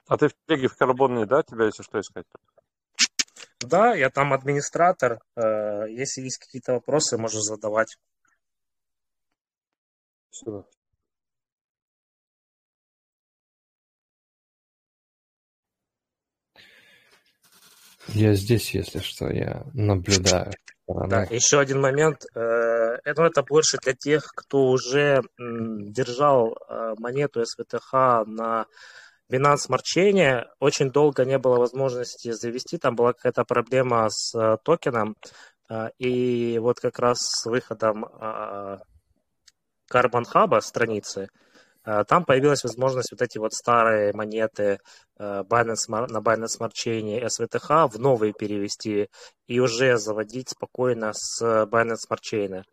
А 0.09 0.17
ты 0.17 0.29
в 0.29 0.35
телеге 0.47 0.69
в 0.69 0.77
карбонной, 0.77 1.27
да, 1.27 1.43
тебя, 1.43 1.67
если 1.67 1.83
что, 1.83 2.01
искать? 2.01 2.27
Да, 3.61 3.95
я 3.95 4.11
там 4.11 4.33
администратор. 4.33 5.21
Э, 5.35 5.87
если 5.89 6.21
есть 6.23 6.39
какие-то 6.39 6.75
вопросы, 6.75 7.19
можешь 7.19 7.43
задавать. 7.43 7.97
Спасибо. 10.31 10.69
Я 18.17 18.35
здесь, 18.35 18.73
если 18.73 19.01
что, 19.01 19.29
я 19.29 19.67
наблюдаю. 19.75 20.51
Да, 20.89 21.25
еще 21.25 21.59
один 21.59 21.81
момент. 21.81 22.25
Э, 22.35 22.97
это, 23.05 23.25
это 23.25 23.43
больше 23.43 23.77
для 23.83 23.93
тех, 23.93 24.25
кто 24.35 24.69
уже 24.69 25.21
держал 25.39 26.57
э, 26.57 26.95
монету 26.99 27.45
СВТХ 27.45 27.93
на 28.27 28.67
Binance 29.31 29.69
Smart 29.69 29.83
Chain 29.85 30.45
очень 30.61 30.91
долго 30.91 31.25
не 31.25 31.37
было 31.39 31.59
возможности 31.59 32.31
завести, 32.31 32.79
там 32.79 32.95
была 32.95 33.13
какая-то 33.13 33.45
проблема 33.45 34.09
с 34.09 34.35
э, 34.35 34.57
токеном, 34.63 35.17
и 35.99 36.61
вот 36.63 36.79
как 36.79 37.01
раз 37.01 37.19
с 37.19 37.45
выходом 37.47 38.05
Carbon 39.93 40.23
Hub 40.33 40.61
страницы, 40.61 41.29
там 42.09 42.25
появилась 42.25 42.65
возможность 42.65 43.13
вот 43.13 43.23
эти 43.23 43.39
вот 43.39 43.53
старые 43.53 44.13
монеты 44.13 44.81
Binance, 45.19 45.87
на 45.89 46.19
Binance 46.19 46.59
Smart 46.59 46.73
Chain 46.73 47.25
SVTH 47.25 47.89
в 47.89 47.99
новые 48.01 48.33
перевести 48.33 49.09
и 49.47 49.61
уже 49.61 49.97
заводить 49.97 50.51
спокойно 50.51 51.13
с 51.15 51.41
Binance 51.43 52.09
Smart 52.09 52.21
Chain. 52.33 52.65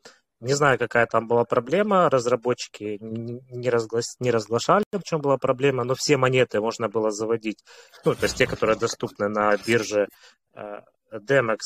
Не 0.44 0.56
знаю, 0.56 0.77
какая 0.77 1.06
там 1.06 1.26
была 1.26 1.45
проблема. 1.45 2.10
Разработчики 2.10 2.98
не, 2.99 3.69
разглас... 3.69 4.18
не 4.19 4.30
разглашали, 4.30 4.84
в 4.91 5.03
чем 5.03 5.22
была 5.22 5.38
проблема, 5.38 5.85
но 5.85 5.95
все 5.95 6.18
монеты 6.18 6.60
можно 6.60 6.90
было 6.90 7.11
заводить. 7.11 7.64
Ну, 8.03 8.14
то 8.14 8.23
есть 8.23 8.35
те, 8.35 8.45
которые 8.45 8.77
доступны 8.77 9.30
на 9.30 9.56
бирже 9.56 10.10
э, 10.53 10.81
Demex, 11.14 11.60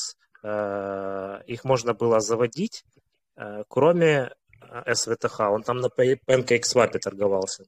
э, 0.44 1.40
их 1.48 1.64
можно 1.64 1.92
было 1.92 2.20
заводить, 2.20 2.84
э, 3.36 3.64
кроме 3.66 4.30
SVTH. 4.70 5.50
Он 5.50 5.62
там 5.62 5.78
на 5.78 5.88
PancakeSwap 5.88 6.98
торговался. 6.98 7.64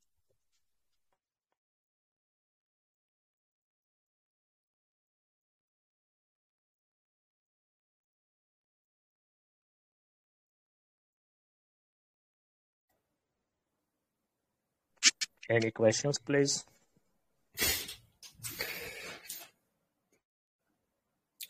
Any 15.50 15.72
questions, 15.72 16.20
please? 16.24 16.64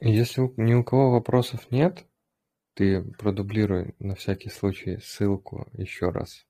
Если 0.01 0.51
ни 0.57 0.73
у 0.73 0.83
кого 0.83 1.11
вопросов 1.11 1.71
нет, 1.71 2.07
ты 2.81 3.03
продублируй 3.19 3.95
на 3.99 4.15
всякий 4.15 4.49
случай 4.49 4.97
ссылку 5.03 5.69
еще 5.75 6.09
раз. 6.09 6.47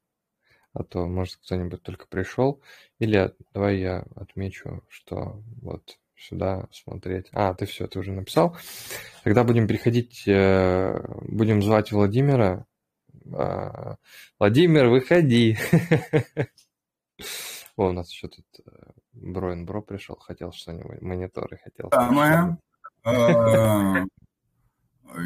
А 0.72 0.84
то, 0.84 1.08
может, 1.08 1.40
кто-нибудь 1.44 1.82
только 1.82 2.06
пришел. 2.06 2.62
Или 3.00 3.34
давай 3.52 3.78
я 3.78 4.04
отмечу, 4.14 4.84
что 4.88 5.42
вот 5.60 5.98
сюда 6.16 6.68
смотреть. 6.70 7.26
А, 7.32 7.52
ты 7.54 7.66
все, 7.66 7.88
ты 7.88 7.98
уже 7.98 8.12
написал. 8.12 8.56
Тогда 9.24 9.42
будем 9.42 9.66
переходить, 9.66 10.22
э, 10.28 11.02
будем 11.22 11.62
звать 11.62 11.90
Владимира. 11.90 12.64
А, 13.34 13.96
Владимир, 14.38 14.86
выходи. 14.86 15.58
О, 17.76 17.88
у 17.88 17.92
нас 17.92 18.08
еще 18.12 18.28
тут 18.28 18.46
э, 18.64 18.70
Броин 19.14 19.66
Бро 19.66 19.82
пришел, 19.82 20.14
хотел 20.14 20.52
что-нибудь, 20.52 21.02
мониторы 21.02 21.56
хотел. 21.56 21.90
Самое. 21.90 22.56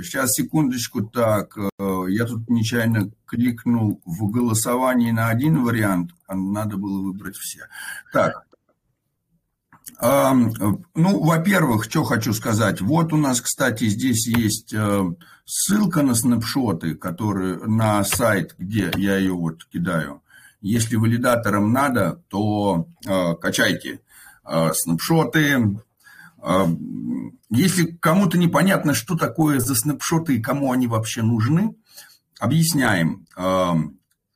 Сейчас, 0.02 0.32
секундочку, 0.32 1.02
так, 1.02 1.56
э, 1.56 2.04
я 2.08 2.24
тут 2.24 2.48
нечаянно 2.48 3.10
кликнул 3.26 4.00
в 4.04 4.30
голосовании 4.30 5.10
на 5.10 5.28
один 5.28 5.62
вариант, 5.62 6.12
а 6.26 6.34
надо 6.34 6.76
было 6.76 7.02
выбрать 7.02 7.36
все. 7.36 7.66
Так, 8.12 8.44
ну, 10.00 10.80
во-первых, 10.94 11.84
что 11.84 12.02
хочу 12.04 12.32
сказать. 12.32 12.80
Вот 12.80 13.12
у 13.12 13.16
нас, 13.16 13.40
кстати, 13.40 13.84
здесь 13.84 14.26
есть 14.26 14.74
э, 14.74 15.04
ссылка 15.44 16.02
на 16.02 16.14
снапшоты, 16.14 16.94
которые 16.94 17.58
на 17.58 18.02
сайт, 18.04 18.54
где 18.58 18.90
я 18.96 19.16
ее 19.16 19.34
вот 19.34 19.64
кидаю. 19.66 20.22
Если 20.60 20.96
валидаторам 20.96 21.72
надо, 21.72 22.22
то 22.28 22.88
э, 23.06 23.34
качайте 23.40 24.00
снапшоты. 24.72 25.78
Э, 26.44 26.66
если 27.50 27.86
кому-то 28.00 28.38
непонятно, 28.38 28.94
что 28.94 29.16
такое 29.16 29.60
за 29.60 29.74
снапшоты 29.74 30.36
и 30.36 30.42
кому 30.42 30.72
они 30.72 30.86
вообще 30.86 31.22
нужны, 31.22 31.74
объясняем. 32.38 33.26
Э, 33.36 33.72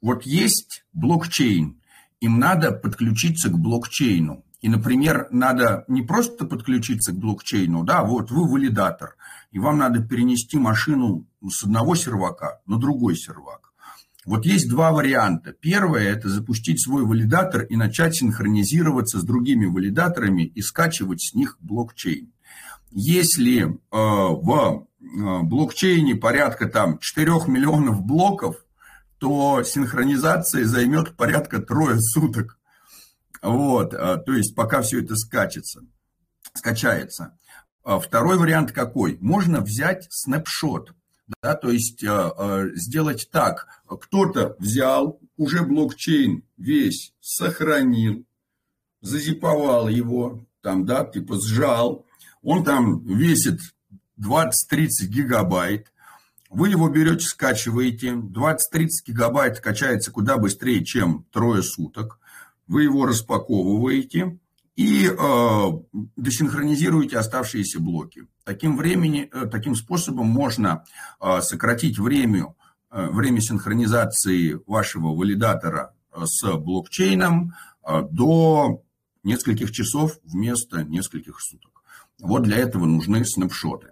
вот 0.01 0.22
есть 0.24 0.85
блокчейн, 0.93 1.80
им 2.20 2.39
надо 2.39 2.72
подключиться 2.72 3.51
к 3.51 3.59
блокчейну. 3.59 4.44
И, 4.60 4.68
например, 4.68 5.28
надо 5.30 5.85
не 5.86 6.02
просто 6.02 6.44
подключиться 6.44 7.12
к 7.12 7.18
блокчейну, 7.18 7.85
да, 7.85 8.02
вот 8.02 8.30
вы 8.32 8.48
валидатор, 8.48 9.14
и 9.52 9.60
вам 9.60 9.78
надо 9.78 10.02
перенести 10.02 10.59
машину 10.59 11.26
с 11.48 11.62
одного 11.62 11.94
сервака 11.94 12.60
на 12.66 12.76
другой 12.78 13.16
сервак. 13.16 13.68
Вот 14.29 14.45
есть 14.45 14.69
два 14.69 14.93
варианта. 14.93 15.53
Первое– 15.53 16.03
это 16.13 16.29
запустить 16.29 16.83
свой 16.83 17.03
валидатор 17.03 17.63
и 17.63 17.77
начать 17.77 18.17
синхронизироваться 18.17 19.19
с 19.21 19.25
другими 19.25 19.65
валидаторами 19.65 20.43
и 20.43 20.61
скачивать 20.61 21.23
с 21.23 21.35
них 21.35 21.57
блокчейн. 21.61 22.31
если 22.91 23.79
в 23.91 24.87
блокчейне 25.01 26.15
порядка 26.15 26.69
там 26.69 26.99
4 26.99 27.47
миллионов 27.47 28.03
блоков, 28.03 28.57
то 29.19 29.63
синхронизация 29.63 30.65
займет 30.65 31.17
порядка 31.17 31.61
трое 31.61 32.01
суток. 32.01 32.59
Вот, 33.43 33.91
то 33.91 34.33
есть 34.33 34.55
пока 34.55 34.83
все 34.83 35.03
это 35.03 35.17
скачется, 35.17 35.83
скачается. 36.55 37.37
Второй 37.85 38.37
вариант 38.37 38.73
какой? 38.73 39.17
Можно 39.21 39.61
взять 39.61 40.07
снапшот 40.11 40.93
да, 41.43 41.55
то 41.55 41.71
есть 41.71 42.03
э, 42.03 42.09
э, 42.09 42.71
сделать 42.75 43.29
так, 43.31 43.67
кто-то 43.87 44.57
взял, 44.59 45.21
уже 45.37 45.63
блокчейн 45.63 46.43
весь 46.57 47.13
сохранил, 47.21 48.25
зазиповал 49.01 49.89
его, 49.89 50.47
там, 50.63 50.85
да, 50.85 51.05
типа 51.05 51.41
сжал, 51.41 52.07
он 52.43 52.65
там 52.65 53.05
весит 53.05 53.61
20-30 54.21 55.07
гигабайт, 55.07 55.93
вы 56.51 56.71
его 56.71 56.89
берете, 56.89 57.27
скачиваете, 57.27 58.13
20-30 58.13 58.89
гигабайт 59.07 59.61
качается 59.61 60.11
куда 60.11 60.39
быстрее, 60.39 60.85
чем 60.85 61.27
трое 61.31 61.63
суток, 61.63 62.19
вы 62.67 62.85
его 62.85 63.07
распаковываете, 63.07 64.39
и 64.77 65.09
э, 65.09 65.67
десинхронизируете 66.17 67.19
оставшиеся 67.19 67.81
блоки. 67.81 68.27
Таким, 68.49 68.79
времени, 68.79 69.29
э, 69.31 69.45
таким 69.45 69.75
способом 69.75 70.27
можно 70.29 70.83
э, 71.20 71.43
сократить 71.43 71.99
время, 71.99 72.55
э, 72.91 73.07
время 73.11 73.43
синхронизации 73.43 74.59
вашего 74.66 75.09
валидатора 75.09 75.93
с 76.16 76.57
блокчейном 76.57 77.53
до 78.11 78.83
нескольких 79.23 79.70
часов 79.70 80.12
вместо 80.25 80.83
нескольких 80.83 81.43
суток. 81.43 81.83
Вот 82.23 82.45
для 82.45 82.57
этого 82.57 82.87
нужны 82.87 83.25
снапшоты. 83.27 83.89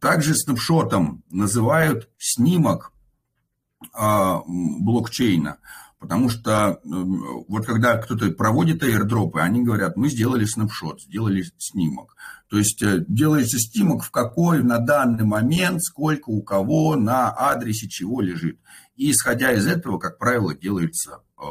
Также 0.00 0.36
снапшотом 0.36 1.24
называют 1.28 2.08
снимок 2.18 2.92
блокчейна– 3.92 5.58
Потому 5.98 6.28
что 6.28 6.78
вот 7.48 7.66
когда 7.66 7.96
кто-то 7.96 8.30
проводит 8.30 8.82
аирдропы, 8.82 9.40
они 9.40 9.62
говорят, 9.62 9.96
мы 9.96 10.10
сделали 10.10 10.44
снапшот, 10.44 11.00
сделали 11.00 11.44
снимок. 11.58 12.14
То 12.48 12.58
есть 12.58 12.82
э, 12.82 13.04
делается 13.08 13.58
снимок, 13.58 14.04
в 14.04 14.10
какой 14.10 14.62
на 14.62 14.78
данный 14.78 15.24
момент, 15.24 15.82
сколько 15.82 16.30
у 16.30 16.42
кого 16.42 16.96
на 16.96 17.30
адресе 17.30 17.88
чего 17.88 18.20
лежит. 18.20 18.58
И 18.94 19.10
исходя 19.10 19.52
из 19.52 19.66
этого, 19.66 19.98
как 19.98 20.18
правило, 20.18 20.54
делается 20.54 21.22
э, 21.38 21.44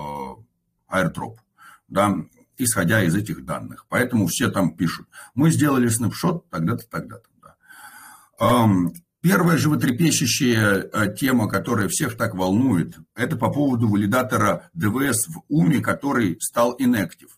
аирдроп. 0.87 1.41
Да, 1.87 2.15
исходя 2.57 3.03
из 3.03 3.15
этих 3.15 3.45
данных. 3.45 3.85
Поэтому 3.89 4.27
все 4.27 4.49
там 4.49 4.75
пишут, 4.75 5.07
мы 5.35 5.51
сделали 5.51 5.87
снапшот 5.87 6.49
тогда-то, 6.49 6.87
тогда-то. 6.89 7.29
Да. 7.41 8.91
Первая 9.25 9.57
животрепещущая 9.57 10.87
э, 10.93 11.15
тема, 11.15 11.49
которая 11.49 11.87
всех 11.87 12.15
так 12.15 12.35
волнует, 12.35 12.95
это 13.15 13.35
по 13.35 13.51
поводу 13.51 13.87
валидатора 13.87 14.69
ДВС 14.75 15.27
в 15.27 15.41
УМИ, 15.49 15.79
который 15.79 16.37
стал 16.39 16.77
inactive. 16.79 17.31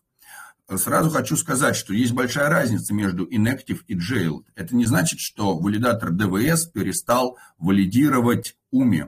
Сразу 0.75 1.09
хочу 1.09 1.37
сказать, 1.37 1.77
что 1.77 1.93
есть 1.93 2.11
большая 2.11 2.49
разница 2.49 2.93
между 2.93 3.25
inactive 3.25 3.79
и 3.87 3.95
jailed. 3.95 4.43
Это 4.55 4.75
не 4.75 4.85
значит, 4.85 5.19
что 5.19 5.57
валидатор 5.57 6.11
ДВС 6.11 6.65
перестал 6.65 7.37
валидировать 7.57 8.57
УМИ. 8.71 9.05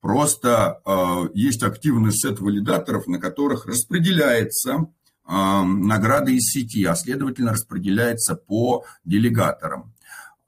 Просто 0.00 0.80
э, 0.84 1.28
есть 1.34 1.62
активный 1.62 2.12
сет 2.12 2.40
валидаторов, 2.40 3.06
на 3.06 3.20
которых 3.20 3.66
распределяется 3.66 4.86
э, 5.28 5.62
награды 5.62 6.34
из 6.34 6.50
сети, 6.50 6.84
а 6.84 6.94
следовательно 6.94 7.52
распределяется 7.52 8.34
по 8.34 8.84
делегаторам. 9.04 9.92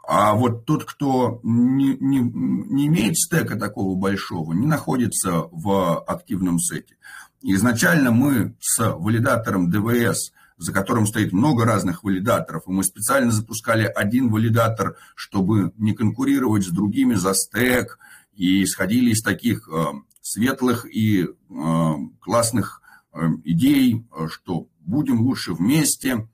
А 0.06 0.34
вот 0.34 0.64
тот, 0.64 0.84
кто 0.84 1.40
не, 1.42 1.94
не, 1.96 2.20
не 2.20 2.86
имеет 2.86 3.16
стека 3.18 3.56
такого 3.56 3.96
большого, 3.96 4.54
не 4.54 4.66
находится 4.66 5.44
в 5.50 6.00
активном 6.00 6.58
сете. 6.58 6.96
Изначально 7.42 8.10
мы 8.10 8.56
с 8.60 8.78
валидатором 8.96 9.70
ДВС, 9.70 10.32
за 10.56 10.72
которым 10.72 11.06
стоит 11.06 11.32
много 11.32 11.64
разных 11.64 12.04
валидаторов, 12.04 12.64
и 12.66 12.70
мы 12.70 12.84
специально 12.84 13.30
запускали 13.30 13.84
один 13.84 14.30
валидатор, 14.30 14.96
чтобы 15.14 15.72
не 15.76 15.94
конкурировать 15.94 16.64
с 16.64 16.68
другими 16.68 17.14
за 17.14 17.34
стек, 17.34 17.98
и 18.32 18.64
исходили 18.64 19.10
из 19.10 19.22
таких 19.22 19.68
э, 19.68 19.84
светлых 20.20 20.86
и 20.86 21.24
э, 21.24 21.92
классных 22.20 22.82
э, 23.12 23.28
идей, 23.44 24.06
что 24.28 24.68
будем 24.80 25.20
лучше 25.22 25.52
вместе 25.52 26.28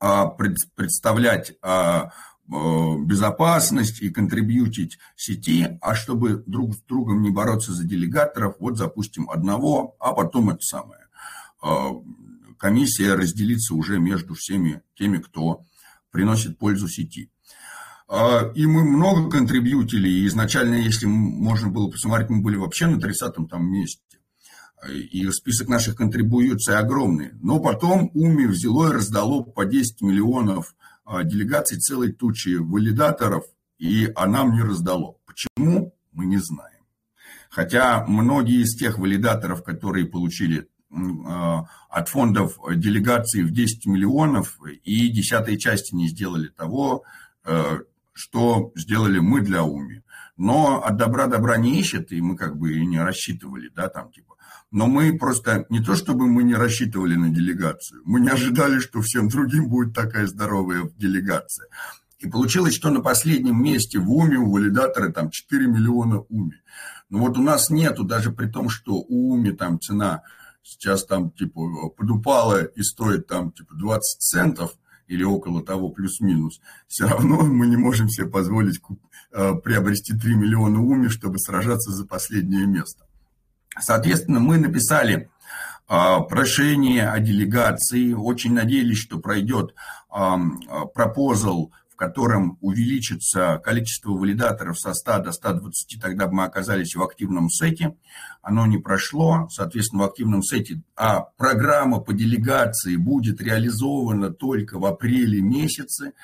представлять 0.00 1.54
Э, 2.52 2.96
безопасность 2.98 4.02
и 4.02 4.10
контрибьютить 4.10 4.98
сети, 5.16 5.78
а 5.80 5.94
чтобы 5.94 6.42
друг 6.46 6.74
с 6.74 6.82
другом 6.82 7.22
не 7.22 7.30
бороться 7.30 7.72
за 7.72 7.84
делегаторов, 7.84 8.56
вот 8.58 8.76
запустим 8.76 9.30
одного, 9.30 9.96
а 9.98 10.12
потом 10.12 10.50
это 10.50 10.60
самое. 10.60 11.00
Комиссия 12.62 13.14
разделится 13.14 13.74
уже 13.74 13.98
между 13.98 14.34
всеми 14.34 14.82
теми, 14.94 15.18
кто 15.18 15.62
приносит 16.12 16.58
пользу 16.58 16.86
сети. 16.86 17.28
Э, 18.08 18.52
и 18.54 18.66
мы 18.66 18.84
много 18.84 19.28
контрибьютили, 19.28 20.08
и 20.08 20.28
изначально, 20.28 20.76
если 20.76 21.06
можно 21.06 21.70
было 21.70 21.90
посмотреть, 21.90 22.30
мы 22.30 22.40
были 22.40 22.54
вообще 22.54 22.86
на 22.86 23.04
30-м 23.04 23.48
там 23.48 23.68
месте. 23.68 24.00
И 24.88 25.28
список 25.32 25.66
наших 25.66 25.96
контрибуций 25.96 26.76
огромный. 26.76 27.32
Но 27.42 27.58
потом 27.58 28.12
УМИ 28.14 28.46
взяло 28.46 28.90
и 28.90 28.92
раздало 28.92 29.42
по 29.42 29.64
10 29.64 30.00
миллионов 30.00 30.76
а, 31.04 31.24
делегаций 31.24 31.78
целой 31.78 32.12
тучи 32.12 32.58
валидаторов, 32.58 33.44
и 33.78 34.12
она 34.14 34.44
мне 34.44 34.62
раздало. 34.62 35.16
Почему, 35.26 35.96
мы 36.12 36.26
не 36.26 36.38
знаем. 36.38 36.84
Хотя 37.50 38.06
многие 38.06 38.62
из 38.62 38.76
тех 38.76 38.98
валидаторов, 38.98 39.64
которые 39.64 40.06
получили 40.06 40.60
а, 40.60 40.71
от 41.88 42.08
фондов 42.08 42.58
делегации 42.74 43.42
в 43.42 43.50
10 43.50 43.86
миллионов 43.86 44.58
и 44.84 45.08
десятой 45.08 45.58
части 45.58 45.94
не 45.94 46.08
сделали 46.08 46.48
того, 46.48 47.04
э, 47.44 47.78
что 48.12 48.72
сделали 48.74 49.18
мы 49.18 49.40
для 49.40 49.64
УМИ. 49.64 50.02
Но 50.36 50.82
от 50.82 50.96
добра 50.96 51.26
добра 51.26 51.56
не 51.56 51.80
ищет, 51.80 52.12
и 52.12 52.20
мы 52.20 52.36
как 52.36 52.58
бы 52.58 52.74
и 52.74 52.86
не 52.86 53.00
рассчитывали, 53.00 53.70
да, 53.74 53.88
там 53.88 54.10
типа 54.10 54.32
но 54.72 54.86
мы 54.86 55.16
просто, 55.18 55.66
не 55.68 55.80
то 55.80 55.94
чтобы 55.94 56.26
мы 56.26 56.42
не 56.42 56.54
рассчитывали 56.54 57.14
на 57.14 57.28
делегацию, 57.28 58.00
мы 58.06 58.20
не 58.20 58.30
ожидали, 58.30 58.78
что 58.78 59.02
всем 59.02 59.28
другим 59.28 59.68
будет 59.68 59.94
такая 59.94 60.26
здоровая 60.26 60.90
делегация. 60.96 61.68
И 62.18 62.26
получилось, 62.26 62.74
что 62.74 62.90
на 62.90 63.00
последнем 63.00 63.62
месте 63.62 63.98
в 63.98 64.10
УМИ 64.10 64.36
у 64.36 64.50
валидатора 64.50 65.12
там 65.12 65.30
4 65.30 65.66
миллиона 65.66 66.20
УМИ. 66.20 66.62
Но 67.10 67.18
вот 67.18 67.36
у 67.36 67.42
нас 67.42 67.68
нету, 67.68 68.04
даже 68.04 68.32
при 68.32 68.46
том, 68.46 68.70
что 68.70 68.94
у 68.94 69.34
УМИ 69.34 69.52
там 69.52 69.78
цена 69.78 70.22
сейчас 70.62 71.04
там 71.04 71.30
типа 71.30 71.88
подупала 71.90 72.64
и 72.64 72.82
стоит 72.82 73.26
там 73.26 73.52
типа 73.52 73.74
20 73.74 74.20
центов 74.20 74.72
или 75.06 75.24
около 75.24 75.62
того 75.62 75.90
плюс-минус, 75.90 76.60
все 76.88 77.06
равно 77.06 77.42
мы 77.42 77.66
не 77.66 77.76
можем 77.76 78.08
себе 78.08 78.28
позволить 78.28 78.80
э, 79.32 79.54
приобрести 79.62 80.16
3 80.16 80.34
миллиона 80.36 80.80
УМИ, 80.80 81.08
чтобы 81.08 81.38
сражаться 81.38 81.90
за 81.90 82.06
последнее 82.06 82.66
место. 82.66 83.04
Соответственно, 83.78 84.40
мы 84.40 84.58
написали 84.58 85.30
а, 85.88 86.20
прошение 86.20 87.08
о 87.08 87.18
делегации, 87.18 88.12
очень 88.12 88.54
надеялись, 88.54 88.98
что 88.98 89.18
пройдет 89.18 89.74
пропозал, 90.94 91.72
в 91.92 91.96
котором 91.96 92.56
увеличится 92.62 93.60
количество 93.62 94.12
валидаторов 94.12 94.78
со 94.78 94.94
100 94.94 95.18
до 95.18 95.32
120, 95.32 96.00
тогда 96.00 96.26
бы 96.26 96.34
мы 96.34 96.44
оказались 96.44 96.94
в 96.94 97.02
активном 97.02 97.50
сете. 97.50 97.96
Оно 98.40 98.66
не 98.66 98.78
прошло, 98.78 99.48
соответственно, 99.50 100.04
в 100.04 100.06
активном 100.06 100.42
сете, 100.42 100.80
а 100.96 101.20
программа 101.20 102.00
по 102.00 102.14
делегации 102.14 102.96
будет 102.96 103.42
реализована 103.42 104.30
только 104.30 104.78
в 104.78 104.86
апреле 104.86 105.42
месяце, 105.42 106.14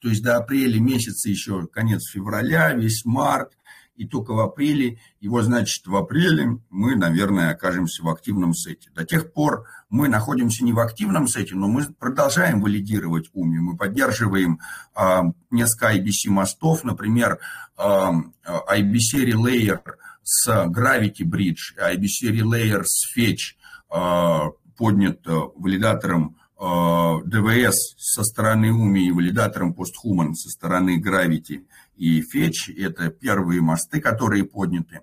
то 0.00 0.08
есть 0.08 0.22
до 0.22 0.36
апреля 0.36 0.80
месяца 0.80 1.28
еще 1.28 1.66
конец 1.66 2.08
февраля, 2.10 2.72
весь 2.72 3.04
март, 3.04 3.52
и 3.98 4.06
только 4.06 4.32
в 4.32 4.38
апреле, 4.38 5.00
его, 5.20 5.42
значит, 5.42 5.86
в 5.86 5.96
апреле 5.96 6.60
мы, 6.70 6.94
наверное, 6.94 7.50
окажемся 7.50 8.04
в 8.04 8.08
активном 8.08 8.54
сете. 8.54 8.90
До 8.94 9.04
тех 9.04 9.32
пор 9.32 9.66
мы 9.90 10.08
находимся 10.08 10.64
не 10.64 10.72
в 10.72 10.78
активном 10.78 11.26
сете, 11.26 11.56
но 11.56 11.66
мы 11.66 11.84
продолжаем 11.98 12.62
валидировать 12.62 13.28
УМИ. 13.32 13.58
Мы 13.58 13.76
поддерживаем 13.76 14.60
э, 14.94 15.20
несколько 15.50 15.96
IBC 15.96 16.30
мостов, 16.30 16.84
например, 16.84 17.40
э, 17.76 17.82
IBC 17.82 19.32
Relayer 19.32 19.80
с 20.22 20.48
Gravity 20.48 21.24
Bridge, 21.24 21.74
IBC 21.76 22.30
Relayer 22.30 22.84
с 22.84 23.12
Fetch 23.16 23.56
э, 23.92 24.50
поднят 24.76 25.18
валидатором 25.26 26.36
ДВС 26.60 27.94
со 27.98 28.24
стороны 28.24 28.72
УМИ 28.72 29.06
и 29.06 29.12
валидатором 29.12 29.76
PostHuman 29.78 30.34
со 30.34 30.50
стороны 30.50 31.00
Gravity 31.00 31.64
и 31.98 32.22
Фетч, 32.22 32.70
это 32.70 33.10
первые 33.10 33.60
мосты, 33.60 34.00
которые 34.00 34.44
подняты. 34.44 35.00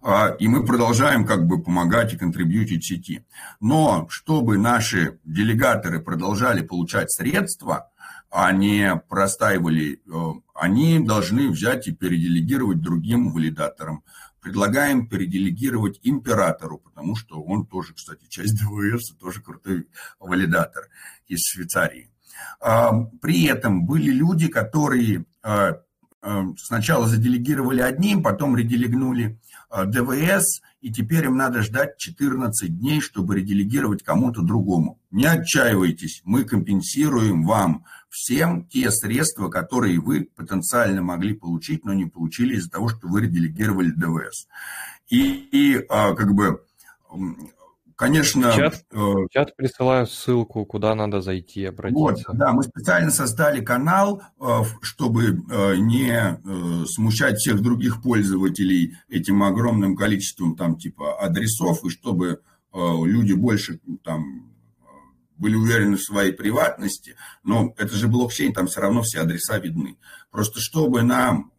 А, 0.00 0.28
и 0.38 0.48
мы 0.48 0.64
продолжаем 0.64 1.26
как 1.26 1.46
бы 1.46 1.62
помогать 1.62 2.14
и 2.14 2.16
контрибьютить 2.16 2.84
сети. 2.84 3.24
Но 3.60 4.06
чтобы 4.08 4.56
наши 4.56 5.18
делегаторы 5.24 6.00
продолжали 6.00 6.62
получать 6.62 7.12
средства, 7.12 7.90
а 8.30 8.50
не 8.52 8.96
простаивали, 9.08 10.00
э, 10.06 10.40
они 10.54 10.98
должны 10.98 11.48
взять 11.48 11.86
и 11.86 11.92
переделегировать 11.92 12.80
другим 12.80 13.32
валидаторам. 13.32 14.02
Предлагаем 14.40 15.06
переделегировать 15.06 16.00
императору, 16.02 16.78
потому 16.78 17.14
что 17.16 17.42
он 17.42 17.66
тоже, 17.66 17.94
кстати, 17.94 18.26
часть 18.28 18.54
ДВС, 18.60 19.14
тоже 19.20 19.40
крутой 19.42 19.88
валидатор 20.18 20.88
из 21.28 21.40
Швейцарии. 21.46 22.10
А, 22.60 22.92
при 23.20 23.44
этом 23.44 23.86
были 23.86 24.10
люди, 24.10 24.48
которые 24.48 25.24
сначала 26.56 27.06
заделегировали 27.06 27.80
одним, 27.80 28.22
потом 28.22 28.56
ределегнули 28.56 29.38
ДВС, 29.86 30.62
и 30.80 30.90
теперь 30.92 31.24
им 31.26 31.36
надо 31.36 31.62
ждать 31.62 31.98
14 31.98 32.78
дней, 32.78 33.00
чтобы 33.00 33.36
ределегировать 33.36 34.02
кому-то 34.02 34.40
другому. 34.40 35.00
Не 35.10 35.26
отчаивайтесь, 35.26 36.22
мы 36.24 36.44
компенсируем 36.44 37.44
вам 37.44 37.84
всем 38.08 38.66
те 38.66 38.90
средства, 38.90 39.48
которые 39.48 40.00
вы 40.00 40.28
потенциально 40.36 41.02
могли 41.02 41.34
получить, 41.34 41.84
но 41.84 41.92
не 41.92 42.06
получили 42.06 42.56
из-за 42.56 42.70
того, 42.70 42.88
что 42.88 43.08
вы 43.08 43.22
ределегировали 43.22 43.90
ДВС. 43.90 44.46
И, 45.08 45.48
и 45.52 45.78
как 45.88 46.32
бы 46.34 46.62
Конечно. 47.96 48.50
В 48.50 48.56
чат, 48.56 48.84
э, 48.90 48.96
в 48.96 49.28
чат 49.30 49.56
присылаю 49.56 50.06
ссылку, 50.06 50.64
куда 50.64 50.94
надо 50.94 51.20
зайти, 51.20 51.64
обратиться. 51.64 52.24
Вот, 52.28 52.36
да, 52.36 52.52
мы 52.52 52.62
специально 52.64 53.10
создали 53.10 53.64
канал, 53.64 54.22
э, 54.40 54.44
чтобы 54.82 55.42
э, 55.50 55.76
не 55.76 56.38
смущать 56.86 57.36
всех 57.36 57.60
других 57.62 58.02
пользователей 58.02 58.96
этим 59.08 59.42
огромным 59.42 59.96
количеством 59.96 60.56
там 60.56 60.76
типа 60.76 61.20
адресов, 61.22 61.84
и 61.84 61.90
чтобы 61.90 62.40
люди 62.72 63.32
больше 63.34 63.78
там 64.02 64.50
были 65.36 65.54
уверены 65.54 65.96
в 65.96 66.02
своей 66.02 66.32
приватности, 66.32 67.14
но 67.44 67.72
это 67.76 67.94
же 67.94 68.08
блокчейн, 68.08 68.52
там 68.52 68.66
все 68.66 68.80
равно 68.80 69.02
все 69.02 69.20
адреса 69.20 69.58
видны. 69.58 69.96
Просто 70.32 70.58
чтобы 70.58 71.02
нам 71.02 71.52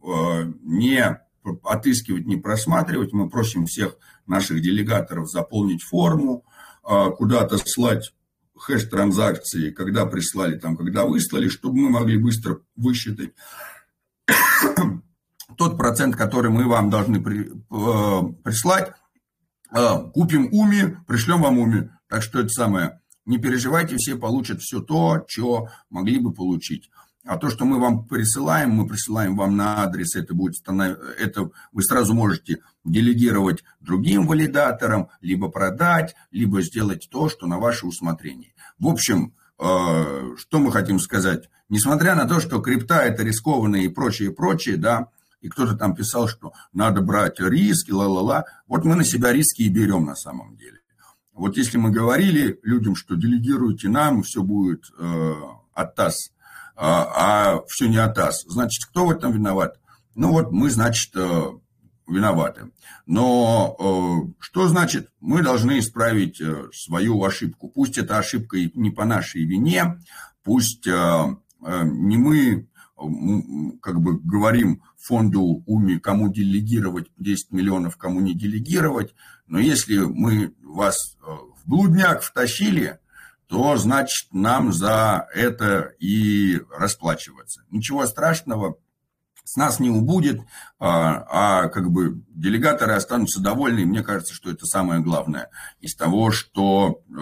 не 0.62 1.18
отыскивать, 1.64 2.26
не 2.26 2.36
просматривать. 2.36 3.14
Мы 3.14 3.30
просим 3.30 3.66
всех 3.66 3.98
наших 4.28 4.62
делегаторов 4.62 5.30
заполнить 5.30 5.84
форму, 5.84 6.46
а, 6.84 7.10
куда-то 7.10 7.58
слать 7.58 8.14
хэш 8.58 8.86
транзакции, 8.86 9.72
когда 9.72 10.06
прислали, 10.06 10.58
там, 10.58 10.78
когда 10.78 11.06
выслали, 11.06 11.50
чтобы 11.50 11.78
мы 11.78 11.90
могли 11.90 12.18
быстро 12.18 12.60
высчитать 12.76 13.32
тот 15.58 15.78
процент, 15.78 16.16
который 16.16 16.52
мы 16.52 16.68
вам 16.68 16.90
должны 16.90 17.22
при, 17.22 17.52
э, 17.52 18.34
прислать. 18.44 18.94
Э, 19.72 20.10
купим 20.14 20.48
УМИ, 20.52 20.98
пришлем 21.08 21.42
вам 21.42 21.60
УМИ. 21.60 21.90
Так 22.08 22.24
что 22.24 22.40
это 22.40 22.50
самое. 22.50 23.02
Не 23.26 23.40
переживайте, 23.40 23.98
все 23.98 24.16
получат 24.16 24.62
все 24.62 24.80
то, 24.80 25.26
что 25.28 25.68
могли 25.90 26.20
бы 26.20 26.32
получить. 26.32 26.90
А 27.26 27.38
то, 27.38 27.50
что 27.50 27.66
мы 27.66 27.80
вам 27.80 28.06
присылаем, 28.06 28.70
мы 28.70 28.88
присылаем 28.88 29.36
вам 29.36 29.58
на 29.58 29.82
адрес, 29.82 30.16
это 30.16 30.36
будет 30.36 30.62
это 31.20 31.50
вы 31.72 31.84
сразу 31.84 32.14
можете 32.14 32.60
делегировать 32.84 33.64
другим 33.80 34.28
валидаторам, 34.28 35.10
либо 35.22 35.50
продать, 35.50 36.16
либо 36.30 36.62
сделать 36.62 37.08
то, 37.10 37.28
что 37.28 37.48
на 37.48 37.58
ваше 37.58 37.88
усмотрение. 37.88 38.54
В 38.78 38.88
общем, 38.88 39.34
э, 39.58 40.36
что 40.38 40.60
мы 40.60 40.72
хотим 40.72 41.00
сказать? 41.00 41.50
Несмотря 41.68 42.14
на 42.14 42.28
то, 42.28 42.40
что 42.40 42.62
крипта 42.62 43.02
это 43.02 43.24
рискованно 43.24 43.78
и 43.78 43.88
прочее, 43.88 44.32
прочее, 44.32 44.78
да, 44.78 45.08
и 45.42 45.50
кто-то 45.50 45.76
там 45.76 45.96
писал, 45.96 46.28
что 46.28 46.54
надо 46.74 47.02
брать 47.02 47.40
риски, 47.40 47.90
ла-ла-ла, 47.90 48.46
вот 48.68 48.86
мы 48.86 48.96
на 48.96 49.04
себя 49.04 49.32
риски 49.32 49.64
и 49.64 49.70
берем 49.70 50.06
на 50.06 50.16
самом 50.16 50.58
деле. 50.58 50.80
Вот 51.34 51.58
если 51.58 51.78
мы 51.78 51.90
говорили 51.90 52.60
людям, 52.62 52.96
что 52.96 53.16
делегируйте 53.16 53.90
нам, 53.90 54.22
все 54.22 54.44
будет 54.44 54.92
э, 54.98 55.34
от 55.74 55.96
ТАСС, 55.96 56.32
а, 56.76 57.56
а 57.56 57.66
все 57.68 57.88
не 57.88 57.98
АТАС. 57.98 58.46
Значит, 58.48 58.86
кто 58.86 59.06
в 59.06 59.12
этом 59.12 59.32
виноват? 59.32 59.80
Ну 60.16 60.32
вот 60.32 60.52
мы, 60.52 60.70
значит, 60.70 61.12
э, 61.16 61.42
виноваты. 62.08 62.72
Но 63.06 63.76
э, 63.80 64.34
что 64.40 64.68
значит? 64.68 65.10
Мы 65.20 65.42
должны 65.42 65.80
исправить 65.80 66.40
э, 66.42 66.70
свою 66.74 67.24
ошибку. 67.24 67.70
Пусть 67.70 67.98
эта 67.98 68.18
ошибка 68.18 68.58
не 68.74 68.92
по 68.92 69.06
нашей 69.06 69.46
вине, 69.46 70.00
пусть 70.44 70.86
не 70.86 72.18
мы 72.18 72.68
как 73.82 74.00
бы 74.00 74.20
говорим 74.20 74.84
фонду 74.98 75.64
УМИ, 75.66 76.00
кому 76.00 76.32
делегировать 76.32 77.08
10 77.18 77.52
миллионов, 77.52 77.98
кому 77.98 78.22
не 78.22 78.36
делегировать, 78.36 79.16
но 79.48 79.60
если 79.60 79.98
мы 79.98 80.54
вас 80.62 81.18
в 81.20 81.68
блудняк 81.70 82.22
втащили, 82.22 83.00
то, 83.48 83.78
значит, 83.78 84.28
нам 84.32 84.74
за 84.74 85.28
это 85.34 85.94
и 86.00 86.60
расплачиваться. 86.78 87.64
Ничего 87.70 88.06
страшного 88.06 88.78
с 89.44 89.56
нас 89.56 89.80
не 89.80 89.90
убудет, 89.92 90.42
а, 90.80 91.64
а 91.64 91.70
как 91.70 91.92
бы 91.92 92.24
делегаторы 92.30 92.94
останутся 92.94 93.42
довольны. 93.42 93.86
мне 93.86 94.02
кажется, 94.02 94.34
что 94.34 94.50
это 94.50 94.66
самое 94.66 95.02
главное 95.02 95.50
из 95.80 95.96
того, 95.96 96.32
что 96.32 97.04
э, 97.08 97.14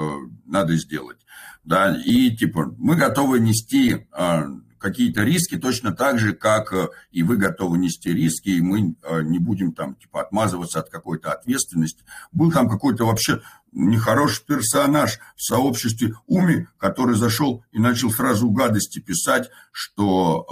надо 0.45 0.77
сделать. 0.77 1.19
Да, 1.65 1.95
и 1.95 2.35
типа 2.35 2.73
мы 2.77 2.95
готовы 2.95 3.39
нести 3.39 4.07
а, 4.11 4.45
какие-то 4.83 5.23
риски 5.23 5.57
точно 5.57 5.93
так 5.93 6.19
же, 6.19 6.33
как 6.33 6.73
э, 6.73 6.89
и 7.11 7.23
вы 7.23 7.37
готовы 7.37 7.77
нести 7.77 8.13
риски, 8.13 8.49
и 8.49 8.61
мы 8.61 8.95
э, 9.01 9.21
не 9.23 9.39
будем 9.39 9.71
там 9.71 9.95
типа 9.95 10.21
отмазываться 10.21 10.79
от 10.79 10.89
какой-то 10.89 11.31
ответственности. 11.31 12.03
Был 12.33 12.51
там 12.51 12.69
какой-то 12.69 13.05
вообще 13.05 13.41
нехороший 13.73 14.45
персонаж 14.45 15.19
в 15.35 15.43
сообществе 15.43 16.13
Уми, 16.27 16.67
который 16.77 17.15
зашел 17.15 17.63
и 17.71 17.79
начал 17.79 18.11
сразу 18.11 18.49
гадости 18.49 18.99
писать, 18.99 19.49
что 19.71 20.45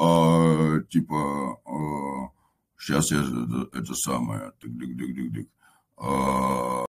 э, 0.79 0.83
типа 0.89 1.59
э, 1.65 1.71
сейчас 2.79 3.11
я 3.11 3.19
это, 3.19 3.77
это 3.77 3.95
самое 3.95 4.51
э, 5.97 6.85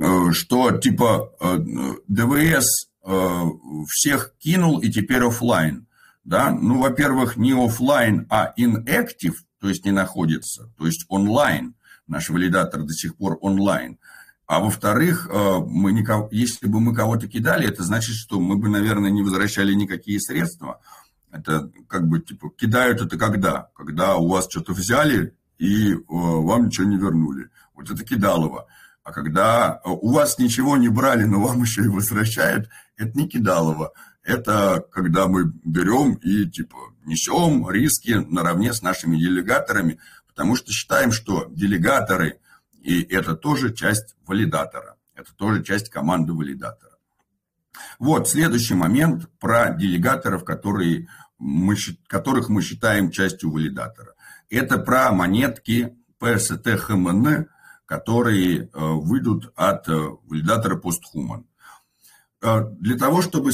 э, 0.00 0.32
что 0.32 0.70
типа 0.78 1.32
э, 1.40 1.58
ДВС 2.08 2.88
всех 3.86 4.32
кинул 4.38 4.78
и 4.80 4.90
теперь 4.90 5.22
офлайн 5.22 5.86
да, 6.24 6.50
ну, 6.50 6.80
во-первых, 6.80 7.36
не 7.36 7.52
офлайн, 7.52 8.26
а 8.30 8.54
inactive, 8.58 9.34
то 9.60 9.68
есть 9.68 9.84
не 9.84 9.92
находится, 9.92 10.72
то 10.78 10.86
есть 10.86 11.04
онлайн. 11.08 11.74
Наш 12.06 12.28
валидатор 12.28 12.82
до 12.82 12.92
сих 12.92 13.16
пор 13.16 13.38
онлайн. 13.40 13.98
А 14.46 14.60
во-вторых, 14.60 15.28
э, 15.30 15.58
мы 15.66 15.92
никого, 15.92 16.28
если 16.30 16.66
бы 16.66 16.80
мы 16.80 16.94
кого-то 16.94 17.28
кидали, 17.28 17.68
это 17.68 17.82
значит, 17.82 18.14
что 18.14 18.40
мы 18.40 18.56
бы, 18.56 18.68
наверное, 18.68 19.10
не 19.10 19.22
возвращали 19.22 19.72
никакие 19.74 20.20
средства. 20.20 20.80
Это 21.30 21.70
как 21.88 22.06
бы, 22.08 22.20
типа, 22.20 22.50
кидают 22.50 23.00
это 23.00 23.16
когда? 23.18 23.68
Когда 23.74 24.16
у 24.16 24.28
вас 24.28 24.46
что-то 24.48 24.72
взяли 24.72 25.34
и 25.58 25.92
э, 25.92 25.96
вам 26.08 26.66
ничего 26.66 26.86
не 26.86 26.96
вернули. 26.96 27.48
Вот 27.74 27.90
это 27.90 28.04
кидалово. 28.04 28.66
А 29.02 29.12
когда 29.12 29.80
э, 29.84 29.88
у 29.88 30.12
вас 30.12 30.38
ничего 30.38 30.76
не 30.76 30.88
брали, 30.88 31.24
но 31.24 31.40
вам 31.40 31.62
еще 31.62 31.82
и 31.82 31.88
возвращают, 31.88 32.68
это 32.96 33.18
не 33.18 33.28
кидалово 33.28 33.92
это 34.24 34.84
когда 34.90 35.28
мы 35.28 35.52
берем 35.64 36.14
и 36.14 36.46
типа 36.46 36.76
несем 37.04 37.70
риски 37.70 38.12
наравне 38.12 38.72
с 38.72 38.82
нашими 38.82 39.18
делегаторами, 39.18 39.98
потому 40.26 40.56
что 40.56 40.72
считаем, 40.72 41.12
что 41.12 41.46
делегаторы 41.50 42.40
и 42.84 43.02
это 43.02 43.34
тоже 43.34 43.72
часть 43.72 44.14
валидатора, 44.26 44.96
это 45.14 45.34
тоже 45.34 45.64
часть 45.64 45.88
команды 45.88 46.34
валидатора. 46.34 46.98
Вот 47.98 48.28
следующий 48.28 48.74
момент 48.74 49.30
про 49.40 49.70
делегаторов, 49.70 50.44
которые 50.44 51.08
мы, 51.38 51.76
которых 52.06 52.50
мы 52.50 52.60
считаем 52.60 53.10
частью 53.10 53.50
валидатора. 53.50 54.14
Это 54.50 54.78
про 54.78 55.10
монетки 55.12 55.96
PST 56.20 56.62
HMN, 56.62 57.46
которые 57.86 58.64
э, 58.64 58.68
выйдут 58.72 59.50
от 59.56 59.88
э, 59.88 59.92
валидатора 60.24 60.78
PostHuman. 60.78 61.44
А, 62.42 62.60
для 62.60 62.98
того, 62.98 63.22
чтобы 63.22 63.52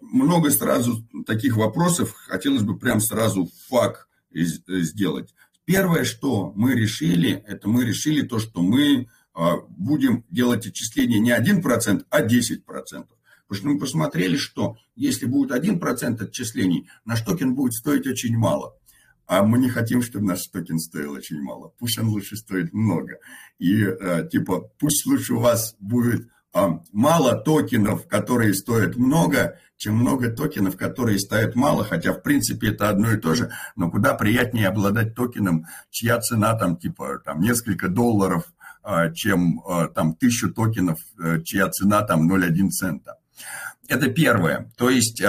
много 0.00 0.50
сразу 0.50 1.04
таких 1.26 1.56
вопросов, 1.56 2.14
хотелось 2.28 2.62
бы 2.62 2.78
прям 2.78 3.00
сразу 3.00 3.48
факт 3.68 4.06
сделать. 4.30 5.34
Первое, 5.68 6.04
что 6.04 6.54
мы 6.56 6.72
решили, 6.72 7.44
это 7.46 7.68
мы 7.68 7.84
решили 7.84 8.22
то, 8.22 8.38
что 8.38 8.62
мы 8.62 9.06
а, 9.34 9.58
будем 9.68 10.24
делать 10.30 10.66
отчисления 10.66 11.18
не 11.18 11.30
1%, 11.30 12.06
а 12.08 12.22
10%. 12.22 12.62
Потому 12.64 13.06
что 13.52 13.66
мы 13.66 13.78
посмотрели, 13.78 14.38
что 14.38 14.78
если 14.96 15.26
будет 15.26 15.50
1% 15.50 16.24
отчислений, 16.24 16.88
наш 17.04 17.20
токен 17.20 17.54
будет 17.54 17.74
стоить 17.74 18.06
очень 18.06 18.34
мало. 18.34 18.78
А 19.26 19.42
мы 19.42 19.58
не 19.58 19.68
хотим, 19.68 20.00
чтобы 20.00 20.24
наш 20.24 20.46
токен 20.46 20.78
стоил 20.78 21.12
очень 21.12 21.42
мало. 21.42 21.74
Пусть 21.78 21.98
он 21.98 22.08
лучше 22.08 22.36
стоит 22.36 22.72
много. 22.72 23.18
И 23.58 23.84
типа, 24.32 24.70
пусть 24.78 25.04
лучше 25.04 25.34
у 25.34 25.40
вас 25.40 25.76
будет 25.80 26.30
мало 26.92 27.34
токенов, 27.36 28.06
которые 28.06 28.54
стоят 28.54 28.96
много, 28.96 29.58
чем 29.76 29.94
много 29.96 30.30
токенов, 30.30 30.76
которые 30.76 31.18
стоят 31.18 31.54
мало, 31.54 31.84
хотя 31.84 32.12
в 32.12 32.22
принципе 32.22 32.68
это 32.68 32.88
одно 32.88 33.12
и 33.12 33.16
то 33.16 33.34
же, 33.34 33.50
но 33.76 33.90
куда 33.90 34.14
приятнее 34.14 34.68
обладать 34.68 35.14
токеном, 35.14 35.66
чья 35.90 36.20
цена 36.20 36.54
там 36.54 36.76
типа 36.76 37.20
там 37.24 37.40
несколько 37.40 37.88
долларов, 37.88 38.44
а, 38.82 39.10
чем 39.10 39.60
а, 39.66 39.88
там 39.88 40.14
тысячу 40.14 40.52
токенов, 40.52 40.98
э, 41.22 41.42
чья 41.42 41.68
цена 41.68 42.02
там 42.02 42.26
0,1 42.26 42.70
цента. 42.70 43.16
Это 43.86 44.10
первое. 44.10 44.70
То 44.76 44.90
есть 44.90 45.22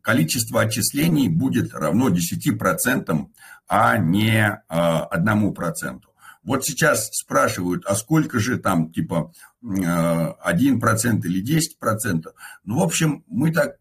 количество 0.00 0.60
отчислений 0.60 1.28
будет 1.28 1.74
равно 1.74 2.08
10%, 2.08 3.28
а 3.68 3.98
не 3.98 4.62
1%. 4.68 6.00
Вот 6.46 6.64
сейчас 6.64 7.08
спрашивают, 7.12 7.84
а 7.86 7.96
сколько 7.96 8.38
же 8.38 8.56
там, 8.56 8.92
типа, 8.92 9.32
1% 9.62 11.26
или 11.26 11.58
10%. 11.58 12.24
Ну, 12.64 12.78
в 12.78 12.82
общем, 12.82 13.24
мы 13.26 13.52
так 13.52 13.80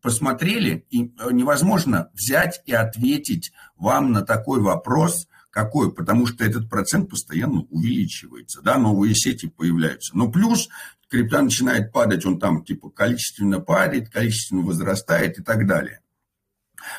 посмотрели, 0.00 0.86
и 0.90 1.12
невозможно 1.30 2.08
взять 2.14 2.62
и 2.64 2.72
ответить 2.72 3.52
вам 3.76 4.12
на 4.12 4.22
такой 4.22 4.60
вопрос, 4.60 5.28
какой, 5.50 5.92
потому 5.92 6.26
что 6.26 6.42
этот 6.44 6.70
процент 6.70 7.10
постоянно 7.10 7.60
увеличивается, 7.70 8.62
да, 8.62 8.78
новые 8.78 9.14
сети 9.14 9.46
появляются. 9.46 10.16
Но 10.16 10.30
плюс 10.30 10.68
крипта 11.08 11.42
начинает 11.42 11.92
падать, 11.92 12.24
он 12.24 12.38
там 12.38 12.64
типа 12.64 12.90
количественно 12.90 13.60
падает, 13.60 14.08
количественно 14.08 14.62
возрастает 14.62 15.38
и 15.38 15.42
так 15.42 15.66
далее. 15.66 16.00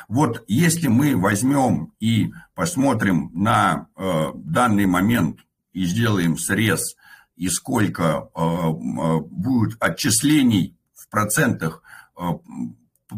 Вот 0.07 0.43
если 0.47 0.87
мы 0.87 1.15
возьмем 1.15 1.93
и 1.99 2.31
посмотрим 2.55 3.31
на 3.33 3.87
э, 3.95 4.31
данный 4.35 4.85
момент 4.85 5.39
и 5.73 5.85
сделаем 5.85 6.37
срез, 6.37 6.95
и 7.35 7.49
сколько 7.49 8.29
э, 8.33 8.39
э 8.39 9.19
будет 9.29 9.77
отчислений 9.81 10.75
в 10.93 11.09
процентах 11.09 11.83
э, 12.17 12.23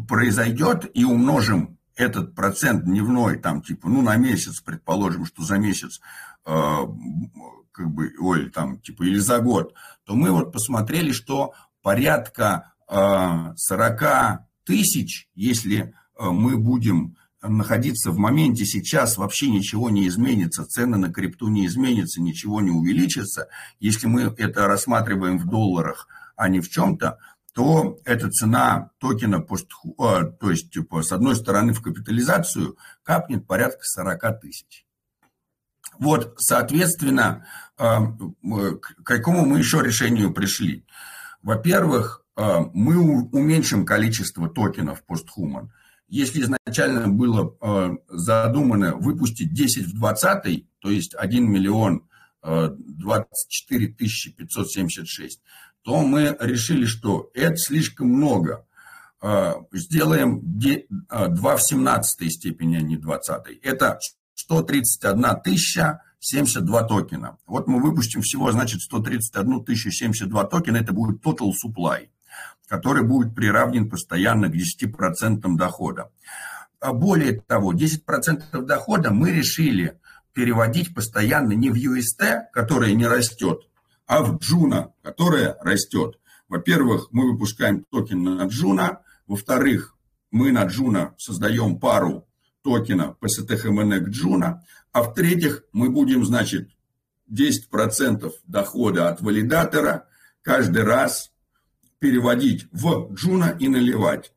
произойдет, 0.08 0.90
и 0.94 1.04
умножим 1.04 1.78
этот 1.96 2.34
процент 2.34 2.84
дневной, 2.84 3.38
там, 3.38 3.62
типа, 3.62 3.88
ну, 3.88 4.02
на 4.02 4.16
месяц, 4.16 4.60
предположим, 4.60 5.26
что 5.26 5.42
за 5.42 5.58
месяц, 5.58 6.00
э, 6.46 6.76
как 7.72 7.90
бы, 7.90 8.12
ой, 8.18 8.50
там, 8.50 8.80
типа, 8.80 9.02
или 9.04 9.18
за 9.18 9.38
год, 9.40 9.74
то 10.04 10.14
мы 10.14 10.30
вот 10.30 10.52
посмотрели, 10.52 11.12
что 11.12 11.52
порядка 11.82 12.72
э, 12.88 13.52
40 13.56 14.42
тысяч, 14.64 15.28
если 15.34 15.94
мы 16.20 16.58
будем 16.58 17.16
находиться 17.42 18.10
в 18.10 18.18
моменте 18.18 18.64
сейчас, 18.64 19.16
вообще 19.16 19.48
ничего 19.48 19.90
не 19.90 20.06
изменится, 20.08 20.66
цены 20.66 20.98
на 20.98 21.12
крипту 21.12 21.48
не 21.48 21.66
изменятся, 21.66 22.20
ничего 22.20 22.60
не 22.60 22.70
увеличится. 22.70 23.48
Если 23.78 24.06
мы 24.06 24.34
это 24.36 24.66
рассматриваем 24.66 25.38
в 25.38 25.46
долларах, 25.48 26.06
а 26.36 26.48
не 26.48 26.60
в 26.60 26.68
чем-то, 26.68 27.18
то 27.54 27.98
эта 28.04 28.30
цена 28.30 28.90
токена, 28.98 29.44
э, 29.44 30.32
то 30.38 30.50
есть 30.50 30.70
типа, 30.70 31.02
с 31.02 31.12
одной 31.12 31.34
стороны 31.34 31.72
в 31.72 31.82
капитализацию, 31.82 32.76
капнет 33.02 33.46
порядка 33.46 33.80
40 33.82 34.40
тысяч. 34.40 34.86
Вот, 35.98 36.34
соответственно, 36.38 37.46
э, 37.76 37.84
к 38.80 39.02
какому 39.02 39.46
мы 39.46 39.58
еще 39.58 39.82
решению 39.82 40.32
пришли? 40.32 40.84
Во-первых, 41.42 42.24
мы 42.36 42.96
уменьшим 43.32 43.84
количество 43.84 44.48
токенов 44.48 45.04
постхуман. 45.04 45.72
Если 46.10 46.42
изначально 46.42 47.06
было 47.06 47.56
э, 47.60 47.96
задумано 48.08 48.96
выпустить 48.96 49.54
10 49.54 49.86
в 49.86 49.94
20, 49.94 50.66
то 50.80 50.90
есть 50.90 51.14
1 51.14 51.48
миллион 51.48 52.02
24 52.42 53.86
э, 53.86 53.92
тысячи 53.92 54.32
576, 54.32 55.40
то 55.82 56.02
мы 56.02 56.36
решили, 56.40 56.84
что 56.84 57.30
это 57.32 57.56
слишком 57.56 58.08
много. 58.08 58.66
Э, 59.22 59.52
сделаем 59.72 60.40
2 60.42 61.56
в 61.56 61.62
17 61.62 62.32
степени, 62.32 62.76
а 62.76 62.80
не 62.80 62.96
20. 62.96 63.60
Это 63.62 64.00
131 64.34 65.24
тысяча 65.44 66.02
72 66.18 66.82
токена. 66.88 67.38
Вот 67.46 67.68
мы 67.68 67.80
выпустим 67.80 68.22
всего, 68.22 68.50
значит, 68.50 68.80
131 68.80 69.64
тысячу 69.64 69.92
72 69.92 70.44
токена, 70.46 70.78
это 70.78 70.92
будет 70.92 71.24
total 71.24 71.52
supply 71.52 72.08
который 72.70 73.02
будет 73.02 73.34
приравнен 73.34 73.90
постоянно 73.90 74.48
к 74.48 74.54
10% 74.54 75.42
дохода. 75.56 76.12
А 76.78 76.92
более 76.92 77.40
того, 77.40 77.74
10% 77.74 78.62
дохода 78.62 79.10
мы 79.10 79.32
решили 79.32 79.98
переводить 80.32 80.94
постоянно 80.94 81.52
не 81.52 81.68
в 81.68 81.74
UST, 81.74 82.42
которая 82.52 82.92
не 82.92 83.08
растет, 83.08 83.68
а 84.06 84.22
в 84.22 84.38
Juno, 84.38 84.92
которая 85.02 85.56
растет. 85.60 86.20
Во-первых, 86.48 87.08
мы 87.10 87.32
выпускаем 87.32 87.84
токен 87.90 88.22
на 88.22 88.44
Juno. 88.44 89.00
Во-вторых, 89.26 89.96
мы 90.30 90.52
на 90.52 90.64
Juno 90.64 91.14
создаем 91.18 91.80
пару 91.80 92.28
токена 92.62 93.16
PSTHMN 93.20 93.98
к 93.98 94.08
Juno. 94.10 94.64
А 94.92 95.02
в-третьих, 95.02 95.64
мы 95.72 95.90
будем, 95.90 96.24
значит, 96.24 96.70
10% 97.28 98.32
дохода 98.46 99.08
от 99.08 99.20
валидатора 99.20 100.06
каждый 100.42 100.84
раз 100.84 101.29
переводить 102.00 102.66
в 102.72 103.14
Juno 103.14 103.56
и 103.60 103.68
наливать. 103.68 104.32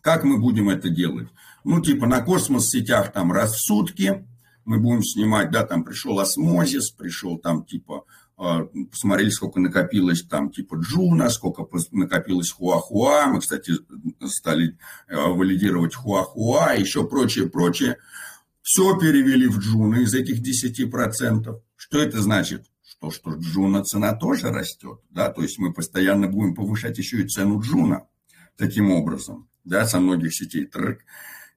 Как 0.00 0.24
мы 0.24 0.38
будем 0.38 0.70
это 0.70 0.88
делать? 0.88 1.28
Ну, 1.64 1.82
типа 1.82 2.06
на 2.06 2.22
Cosmos-сетях 2.22 3.12
там 3.12 3.32
раз 3.32 3.54
в 3.54 3.66
сутки 3.66 4.26
мы 4.64 4.78
будем 4.78 5.02
снимать, 5.02 5.50
да, 5.50 5.64
там 5.64 5.84
пришел 5.84 6.18
Osmosis, 6.20 6.90
пришел 6.90 7.38
там 7.38 7.64
типа, 7.64 8.04
э, 8.38 8.66
посмотрели, 8.90 9.30
сколько 9.30 9.60
накопилось 9.60 10.22
там 10.22 10.50
типа 10.50 10.76
Juno, 10.76 11.28
сколько 11.30 11.66
накопилось 11.90 12.50
Хуахуа. 12.50 13.26
Мы, 13.26 13.40
кстати, 13.40 13.74
стали 14.26 14.78
э, 15.08 15.16
валидировать 15.16 15.94
Хуахуа, 15.94 16.74
еще 16.74 17.06
прочее, 17.06 17.48
прочее. 17.48 17.98
Все 18.62 18.98
перевели 18.98 19.46
в 19.46 19.58
Juno 19.58 19.96
из 19.96 20.14
этих 20.14 20.40
10%. 20.40 21.60
Что 21.76 21.98
это 21.98 22.20
значит? 22.22 22.66
То, 23.04 23.10
что 23.10 23.34
Джуна 23.34 23.84
цена 23.84 24.14
тоже 24.14 24.50
растет, 24.50 24.98
да, 25.10 25.28
то 25.28 25.42
есть 25.42 25.58
мы 25.58 25.74
постоянно 25.74 26.26
будем 26.26 26.54
повышать 26.54 26.96
еще 26.96 27.20
и 27.20 27.28
цену 27.28 27.60
Джуна 27.60 28.06
таким 28.56 28.90
образом, 28.90 29.46
да, 29.62 29.86
со 29.86 30.00
многих 30.00 30.34
сетей 30.34 30.64
трек. 30.64 31.04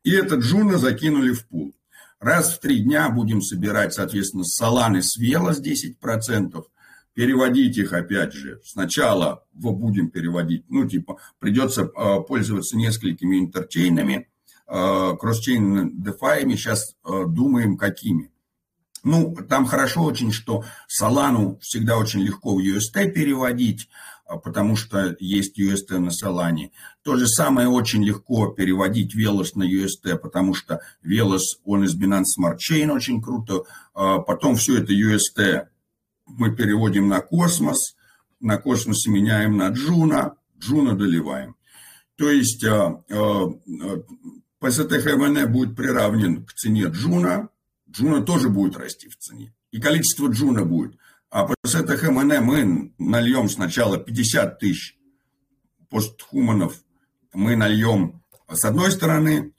И 0.04 0.12
этот 0.12 0.42
Джуна 0.42 0.78
закинули 0.78 1.32
в 1.32 1.48
пул. 1.48 1.74
Раз 2.20 2.54
в 2.54 2.60
три 2.60 2.80
дня 2.80 3.10
будем 3.10 3.42
собирать, 3.42 3.94
соответственно, 3.94 4.44
Соланы 4.44 5.02
с 5.02 5.16
Вела 5.16 5.54
с 5.54 5.62
10%, 5.62 6.66
переводить 7.14 7.78
их 7.78 7.94
опять 7.94 8.34
же. 8.34 8.60
Сначала 8.66 9.46
будем 9.54 10.10
переводить, 10.10 10.66
ну, 10.68 10.86
типа, 10.86 11.18
придется 11.40 11.84
э, 11.84 12.22
пользоваться 12.28 12.76
несколькими 12.76 13.40
интерчейнами, 13.40 14.28
э, 14.68 15.18
кросчейн 15.18 16.02
дефаями, 16.02 16.56
сейчас 16.56 16.98
э, 17.06 17.24
думаем, 17.26 17.78
какими. 17.78 18.32
Ну, 19.04 19.36
там 19.48 19.66
хорошо 19.66 20.04
очень, 20.04 20.32
что 20.32 20.64
Солану 20.88 21.58
всегда 21.62 21.98
очень 21.98 22.22
легко 22.22 22.56
в 22.56 22.60
UST 22.60 23.12
переводить, 23.12 23.90
а, 24.26 24.38
потому 24.38 24.76
что 24.76 25.16
есть 25.20 25.60
UST 25.60 25.98
на 25.98 26.12
Солане. 26.12 26.72
То 27.04 27.16
же 27.16 27.28
самое 27.28 27.68
очень 27.68 28.04
легко 28.04 28.48
переводить 28.48 29.16
Velas 29.16 29.52
на 29.56 29.64
UST, 29.64 30.18
потому 30.18 30.54
что 30.54 30.82
Velas, 31.04 31.44
он 31.64 31.86
из 31.86 31.96
Binance 31.96 32.36
Smart 32.38 32.58
Chain 32.58 32.92
очень 32.92 33.22
круто. 33.22 33.64
А, 33.94 34.20
потом 34.20 34.56
все 34.56 34.80
это 34.80 34.94
UST 34.94 35.68
мы 36.26 36.56
переводим 36.56 37.08
на 37.08 37.22
Космос, 37.22 37.96
на 38.40 38.58
Космосе 38.58 39.10
меняем 39.10 39.58
на 39.58 39.70
Джуна, 39.70 40.36
Джуна 40.60 40.96
доливаем. 40.96 41.56
То 42.18 42.30
есть 42.30 42.66
PSTHMN 42.66 45.48
будет 45.48 45.76
приравнен 45.76 46.46
к 46.46 46.54
цене 46.54 46.86
Джуна, 46.88 47.50
Джуна 47.90 48.22
тоже 48.22 48.50
будет 48.50 48.78
расти 48.78 49.10
в 49.10 49.18
цене. 49.18 49.54
И 49.72 49.80
количество 49.80 50.28
Джуна 50.28 50.66
будет. 50.66 50.98
А 51.30 51.48
после 51.62 51.82
этого 51.82 51.98
ХМН 51.98 52.44
мы 52.44 52.94
нальем 52.98 53.50
сначала 53.50 53.98
50 53.98 54.60
тысяч 54.60 54.98
постхуманов, 55.90 56.84
мы 57.34 57.56
нальем 57.56 58.22
с 58.50 58.64
одной 58.64 58.92
стороны, 58.92 59.54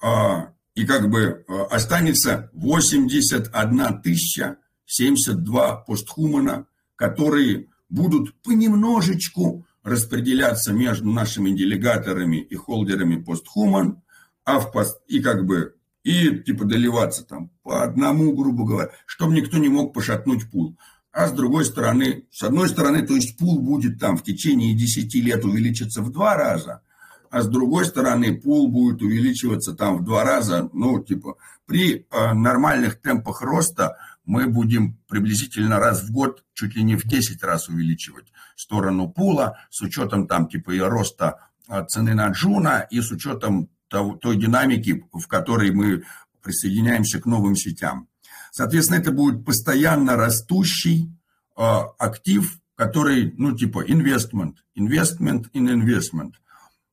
а, 0.00 0.52
и 0.74 0.86
как 0.86 1.08
бы 1.08 1.44
а, 1.48 1.64
останется 1.66 2.50
81 2.52 4.02
тысяча 4.02 4.58
72 4.84 5.76
постхумана, 5.76 6.66
которые 6.96 7.68
будут 7.88 8.34
понемножечку 8.42 9.66
распределяться 9.82 10.72
между 10.72 11.10
нашими 11.10 11.50
делегаторами 11.50 12.36
и 12.36 12.54
холдерами 12.56 13.22
постхуман, 13.22 14.02
а 14.44 14.58
в 14.58 14.72
пост, 14.72 15.00
и 15.06 15.20
как 15.20 15.46
бы 15.46 15.75
и 16.06 16.38
типа 16.38 16.64
доливаться 16.64 17.24
там 17.24 17.50
по 17.64 17.82
одному, 17.82 18.32
грубо 18.32 18.64
говоря, 18.64 18.90
чтобы 19.06 19.34
никто 19.34 19.58
не 19.58 19.68
мог 19.68 19.92
пошатнуть 19.92 20.48
пул. 20.48 20.78
А 21.10 21.26
с 21.26 21.32
другой 21.32 21.64
стороны, 21.64 22.26
с 22.30 22.44
одной 22.44 22.68
стороны, 22.68 23.04
то 23.04 23.14
есть 23.14 23.36
пул 23.36 23.60
будет 23.60 23.98
там 23.98 24.16
в 24.16 24.22
течение 24.22 24.76
10 24.76 25.12
лет 25.16 25.44
увеличиться 25.44 26.02
в 26.02 26.12
два 26.12 26.36
раза, 26.36 26.82
а 27.28 27.42
с 27.42 27.48
другой 27.48 27.86
стороны, 27.86 28.40
пул 28.40 28.68
будет 28.68 29.02
увеличиваться 29.02 29.74
там 29.74 29.98
в 29.98 30.04
два 30.04 30.22
раза, 30.22 30.70
ну, 30.72 31.02
типа, 31.02 31.38
при 31.66 32.06
э, 32.08 32.32
нормальных 32.34 33.00
темпах 33.00 33.42
роста 33.42 33.96
мы 34.24 34.46
будем 34.46 34.98
приблизительно 35.08 35.80
раз 35.80 36.04
в 36.04 36.12
год 36.12 36.44
чуть 36.54 36.76
ли 36.76 36.84
не 36.84 36.94
в 36.94 37.02
10 37.04 37.42
раз 37.42 37.68
увеличивать 37.68 38.26
сторону 38.54 39.08
пула 39.08 39.58
с 39.70 39.82
учетом 39.82 40.28
там 40.28 40.48
типа 40.48 40.70
и 40.70 40.78
роста 40.78 41.48
э, 41.68 41.84
цены 41.88 42.14
на 42.14 42.28
джуна 42.28 42.86
и 42.90 43.00
с 43.00 43.10
учетом 43.10 43.70
той 43.88 44.36
динамики, 44.36 45.06
в 45.12 45.26
которой 45.26 45.70
мы 45.72 46.04
присоединяемся 46.42 47.20
к 47.20 47.26
новым 47.26 47.56
сетям. 47.56 48.08
Соответственно, 48.52 48.98
это 48.98 49.12
будет 49.12 49.44
постоянно 49.44 50.16
растущий 50.16 51.10
э, 51.56 51.62
актив, 51.98 52.58
который, 52.74 53.34
ну, 53.36 53.56
типа 53.56 53.84
investment, 53.84 54.54
investment 54.78 55.50
in 55.52 55.68
investment. 55.68 56.32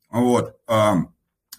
Вот. 0.10 0.56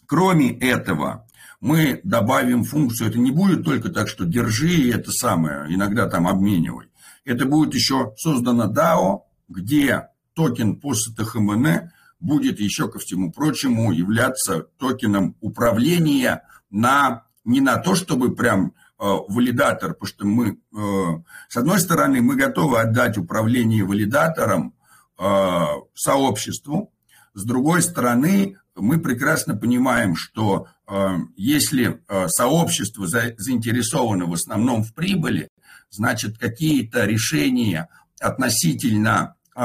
Кроме 0.07 0.59
этого, 0.59 1.27
мы 1.61 2.01
добавим 2.05 2.65
функцию, 2.65 3.09
это 3.09 3.19
не 3.19 3.31
будет 3.31 3.65
только 3.65 3.89
так, 3.89 4.09
что 4.09 4.25
держи 4.25 4.91
это 4.91 5.11
самое, 5.11 5.67
иногда 5.75 6.09
там 6.09 6.29
обменивай. 6.29 6.89
Это 7.25 7.47
будет 7.47 7.75
еще 7.75 8.13
создано 8.19 8.71
DAO, 8.71 9.23
где 9.49 10.09
токен 10.35 10.77
по 10.77 10.95
СТХМН 10.95 11.91
будет 12.25 12.59
еще 12.59 12.89
ко 12.89 12.99
всему 12.99 13.31
прочему 13.31 13.93
являться 13.93 14.63
токеном 14.79 15.37
управления 15.41 16.43
на, 16.71 17.25
не 17.45 17.61
на 17.61 17.77
то, 17.77 17.95
чтобы 17.95 18.35
прям 18.35 18.73
э, 18.99 19.05
валидатор, 19.29 19.93
потому 19.95 20.09
что 20.09 20.27
мы, 20.27 20.49
э, 20.49 21.23
с 21.49 21.57
одной 21.57 21.79
стороны, 21.81 22.23
мы 22.23 22.37
готовы 22.37 22.81
отдать 22.81 23.19
управление 23.19 23.85
валидатором 23.85 24.75
э, 25.19 25.65
сообществу, 25.95 26.91
с 27.35 27.45
другой 27.45 27.83
стороны, 27.83 28.57
мы 28.75 28.99
прекрасно 28.99 29.55
понимаем, 29.55 30.17
что 30.17 30.67
э, 30.89 31.17
если 31.37 32.01
э, 32.09 32.29
сообщество 32.29 33.07
за, 33.07 33.35
заинтересовано 33.37 34.25
в 34.25 34.33
основном 34.33 34.83
в 34.83 34.95
прибыли, 34.95 35.49
значит, 35.91 36.39
какие-то 36.39 37.05
решения 37.05 37.89
относительно 38.19 39.37
э, 39.55 39.61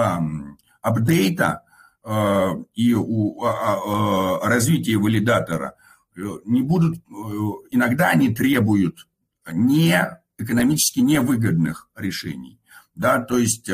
апдейта 0.82 1.64
и 2.74 2.94
у, 2.96 3.46
э, 3.46 3.50
э, 3.50 4.48
развития 4.48 4.98
валидатора 4.98 5.76
не 6.16 6.62
будут, 6.62 6.98
иногда 7.72 8.10
они 8.10 8.34
требуют 8.34 9.08
не 9.52 9.96
экономически 10.38 11.00
невыгодных 11.00 11.88
решений. 11.96 12.60
Да, 12.96 13.20
то 13.20 13.38
есть, 13.38 13.72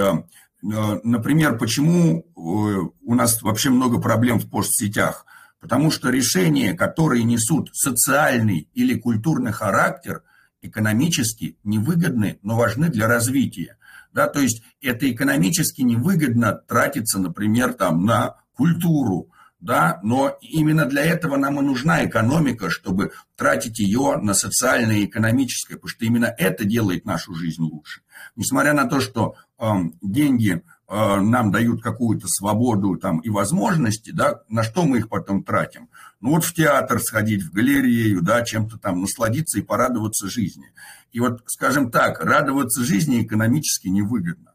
например, 0.62 1.58
почему 1.58 2.28
у 2.36 3.16
нас 3.16 3.42
вообще 3.42 3.72
много 3.72 4.00
проблем 4.00 4.40
в 4.40 4.48
постсетях? 4.48 5.26
Потому 5.60 5.90
что 5.90 6.12
решения, 6.12 6.76
которые 6.76 7.24
несут 7.24 7.72
социальный 7.74 8.70
или 8.76 8.94
культурный 8.94 9.52
характер, 9.52 10.22
экономически 10.62 11.58
невыгодны, 11.64 12.38
но 12.44 12.58
важны 12.58 12.90
для 12.90 13.08
развития. 13.08 13.78
Да, 14.16 14.28
то 14.28 14.40
есть 14.40 14.64
это 14.82 15.12
экономически 15.12 15.82
невыгодно 15.82 16.54
тратиться, 16.54 17.20
например, 17.20 17.74
там, 17.74 18.06
на 18.06 18.38
культуру, 18.54 19.30
да, 19.60 20.00
но 20.04 20.38
именно 20.40 20.86
для 20.86 21.04
этого 21.04 21.36
нам 21.36 21.60
и 21.60 21.64
нужна 21.64 22.06
экономика, 22.06 22.70
чтобы 22.70 23.12
тратить 23.36 23.80
ее 23.80 24.18
на 24.22 24.34
социальное 24.34 25.00
и 25.00 25.06
экономическое, 25.06 25.76
потому 25.76 25.90
что 25.90 26.06
именно 26.06 26.34
это 26.38 26.64
делает 26.64 27.04
нашу 27.04 27.36
жизнь 27.36 27.62
лучше. 27.62 28.04
Несмотря 28.38 28.72
на 28.72 28.86
то, 28.86 29.02
что 29.02 29.36
э, 29.60 29.66
деньги 30.02 30.62
э, 30.88 31.20
нам 31.20 31.52
дают 31.52 31.84
какую-то 31.84 32.28
свободу 32.30 32.96
там, 32.96 33.20
и 33.20 33.30
возможности, 33.30 34.12
да, 34.12 34.44
на 34.48 34.64
что 34.64 34.86
мы 34.86 35.00
их 35.00 35.10
потом 35.10 35.44
тратим? 35.44 35.90
Ну 36.26 36.32
вот 36.32 36.44
в 36.44 36.56
театр 36.56 37.00
сходить, 37.00 37.44
в 37.44 37.52
галерею, 37.52 38.24
да, 38.24 38.44
чем-то 38.44 38.80
там 38.80 39.00
насладиться 39.00 39.60
и 39.60 39.62
порадоваться 39.62 40.28
жизни. 40.28 40.72
И 41.12 41.20
вот, 41.20 41.44
скажем 41.46 41.92
так, 41.92 42.20
радоваться 42.20 42.84
жизни 42.84 43.22
экономически 43.22 43.90
невыгодно. 43.90 44.54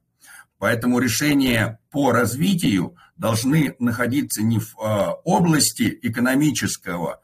Поэтому 0.59 0.99
решения 0.99 1.79
по 1.93 2.11
развитию 2.11 2.97
должны 3.17 3.77
находиться 3.79 4.43
не 4.43 4.59
в 4.59 4.77
а, 4.83 5.13
области 5.23 5.97
экономического, 6.03 7.21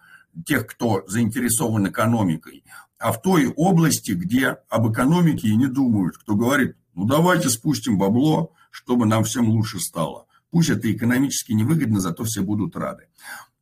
тех, 0.46 0.68
кто 0.68 1.02
заинтересован 1.08 1.88
экономикой, 1.88 2.62
а 3.00 3.10
в 3.10 3.20
той 3.22 3.48
области, 3.48 4.12
где 4.12 4.58
об 4.68 4.92
экономике 4.92 5.48
и 5.48 5.56
не 5.56 5.66
думают, 5.66 6.18
кто 6.18 6.36
говорит, 6.36 6.76
ну 6.94 7.04
давайте 7.04 7.50
спустим 7.50 7.98
бабло, 7.98 8.52
чтобы 8.70 9.06
нам 9.06 9.24
всем 9.24 9.48
лучше 9.48 9.80
стало. 9.80 10.26
Пусть 10.52 10.70
это 10.70 10.90
экономически 10.92 11.50
невыгодно, 11.50 11.98
зато 11.98 12.22
все 12.22 12.42
будут 12.42 12.76
рады. 12.76 13.08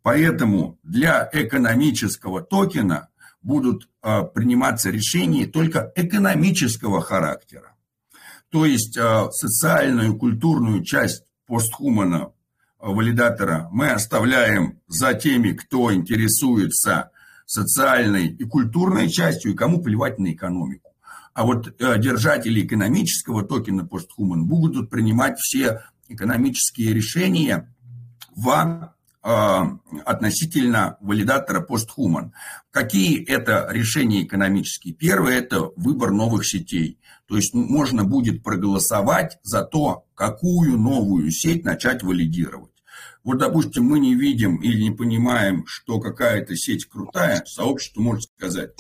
Поэтому 0.05 0.78
для 0.82 1.31
экономического 1.32 2.43
токена 2.43 3.09
будут 3.40 3.89
а, 4.02 4.22
приниматься 4.22 4.90
решения 4.90 5.47
только 5.47 5.90
экономического 5.97 7.01
характера. 7.01 7.74
То 8.51 8.66
есть 8.66 8.98
а, 8.98 9.31
социальную, 9.31 10.14
культурную 10.18 10.85
часть 10.85 11.24
постхумана 11.47 12.32
а, 12.78 12.90
валидатора 12.90 13.70
мы 13.72 13.89
оставляем 13.89 14.78
за 14.89 15.14
теми, 15.14 15.52
кто 15.52 15.90
интересуется 15.94 17.10
социальной 17.47 18.28
и 18.28 18.44
культурной 18.44 19.09
частью, 19.09 19.52
и 19.52 19.56
кому 19.56 19.82
плевать 19.82 20.18
на 20.18 20.35
экономику. 20.35 20.93
А 21.32 21.44
вот 21.44 21.78
держатели 21.78 22.60
экономического 22.60 23.43
токена 23.43 23.86
постхуман 23.86 24.44
будут 24.44 24.90
принимать 24.90 25.39
все 25.39 25.81
экономические 26.09 26.93
решения 26.93 27.74
в 28.36 28.93
относительно 29.24 30.98
валидатора 31.01 31.62
постхуман. 31.62 32.34
Какие 32.70 33.24
это 33.24 33.66
решения 33.70 34.22
экономические? 34.22 34.92
Первое– 34.92 35.38
это 35.38 35.70
выбор 35.76 36.10
новых 36.10 36.46
сетей. 36.46 36.98
То 37.26 37.36
есть 37.36 37.55
можно 37.55 38.05
будет 38.05 38.42
проголосовать 38.42 39.38
за 39.42 39.62
то, 39.62 40.05
какую 40.14 40.76
новую 40.76 41.30
сеть 41.30 41.64
начать 41.64 42.02
валидировать. 42.02 42.70
Вот, 43.22 43.38
допустим, 43.38 43.84
мы 43.84 43.98
не 43.98 44.14
видим 44.14 44.56
или 44.56 44.82
не 44.82 44.90
понимаем, 44.90 45.64
что 45.66 45.98
какая-то 45.98 46.55
сеть 46.55 46.86
крутая, 46.86 47.42
сообщество 47.46 48.02
может 48.02 48.24
сказать, 48.36 48.72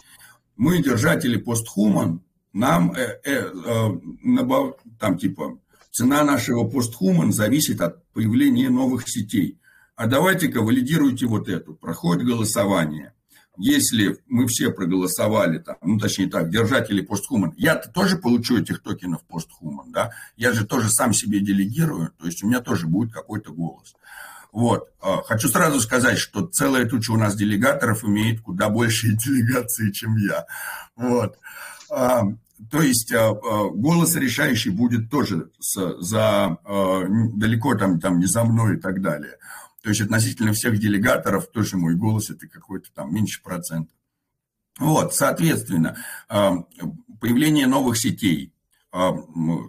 мы 0.56 0.82
держатели 0.82 1.38
постхуман, 1.38 2.22
нам 2.52 2.92
э, 2.92 3.18
э, 3.24 3.50
э, 3.66 4.72
там 5.00 5.18
типа 5.18 5.58
цена 5.90 6.22
нашего 6.22 6.68
постхуман 6.68 7.32
зависит 7.32 7.80
от 7.80 8.06
появления 8.12 8.68
новых 8.68 9.08
сетей 9.08 9.58
а 9.96 10.06
давайте-ка 10.06 10.60
валидируйте 10.62 11.26
вот 11.26 11.48
эту. 11.48 11.74
Проходит 11.74 12.26
голосование. 12.26 13.12
Если 13.56 14.18
мы 14.26 14.48
все 14.48 14.70
проголосовали, 14.72 15.58
там, 15.58 15.76
ну, 15.82 15.98
точнее 15.98 16.28
так, 16.28 16.50
держатели 16.50 17.02
постхуман, 17.02 17.54
я-то 17.56 17.88
тоже 17.88 18.16
получу 18.16 18.58
этих 18.58 18.82
токенов 18.82 19.22
постхуман, 19.24 19.92
да, 19.92 20.10
я 20.36 20.52
же 20.52 20.66
тоже 20.66 20.90
сам 20.90 21.12
себе 21.12 21.38
делегирую, 21.38 22.10
то 22.18 22.26
есть 22.26 22.42
у 22.42 22.48
меня 22.48 22.60
тоже 22.60 22.88
будет 22.88 23.12
какой-то 23.12 23.52
голос. 23.52 23.94
Вот. 24.54 24.88
А, 25.00 25.22
хочу 25.22 25.48
сразу 25.48 25.80
сказать, 25.80 26.18
что 26.18 26.46
целая 26.46 26.86
туча 26.86 27.10
у 27.10 27.16
нас 27.16 27.36
делегаторов 27.36 28.04
имеет 28.04 28.40
куда 28.40 28.68
больше 28.68 29.08
делегации, 29.12 29.90
чем 29.90 30.16
я. 30.16 30.46
Вот. 30.96 31.38
А, 31.90 32.22
то 32.70 32.80
есть 32.80 33.12
а, 33.12 33.34
голос 33.34 34.14
решающий 34.14 34.70
будет 34.70 35.10
тоже 35.10 35.50
за 35.64 36.58
далеко 37.34 37.74
там, 37.74 38.00
там 38.00 38.20
не 38.20 38.26
за 38.26 38.44
мной 38.44 38.76
и 38.76 38.80
так 38.80 39.02
далее. 39.02 39.38
То 39.84 39.90
есть 39.90 40.00
относительно 40.00 40.54
всех 40.54 40.78
делегаторов 40.78 41.48
тоже 41.48 41.76
мой 41.76 41.94
голос 41.94 42.30
это 42.30 42.48
какой-то 42.48 42.90
там 42.94 43.14
меньше 43.14 43.42
процента. 43.42 43.92
Вот, 44.78 45.14
соответственно, 45.14 45.98
а, 46.26 46.64
появление 47.20 47.66
новых 47.66 47.98
сетей, 47.98 48.54
а, 48.90 49.12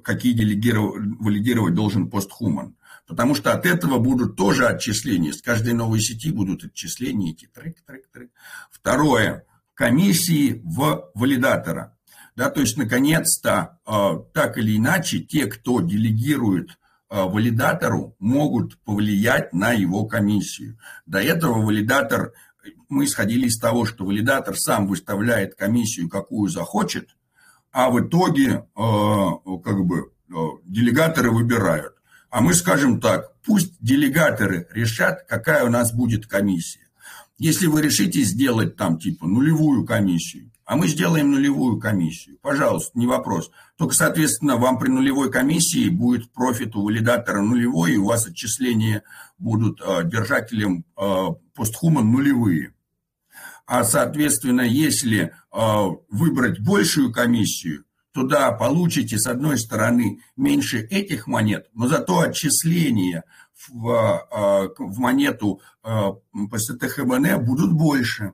какие 0.06 0.34
валидировать 0.34 1.74
должен 1.74 2.10
постхуман. 2.10 2.78
Потому 3.06 3.36
что 3.36 3.52
от 3.52 3.66
этого 3.66 4.00
будут 4.00 4.38
тоже 4.38 4.68
отчисления. 4.68 5.34
С 5.34 5.42
каждой 5.42 5.74
новой 5.74 6.00
сети 6.00 6.32
будут 6.32 6.64
отчисления 6.64 7.34
идти. 7.34 7.48
Трек, 7.48 7.84
трек, 7.86 8.08
трек. 8.10 8.32
Второе. 8.72 9.46
Комиссии 9.74 10.62
в 10.64 11.12
валидатора. 11.14 11.98
Да, 12.38 12.50
то 12.50 12.62
есть, 12.62 12.78
наконец-то, 12.78 13.80
а, 13.86 14.16
так 14.34 14.58
или 14.58 14.78
иначе, 14.78 15.20
те, 15.20 15.48
кто 15.48 15.82
делегирует 15.82 16.80
валидатору 17.10 18.16
могут 18.20 18.78
повлиять 18.84 19.54
на 19.54 19.72
его 19.72 20.06
комиссию. 20.06 20.78
До 21.06 21.20
этого 21.20 21.62
валидатор, 21.62 22.34
мы 22.90 23.06
исходили 23.06 23.48
из 23.48 23.58
того, 23.60 23.86
что 23.86 24.06
валидатор 24.06 24.56
сам 24.58 24.88
выставляет 24.88 25.56
комиссию, 25.56 26.10
какую 26.10 26.50
захочет, 26.50 27.16
а 27.72 27.90
в 27.90 28.00
итоге 28.00 28.50
э, 28.50 28.60
как 28.76 29.86
бы 29.86 30.12
э, 30.30 30.34
делегаторы 30.64 31.32
выбирают. 31.32 31.94
А 32.30 32.42
мы 32.42 32.54
скажем 32.54 33.00
так, 33.00 33.34
пусть 33.44 33.74
делегаторы 33.82 34.68
решат, 34.72 35.26
какая 35.28 35.66
у 35.66 35.70
нас 35.70 35.94
будет 35.94 36.26
комиссия. 36.26 36.88
Если 37.38 37.68
вы 37.68 37.82
решите 37.82 38.22
сделать 38.22 38.78
там 38.78 38.98
типа 38.98 39.28
нулевую 39.28 39.86
комиссию, 39.86 40.52
а 40.66 40.76
мы 40.76 40.88
сделаем 40.88 41.32
нулевую 41.32 41.80
комиссию. 41.80 42.38
Пожалуйста, 42.42 42.98
не 42.98 43.06
вопрос. 43.06 43.52
Только, 43.78 43.94
соответственно, 43.94 44.58
вам 44.58 44.80
при 44.80 44.90
нулевой 44.90 45.32
комиссии 45.32 45.90
будет 45.90 46.32
профит 46.34 46.76
у 46.76 46.84
валидатора 46.84 47.42
нулевой, 47.42 47.94
и 47.94 47.98
у 47.98 48.08
вас 48.08 48.26
отчисления 48.26 49.04
будут 49.38 49.80
э, 49.80 50.04
держателям 50.06 50.84
э, 50.98 51.26
постхуман 51.54 52.12
нулевые. 52.12 52.74
А, 53.68 53.84
соответственно, 53.84 54.62
если 54.62 55.34
э, 55.52 55.86
выбрать 56.10 56.60
большую 56.60 57.12
комиссию, 57.12 57.86
то 58.12 58.24
да, 58.24 58.52
получите, 58.52 59.20
с 59.20 59.28
одной 59.28 59.60
стороны, 59.60 60.22
меньше 60.36 60.80
этих 60.80 61.28
монет, 61.28 61.68
но 61.74 61.88
зато 61.88 62.22
отчисления 62.22 63.24
в, 63.68 63.90
э, 63.92 64.70
в 64.80 65.00
монету 65.00 65.62
э, 65.84 66.12
ПСТХБН 66.50 67.44
будут 67.44 67.74
больше. 67.74 68.34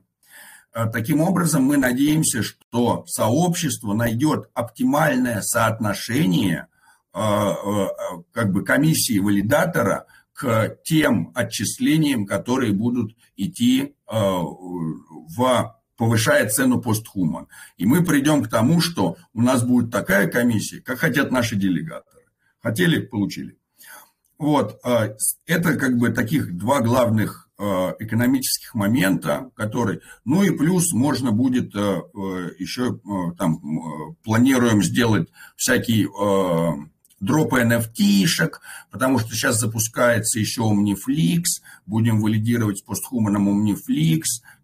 Э, 0.74 0.86
таким 0.86 1.20
образом, 1.20 1.64
мы 1.64 1.76
надеемся, 1.76 2.42
что 2.42 3.04
сообщество 3.06 3.92
найдет 3.92 4.48
оптимальное 4.54 5.42
соотношение 5.42 6.68
э, 7.14 7.20
э, 7.20 7.86
как 8.32 8.52
бы 8.52 8.64
комиссии 8.64 9.18
валидатора 9.18 10.06
к 10.32 10.78
тем 10.84 11.30
отчислениям, 11.34 12.26
которые 12.26 12.72
будут 12.72 13.14
идти 13.36 13.94
в 14.06 15.76
повышая 15.96 16.48
цену 16.48 16.80
постхуман. 16.80 17.48
И 17.76 17.84
мы 17.84 18.02
придем 18.02 18.42
к 18.42 18.48
тому, 18.48 18.80
что 18.80 19.18
у 19.34 19.42
нас 19.42 19.62
будет 19.62 19.90
такая 19.92 20.26
комиссия, 20.26 20.80
как 20.80 20.98
хотят 20.98 21.30
наши 21.30 21.54
делегаторы. 21.54 22.24
Хотели– 22.60 22.98
получили. 23.06 23.58
Вот, 24.38 24.80
это 25.46 25.74
как 25.76 25.98
бы 25.98 26.08
таких 26.08 26.56
два 26.56 26.80
главных 26.80 27.41
экономических 27.58 28.74
момента, 28.74 29.50
которые, 29.54 30.00
ну 30.24 30.42
и 30.42 30.50
плюс 30.50 30.92
можно 30.92 31.32
будет 31.32 31.74
еще 31.74 32.98
там 33.38 34.16
планируем 34.24 34.82
сделать 34.82 35.28
всякие 35.56 36.08
дропы 37.20 37.60
NFT-шек, 37.62 38.54
потому 38.90 39.20
что 39.20 39.30
сейчас 39.30 39.60
запускается 39.60 40.40
еще 40.40 40.62
Omniflix, 40.62 41.44
будем 41.86 42.20
валидировать 42.20 42.84
постхуманом 42.84 43.48
Omniflix, 43.48 44.22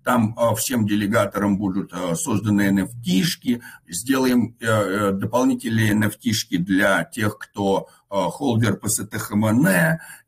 там 0.09 0.35
э, 0.39 0.55
всем 0.57 0.87
делегаторам 0.87 1.59
будут 1.59 1.93
э, 1.93 2.15
созданы 2.15 2.71
NFT-шки, 2.71 3.61
сделаем 3.87 4.57
э, 4.59 5.13
дополнительные 5.13 5.93
NFT-шки 5.93 6.57
для 6.57 7.05
тех, 7.05 7.37
кто 7.37 7.89
холдер 8.09 8.79
ПСТХМН, 8.79 9.67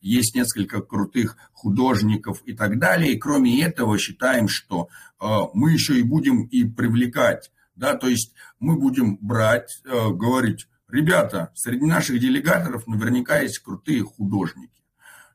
есть 0.02 0.34
несколько 0.34 0.82
крутых 0.82 1.38
художников 1.54 2.42
и 2.44 2.52
так 2.52 2.78
далее. 2.78 3.14
И 3.14 3.18
кроме 3.18 3.64
этого 3.64 3.96
считаем, 3.98 4.48
что 4.48 4.90
мы 5.54 5.72
еще 5.72 5.98
и 5.98 6.02
будем 6.02 6.42
и 6.42 6.64
привлекать, 6.64 7.50
да, 7.76 7.94
то 7.94 8.06
есть 8.06 8.34
мы 8.58 8.78
будем 8.78 9.16
брать, 9.22 9.80
говорить, 9.84 10.68
ребята, 10.90 11.52
среди 11.54 11.86
наших 11.86 12.20
делегаторов 12.20 12.86
наверняка 12.86 13.38
есть 13.38 13.60
крутые 13.60 14.02
художники. 14.02 14.79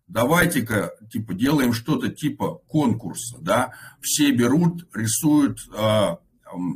Давайте-ка, 0.08 0.94
типа, 1.12 1.34
делаем 1.34 1.74
что-то 1.74 2.10
типа 2.10 2.62
конкурса, 2.68 3.38
да, 3.42 3.74
все 4.02 4.32
берут, 4.32 4.88
рисуют 4.94 5.60
э, 5.76 6.18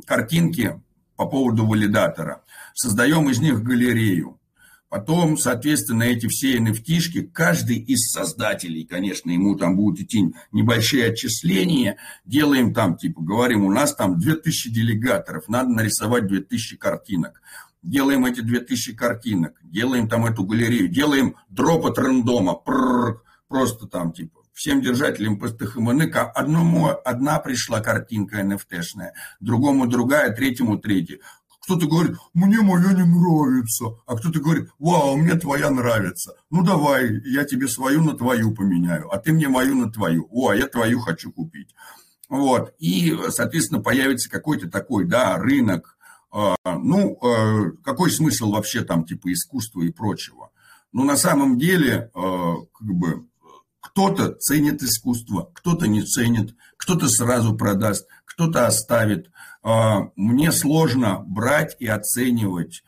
картинки 0.04 0.80
по 1.16 1.26
поводу 1.26 1.64
валидатора, 1.64 2.42
создаем 2.74 3.30
из 3.30 3.38
них 3.38 3.62
галерею. 3.62 4.40
Потом, 4.88 5.38
соответственно, 5.38 6.02
эти 6.02 6.26
все 6.26 6.58
nft 6.58 7.30
каждый 7.32 7.76
из 7.76 8.10
создателей, 8.10 8.84
конечно, 8.84 9.30
ему 9.30 9.54
там 9.54 9.76
будут 9.76 10.00
идти 10.00 10.34
небольшие 10.50 11.06
отчисления, 11.06 11.98
делаем 12.24 12.74
там, 12.74 12.96
типа, 12.96 13.22
говорим, 13.22 13.64
у 13.64 13.70
нас 13.70 13.94
там 13.94 14.18
2000 14.18 14.70
делегаторов, 14.70 15.46
надо 15.46 15.70
нарисовать 15.70 16.26
2000 16.26 16.76
картинок 16.76 17.40
делаем 17.82 18.26
эти 18.26 18.40
2000 18.40 18.94
картинок, 18.94 19.54
делаем 19.62 20.08
там 20.08 20.26
эту 20.26 20.44
галерею, 20.44 20.88
делаем 20.88 21.36
дроп 21.48 21.86
от 21.86 21.98
рандома, 21.98 22.54
прррр, 22.54 23.22
просто 23.48 23.86
там 23.86 24.12
типа 24.12 24.40
всем 24.52 24.82
держателям 24.82 25.38
ПСТХМН, 25.38 26.02
одному 26.34 26.90
одна 27.04 27.38
пришла 27.38 27.80
картинка 27.80 28.42
NFT-шная, 28.42 29.12
другому 29.40 29.86
другая, 29.86 30.34
третьему 30.34 30.78
третья. 30.78 31.18
Кто-то 31.62 31.86
говорит, 31.86 32.16
мне 32.34 32.60
моя 32.60 32.92
не 32.92 33.04
нравится, 33.04 33.86
а 34.06 34.16
кто-то 34.16 34.40
говорит, 34.40 34.68
вау, 34.78 35.16
мне 35.16 35.34
твоя 35.34 35.70
нравится. 35.70 36.34
Ну 36.50 36.62
давай, 36.62 37.22
я 37.24 37.44
тебе 37.44 37.68
свою 37.68 38.02
на 38.02 38.14
твою 38.14 38.54
поменяю, 38.54 39.10
а 39.10 39.18
ты 39.18 39.32
мне 39.32 39.48
мою 39.48 39.74
на 39.76 39.90
твою. 39.90 40.26
О, 40.30 40.48
а 40.48 40.56
я 40.56 40.66
твою 40.66 41.00
хочу 41.00 41.32
купить. 41.32 41.74
Вот, 42.28 42.74
и, 42.78 43.16
соответственно, 43.30 43.82
появится 43.82 44.30
какой-то 44.30 44.70
такой, 44.70 45.04
да, 45.04 45.36
рынок 45.38 45.96
ну, 46.32 47.18
а, 47.22 47.70
какой 47.82 48.10
смысл 48.10 48.52
вообще 48.52 48.82
там 48.82 49.04
типа 49.04 49.32
искусства 49.32 49.82
и 49.82 49.90
прочего? 49.90 50.50
Ну, 50.92 51.04
на 51.04 51.16
самом 51.16 51.58
деле, 51.58 52.10
а, 52.14 52.54
как 52.72 52.88
бы, 52.88 53.26
кто-то 53.80 54.34
ценит 54.34 54.82
искусство, 54.82 55.50
кто-то 55.54 55.88
не 55.88 56.02
ценит, 56.02 56.54
кто-то 56.76 57.08
сразу 57.08 57.56
продаст, 57.56 58.06
кто-то 58.24 58.66
оставит. 58.66 59.30
Мне 60.16 60.52
сложно 60.52 61.24
брать 61.26 61.76
и 61.80 61.86
оценивать 61.86 62.84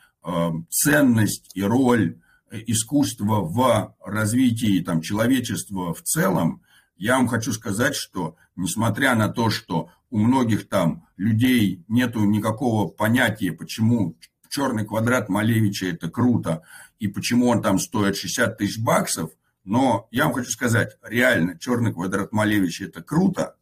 ценность 0.71 1.51
и 1.55 1.63
роль 1.63 2.21
искусства 2.53 3.41
в 3.41 3.95
развитии 4.05 4.83
там, 4.83 5.01
человечества 5.01 5.95
в 5.95 6.03
целом. 6.03 6.63
Я 6.97 7.17
вам 7.17 7.27
хочу 7.27 7.53
сказать, 7.53 7.97
что 7.97 8.37
несмотря 8.55 9.15
на 9.15 9.29
то, 9.29 9.51
что 9.51 9.89
у 10.13 10.19
многих 10.19 10.69
там 10.69 11.07
людей 11.17 11.85
нету 11.89 12.21
никакого 12.25 12.87
понятия, 12.87 13.51
почему 13.51 14.15
черный 14.51 14.85
квадрат 14.85 15.31
Малевича 15.31 15.87
это 15.87 16.11
круто, 16.11 16.63
и 16.99 17.09
почему 17.09 17.49
он 17.49 17.63
там 17.63 17.79
стоит 17.79 18.19
60 18.19 18.59
тысяч 18.59 18.79
баксов, 18.79 19.31
но 19.65 20.09
я 20.11 20.25
вам 20.25 20.35
хочу 20.35 20.51
сказать, 20.51 20.99
реально, 21.03 21.59
черный 21.59 21.95
квадрат 21.95 22.31
Малевича 22.31 22.85
это 22.85 23.03
круто, 23.03 23.57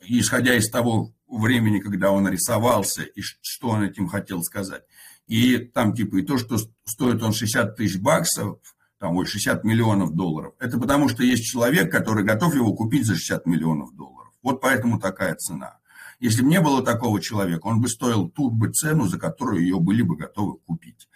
исходя 0.00 0.54
из 0.54 0.70
того 0.70 1.12
времени, 1.26 1.80
когда 1.80 2.12
он 2.12 2.28
рисовался, 2.28 3.02
и 3.02 3.20
что 3.20 3.70
он 3.70 3.82
этим 3.82 4.06
хотел 4.06 4.44
сказать. 4.44 4.84
И 5.26 5.58
там 5.58 5.94
типа 5.94 6.18
и 6.18 6.22
то, 6.22 6.38
что 6.38 6.58
стоит 6.84 7.20
он 7.24 7.32
60 7.32 7.74
тысяч 7.74 7.98
баксов, 7.98 8.58
там, 9.00 9.16
ой, 9.16 9.26
60 9.26 9.64
миллионов 9.64 10.14
долларов, 10.14 10.54
это 10.60 10.78
потому 10.78 11.08
что 11.08 11.24
есть 11.24 11.44
человек, 11.44 11.90
который 11.90 12.22
готов 12.22 12.54
его 12.54 12.72
купить 12.72 13.04
за 13.04 13.16
60 13.16 13.46
миллионов 13.46 13.96
долларов. 13.96 14.32
Вот 14.42 14.60
поэтому 14.60 15.00
такая 15.00 15.34
цена. 15.34 15.77
Если 16.20 16.42
бы 16.42 16.48
не 16.48 16.60
было 16.60 16.82
такого 16.82 17.20
человека, 17.20 17.66
он 17.66 17.80
бы 17.80 17.88
стоил 17.88 18.28
ту 18.28 18.50
бы 18.50 18.70
цену, 18.72 19.06
за 19.06 19.18
которую 19.18 19.62
ее 19.62 19.78
были 19.78 20.02
бы 20.02 20.16
готовы 20.16 20.58
купить. 20.58 21.08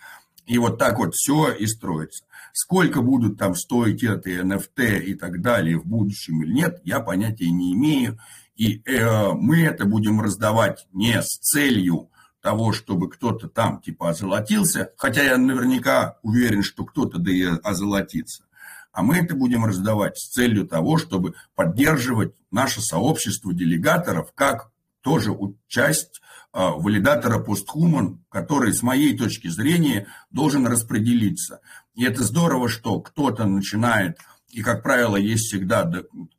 И 0.46 0.58
вот 0.58 0.78
так 0.78 0.98
вот 0.98 1.14
все 1.14 1.52
и 1.52 1.66
строится. 1.66 2.24
Сколько 2.52 3.00
будут 3.00 3.38
там 3.38 3.54
стоить 3.54 4.02
это 4.02 4.30
NFT 4.30 5.02
и 5.04 5.14
так 5.14 5.40
далее 5.40 5.78
в 5.78 5.86
будущем 5.86 6.42
или 6.42 6.52
нет, 6.52 6.80
я 6.84 7.00
понятия 7.00 7.50
не 7.50 7.72
имею. 7.72 8.18
И 8.56 8.82
э, 8.84 9.32
мы 9.32 9.62
это 9.62 9.86
будем 9.86 10.20
раздавать 10.20 10.86
не 10.92 11.20
с 11.22 11.38
целью 11.38 12.10
того, 12.42 12.72
чтобы 12.72 13.08
кто-то 13.08 13.48
там 13.48 13.80
типа 13.80 14.10
озолотился, 14.10 14.92
хотя 14.96 15.22
я 15.22 15.38
наверняка 15.38 16.18
уверен, 16.22 16.62
что 16.62 16.84
кто-то 16.84 17.18
да 17.18 17.30
и 17.30 17.44
озолотится. 17.44 18.44
А 18.92 19.02
мы 19.02 19.16
это 19.16 19.34
будем 19.34 19.64
раздавать 19.64 20.18
с 20.18 20.28
целью 20.28 20.66
того, 20.66 20.98
чтобы 20.98 21.34
поддерживать 21.54 22.34
наше 22.50 22.82
сообщество 22.82 23.54
делегаторов 23.54 24.32
как 24.34 24.71
тоже 25.02 25.36
часть 25.68 26.20
а, 26.52 26.70
валидатора 26.70 27.38
постхуман, 27.38 28.24
который, 28.30 28.72
с 28.72 28.82
моей 28.82 29.16
точки 29.16 29.48
зрения, 29.48 30.06
должен 30.30 30.66
распределиться. 30.66 31.60
И 31.94 32.04
это 32.04 32.22
здорово, 32.22 32.68
что 32.68 33.00
кто-то 33.00 33.44
начинает, 33.44 34.18
и, 34.48 34.62
как 34.62 34.82
правило, 34.82 35.16
есть 35.16 35.46
всегда 35.46 35.90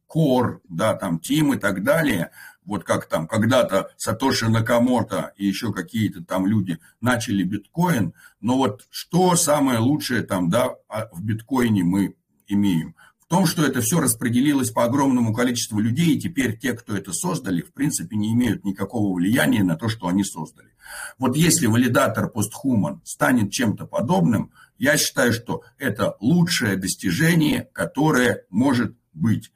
кор, 0.06 0.62
да, 0.70 0.94
там, 0.94 1.20
тим 1.20 1.54
и 1.54 1.58
так 1.58 1.84
далее, 1.84 2.30
вот 2.66 2.84
как 2.84 3.08
там 3.08 3.28
когда-то 3.28 3.90
Сатоши 3.98 4.48
Накамото 4.50 5.34
и 5.36 5.46
еще 5.46 5.74
какие-то 5.74 6.24
там 6.24 6.46
люди 6.46 6.80
начали 7.02 7.44
биткоин, 7.44 8.14
но 8.40 8.58
вот 8.58 8.86
что 8.90 9.36
самое 9.36 9.80
лучшее 9.80 10.22
там, 10.22 10.50
да, 10.50 10.76
а, 10.88 11.08
в 11.12 11.24
биткоине 11.24 11.84
мы 11.84 12.16
имеем? 12.48 12.96
Том, 13.34 13.48
что 13.48 13.66
это 13.66 13.82
все 13.82 14.00
распределилось 14.00 14.70
по 14.70 14.84
огромному 14.84 15.34
количеству 15.34 15.80
людей, 15.80 16.14
и 16.14 16.20
теперь 16.20 16.56
те, 16.56 16.74
кто 16.74 16.96
это 16.96 17.14
создали, 17.14 17.64
в 17.64 17.74
принципе, 17.74 18.16
не 18.16 18.32
имеют 18.32 18.64
никакого 18.64 19.16
влияния 19.16 19.64
на 19.64 19.76
то, 19.76 19.90
что 19.90 20.08
они 20.08 20.24
создали. 20.24 20.70
Вот 21.18 21.36
если 21.36 21.66
валидатор 21.66 22.30
постхуман 22.30 23.02
станет 23.04 23.50
чем-то 23.52 23.88
подобным, 23.88 24.52
я 24.78 24.98
считаю, 24.98 25.34
что 25.34 25.64
это 25.80 26.16
лучшее 26.20 26.76
достижение, 26.76 27.68
которое 27.74 28.44
может 28.52 28.96
быть. 29.16 29.52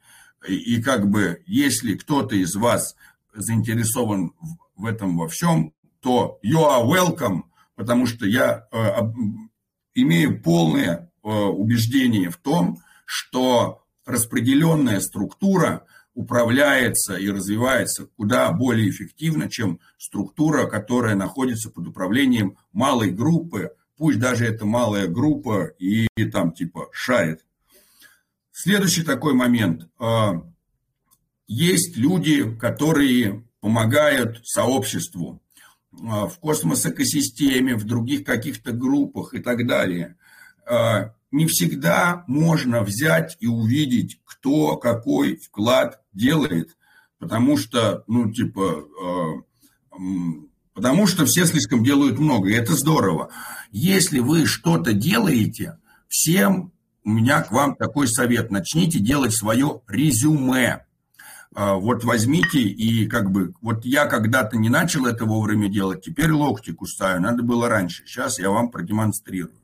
И, 0.48 0.82
как 0.82 1.08
бы, 1.08 1.44
если 1.46 1.94
кто-то 1.94 2.34
из 2.34 2.56
вас 2.56 2.96
заинтересован 3.32 4.32
в 4.74 4.86
этом 4.86 5.16
во 5.16 5.28
всем, 5.28 5.72
то 6.00 6.40
you 6.44 6.64
are 6.64 6.84
welcome, 6.84 7.42
потому 7.76 8.06
что 8.06 8.26
я 8.26 8.66
э, 8.72 8.88
имею 9.94 10.42
полное 10.42 11.12
э, 11.22 11.28
убеждение 11.28 12.30
в 12.30 12.38
том, 12.38 12.80
что 13.08 13.86
распределенная 14.04 15.00
структура 15.00 15.86
управляется 16.12 17.16
и 17.16 17.30
развивается 17.30 18.04
куда 18.04 18.52
более 18.52 18.90
эффективно, 18.90 19.48
чем 19.48 19.80
структура, 19.96 20.66
которая 20.66 21.14
находится 21.14 21.70
под 21.70 21.86
управлением 21.86 22.58
малой 22.70 23.10
группы, 23.10 23.70
пусть 23.96 24.18
даже 24.18 24.44
это 24.44 24.66
малая 24.66 25.06
группа 25.06 25.68
и, 25.78 26.06
и 26.18 26.24
там 26.26 26.52
типа 26.52 26.90
шарит. 26.92 27.46
Следующий 28.52 29.04
такой 29.04 29.32
момент. 29.32 29.88
А, 29.98 30.42
есть 31.46 31.96
люди, 31.96 32.54
которые 32.56 33.42
помогают 33.60 34.46
сообществу 34.46 35.40
а, 35.92 36.26
в 36.26 36.38
космос-экосистеме, 36.40 37.74
в 37.74 37.84
других 37.84 38.24
каких-то 38.24 38.72
группах 38.72 39.32
и 39.32 39.38
так 39.38 39.66
далее. 39.66 40.16
Не 41.30 41.46
всегда 41.46 42.24
можно 42.26 42.82
взять 42.82 43.36
и 43.40 43.46
увидеть, 43.46 44.20
кто 44.24 44.76
какой 44.76 45.36
вклад 45.36 46.00
делает, 46.12 46.76
потому 47.18 47.56
что, 47.56 48.04
ну, 48.06 48.32
типа, 48.32 48.84
э, 49.92 49.98
потому 50.74 51.06
что 51.06 51.26
все 51.26 51.44
слишком 51.44 51.84
делают 51.84 52.18
много, 52.18 52.48
и 52.48 52.54
это 52.54 52.74
здорово. 52.74 53.30
Если 53.70 54.20
вы 54.20 54.46
что-то 54.46 54.92
делаете, 54.94 55.78
всем 56.08 56.72
у 57.08 57.10
меня 57.10 57.42
к 57.42 57.52
вам 57.52 57.74
такой 57.74 58.06
совет. 58.06 58.50
Начните 58.50 58.98
делать 58.98 59.34
свое 59.34 59.80
резюме. 59.88 60.84
А, 61.54 61.74
вот 61.74 62.04
возьмите 62.04 62.60
и 62.60 63.06
как 63.06 63.30
бы, 63.30 63.54
вот 63.62 63.86
я 63.86 64.04
когда-то 64.04 64.58
не 64.58 64.68
начал 64.68 65.06
это 65.06 65.24
вовремя 65.24 65.68
делать, 65.68 66.04
теперь 66.04 66.30
локти 66.30 66.72
кусаю, 66.72 67.22
надо 67.22 67.42
было 67.42 67.68
раньше. 67.68 68.04
Сейчас 68.06 68.38
я 68.38 68.50
вам 68.50 68.70
продемонстрирую. 68.70 69.54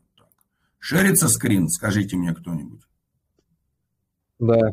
Шерится 0.86 1.30
скрин, 1.30 1.70
скажите 1.70 2.14
мне 2.14 2.34
кто-нибудь. 2.34 2.82
Да. 4.38 4.70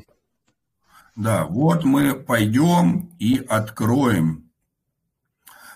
Да, 1.15 1.45
вот 1.45 1.85
мы 1.85 2.15
пойдем 2.15 3.15
и 3.17 3.37
откроем. 3.37 4.51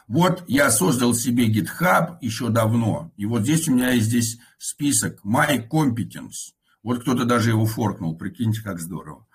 Вот 0.09 0.43
я 0.47 0.71
создал 0.71 1.13
себе 1.13 1.49
GitHub 1.49 2.17
еще 2.19 2.49
давно, 2.49 3.13
и 3.15 3.25
вот 3.25 3.43
здесь 3.43 3.69
у 3.69 3.73
меня 3.73 3.91
есть 3.91 4.07
здесь 4.07 4.37
список 4.57 5.23
My 5.23 5.65
Competence. 5.69 6.51
Вот 6.83 7.03
кто-то 7.03 7.23
даже 7.23 7.51
его 7.51 7.65
форкнул, 7.65 8.17
прикиньте, 8.17 8.61
как 8.61 8.81
здорово. 8.81 9.25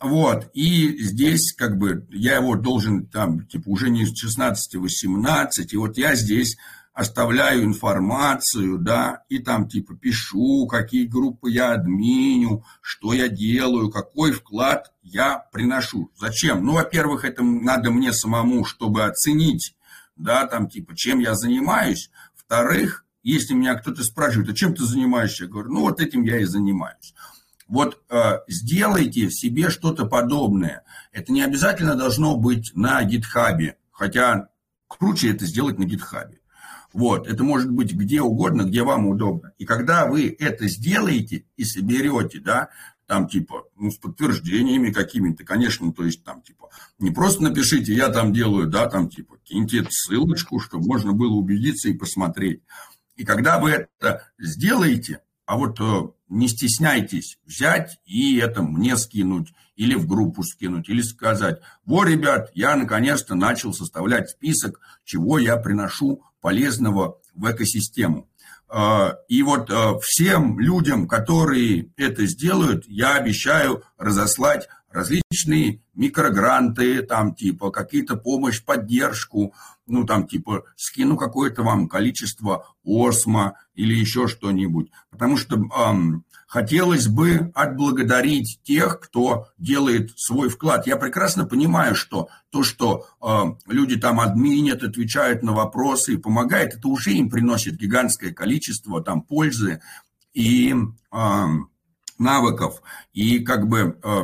Вот, 0.00 0.48
и 0.54 0.96
здесь 1.02 1.52
как 1.54 1.76
бы 1.76 2.06
я 2.08 2.36
его 2.36 2.54
должен 2.54 3.08
там, 3.08 3.48
типа, 3.48 3.68
уже 3.68 3.90
не 3.90 4.04
16-18, 4.04 5.66
и 5.72 5.76
вот 5.76 5.98
я 5.98 6.14
здесь 6.14 6.56
оставляю 7.00 7.64
информацию, 7.64 8.76
да, 8.76 9.22
и 9.30 9.38
там 9.38 9.66
типа 9.66 9.96
пишу, 9.96 10.66
какие 10.66 11.06
группы 11.06 11.50
я 11.50 11.72
админю, 11.72 12.62
что 12.82 13.14
я 13.14 13.28
делаю, 13.28 13.90
какой 13.90 14.32
вклад 14.32 14.92
я 15.02 15.38
приношу. 15.50 16.10
Зачем? 16.18 16.62
Ну, 16.62 16.74
во-первых, 16.74 17.24
это 17.24 17.42
надо 17.42 17.90
мне 17.90 18.12
самому, 18.12 18.66
чтобы 18.66 19.04
оценить, 19.04 19.76
да, 20.14 20.46
там 20.46 20.68
типа, 20.68 20.94
чем 20.94 21.20
я 21.20 21.34
занимаюсь. 21.34 22.10
Вторых, 22.34 23.06
если 23.22 23.54
меня 23.54 23.76
кто-то 23.76 24.04
спрашивает, 24.04 24.50
а 24.50 24.54
чем 24.54 24.74
ты 24.74 24.84
занимаешься, 24.84 25.44
я 25.44 25.50
говорю, 25.50 25.70
ну, 25.72 25.80
вот 25.80 26.02
этим 26.02 26.22
я 26.24 26.38
и 26.38 26.44
занимаюсь. 26.44 27.14
Вот 27.66 28.02
э, 28.10 28.40
сделайте 28.46 29.28
в 29.28 29.32
себе 29.32 29.70
что-то 29.70 30.04
подобное. 30.04 30.82
Это 31.12 31.32
не 31.32 31.40
обязательно 31.40 31.94
должно 31.94 32.36
быть 32.36 32.72
на 32.74 33.02
гитхабе, 33.04 33.78
хотя 33.90 34.48
круче 34.86 35.30
это 35.30 35.46
сделать 35.46 35.78
на 35.78 35.84
гитхабе. 35.84 36.39
Вот, 36.92 37.28
это 37.28 37.44
может 37.44 37.70
быть 37.70 37.92
где 37.92 38.20
угодно, 38.20 38.62
где 38.62 38.82
вам 38.82 39.06
удобно. 39.06 39.52
И 39.58 39.64
когда 39.64 40.06
вы 40.06 40.34
это 40.38 40.66
сделаете 40.66 41.44
и 41.56 41.64
соберете, 41.64 42.40
да, 42.40 42.70
там 43.06 43.28
типа, 43.28 43.64
ну, 43.76 43.90
с 43.90 43.96
подтверждениями 43.96 44.90
какими-то, 44.90 45.44
конечно, 45.44 45.92
то 45.92 46.04
есть 46.04 46.22
там 46.24 46.42
типа, 46.42 46.70
не 46.98 47.10
просто 47.10 47.42
напишите, 47.42 47.92
я 47.92 48.08
там 48.08 48.32
делаю, 48.32 48.68
да, 48.68 48.88
там 48.88 49.08
типа, 49.08 49.36
киньте 49.42 49.84
ссылочку, 49.90 50.60
чтобы 50.60 50.86
можно 50.86 51.12
было 51.12 51.32
убедиться 51.32 51.88
и 51.88 51.94
посмотреть. 51.94 52.62
И 53.16 53.24
когда 53.24 53.58
вы 53.58 53.70
это 53.70 54.30
сделаете, 54.38 55.20
а 55.44 55.56
вот 55.56 55.80
э, 55.80 56.02
не 56.30 56.48
стесняйтесь 56.48 57.38
взять 57.44 57.98
и 58.06 58.38
это 58.38 58.62
мне 58.62 58.96
скинуть, 58.96 59.52
или 59.76 59.94
в 59.94 60.06
группу 60.06 60.42
скинуть, 60.42 60.88
или 60.88 61.02
сказать, 61.02 61.60
вот, 61.84 62.06
ребят, 62.06 62.50
я 62.54 62.76
наконец-то 62.76 63.34
начал 63.34 63.74
составлять 63.74 64.30
список, 64.30 64.80
чего 65.04 65.38
я 65.38 65.56
приношу 65.56 66.22
полезного 66.40 67.18
в 67.34 67.50
экосистему. 67.50 68.28
Э, 68.68 69.14
и 69.28 69.42
вот 69.42 69.70
э, 69.70 69.98
всем 70.02 70.58
людям, 70.60 71.08
которые 71.08 71.90
это 71.96 72.26
сделают, 72.26 72.84
я 72.86 73.16
обещаю 73.16 73.82
разослать 73.98 74.68
различные 74.90 75.82
микрогранты, 75.94 77.02
там 77.02 77.34
типа 77.34 77.70
какие-то 77.70 78.16
помощь, 78.16 78.62
поддержку, 78.62 79.54
ну 79.86 80.04
там 80.04 80.26
типа 80.26 80.64
скину 80.76 81.16
какое-то 81.16 81.62
вам 81.62 81.88
количество 81.88 82.66
осмо 82.84 83.54
или 83.74 83.94
еще 83.94 84.26
что-нибудь. 84.26 84.90
Потому 85.10 85.36
что 85.36 85.56
эм, 85.56 86.24
хотелось 86.50 87.06
бы 87.06 87.52
отблагодарить 87.54 88.60
тех, 88.64 88.98
кто 88.98 89.46
делает 89.56 90.18
свой 90.18 90.48
вклад. 90.48 90.86
Я 90.86 90.96
прекрасно 90.96 91.44
понимаю, 91.44 91.94
что 91.94 92.28
то, 92.50 92.64
что 92.64 93.06
э, 93.22 93.70
люди 93.72 93.96
там 93.96 94.18
админят, 94.18 94.82
отвечают 94.82 95.44
на 95.44 95.52
вопросы 95.52 96.14
и 96.14 96.18
помогают, 96.18 96.74
это 96.74 96.88
уже 96.88 97.12
им 97.12 97.30
приносит 97.30 97.76
гигантское 97.76 98.32
количество 98.32 99.00
там 99.00 99.22
пользы 99.22 99.80
и 100.34 100.74
э, 101.12 101.46
навыков. 102.20 102.82
И 103.12 103.40
как 103.40 103.66
бы, 103.66 103.98
э, 104.02 104.22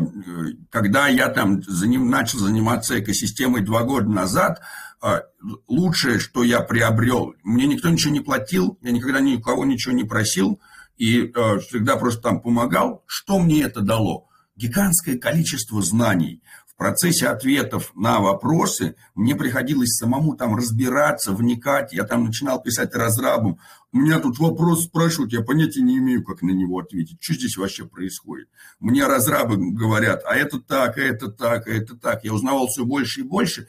когда 0.71 1.09
я 1.09 1.29
там 1.29 1.63
заним, 1.63 2.09
начал 2.11 2.39
заниматься 2.39 3.01
экосистемой 3.01 3.63
два 3.63 3.83
года 3.83 4.09
назад, 4.09 4.61
э, 5.03 5.21
лучшее, 5.67 6.19
что 6.19 6.45
я 6.45 6.61
приобрел, 6.61 7.35
мне 7.43 7.67
никто 7.67 7.89
ничего 7.89 8.13
не 8.13 8.21
платил, 8.21 8.79
я 8.83 8.93
никогда 8.93 9.21
никого 9.21 9.65
ничего 9.65 9.95
не 9.95 10.05
просил, 10.05 10.61
и 10.97 11.33
э, 11.35 11.59
всегда 11.61 11.97
просто 11.97 12.23
там 12.23 12.41
помогал. 12.41 13.03
Что 13.07 13.39
мне 13.39 13.63
это 13.63 13.81
дало? 13.81 14.29
Гигантское 14.57 15.19
количество 15.19 15.83
знаний– 15.83 16.43
процессе 16.77 17.29
ответов 17.29 17.93
на 17.95 18.21
вопросы 18.21 18.97
мне 19.15 19.35
приходилось 19.35 19.97
самому 19.97 20.37
там 20.37 20.55
разбираться, 20.57 21.33
вникать. 21.33 21.93
Я 21.93 22.05
там 22.05 22.25
начинал 22.25 22.63
писать 22.63 22.95
разрабом. 22.95 23.59
У 23.97 23.99
меня 23.99 24.19
тут 24.19 24.39
вопрос 24.39 24.85
спрашивают, 24.85 25.33
я 25.33 25.41
понятия 25.41 25.81
не 25.81 25.97
имею, 25.97 26.23
как 26.23 26.43
на 26.43 26.51
него 26.51 26.81
ответить. 26.81 27.17
Что 27.19 27.33
здесь 27.33 27.57
вообще 27.57 27.87
происходит? 27.87 28.47
Мне 28.79 29.07
разрабы 29.07 29.57
говорят, 29.57 30.21
а 30.27 30.37
это 30.37 30.61
так, 30.61 30.99
а 30.99 31.01
это 31.01 31.29
так, 31.29 31.67
а 31.67 31.71
это 31.71 31.97
так. 31.97 32.23
Я 32.23 32.35
узнавал 32.35 32.67
все 32.67 32.85
больше 32.85 33.21
и 33.21 33.23
больше. 33.23 33.69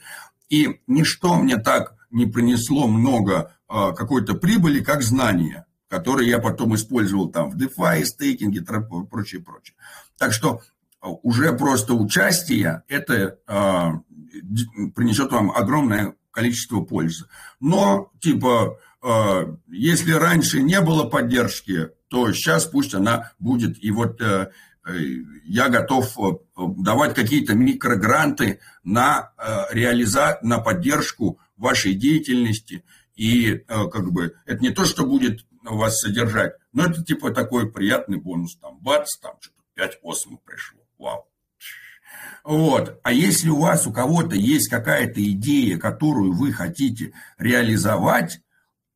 И 0.50 0.80
ничто 0.86 1.36
мне 1.36 1.56
так 1.56 1.94
не 2.10 2.26
принесло 2.26 2.88
много 2.88 3.56
а, 3.68 3.92
какой-то 3.92 4.34
прибыли, 4.34 4.80
как 4.80 5.02
знания, 5.02 5.64
которые 5.88 6.28
я 6.28 6.40
потом 6.40 6.74
использовал 6.74 7.30
там 7.30 7.50
в 7.50 7.56
DeFi, 7.56 8.04
стейкинге, 8.04 8.66
прочее, 9.10 9.40
прочее. 9.40 9.76
Так 10.18 10.34
что 10.34 10.60
уже 11.00 11.54
просто 11.54 11.94
участие, 11.94 12.82
это 12.88 13.38
э, 13.46 14.90
принесет 14.94 15.32
вам 15.32 15.52
огромное 15.52 16.16
количество 16.32 16.82
пользы. 16.82 17.24
Но, 17.60 18.12
типа, 18.20 18.78
если 19.68 20.12
раньше 20.12 20.60
не 20.60 20.80
было 20.80 21.04
поддержки, 21.04 21.90
то 22.08 22.32
сейчас 22.32 22.66
пусть 22.66 22.94
она 22.94 23.32
будет. 23.38 23.82
И 23.82 23.90
вот 23.90 24.20
э, 24.20 24.50
я 25.44 25.68
готов 25.68 26.16
давать 26.56 27.14
какие-то 27.14 27.54
микрогранты 27.54 28.60
на, 28.82 29.32
реализа... 29.70 30.38
на 30.42 30.58
поддержку 30.58 31.38
вашей 31.56 31.94
деятельности. 31.94 32.82
И 33.14 33.64
как 33.68 34.10
бы 34.10 34.34
это 34.46 34.60
не 34.60 34.70
то, 34.70 34.84
что 34.84 35.04
будет 35.04 35.44
вас 35.62 36.00
содержать, 36.00 36.54
но 36.72 36.86
это 36.86 37.02
типа 37.02 37.30
такой 37.30 37.70
приятный 37.70 38.18
бонус. 38.18 38.56
Там 38.56 38.78
бац, 38.78 39.16
там 39.16 39.34
что-то 39.40 39.62
5 39.74 39.98
осмов 40.02 40.40
пришло. 40.44 40.80
Вау. 40.98 41.28
Вот. 42.44 43.00
А 43.02 43.12
если 43.12 43.48
у 43.50 43.58
вас, 43.58 43.86
у 43.86 43.92
кого-то 43.92 44.34
есть 44.34 44.68
какая-то 44.68 45.22
идея, 45.32 45.78
которую 45.78 46.32
вы 46.32 46.52
хотите 46.52 47.12
реализовать, 47.36 48.40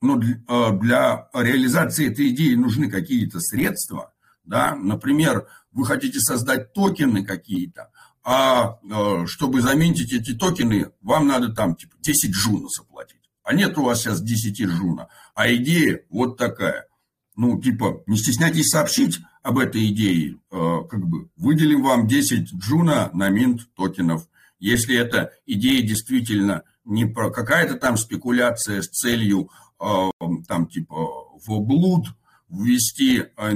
но 0.02 0.16
ну, 0.16 0.78
для 0.80 1.28
э, 1.32 1.42
реализации 1.42 2.10
этой 2.10 2.28
идеи 2.30 2.54
нужны 2.54 2.90
какие-то 2.90 3.40
средства, 3.40 4.12
да, 4.44 4.74
например, 4.74 5.46
вы 5.70 5.86
хотите 5.86 6.18
создать 6.18 6.72
токены 6.72 7.24
какие-то, 7.24 7.90
а 8.24 8.78
э, 8.82 9.26
чтобы 9.26 9.62
заменить 9.62 10.12
эти 10.12 10.34
токены, 10.34 10.90
вам 11.00 11.28
надо 11.28 11.54
там 11.54 11.76
типа 11.76 11.94
10 12.00 12.30
джуна 12.32 12.68
заплатить. 12.68 13.20
А 13.44 13.54
нет 13.54 13.78
у 13.78 13.84
вас 13.84 14.00
сейчас 14.02 14.20
10 14.20 14.60
джуна, 14.60 15.08
а 15.34 15.52
идея 15.54 16.02
вот 16.10 16.36
такая. 16.36 16.86
Ну, 17.34 17.58
типа, 17.60 18.02
не 18.06 18.18
стесняйтесь 18.18 18.68
сообщить, 18.68 19.20
об 19.42 19.58
этой 19.58 19.88
идее, 19.88 20.38
э, 20.50 20.78
как 20.88 21.04
бы 21.06 21.28
выделим 21.36 21.82
вам 21.82 22.06
10 22.06 22.52
джуна 22.54 23.10
на 23.12 23.28
минт 23.28 23.62
токенов. 23.74 24.28
Если 24.58 24.96
эта 24.96 25.32
идея 25.46 25.82
действительно 25.82 26.62
не 26.84 27.06
про 27.06 27.30
какая-то 27.30 27.74
там 27.74 27.96
спекуляция 27.96 28.82
с 28.82 28.88
целью 28.88 29.50
там 30.46 30.66
типа 30.68 30.94
в 31.44 31.60
блуд 31.60 32.06
ввести 32.48 33.18
э, 33.18 33.52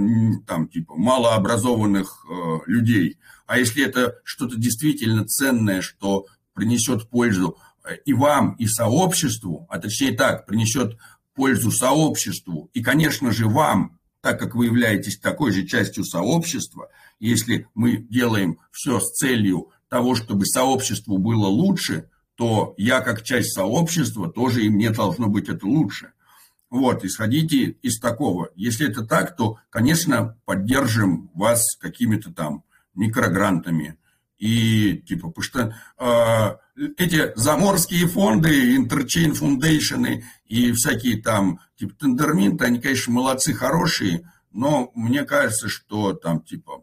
там 0.47 0.69
типа 0.69 0.97
малообразованных 0.97 2.27
людей, 2.67 3.19
а 3.47 3.59
если 3.59 3.85
это 3.85 4.17
что-то 4.25 4.57
действительно 4.57 5.27
ценное, 5.27 5.83
что 5.83 6.27
принесет 6.55 7.09
пользу 7.11 7.59
и 8.05 8.13
вам, 8.13 8.55
и 8.55 8.67
сообществу, 8.67 9.67
а 9.69 9.79
точнее 9.79 10.13
так, 10.13 10.47
принесет 10.47 10.99
пользу 11.35 11.71
сообществу 11.71 12.71
и, 12.73 12.83
конечно 12.83 13.31
же, 13.31 13.47
вам, 13.47 13.99
так 14.21 14.41
как 14.41 14.55
вы 14.55 14.67
являетесь 14.67 15.19
такой 15.19 15.53
же 15.53 15.67
частью 15.67 16.05
сообщества, 16.05 16.89
если 17.21 17.69
мы 17.75 17.99
делаем 17.99 18.59
все 18.73 18.99
с 18.99 19.13
целью 19.13 19.71
того, 19.89 20.15
чтобы 20.15 20.47
сообществу 20.47 21.19
было 21.19 21.47
лучше, 21.47 22.11
то 22.35 22.75
я 22.77 23.01
как 23.01 23.23
часть 23.23 23.53
сообщества 23.53 24.31
тоже 24.31 24.65
и 24.65 24.69
мне 24.69 24.91
должно 24.91 25.29
быть 25.29 25.49
это 25.49 25.67
лучше. 25.67 26.13
Вот, 26.71 27.05
исходите 27.05 27.77
из 27.83 27.99
такого. 28.01 28.51
Если 28.57 28.89
это 28.89 29.05
так, 29.05 29.37
то, 29.37 29.59
конечно, 29.71 30.37
поддержим 30.45 31.31
вас 31.35 31.77
какими-то 31.77 32.33
там 32.33 32.65
микрогрантами. 32.95 33.99
И 34.39 35.03
типа, 35.07 35.29
потому 35.31 35.43
что 35.43 35.75
э, 35.99 36.83
эти 36.99 37.33
заморские 37.37 38.07
фонды, 38.07 38.77
Interchain 38.77 39.33
Foundation 39.33 40.23
и 40.45 40.73
всякие 40.73 41.23
там, 41.23 41.61
типа 41.77 41.95
Тендерминты, 41.95 42.65
они, 42.65 42.81
конечно, 42.81 43.13
молодцы, 43.13 43.55
хорошие, 43.55 44.31
но 44.53 44.91
мне 44.95 45.25
кажется, 45.25 45.69
что 45.69 46.13
там 46.13 46.43
типа 46.43 46.83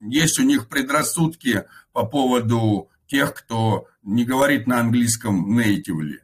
есть 0.00 0.38
у 0.38 0.42
них 0.42 0.68
предрассудки 0.68 1.64
по 1.92 2.04
поводу 2.04 2.90
тех, 3.06 3.34
кто 3.34 3.86
не 4.02 4.24
говорит 4.24 4.66
на 4.66 4.80
английском 4.80 5.58
natively. 5.58 6.18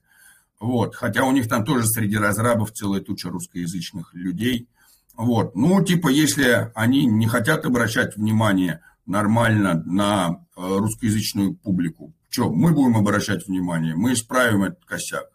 Вот. 0.60 0.94
Хотя 0.94 1.24
у 1.24 1.32
них 1.32 1.48
там 1.48 1.64
тоже 1.64 1.86
среди 1.86 2.16
разрабов 2.16 2.72
целая 2.72 3.00
туча 3.00 3.28
русскоязычных 3.28 4.14
людей. 4.14 4.68
Вот. 5.16 5.54
Ну, 5.54 5.82
типа, 5.84 6.08
если 6.08 6.70
они 6.74 7.06
не 7.06 7.26
хотят 7.26 7.64
обращать 7.64 8.16
внимание 8.16 8.80
нормально 9.06 9.82
на 9.84 10.46
э, 10.56 10.60
русскоязычную 10.60 11.54
публику, 11.54 12.14
что, 12.28 12.50
мы 12.50 12.72
будем 12.72 12.96
обращать 12.96 13.46
внимание, 13.46 13.94
мы 13.94 14.12
исправим 14.12 14.64
этот 14.64 14.84
косяк. 14.84 15.26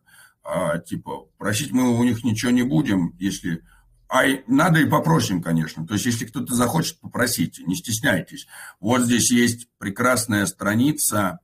А, 0.43 0.77
типа, 0.77 1.25
просить 1.37 1.71
мы 1.71 1.97
у 1.97 2.03
них 2.03 2.23
ничего 2.23 2.51
не 2.51 2.63
будем, 2.63 3.15
если... 3.17 3.63
А 4.09 4.23
надо 4.45 4.79
и 4.79 4.85
попросим, 4.85 5.41
конечно. 5.41 5.87
То 5.87 5.95
есть, 5.95 6.05
если 6.05 6.25
кто-то 6.25 6.53
захочет, 6.53 6.99
попросите, 6.99 7.63
не 7.63 7.75
стесняйтесь. 7.75 8.47
Вот 8.79 9.01
здесь 9.01 9.31
есть 9.31 9.67
прекрасная 9.79 10.45
страница. 10.45 11.39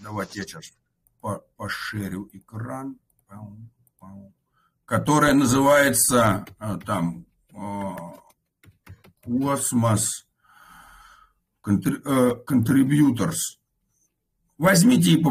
Давайте 0.00 0.40
я 0.40 0.44
сейчас 0.44 0.72
пошерю 1.56 2.28
экран, 2.32 2.98
которая 4.84 5.34
называется 5.34 6.44
а, 6.58 6.78
там 6.78 7.24
Cosmos 9.22 10.26
Contributors. 11.64 13.38
Возьмите 14.58 15.12
и 15.12 15.24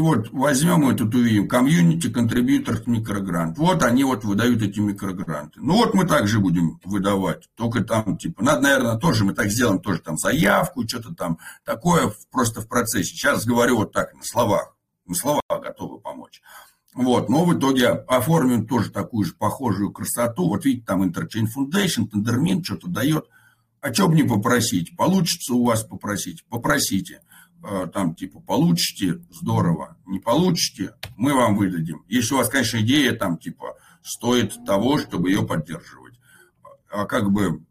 вот 0.00 0.30
возьмем 0.30 0.88
этот 0.88 1.12
увидим, 1.14 1.48
community 1.48 2.08
contributor 2.08 2.80
микрогрант. 2.86 3.58
Вот 3.58 3.82
они 3.82 4.04
вот 4.04 4.22
выдают 4.24 4.62
эти 4.62 4.78
микрогранты. 4.78 5.60
Ну 5.60 5.74
вот 5.74 5.92
мы 5.92 6.06
также 6.06 6.38
будем 6.38 6.78
выдавать, 6.84 7.48
только 7.56 7.82
там 7.82 8.16
типа, 8.16 8.44
надо, 8.44 8.60
наверное, 8.62 8.96
тоже 8.96 9.24
мы 9.24 9.34
так 9.34 9.50
сделаем, 9.50 9.80
тоже 9.80 10.00
там 10.00 10.16
заявку, 10.16 10.86
что-то 10.86 11.14
там 11.14 11.38
такое 11.64 12.12
просто 12.30 12.60
в 12.60 12.68
процессе. 12.68 13.10
Сейчас 13.10 13.44
говорю 13.44 13.78
вот 13.78 13.92
так 13.92 14.14
на 14.14 14.22
словах 14.22 14.77
слова 15.14 15.42
готовы 15.48 16.00
помочь. 16.00 16.40
Вот, 16.94 17.28
но 17.28 17.44
в 17.44 17.56
итоге 17.56 17.88
оформим 17.90 18.66
тоже 18.66 18.90
такую 18.90 19.24
же 19.24 19.34
похожую 19.34 19.92
красоту. 19.92 20.48
Вот 20.48 20.64
видите, 20.64 20.84
там 20.86 21.02
Interchain 21.02 21.46
Foundation, 21.46 22.08
Tendermint 22.10 22.64
что-то 22.64 22.88
дает. 22.88 23.26
А 23.80 23.92
что 23.94 24.08
бы 24.08 24.16
не 24.16 24.24
попросить? 24.24 24.96
Получится 24.96 25.54
у 25.54 25.64
вас 25.64 25.84
попросить? 25.84 26.44
Попросите. 26.48 27.20
А, 27.62 27.86
там 27.86 28.14
типа 28.14 28.40
получите, 28.40 29.20
здорово. 29.30 29.96
Не 30.06 30.18
получите, 30.18 30.94
мы 31.16 31.34
вам 31.34 31.56
выдадим. 31.56 32.04
Если 32.08 32.34
у 32.34 32.38
вас, 32.38 32.48
конечно, 32.48 32.78
идея 32.78 33.12
там 33.12 33.38
типа 33.38 33.76
стоит 34.02 34.64
того, 34.64 34.98
чтобы 34.98 35.30
ее 35.30 35.46
поддерживать. 35.46 36.14
А 36.90 37.04
как 37.04 37.30
бы 37.30 37.62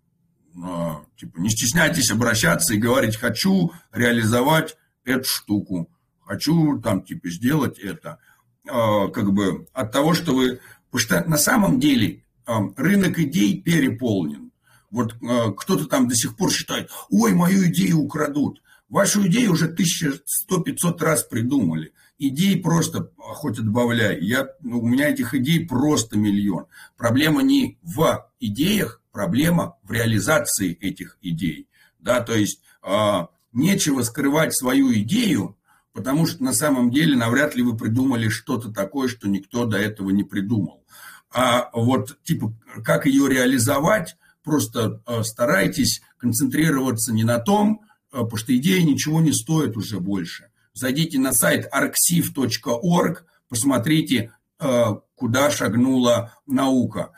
а, 0.64 1.04
типа 1.18 1.40
не 1.40 1.50
стесняйтесь 1.50 2.12
обращаться 2.12 2.74
и 2.74 2.80
говорить, 2.80 3.18
хочу 3.18 3.72
реализовать 3.92 4.78
эту 5.04 5.28
штуку 5.28 5.90
хочу 6.28 6.80
там 6.80 7.02
типа 7.04 7.30
сделать 7.30 7.80
это, 7.80 8.20
а, 8.68 9.08
как 9.08 9.32
бы 9.32 9.68
от 9.74 9.92
того, 9.92 10.14
что 10.14 10.36
вы... 10.36 10.60
Потому 10.92 11.00
что 11.02 11.30
на 11.30 11.38
самом 11.38 11.80
деле 11.80 12.24
а, 12.46 12.62
рынок 12.76 13.18
идей 13.20 13.62
переполнен. 13.62 14.52
Вот 14.92 15.16
а, 15.24 15.52
кто-то 15.54 15.86
там 15.86 16.08
до 16.08 16.16
сих 16.16 16.36
пор 16.36 16.52
считает, 16.52 16.92
ой, 17.10 17.34
мою 17.34 17.68
идею 17.68 18.00
украдут. 18.00 18.62
Вашу 18.90 19.26
идею 19.28 19.54
уже 19.54 19.74
1100-500 19.74 21.04
раз 21.04 21.24
придумали. 21.24 21.94
Идей 22.20 22.62
просто 22.62 23.12
хоть 23.18 23.60
отбавляй. 23.60 24.20
Я, 24.22 24.50
ну, 24.62 24.80
у 24.80 24.88
меня 24.88 25.10
этих 25.10 25.34
идей 25.34 25.66
просто 25.66 26.18
миллион. 26.18 26.66
Проблема 26.98 27.44
не 27.44 27.78
в 27.84 28.28
идеях, 28.40 29.02
проблема 29.12 29.78
в 29.84 29.92
реализации 29.92 30.74
этих 30.74 31.18
идей. 31.22 31.68
Да, 32.00 32.22
то 32.22 32.34
есть 32.34 32.62
э, 32.82 33.28
нечего 33.54 34.02
скрывать 34.04 34.56
свою 34.56 34.94
идею, 34.94 35.57
потому 35.98 36.28
что 36.28 36.44
на 36.44 36.54
самом 36.54 36.92
деле 36.92 37.16
навряд 37.16 37.56
ли 37.56 37.64
вы 37.64 37.76
придумали 37.76 38.30
что-то 38.30 38.72
такое, 38.72 39.08
что 39.08 39.28
никто 39.28 39.66
до 39.66 39.78
этого 39.78 40.12
не 40.12 40.24
придумал. 40.24 40.86
А 41.34 41.72
вот, 41.74 42.20
типа, 42.22 42.54
как 42.84 43.08
ее 43.08 43.28
реализовать, 43.28 44.16
просто 44.44 45.02
э, 45.08 45.24
старайтесь 45.24 46.04
концентрироваться 46.20 47.12
не 47.12 47.24
на 47.24 47.40
том, 47.40 47.82
э, 47.82 48.18
потому 48.18 48.38
что 48.38 48.56
идея 48.56 48.84
ничего 48.84 49.22
не 49.22 49.34
стоит 49.34 49.76
уже 49.76 50.00
больше. 50.00 50.52
Зайдите 50.72 51.18
на 51.18 51.34
сайт 51.34 51.68
arxiv.org, 51.74 53.26
посмотрите, 53.50 54.32
э, 54.60 54.86
куда 55.16 55.50
шагнула 55.50 56.36
наука. 56.46 57.12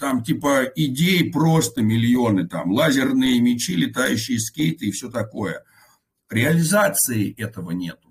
Там 0.00 0.24
типа 0.24 0.64
идей 0.74 1.30
просто 1.30 1.82
миллионы, 1.82 2.48
там 2.48 2.72
лазерные 2.72 3.38
мечи, 3.38 3.76
летающие 3.76 4.40
скейты 4.40 4.86
и 4.86 4.90
все 4.90 5.08
такое. 5.08 5.62
Реализации 6.30 7.32
этого 7.38 7.70
нету. 7.70 8.07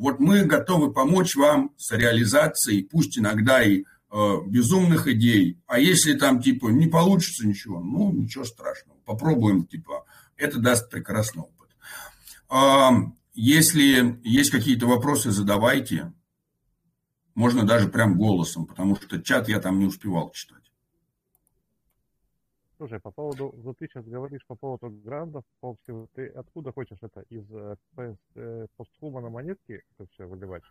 Вот 0.00 0.18
мы 0.18 0.46
готовы 0.46 0.94
помочь 0.94 1.36
вам 1.36 1.74
с 1.76 1.92
реализацией, 1.92 2.84
пусть 2.84 3.18
иногда 3.18 3.62
и 3.62 3.82
э, 4.10 4.36
безумных 4.46 5.06
идей. 5.08 5.58
А 5.66 5.78
если 5.78 6.14
там 6.14 6.40
типа 6.40 6.68
не 6.68 6.86
получится 6.86 7.46
ничего, 7.46 7.80
ну 7.80 8.10
ничего 8.10 8.44
страшного. 8.44 8.96
Попробуем, 9.04 9.66
типа, 9.66 10.06
это 10.38 10.58
даст 10.58 10.88
прекрасный 10.88 11.42
опыт. 11.42 11.68
Э, 12.48 13.10
если 13.34 14.18
есть 14.24 14.50
какие-то 14.50 14.86
вопросы, 14.86 15.32
задавайте. 15.32 16.14
Можно 17.34 17.64
даже 17.64 17.88
прям 17.88 18.16
голосом, 18.16 18.64
потому 18.64 18.96
что 18.96 19.20
чат 19.20 19.50
я 19.50 19.60
там 19.60 19.78
не 19.78 19.84
успевал 19.84 20.30
читать. 20.30 20.59
Слушай, 22.80 22.98
по 22.98 23.10
поводу, 23.10 23.54
вот 23.58 23.76
ты 23.76 23.88
сейчас 23.88 24.06
говоришь 24.06 24.40
по 24.46 24.54
поводу 24.54 24.88
грандов, 24.88 25.44
по 25.60 25.76
всему, 25.82 26.08
ты 26.14 26.28
откуда 26.28 26.72
хочешь 26.72 26.96
это, 27.02 27.20
из 27.28 27.44
э, 27.50 27.76
э 28.36 28.66
постхума 28.78 29.20
на 29.20 29.28
монетки 29.28 29.82
это 29.98 30.08
все 30.10 30.24
выливать? 30.24 30.62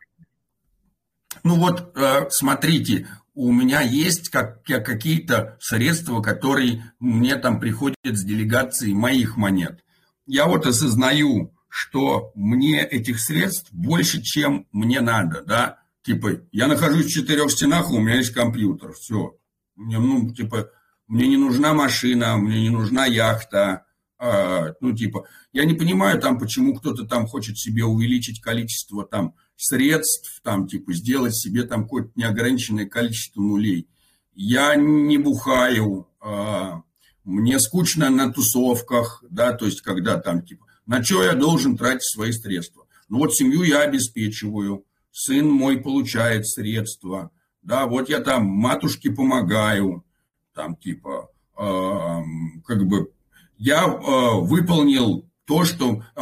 Ну 1.44 1.57
вот, 1.57 1.95
э, 1.95 2.27
смотрите, 2.31 3.06
у 3.36 3.52
меня 3.52 3.81
есть 3.81 4.30
как, 4.30 4.64
какие-то 4.64 5.56
средства, 5.60 6.19
которые 6.19 6.81
мне 6.99 7.36
там 7.36 7.60
приходят 7.60 7.98
с 8.03 8.23
делегацией 8.23 8.95
моих 8.95 9.38
монет. 9.38 9.86
Я 10.26 10.48
вот 10.48 10.65
осознаю, 10.65 11.53
что 11.68 12.31
мне 12.34 12.84
этих 12.84 13.19
средств 13.19 13.72
больше, 13.72 14.23
чем 14.23 14.65
мне 14.72 15.02
надо, 15.02 15.44
да. 15.44 15.80
Типа, 16.02 16.41
я 16.52 16.65
нахожусь 16.65 17.06
в 17.06 17.11
четырех 17.11 17.52
стенах, 17.52 17.91
у 17.91 17.99
меня 17.99 18.15
есть 18.15 18.34
компьютер, 18.34 18.94
все. 18.94 19.38
Мне, 19.76 19.99
ну, 19.99 20.34
типа, 20.34 20.72
мне 21.10 21.27
не 21.27 21.38
нужна 21.38 21.73
машина, 21.73 22.38
мне 22.38 22.61
не 22.61 22.69
нужна 22.69 23.06
яхта, 23.06 23.86
а, 24.19 24.73
ну, 24.80 24.95
типа, 24.95 25.26
я 25.52 25.65
не 25.65 25.73
понимаю 25.73 26.22
там, 26.22 26.38
почему 26.38 26.76
кто-то 26.76 27.06
там 27.06 27.26
хочет 27.26 27.57
себе 27.57 27.84
увеличить 27.84 28.41
количество 28.41 29.06
там 29.06 29.34
средств, 29.57 30.40
там, 30.44 30.68
типа, 30.68 30.94
сделать 30.94 31.36
себе 31.36 31.64
там 31.64 31.84
какое-то 31.84 32.11
неограниченное 32.15 32.86
количество 32.86 33.41
нулей. 33.41 33.88
Я 34.34 34.76
не 34.76 35.18
бухаю, 35.18 36.07
а, 36.22 36.84
мне 37.23 37.60
скучно 37.60 38.10
на 38.10 38.31
тусовках, 38.31 39.23
да, 39.30 39.53
то 39.53 39.65
есть, 39.65 39.81
когда 39.81 40.19
там, 40.19 40.44
типа, 40.44 40.65
на 40.86 41.03
что 41.03 41.23
я 41.23 41.34
должен 41.34 41.76
тратить 41.76 42.03
свои 42.03 42.31
средства? 42.31 42.86
Ну, 43.10 43.18
вот 43.18 43.34
семью 43.34 43.64
я 43.64 43.81
обеспечиваю, 43.81 44.86
сын 45.11 45.49
мой 45.49 45.77
получает 45.77 46.48
средства, 46.48 47.31
да, 47.64 47.88
вот 47.88 48.10
я 48.10 48.19
там 48.19 48.45
матушке 48.45 49.10
помогаю, 49.10 50.06
там 50.53 50.76
типа, 50.76 51.30
э, 51.57 52.21
как 52.65 52.85
бы 52.85 53.11
я 53.57 53.85
э, 53.85 54.39
выполнил 54.41 55.30
то, 55.45 55.65
что 55.65 56.03
э, 56.15 56.21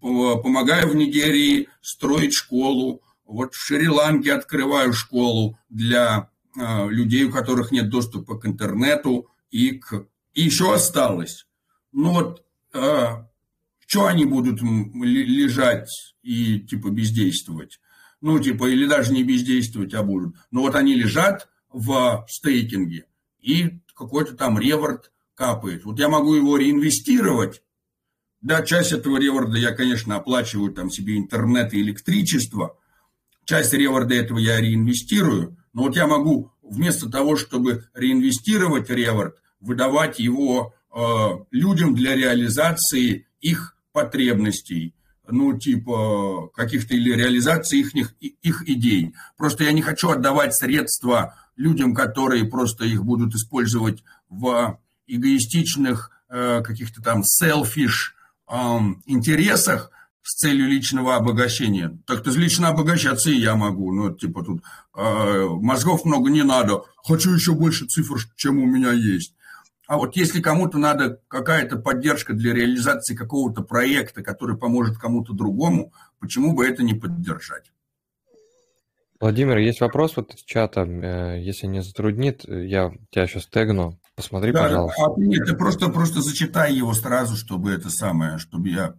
помогаю 0.00 0.88
в 0.88 0.96
Нигерии 0.96 1.68
строить 1.80 2.34
школу, 2.34 3.02
вот 3.24 3.54
в 3.54 3.60
Шри-Ланке 3.60 4.32
открываю 4.32 4.92
школу 4.92 5.58
для 5.68 6.30
людей, 6.56 7.24
у 7.24 7.30
которых 7.30 7.70
нет 7.70 7.88
доступа 7.88 8.36
к 8.36 8.46
интернету, 8.46 9.28
и, 9.50 9.72
к... 9.72 10.06
и 10.34 10.42
еще 10.42 10.74
осталось. 10.74 11.46
Ну 11.92 12.10
вот, 12.10 12.42
что 13.86 14.06
они 14.06 14.24
будут 14.24 14.60
лежать 14.60 15.88
и 16.22 16.58
типа 16.58 16.88
бездействовать? 16.88 17.78
Ну, 18.20 18.40
типа, 18.40 18.66
или 18.66 18.86
даже 18.86 19.12
не 19.12 19.22
бездействовать, 19.22 19.94
а 19.94 20.02
будут. 20.02 20.34
Но 20.50 20.62
вот 20.62 20.74
они 20.74 20.94
лежат 20.94 21.48
в 21.70 22.26
стейкинге, 22.28 23.04
и 23.40 23.80
какой-то 23.94 24.34
там 24.34 24.58
реворд 24.58 25.10
капает. 25.34 25.84
Вот 25.84 25.98
я 25.98 26.08
могу 26.08 26.34
его 26.34 26.56
реинвестировать. 26.56 27.62
Да, 28.40 28.62
часть 28.62 28.92
этого 28.92 29.18
реворда 29.18 29.56
я, 29.58 29.72
конечно, 29.72 30.16
оплачиваю 30.16 30.72
там 30.72 30.90
себе 30.90 31.16
интернет 31.16 31.74
и 31.74 31.80
электричество. 31.80 32.76
Часть 33.44 33.72
реворда 33.72 34.14
этого 34.14 34.38
я 34.38 34.60
реинвестирую. 34.60 35.56
Но 35.72 35.82
вот 35.82 35.96
я 35.96 36.06
могу 36.06 36.52
вместо 36.62 37.10
того, 37.10 37.36
чтобы 37.36 37.84
реинвестировать 37.94 38.90
реворд, 38.90 39.36
выдавать 39.60 40.18
его 40.18 40.74
э, 40.94 41.00
людям 41.50 41.94
для 41.94 42.14
реализации 42.14 43.26
их 43.40 43.76
потребностей, 43.92 44.94
ну, 45.26 45.58
типа, 45.58 46.48
каких-то 46.54 46.94
или 46.94 47.12
реализации 47.12 47.80
их, 47.80 48.14
их 48.20 48.68
идей. 48.68 49.14
Просто 49.36 49.64
я 49.64 49.72
не 49.72 49.82
хочу 49.82 50.10
отдавать 50.10 50.54
средства 50.54 51.34
людям, 51.58 51.94
которые 51.94 52.44
просто 52.44 52.84
их 52.84 53.04
будут 53.04 53.34
использовать 53.34 54.02
в 54.30 54.78
эгоистичных 55.06 56.10
э, 56.30 56.62
каких-то 56.62 57.02
там 57.02 57.22
selfish 57.22 58.14
э, 58.48 58.54
интересах 59.06 59.90
с 60.22 60.36
целью 60.36 60.68
личного 60.68 61.16
обогащения. 61.16 61.98
Так-то 62.06 62.30
лично 62.30 62.68
обогащаться 62.68 63.30
и 63.30 63.38
я 63.40 63.56
могу. 63.56 63.92
Ну, 63.92 64.14
типа 64.14 64.44
тут 64.44 64.62
э, 64.94 65.46
мозгов 65.60 66.04
много 66.04 66.30
не 66.30 66.44
надо. 66.44 66.82
Хочу 67.04 67.34
еще 67.34 67.52
больше 67.54 67.86
цифр, 67.86 68.18
чем 68.36 68.58
у 68.58 68.66
меня 68.66 68.92
есть. 68.92 69.34
А 69.88 69.96
вот 69.96 70.16
если 70.16 70.40
кому-то 70.40 70.78
надо 70.78 71.20
какая-то 71.28 71.78
поддержка 71.78 72.34
для 72.34 72.52
реализации 72.52 73.16
какого-то 73.16 73.62
проекта, 73.62 74.22
который 74.22 74.56
поможет 74.56 74.98
кому-то 74.98 75.32
другому, 75.32 75.92
почему 76.20 76.54
бы 76.54 76.66
это 76.66 76.82
не 76.82 76.92
поддержать? 76.92 77.72
Владимир, 79.20 79.58
есть 79.58 79.80
вопрос 79.80 80.16
вот 80.16 80.32
из 80.34 80.42
чата. 80.44 80.82
Э, 80.82 81.40
если 81.40 81.66
не 81.66 81.82
затруднит, 81.82 82.44
я 82.46 82.92
тебя 83.10 83.26
сейчас 83.26 83.46
тегну. 83.46 83.98
Посмотри, 84.14 84.52
да, 84.52 84.62
пожалуйста. 84.62 85.04
А, 85.04 85.20
нет, 85.20 85.46
ты 85.46 85.56
просто, 85.56 85.88
просто 85.88 86.22
зачитай 86.22 86.72
его 86.72 86.92
сразу, 86.94 87.36
чтобы 87.36 87.72
это 87.72 87.90
самое, 87.90 88.38
чтобы 88.38 88.68
я... 88.68 88.94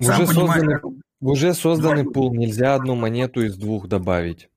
Сам 0.00 0.22
уже, 0.22 0.32
созданный, 0.32 0.76
уже 1.20 1.54
созданный 1.54 2.04
пул, 2.04 2.34
нельзя 2.34 2.74
одну 2.74 2.94
монету 2.94 3.42
из 3.42 3.56
двух 3.56 3.88
добавить. 3.88 4.48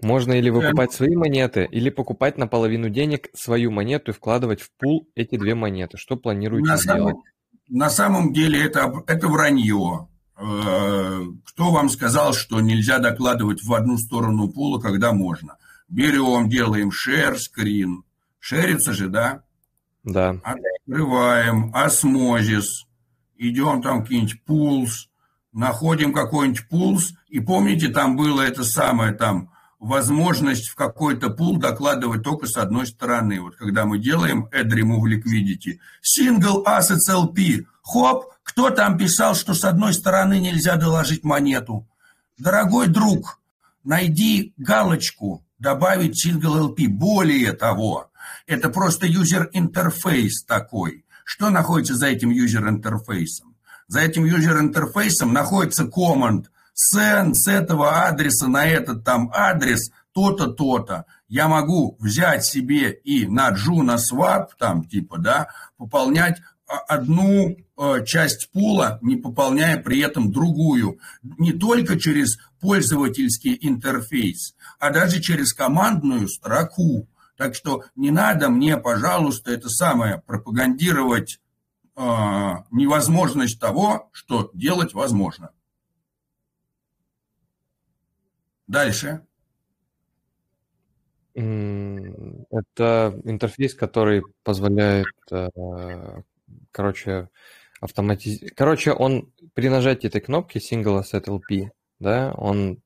Можно 0.00 0.32
или 0.32 0.50
выкупать 0.50 0.92
свои 0.92 1.14
монеты, 1.14 1.68
или 1.70 1.88
покупать 1.88 2.36
на 2.36 2.48
половину 2.48 2.88
денег 2.88 3.28
свою 3.34 3.70
монету 3.70 4.10
и 4.10 4.14
вкладывать 4.14 4.60
в 4.60 4.70
пул 4.76 5.08
эти 5.14 5.36
две 5.36 5.54
монеты. 5.54 5.96
Что 5.96 6.16
планируете 6.16 6.68
на 6.68 6.76
сделать? 6.76 7.14
Самом, 7.14 7.22
на 7.68 7.90
самом 7.90 8.32
деле 8.32 8.64
это, 8.64 8.92
это 9.06 9.28
вранье. 9.28 10.08
Э, 10.44 11.24
кто 11.46 11.70
вам 11.70 11.88
сказал, 11.88 12.32
что 12.34 12.60
нельзя 12.60 12.98
докладывать 12.98 13.62
в 13.62 13.72
одну 13.72 13.96
сторону 13.96 14.48
пула, 14.48 14.80
когда 14.80 15.12
можно? 15.12 15.56
Берем, 15.88 16.48
делаем 16.48 16.90
share 16.90 17.36
screen. 17.36 18.02
Шерится 18.40 18.92
же, 18.92 19.08
да? 19.08 19.42
Да. 20.02 20.36
Открываем 20.42 21.70
осмозис. 21.72 22.86
Идем 23.36 23.82
там 23.82 24.02
какие-нибудь 24.02 24.42
пулс. 24.42 25.08
Находим 25.52 26.12
какой-нибудь 26.12 26.68
пулс. 26.68 27.12
И 27.28 27.38
помните, 27.38 27.88
там 27.88 28.16
было 28.16 28.40
это 28.40 28.64
самое 28.64 29.12
там 29.12 29.50
возможность 29.78 30.68
в 30.68 30.74
какой-то 30.74 31.30
пул 31.30 31.58
докладывать 31.58 32.22
только 32.22 32.46
с 32.46 32.56
одной 32.56 32.86
стороны. 32.86 33.40
Вот 33.40 33.56
когда 33.56 33.84
мы 33.84 33.98
делаем 33.98 34.48
add 34.52 34.70
remove 34.70 35.08
liquidity, 35.08 35.78
single 36.02 36.64
assets 36.64 37.08
LP, 37.10 37.64
хоп, 37.92 38.32
кто 38.42 38.70
там 38.70 38.96
писал, 38.96 39.34
что 39.34 39.54
с 39.54 39.64
одной 39.64 39.92
стороны 39.92 40.40
нельзя 40.40 40.76
доложить 40.76 41.24
монету? 41.24 41.86
Дорогой 42.38 42.88
друг, 42.88 43.40
найди 43.84 44.54
галочку 44.56 45.44
добавить 45.58 46.26
single 46.26 46.74
LP. 46.74 46.88
Более 46.88 47.52
того, 47.52 48.10
это 48.46 48.70
просто 48.70 49.06
user 49.06 49.48
интерфейс 49.52 50.44
такой. 50.44 51.04
Что 51.24 51.50
находится 51.50 51.94
за 51.94 52.06
этим 52.06 52.30
user 52.30 52.68
интерфейсом? 52.68 53.54
За 53.88 54.00
этим 54.00 54.24
user 54.24 54.58
интерфейсом 54.58 55.32
находится 55.32 55.84
command 55.84 56.46
send 56.94 57.34
с 57.34 57.46
этого 57.46 58.06
адреса 58.06 58.48
на 58.48 58.66
этот 58.66 59.04
там 59.04 59.30
адрес 59.34 59.90
то-то, 60.12 60.46
то-то. 60.46 61.04
Я 61.28 61.48
могу 61.48 61.96
взять 62.00 62.44
себе 62.44 62.92
и 62.92 63.26
на 63.26 63.50
Juno 63.50 63.96
Swap, 63.96 64.48
там 64.58 64.84
типа, 64.84 65.18
да, 65.18 65.48
пополнять 65.76 66.40
одну 66.78 67.56
э, 67.76 68.04
часть 68.04 68.50
пула, 68.50 68.98
не 69.02 69.16
пополняя 69.16 69.80
при 69.80 70.00
этом 70.00 70.32
другую. 70.32 70.98
Не 71.22 71.52
только 71.52 71.98
через 71.98 72.38
пользовательский 72.60 73.58
интерфейс, 73.60 74.54
а 74.78 74.90
даже 74.90 75.20
через 75.20 75.52
командную 75.52 76.28
строку. 76.28 77.08
Так 77.36 77.54
что 77.54 77.84
не 77.96 78.10
надо 78.10 78.48
мне, 78.48 78.76
пожалуйста, 78.76 79.52
это 79.52 79.68
самое 79.68 80.22
пропагандировать 80.26 81.40
э, 81.96 82.00
невозможность 82.70 83.58
того, 83.60 84.08
что 84.12 84.50
делать 84.54 84.94
возможно. 84.94 85.50
Дальше. 88.66 89.26
Это 91.34 93.20
интерфейс, 93.24 93.74
который 93.74 94.22
позволяет, 94.42 95.06
короче, 96.72 97.28
автоматизировать. 97.80 98.54
Короче, 98.54 98.92
он 98.92 99.32
при 99.54 99.68
нажатии 99.68 100.08
этой 100.08 100.20
кнопки 100.20 100.58
Single 100.58 101.02
Asset 101.02 101.26
LP, 101.26 101.70
да, 101.98 102.32
он 102.36 102.82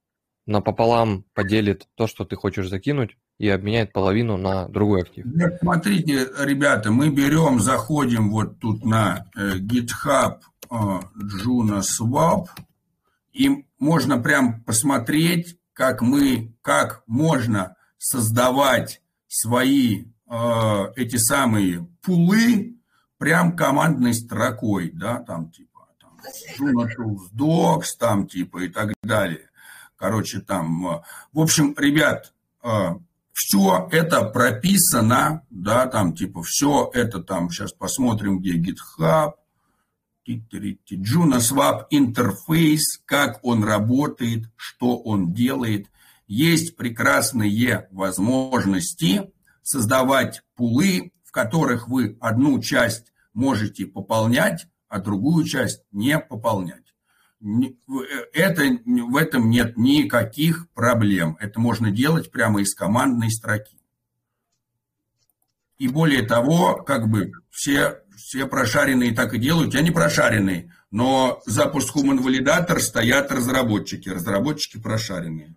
напополам 0.47 1.25
поделит 1.35 1.87
то, 1.97 2.07
что 2.07 2.25
ты 2.25 2.37
хочешь 2.37 2.69
закинуть, 2.69 3.17
и 3.39 3.49
обменяет 3.49 3.93
половину 3.93 4.37
на 4.37 4.67
другой 4.69 5.03
актив. 5.03 5.27
Нет, 5.27 5.59
смотрите, 5.61 6.29
ребята, 6.39 6.91
мы 6.91 7.11
берем, 7.11 7.61
заходим 7.61 8.31
вот 8.31 8.59
тут 8.61 8.85
на 8.85 9.27
э, 9.37 9.59
GitHub 9.59 10.41
э, 10.71 10.75
Juno 10.75 11.83
Swap, 11.83 12.47
и 13.33 13.67
можно 13.79 14.19
прям 14.19 14.63
посмотреть, 14.63 15.59
как 15.75 16.01
мы, 16.01 16.55
как 16.63 17.03
можно 17.07 17.77
создавать 17.99 19.03
свои 19.29 20.05
э, 20.31 20.93
эти 20.97 21.17
самые 21.17 21.87
пулы 22.03 22.76
прям 23.19 23.57
командной 23.57 24.15
строкой, 24.15 24.91
да, 24.93 25.21
там 25.21 25.51
типа 25.51 25.89
там, 26.01 26.19
Docs, 27.35 27.87
там 27.99 28.27
типа 28.27 28.65
и 28.65 28.69
так 28.69 28.93
далее. 29.03 29.51
Короче, 29.97 30.41
там, 30.41 30.87
э, 30.87 31.03
в 31.33 31.41
общем, 31.41 31.75
ребят, 31.79 32.33
э, 32.63 32.95
все 33.33 33.89
это 33.91 34.25
прописано, 34.25 35.43
да, 35.51 35.87
там 35.87 36.15
типа 36.15 36.43
все 36.43 36.91
это 36.93 37.23
там, 37.23 37.51
сейчас 37.51 37.73
посмотрим, 37.73 38.41
где 38.41 38.59
GitHub, 38.59 39.35
JunoSwap 40.27 41.87
интерфейс, 41.91 43.01
как 43.05 43.39
он 43.45 43.63
работает, 43.65 44.51
что 44.57 44.99
он 44.99 45.33
делает. 45.33 45.87
Есть 46.27 46.77
прекрасные 46.77 47.87
возможности 47.93 49.31
создавать 49.63 50.43
пулы, 50.57 51.13
которых 51.37 51.87
вы 51.87 52.17
одну 52.19 52.59
часть 52.63 53.13
можете 53.35 53.85
пополнять, 53.85 54.69
а 54.89 55.01
другую 55.01 55.45
часть 55.45 55.83
не 55.93 56.19
пополнять. 56.19 56.95
Это, 58.33 58.63
в 58.87 59.17
этом 59.17 59.51
нет 59.51 59.77
никаких 59.77 60.71
проблем. 60.71 61.37
Это 61.39 61.61
можно 61.61 61.91
делать 61.91 62.31
прямо 62.31 62.63
из 62.63 62.75
командной 62.75 63.31
строки. 63.31 63.79
И 65.77 65.89
более 65.89 66.23
того, 66.23 66.77
как 66.77 67.07
бы 67.07 67.33
все 67.51 68.01
все 68.17 68.47
прошаренные 68.47 69.15
так 69.15 69.35
и 69.35 69.39
делают, 69.39 69.75
я 69.75 69.83
не 69.83 69.91
прошаренный, 69.91 70.71
но 70.91 71.43
запуск 71.45 71.95
Human 71.95 72.19
Validator 72.19 72.81
стоят 72.81 73.31
разработчики, 73.31 74.09
разработчики 74.09 74.81
прошаренные. 74.81 75.55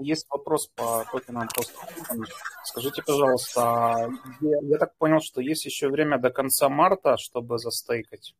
Есть 0.00 0.26
вопрос 0.30 0.68
по 0.74 1.04
токенам 1.10 1.48
Скажите, 2.64 3.02
пожалуйста, 3.02 4.10
я, 4.40 4.58
я 4.62 4.78
так 4.78 4.96
понял, 4.96 5.20
что 5.20 5.40
есть 5.40 5.64
еще 5.64 5.88
время 5.88 6.18
до 6.18 6.30
конца 6.30 6.68
марта, 6.68 7.16
чтобы 7.18 7.58
застейкать? 7.58 8.34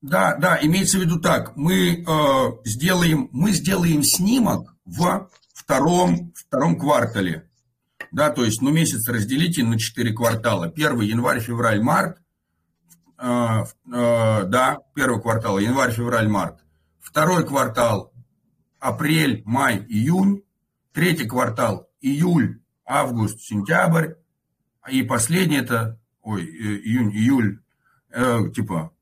Да, 0.00 0.36
да, 0.36 0.58
имеется 0.62 0.98
в 0.98 1.00
виду 1.00 1.18
так, 1.18 1.56
мы 1.56 2.02
э, 2.02 2.04
сделаем, 2.64 3.28
мы 3.32 3.52
сделаем 3.52 4.02
снимок 4.02 4.74
в 4.84 5.30
втором, 5.54 6.32
втором 6.34 6.78
квартале 6.78 7.48
да, 8.14 8.30
то 8.30 8.44
есть, 8.44 8.62
ну, 8.62 8.70
месяц 8.70 9.08
разделите 9.08 9.64
на 9.64 9.76
4 9.76 10.12
квартала. 10.12 10.68
Первый 10.68 11.08
январь, 11.08 11.40
февраль, 11.40 11.82
март, 11.82 12.18
э, 13.18 13.26
э, 13.26 13.64
да, 14.44 14.78
первый 14.94 15.20
квартал, 15.20 15.58
январь, 15.58 15.90
февраль, 15.90 16.28
март. 16.28 16.60
Второй 17.00 17.44
квартал, 17.44 18.12
апрель, 18.78 19.42
май, 19.44 19.84
июнь. 19.88 20.43
Третий 20.94 21.26
квартал, 21.26 21.88
июль, 22.00 22.60
август, 22.86 23.40
сентябрь. 23.40 24.12
И 24.88 25.02
последний 25.02 25.56
это, 25.56 25.98
ой, 26.22 26.44
э, 26.44 26.76
июнь, 26.84 27.10
июль, 27.10 27.60
э, 28.10 28.48
типа, 28.54 28.92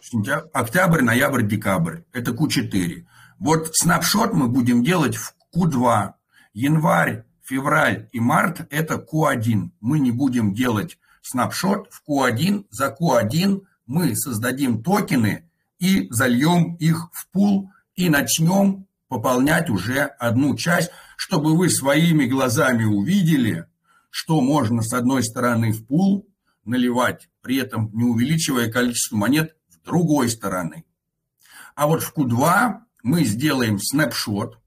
сентябрь, 0.00 0.48
октябрь, 0.54 1.02
ноябрь, 1.02 1.46
декабрь. 1.46 1.98
Это 2.14 2.30
Q4. 2.30 3.04
Вот 3.38 3.76
снапшот 3.76 4.32
мы 4.32 4.48
будем 4.48 4.82
делать 4.82 5.16
в 5.16 5.34
Q2. 5.54 6.14
Январь, 6.54 7.24
февраль 7.42 8.08
и 8.12 8.18
март– 8.18 8.66
это 8.70 8.94
Q1. 8.94 9.68
Мы 9.82 9.98
не 9.98 10.12
будем 10.12 10.54
делать 10.54 10.98
снапшот 11.20 11.92
в 11.92 12.02
Q1. 12.08 12.68
За 12.70 12.96
Q1 12.98 13.62
мы 13.84 14.16
создадим 14.16 14.82
токены 14.82 15.46
и 15.78 16.08
зальем 16.10 16.76
их 16.76 17.10
в 17.12 17.28
пул 17.28 17.70
и 17.96 18.08
начнем 18.08 18.86
пополнять 19.12 19.68
уже 19.68 20.04
одну 20.18 20.56
часть, 20.56 20.90
чтобы 21.24 21.56
вы 21.56 21.70
своими 21.70 22.24
глазами 22.24 22.82
увидели, 22.82 23.66
что 24.10 24.40
можно 24.40 24.82
с 24.82 24.92
одной 24.92 25.22
стороны 25.22 25.70
в 25.70 25.86
пул 25.86 26.28
наливать, 26.64 27.28
при 27.42 27.58
этом 27.58 27.92
не 27.92 28.02
увеличивая 28.02 28.68
количество 28.72 29.14
монет 29.14 29.54
с 29.68 29.76
другой 29.86 30.28
стороны. 30.30 30.84
А 31.76 31.86
вот 31.86 32.02
в 32.02 32.12
Q2 32.12 32.80
мы 33.04 33.22
сделаем 33.22 33.78
снапшот, 33.78 34.58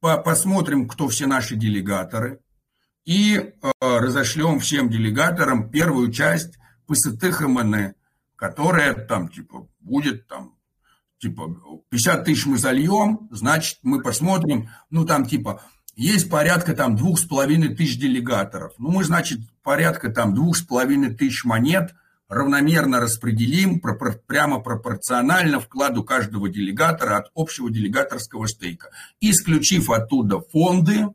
посмотрим, 0.00 0.88
кто 0.88 1.06
все 1.06 1.28
наши 1.28 1.54
делегаторы, 1.54 2.40
и 3.04 3.36
э, 3.36 3.52
разошлем 3.80 4.58
всем 4.58 4.90
делегаторам 4.90 5.70
первую 5.70 6.10
часть 6.10 6.58
ПСТХМН, 6.88 7.94
которая 8.34 8.92
там 8.94 9.28
типа 9.28 9.68
будет 9.78 10.26
там 10.26 10.53
типа 11.24 11.56
50 11.88 12.24
тысяч 12.24 12.44
мы 12.44 12.58
зальем, 12.58 13.28
значит 13.30 13.78
мы 13.82 14.02
посмотрим, 14.02 14.68
ну 14.90 15.06
там 15.06 15.24
типа 15.24 15.62
есть 15.96 16.28
порядка 16.28 16.74
там 16.74 16.96
двух 16.96 17.18
с 17.18 17.24
половиной 17.24 17.74
тысяч 17.74 17.98
делегаторов. 17.98 18.74
Ну 18.78 18.90
мы 18.90 19.04
значит 19.04 19.40
порядка 19.62 20.10
там 20.10 20.34
двух 20.34 20.56
с 20.56 20.62
половиной 20.62 21.14
тысяч 21.14 21.44
монет 21.44 21.94
равномерно 22.28 23.00
распределим 23.00 23.80
пропор 23.80 24.18
прямо 24.26 24.60
пропорционально 24.60 25.60
вкладу 25.60 26.04
каждого 26.04 26.48
делегатора 26.48 27.18
от 27.18 27.30
общего 27.34 27.70
делегаторского 27.70 28.46
стейка, 28.46 28.90
исключив 29.20 29.88
оттуда 29.90 30.40
фонды, 30.40 31.06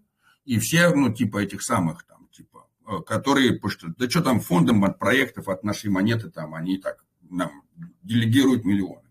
и 0.46 0.58
все, 0.60 0.90
ну, 0.90 1.14
типа 1.14 1.40
этих 1.40 1.62
самых 1.62 2.06
там, 2.06 2.28
типа, 2.32 2.68
э, 2.88 3.00
которые, 3.06 3.54
потому 3.54 3.72
что, 3.72 3.88
да 3.98 4.10
что 4.10 4.22
там 4.22 4.40
фондам 4.40 4.86
от 4.86 4.98
проектов, 4.98 5.50
от 5.50 5.64
нашей 5.64 5.90
монеты 5.90 6.30
там, 6.30 6.56
они 6.56 6.78
так 6.78 7.04
нам 7.30 7.64
делегируют 8.02 8.66
миллионы. 8.66 9.09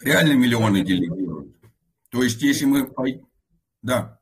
Реально 0.00 0.34
миллионы 0.34 0.84
делегируют. 0.84 1.56
То 2.10 2.22
есть, 2.22 2.40
если 2.42 2.64
мы... 2.64 2.90
Да. 3.82 4.20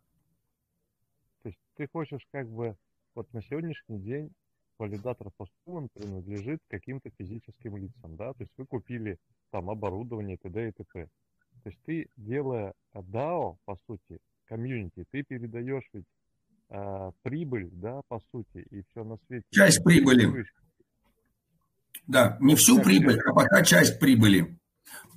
То 1.43 1.49
есть, 1.49 1.59
ты 1.77 1.89
хочешь 1.93 2.27
как 2.33 2.49
бы... 2.49 2.77
Вот 3.15 3.33
на 3.33 3.43
сегодняшний 3.43 3.99
день 3.99 4.31
валидатор 4.79 5.31
постулом 5.37 5.89
принадлежит 5.89 6.61
каким-то 6.69 7.11
физическим 7.19 7.77
лицам, 7.77 8.17
да? 8.17 8.33
То 8.35 8.43
есть, 8.43 8.53
вы 8.57 8.67
купили 8.67 9.19
там 9.51 9.71
оборудование, 9.71 10.37
т.д. 10.37 10.69
и 10.69 10.73
т.п. 10.73 11.09
То 11.63 11.71
есть 11.71 11.79
ты, 11.85 12.09
делая 12.17 12.75
DAO, 12.95 13.57
по 13.65 13.77
сути, 13.87 14.19
комьюнити, 14.45 15.05
ты 15.11 15.23
передаешь 15.23 15.89
ведь 15.93 16.05
а, 16.69 17.13
прибыль, 17.23 17.69
да, 17.73 18.01
по 18.09 18.21
сути, 18.31 18.67
и 18.71 18.83
все 18.91 19.05
на 19.05 19.17
свете. 19.27 19.47
Часть 19.51 19.83
прибыли. 19.85 20.45
Да, 22.07 22.37
не 22.41 22.55
всю 22.55 22.81
прибыль, 22.83 23.19
а 23.21 23.33
пока 23.33 23.63
часть 23.63 23.99
прибыли. 23.99 24.59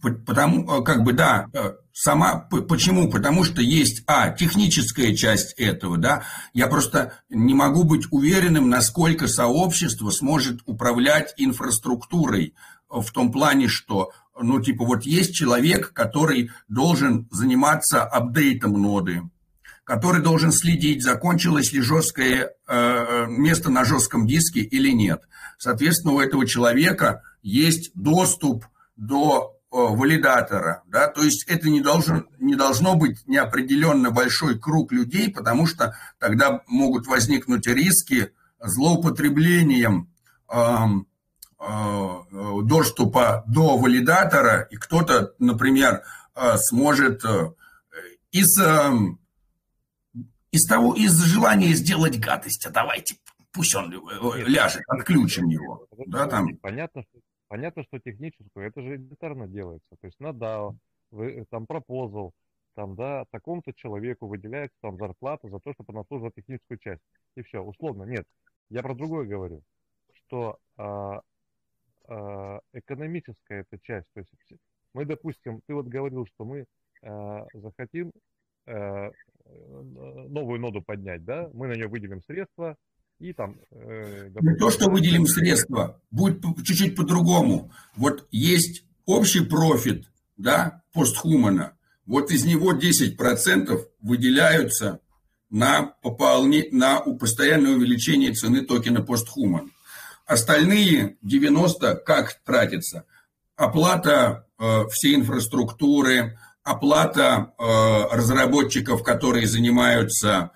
Потому, 0.01 0.79
э, 0.79 0.83
как 0.83 1.03
бы, 1.03 1.13
да, 1.13 1.47
э, 1.53 1.73
сама, 1.91 2.47
почему? 2.67 3.09
Потому 3.09 3.43
что 3.43 3.61
есть, 3.61 4.03
а, 4.07 4.29
техническая 4.29 5.15
часть 5.15 5.53
этого, 5.57 5.97
да, 5.97 6.23
я 6.53 6.67
просто 6.67 7.13
не 7.29 7.53
могу 7.53 7.83
быть 7.83 8.07
уверенным, 8.11 8.69
насколько 8.69 9.27
сообщество 9.27 10.09
сможет 10.11 10.61
управлять 10.65 11.33
инфраструктурой 11.37 12.53
в 12.89 13.11
том 13.11 13.31
плане, 13.31 13.67
что 13.67 14.11
ну, 14.41 14.61
типа, 14.61 14.85
вот 14.85 15.03
есть 15.03 15.35
человек, 15.35 15.93
который 15.93 16.51
должен 16.67 17.27
заниматься 17.31 18.03
апдейтом 18.03 18.81
ноды, 18.81 19.23
который 19.83 20.21
должен 20.21 20.51
следить, 20.51 21.03
закончилось 21.03 21.73
ли 21.73 21.81
жесткое 21.81 22.51
э, 22.67 23.25
место 23.27 23.69
на 23.69 23.83
жестком 23.83 24.27
диске 24.27 24.61
или 24.61 24.91
нет. 24.91 25.21
Соответственно, 25.57 26.13
у 26.13 26.19
этого 26.19 26.45
человека 26.45 27.23
есть 27.41 27.91
доступ 27.95 28.65
до 28.95 29.55
э, 29.55 29.58
валидатора, 29.71 30.83
да, 30.87 31.07
то 31.07 31.23
есть 31.23 31.45
это 31.47 31.69
не, 31.69 31.81
должен, 31.81 32.27
не 32.39 32.55
должно 32.55 32.95
быть 32.95 33.27
неопределенно 33.27 34.09
большой 34.09 34.59
круг 34.59 34.91
людей, 34.91 35.31
потому 35.31 35.67
что 35.67 35.95
тогда 36.17 36.61
могут 36.67 37.05
возникнуть 37.07 37.67
риски 37.67 38.31
злоупотреблением 38.59 40.09
эм, 40.51 41.07
Э, 41.61 42.21
доступа 42.63 43.43
до 43.45 43.77
валидатора, 43.77 44.61
и 44.71 44.77
кто-то, 44.77 45.33
например, 45.39 46.03
э, 46.33 46.55
сможет 46.57 47.25
э, 47.25 47.51
из, 48.31 48.57
из 50.51 50.65
того, 50.65 50.95
из 50.95 51.21
желания 51.21 51.73
сделать 51.73 52.17
гадость, 52.17 52.65
а 52.65 52.69
давайте, 52.69 53.17
пусть 53.51 53.75
он 53.75 53.91
ляжет, 54.47 54.83
отключим 54.87 55.49
его. 55.49 55.85
Да, 56.07 56.27
там. 56.27 56.55
Понятно, 56.57 57.01
что, 57.01 57.19
понятно, 57.49 57.83
что 57.83 57.99
техническую, 57.99 58.65
это 58.65 58.81
же 58.81 58.95
элементарно 58.95 59.47
делается. 59.47 59.89
То 59.99 60.07
есть 60.07 60.19
на 60.19 60.29
DAO, 60.29 60.77
вы, 61.11 61.45
там 61.49 61.65
пропозал, 61.65 62.31
там, 62.75 62.95
да, 62.95 63.25
такому-то 63.31 63.73
человеку 63.73 64.27
выделяется 64.27 64.77
там 64.81 64.97
зарплата 64.97 65.49
за 65.49 65.59
то, 65.59 65.73
чтобы 65.73 65.93
он 65.93 65.99
обслуживал 65.99 66.31
техническую 66.31 66.77
часть. 66.77 67.01
И 67.35 67.41
все, 67.41 67.61
условно, 67.61 68.03
нет. 68.03 68.25
Я 68.69 68.83
про 68.83 68.93
другое 68.95 69.25
говорю, 69.25 69.63
что 70.13 70.59
а, 70.77 71.21
а, 72.07 72.59
экономическая 72.71 73.61
эта 73.61 73.79
часть. 73.81 74.07
То 74.13 74.21
есть 74.21 74.31
мы, 74.93 75.05
допустим, 75.05 75.61
ты 75.67 75.73
вот 75.73 75.87
говорил, 75.87 76.25
что 76.25 76.45
мы 76.45 76.65
э, 77.03 77.45
захотим 77.53 78.11
э, 78.65 79.11
новую 79.45 80.59
ноду 80.59 80.81
поднять, 80.81 81.23
да, 81.23 81.49
мы 81.53 81.67
на 81.67 81.73
нее 81.73 81.87
выделим 81.87 82.21
средства, 82.23 82.75
и 83.19 83.33
там... 83.33 83.57
Э, 83.71 84.29
Не 84.41 84.55
то, 84.55 84.71
что 84.71 84.89
выделим 84.89 85.27
средства, 85.27 86.01
будет 86.09 86.41
чуть-чуть 86.63 86.95
по-другому. 86.95 87.71
Вот 87.95 88.27
есть 88.31 88.83
общий 89.05 89.45
профит, 89.45 90.05
да, 90.37 90.83
постхумана, 90.93 91.73
вот 92.05 92.31
из 92.31 92.43
него 92.45 92.73
10% 92.73 93.85
выделяются 94.01 94.99
на, 95.49 95.93
пополне, 96.01 96.65
на 96.71 97.01
постоянное 97.01 97.75
увеличение 97.75 98.33
цены 98.33 98.65
токена 98.65 99.01
постхуман. 99.01 99.71
Остальные 100.25 101.17
90 101.21 101.95
как 101.97 102.39
тратится? 102.45 103.05
Оплата 103.55 104.47
э, 104.57 104.85
всей 104.91 105.15
инфраструктуры, 105.15 106.39
оплата 106.63 107.53
э, 107.57 108.15
разработчиков, 108.15 109.03
которые 109.03 109.47
занимаются 109.47 110.51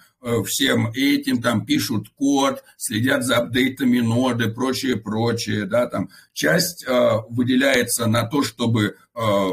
всем 0.46 0.92
этим, 0.94 1.42
там 1.42 1.66
пишут 1.66 2.10
код, 2.16 2.64
следят 2.78 3.24
за 3.24 3.38
апдейтами 3.38 4.00
ноды, 4.00 4.50
прочее, 4.50 4.98
прочее, 4.98 5.66
да, 5.66 5.88
там 5.88 6.10
часть 6.34 6.86
э, 6.88 7.12
выделяется 7.30 8.08
на 8.08 8.24
то, 8.26 8.44
чтобы 8.44 8.96
э, 9.16 9.48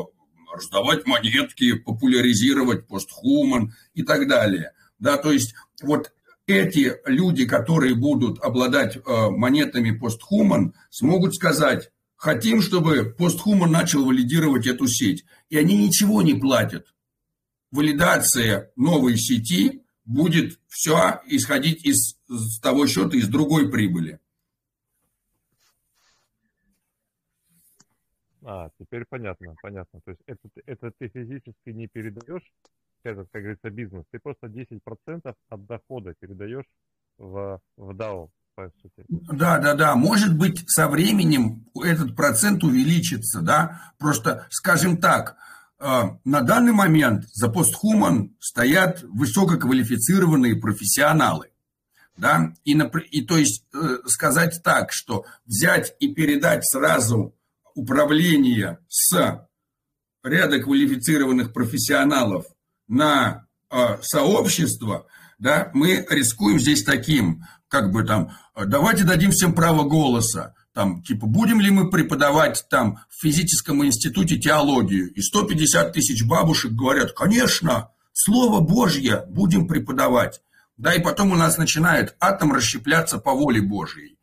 раздавать 0.52 1.06
монетки, 1.06 1.74
популяризировать 1.74 2.86
постхуман 2.86 3.74
и 3.94 4.02
так 4.02 4.28
далее. 4.28 4.72
Да, 4.98 5.16
то 5.16 5.32
есть 5.32 5.54
вот 5.82 6.12
эти 6.46 6.96
люди, 7.06 7.46
которые 7.46 7.94
будут 7.94 8.42
обладать 8.42 8.96
э, 8.96 9.00
монетами 9.30 9.92
постхуман, 9.92 10.74
смогут 10.90 11.34
сказать, 11.34 11.90
хотим, 12.16 12.60
чтобы 12.60 13.14
постхуман 13.16 13.70
начал 13.70 14.04
валидировать 14.04 14.66
эту 14.66 14.86
сеть. 14.86 15.24
И 15.48 15.56
они 15.56 15.76
ничего 15.76 16.22
не 16.22 16.34
платят. 16.34 16.86
Валидация 17.70 18.70
новой 18.76 19.16
сети 19.16 19.82
будет 20.10 20.58
все 20.68 21.20
исходить 21.26 21.84
из, 21.84 22.18
из 22.28 22.58
того 22.60 22.86
счета, 22.86 23.16
из 23.16 23.28
другой 23.28 23.70
прибыли. 23.70 24.18
А, 28.42 28.70
теперь 28.78 29.04
понятно, 29.08 29.54
понятно. 29.62 30.00
То 30.04 30.10
есть 30.10 30.22
это, 30.26 30.48
это 30.66 30.92
ты 30.98 31.08
физически 31.08 31.70
не 31.70 31.86
передаешь 31.86 32.42
этот, 33.02 33.28
как 33.30 33.42
говорится, 33.42 33.70
бизнес, 33.70 34.04
ты 34.10 34.18
просто 34.18 34.46
10% 34.46 35.34
от 35.48 35.66
дохода 35.66 36.14
передаешь 36.18 36.66
в, 37.18 37.60
в 37.76 37.90
DAO. 37.90 38.30
Да, 39.08 39.58
да, 39.58 39.74
да. 39.74 39.94
Может 39.94 40.36
быть, 40.36 40.68
со 40.68 40.88
временем 40.88 41.64
этот 41.82 42.14
процент 42.14 42.62
увеличится, 42.62 43.40
да. 43.40 43.94
Просто, 43.98 44.46
скажем 44.50 44.98
так, 44.98 45.38
на 45.80 46.42
данный 46.42 46.72
момент 46.72 47.24
за 47.32 47.48
постхуман 47.48 48.36
стоят 48.38 49.02
высококвалифицированные 49.02 50.56
профессионалы. 50.56 51.50
Да? 52.18 52.52
И, 52.64 52.72
и 52.72 53.22
то 53.22 53.38
есть 53.38 53.64
э, 53.72 53.98
сказать 54.06 54.60
так, 54.62 54.92
что 54.92 55.24
взять 55.46 55.94
и 55.98 56.12
передать 56.12 56.66
сразу 56.66 57.34
управление 57.74 58.78
с 58.88 59.48
ряда 60.22 60.60
квалифицированных 60.60 61.54
профессионалов 61.54 62.44
на 62.86 63.46
э, 63.70 63.96
сообщество, 64.02 65.06
да, 65.38 65.70
мы 65.72 66.06
рискуем 66.10 66.60
здесь 66.60 66.84
таким, 66.84 67.44
как 67.68 67.90
бы 67.90 68.04
там, 68.04 68.36
давайте 68.54 69.04
дадим 69.04 69.30
всем 69.30 69.54
право 69.54 69.88
голоса, 69.88 70.54
там, 70.72 71.02
типа, 71.02 71.26
будем 71.26 71.60
ли 71.60 71.70
мы 71.70 71.90
преподавать 71.90 72.64
там 72.70 72.98
в 73.08 73.20
физическом 73.20 73.84
институте 73.84 74.38
теологию, 74.38 75.12
и 75.12 75.20
150 75.20 75.92
тысяч 75.92 76.24
бабушек 76.24 76.72
говорят, 76.72 77.12
конечно, 77.12 77.90
Слово 78.12 78.60
Божье 78.60 79.24
будем 79.28 79.66
преподавать. 79.66 80.40
Да, 80.76 80.94
и 80.94 81.02
потом 81.02 81.32
у 81.32 81.36
нас 81.36 81.58
начинает 81.58 82.16
атом 82.20 82.52
расщепляться 82.52 83.18
по 83.18 83.32
воле 83.32 83.60
Божьей. 83.60 84.18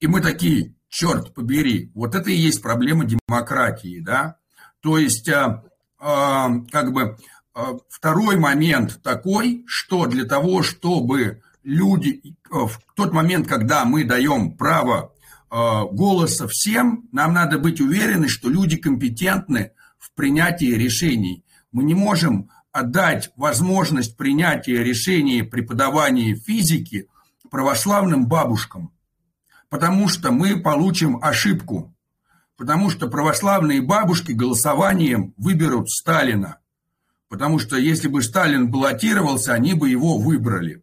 И 0.00 0.06
мы 0.06 0.20
такие, 0.20 0.74
черт 0.88 1.32
побери, 1.32 1.92
вот 1.94 2.14
это 2.14 2.30
и 2.30 2.34
есть 2.34 2.60
проблема 2.60 3.04
демократии, 3.04 4.00
да. 4.00 4.36
То 4.80 4.98
есть, 4.98 5.28
а, 5.28 5.62
а, 5.98 6.50
как 6.70 6.92
бы, 6.92 7.16
а, 7.54 7.76
второй 7.88 8.36
момент 8.36 9.00
такой, 9.02 9.64
что 9.66 10.06
для 10.06 10.24
того, 10.24 10.62
чтобы 10.62 11.42
люди 11.62 12.20
э, 12.24 12.32
в 12.50 12.80
тот 12.94 13.12
момент, 13.12 13.46
когда 13.46 13.84
мы 13.84 14.04
даем 14.04 14.56
право 14.56 15.12
голоса 15.52 16.48
всем, 16.48 17.08
нам 17.12 17.34
надо 17.34 17.58
быть 17.58 17.80
уверены, 17.80 18.28
что 18.28 18.48
люди 18.48 18.76
компетентны 18.76 19.72
в 19.98 20.12
принятии 20.14 20.72
решений. 20.72 21.44
Мы 21.72 21.84
не 21.84 21.94
можем 21.94 22.48
отдать 22.72 23.30
возможность 23.36 24.16
принятия 24.16 24.82
решений 24.82 25.42
преподавания 25.42 26.34
физики 26.34 27.06
православным 27.50 28.26
бабушкам, 28.26 28.92
потому 29.68 30.08
что 30.08 30.32
мы 30.32 30.58
получим 30.58 31.18
ошибку, 31.22 31.94
потому 32.56 32.88
что 32.88 33.08
православные 33.08 33.82
бабушки 33.82 34.32
голосованием 34.32 35.34
выберут 35.36 35.90
Сталина, 35.90 36.60
потому 37.28 37.58
что 37.58 37.76
если 37.76 38.08
бы 38.08 38.22
Сталин 38.22 38.70
баллотировался, 38.70 39.52
они 39.52 39.74
бы 39.74 39.90
его 39.90 40.16
выбрали. 40.16 40.82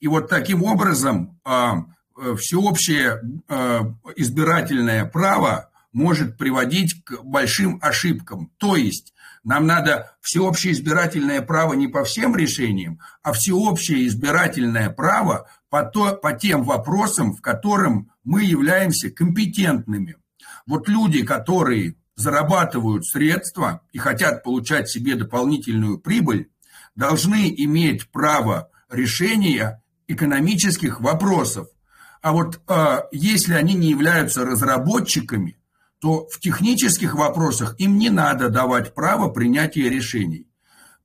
И 0.00 0.08
вот 0.08 0.28
таким 0.28 0.64
образом 0.64 1.38
а, 1.44 1.76
э, 1.76 1.82
всеобщее 2.36 3.20
э, 3.48 3.80
избирательное 4.16 5.04
право 5.04 5.70
может 5.92 6.36
приводить 6.36 7.02
к 7.04 7.22
большим 7.22 7.78
ошибкам. 7.82 8.50
То 8.58 8.76
есть 8.76 9.12
нам 9.42 9.66
надо 9.66 10.16
всеобщее 10.20 10.72
избирательное 10.74 11.40
право 11.40 11.72
не 11.74 11.88
по 11.88 12.04
всем 12.04 12.36
решениям, 12.36 13.00
а 13.22 13.32
всеобщее 13.32 14.06
избирательное 14.06 14.90
право 14.90 15.48
по, 15.70 15.82
то, 15.82 16.14
по 16.14 16.32
тем 16.32 16.62
вопросам, 16.62 17.34
в 17.34 17.40
котором 17.40 18.12
мы 18.22 18.44
являемся 18.44 19.10
компетентными. 19.10 20.16
Вот 20.66 20.88
люди, 20.88 21.24
которые 21.24 21.96
зарабатывают 22.16 23.06
средства 23.06 23.80
и 23.92 23.98
хотят 23.98 24.44
получать 24.44 24.90
себе 24.90 25.14
дополнительную 25.14 25.98
прибыль, 25.98 26.50
должны 26.94 27.52
иметь 27.56 28.10
право 28.10 28.68
решения 28.90 29.82
экономических 30.06 31.00
вопросов. 31.00 31.68
А 32.22 32.32
вот 32.32 32.60
э, 32.68 32.98
если 33.12 33.54
они 33.54 33.74
не 33.74 33.88
являются 33.90 34.44
разработчиками, 34.44 35.56
то 36.00 36.26
в 36.30 36.40
технических 36.40 37.14
вопросах 37.14 37.74
им 37.78 37.98
не 37.98 38.10
надо 38.10 38.48
давать 38.48 38.94
право 38.94 39.28
принятия 39.28 39.88
решений. 39.88 40.46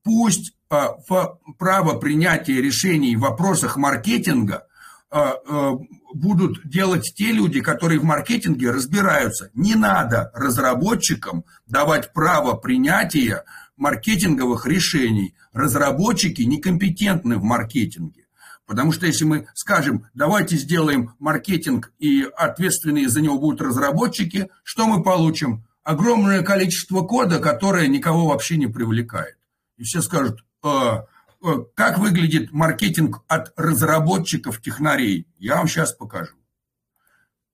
Пусть 0.04 0.54
э, 0.70 0.76
в 1.08 1.40
право 1.58 1.98
принятия 2.00 2.62
решений 2.62 3.16
в 3.16 3.22
вопросах 3.22 3.78
маркетинга 3.78 4.68
э, 5.12 5.20
э, 5.20 5.72
будут 6.14 6.68
делать 6.68 7.14
те 7.16 7.32
люди, 7.32 7.62
которые 7.62 8.00
в 8.00 8.04
маркетинге 8.04 8.72
разбираются. 8.72 9.52
Не 9.54 9.76
надо 9.76 10.32
разработчикам 10.34 11.46
давать 11.66 12.14
право 12.14 12.56
принятия 12.56 13.44
маркетинговых 13.78 14.66
решений. 14.66 15.36
Разработчики 15.54 16.42
некомпетентны 16.42 17.38
в 17.38 17.44
маркетинге. 17.44 18.25
Потому 18.66 18.92
что 18.92 19.06
если 19.06 19.26
мы 19.26 19.48
скажем, 19.54 20.08
давайте 20.14 20.58
сделаем 20.58 21.16
маркетинг, 21.20 21.94
и 22.00 22.24
ответственные 22.36 23.10
за 23.10 23.22
него 23.22 23.38
будут 23.38 23.62
разработчики, 23.62 24.50
что 24.64 24.88
мы 24.88 25.04
получим? 25.04 25.66
Огромное 25.84 26.42
количество 26.42 27.02
кода, 27.02 27.40
которое 27.40 27.88
никого 27.88 28.28
вообще 28.28 28.58
не 28.58 28.66
привлекает. 28.66 29.38
И 29.78 29.84
все 29.84 30.02
скажут, 30.02 30.44
э, 30.64 30.68
э, 30.68 31.48
как 31.76 32.00
выглядит 32.00 32.52
маркетинг 32.54 33.24
от 33.28 33.54
разработчиков 33.56 34.60
технарей? 34.62 35.28
Я 35.38 35.58
вам 35.58 35.68
сейчас 35.68 35.94
покажу. 35.94 36.34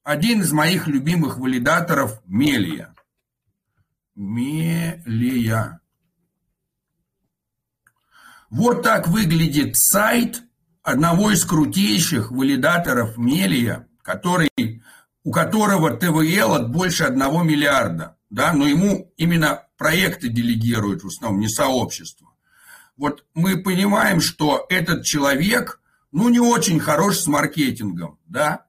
Один 0.03 0.41
из 0.41 0.53
моих 0.53 0.87
любимых 0.87 1.37
валидаторов– 1.37 2.21
Мелия. 2.25 2.95
Мелия. 4.15 5.81
Вот 8.49 8.81
так 8.81 9.09
выглядит 9.09 9.75
сайт– 9.75 10.43
одного 10.83 11.31
из 11.31 11.45
крутейших 11.45 12.31
валидаторов 12.31 13.17
Мелия, 13.17 13.87
который, 14.01 14.49
у 15.23 15.31
которого 15.31 15.91
ТВЛ 15.91 16.53
от 16.53 16.71
больше 16.71 17.03
одного 17.03 17.43
миллиарда, 17.43 18.17
да, 18.29 18.53
но 18.53 18.67
ему 18.67 19.13
именно 19.17 19.63
проекты 19.77 20.29
делегируют 20.29 21.03
в 21.03 21.07
основном, 21.07 21.39
не 21.39 21.49
сообщество. 21.49 22.29
Вот 22.97 23.25
мы 23.33 23.61
понимаем, 23.61 24.21
что 24.21 24.65
этот 24.69 25.05
человек, 25.05 25.79
ну, 26.11 26.29
не 26.29 26.39
очень 26.39 26.79
хорош 26.79 27.17
с 27.17 27.27
маркетингом, 27.27 28.19
да, 28.25 28.65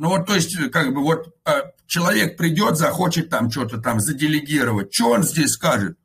ну 0.00 0.08
вот, 0.08 0.24
то 0.26 0.34
есть, 0.34 0.56
как 0.70 0.94
бы 0.94 1.02
вот 1.02 1.36
а, 1.44 1.72
человек 1.86 2.38
придет, 2.38 2.78
захочет 2.78 3.28
там 3.28 3.50
что-то 3.50 3.76
там 3.76 4.00
заделегировать. 4.00 4.94
Что 4.94 5.10
он 5.10 5.24
здесь 5.24 5.50
скажет? 5.50 5.98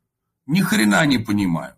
Ни 0.44 0.60
хрена 0.60 1.06
не 1.06 1.16
понимаю. 1.16 1.75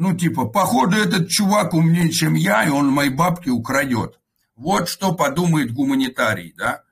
Ну, 0.00 0.16
типа, 0.16 0.46
походу 0.46 0.96
этот 0.96 1.28
чувак 1.28 1.74
умнее, 1.74 2.10
чем 2.10 2.32
я, 2.32 2.64
и 2.64 2.70
он 2.70 2.88
мои 2.88 3.10
бабки 3.10 3.50
украдет. 3.50 4.18
Вот 4.56 4.88
что 4.88 5.12
подумает 5.12 5.74
гуманитарий, 5.74 6.54
да. 6.56 6.84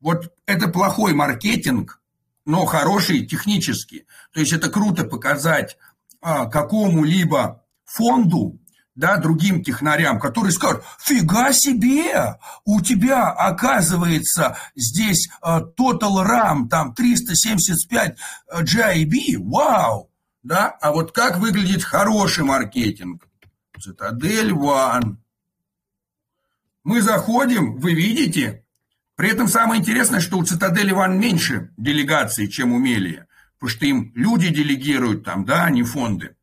Вот 0.00 0.32
это 0.46 0.68
плохой 0.68 1.12
маркетинг, 1.12 2.00
но 2.46 2.64
хороший 2.64 3.26
технически. 3.26 4.06
То 4.32 4.38
есть 4.38 4.52
это 4.52 4.70
круто 4.70 5.02
показать 5.02 5.76
а, 6.20 6.46
какому-либо 6.46 7.64
фонду, 7.84 8.60
да, 8.94 9.16
другим 9.16 9.64
технарям, 9.64 10.20
которые 10.20 10.52
скажут, 10.52 10.84
фига 11.00 11.52
себе, 11.52 12.38
у 12.64 12.80
тебя 12.80 13.30
оказывается 13.30 14.56
здесь 14.76 15.28
а, 15.40 15.62
Total 15.62 16.24
RAM, 16.24 16.68
там 16.68 16.94
375 16.94 18.18
GIB, 18.54 19.38
вау, 19.38 20.11
да? 20.42 20.68
А 20.80 20.92
вот 20.92 21.12
как 21.12 21.38
выглядит 21.38 21.84
хороший 21.84 22.44
маркетинг? 22.44 23.28
Цитадель 23.80 24.52
One. 24.52 25.16
Мы 26.84 27.00
заходим, 27.00 27.76
вы 27.78 27.94
видите, 27.94 28.64
при 29.16 29.30
этом 29.30 29.48
самое 29.48 29.80
интересное, 29.80 30.20
что 30.20 30.38
у 30.38 30.44
Цитадели 30.44 30.92
One 30.92 31.16
меньше 31.16 31.70
делегаций, 31.76 32.48
чем 32.48 32.72
у 32.72 32.78
Мелия, 32.78 33.26
потому 33.54 33.70
что 33.70 33.86
им 33.86 34.12
люди 34.14 34.48
делегируют 34.48 35.24
там, 35.24 35.44
да, 35.44 35.64
а 35.64 35.70
не 35.70 35.82
фонды. 35.82 36.36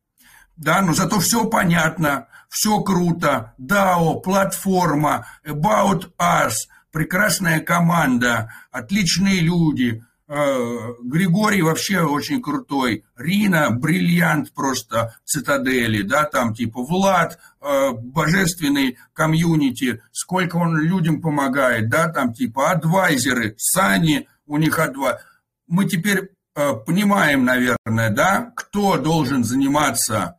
Да, 0.56 0.82
но 0.82 0.92
зато 0.92 1.20
все 1.20 1.46
понятно, 1.46 2.28
все 2.48 2.80
круто, 2.80 3.54
DAO, 3.58 4.20
платформа, 4.20 5.26
About 5.44 6.12
Us, 6.18 6.54
прекрасная 6.90 7.60
команда, 7.60 8.52
отличные 8.70 9.40
люди, 9.40 10.04
Григорий 10.30 11.60
вообще 11.60 12.02
очень 12.02 12.40
крутой, 12.40 13.04
Рина 13.16 13.70
бриллиант 13.72 14.54
просто 14.54 15.16
цитадели, 15.24 16.02
да, 16.02 16.22
там 16.22 16.54
типа 16.54 16.84
Влад, 16.84 17.40
э, 17.60 17.90
божественный 17.90 18.96
комьюнити, 19.12 20.00
сколько 20.12 20.54
он 20.54 20.76
людям 20.76 21.20
помогает, 21.20 21.88
да, 21.88 22.08
там 22.08 22.32
типа 22.32 22.70
адвайзеры, 22.70 23.56
Сани, 23.58 24.28
у 24.46 24.56
них 24.56 24.78
адва. 24.78 25.20
Мы 25.66 25.86
теперь 25.86 26.30
э, 26.54 26.74
понимаем, 26.86 27.44
наверное, 27.44 28.10
да, 28.10 28.52
кто 28.54 28.98
должен 28.98 29.42
заниматься 29.42 30.36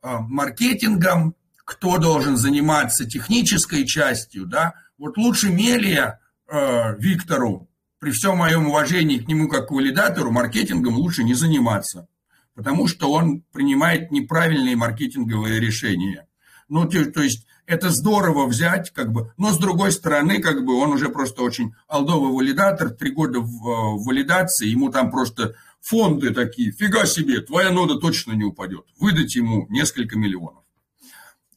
маркетингом, 0.00 1.34
кто 1.64 1.98
должен 1.98 2.36
заниматься 2.36 3.04
технической 3.04 3.84
частью, 3.84 4.46
да. 4.46 4.74
Вот 4.96 5.16
лучше 5.16 5.48
Мелия 5.50 6.20
Виктору, 6.46 7.68
при 8.04 8.10
всем 8.10 8.36
моем 8.36 8.66
уважении 8.66 9.16
к 9.16 9.26
нему 9.28 9.48
как 9.48 9.68
к 9.68 9.70
валидатору, 9.70 10.30
маркетингом 10.30 10.96
лучше 10.96 11.24
не 11.24 11.32
заниматься, 11.32 12.06
потому 12.54 12.86
что 12.86 13.10
он 13.10 13.40
принимает 13.50 14.10
неправильные 14.10 14.76
маркетинговые 14.76 15.58
решения. 15.58 16.28
Ну, 16.68 16.86
то, 16.86 17.02
то 17.10 17.22
есть 17.22 17.46
это 17.64 17.88
здорово 17.88 18.44
взять, 18.46 18.90
как 18.90 19.10
бы, 19.10 19.32
но 19.38 19.52
с 19.52 19.56
другой 19.56 19.90
стороны, 19.90 20.42
как 20.42 20.66
бы 20.66 20.78
он 20.78 20.90
уже 20.90 21.08
просто 21.08 21.40
очень 21.40 21.72
алдовый 21.88 22.30
валидатор, 22.30 22.90
три 22.90 23.10
года 23.10 23.40
в, 23.40 23.46
в 23.46 24.04
валидации, 24.04 24.68
ему 24.68 24.90
там 24.90 25.10
просто 25.10 25.54
фонды 25.80 26.28
такие, 26.34 26.72
фига 26.72 27.06
себе, 27.06 27.40
твоя 27.40 27.70
нода 27.70 27.98
точно 27.98 28.32
не 28.32 28.44
упадет, 28.44 28.84
выдать 29.00 29.34
ему 29.34 29.66
несколько 29.70 30.18
миллионов. 30.18 30.62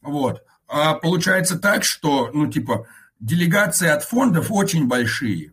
Вот. 0.01 0.43
А 0.69 0.93
получается 0.93 1.59
так, 1.59 1.84
что, 1.84 2.32
ну, 2.34 2.50
типа, 2.50 2.88
делегации 3.19 3.90
от 3.90 4.06
фондов 4.06 4.48
очень 4.50 4.88
большие. 4.88 5.51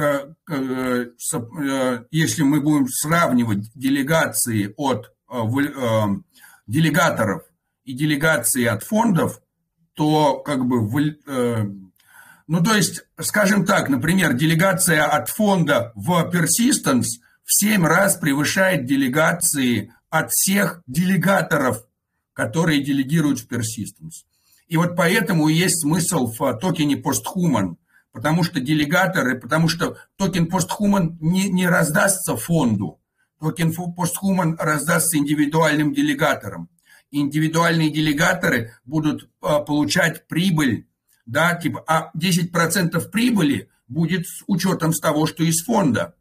Э, 0.00 0.32
э, 0.50 2.04
если 2.10 2.42
мы 2.42 2.60
будем 2.60 2.88
сравнивать 2.88 3.70
делегации 3.74 4.72
от 4.76 5.12
э, 5.30 5.36
делегаторов 6.66 7.42
и 7.84 7.92
делегации 7.92 8.64
от 8.64 8.82
фондов, 8.82 9.40
то 9.94 10.38
как 10.38 10.64
бы, 10.64 10.80
ну 12.46 12.62
то 12.64 12.74
есть, 12.74 13.02
скажем 13.20 13.66
так, 13.66 13.88
например, 13.88 14.32
делегация 14.32 15.04
от 15.04 15.28
фонда 15.28 15.92
в 15.94 16.30
Persistence 16.32 17.18
в 17.44 17.52
7 17.52 17.84
раз 17.84 18.16
превышает 18.16 18.86
делегации 18.86 19.92
от 20.08 20.30
всех 20.30 20.82
делегаторов, 20.86 21.84
которые 22.32 22.82
делегируют 22.82 23.40
в 23.40 23.48
Persistence. 23.48 24.24
И 24.68 24.76
вот 24.76 24.96
поэтому 24.96 25.48
есть 25.48 25.82
смысл 25.82 26.32
в 26.32 26.54
токене 26.54 26.94
PostHuman– 26.94 27.76
потому 28.12 28.42
что 28.42 28.60
делегаторы, 28.60 29.38
потому 29.38 29.68
что 29.68 29.96
токен 30.16 30.46
PostHuman 30.46 31.16
не, 31.20 31.48
не 31.48 31.68
раздастся 31.68 32.36
фонду, 32.36 33.00
токен 33.38 33.72
PostHuman 33.72 34.56
раздастся 34.58 35.18
индивидуальным 35.18 35.94
делегаторам. 35.94 36.68
Индивидуальные 37.12 37.90
делегаторы 37.90 38.72
будут 38.84 39.28
а, 39.40 39.60
получать 39.60 40.28
прибыль, 40.28 40.86
да, 41.26 41.54
типа, 41.54 41.82
а 41.86 42.10
10% 42.16 43.10
прибыли 43.10 43.68
будет 43.88 44.26
с 44.26 44.44
учетом 44.46 44.92
с 44.92 45.00
того, 45.00 45.26
что 45.26 45.42
из 45.42 45.64
фонда. 45.64 46.14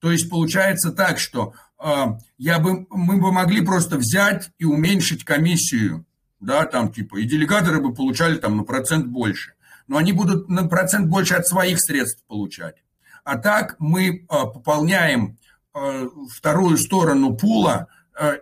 То 0.00 0.10
есть 0.10 0.28
получается 0.28 0.90
так, 0.90 1.20
что 1.20 1.54
а, 1.78 2.18
я 2.38 2.58
бы, 2.58 2.86
мы 2.90 3.20
бы 3.20 3.32
могли 3.32 3.64
просто 3.64 3.96
взять 3.96 4.50
и 4.58 4.64
уменьшить 4.64 5.24
комиссию, 5.24 6.06
да, 6.40 6.64
там 6.66 6.92
типа, 6.92 7.20
и 7.20 7.24
делегаторы 7.24 7.80
бы 7.80 7.94
получали 7.94 8.36
там 8.36 8.56
на 8.56 8.64
процент 8.64 9.06
больше. 9.06 9.54
Но 9.86 9.96
они 9.96 10.12
будут 10.12 10.48
на 10.48 10.66
процент 10.68 11.08
больше 11.08 11.34
от 11.34 11.46
своих 11.46 11.80
средств 11.80 12.24
получать. 12.26 12.76
А 13.24 13.38
так 13.38 13.76
мы 13.78 14.24
а, 14.28 14.46
пополняем 14.46 15.38
а, 15.72 16.08
вторую 16.34 16.76
сторону 16.76 17.36
пула 17.36 17.88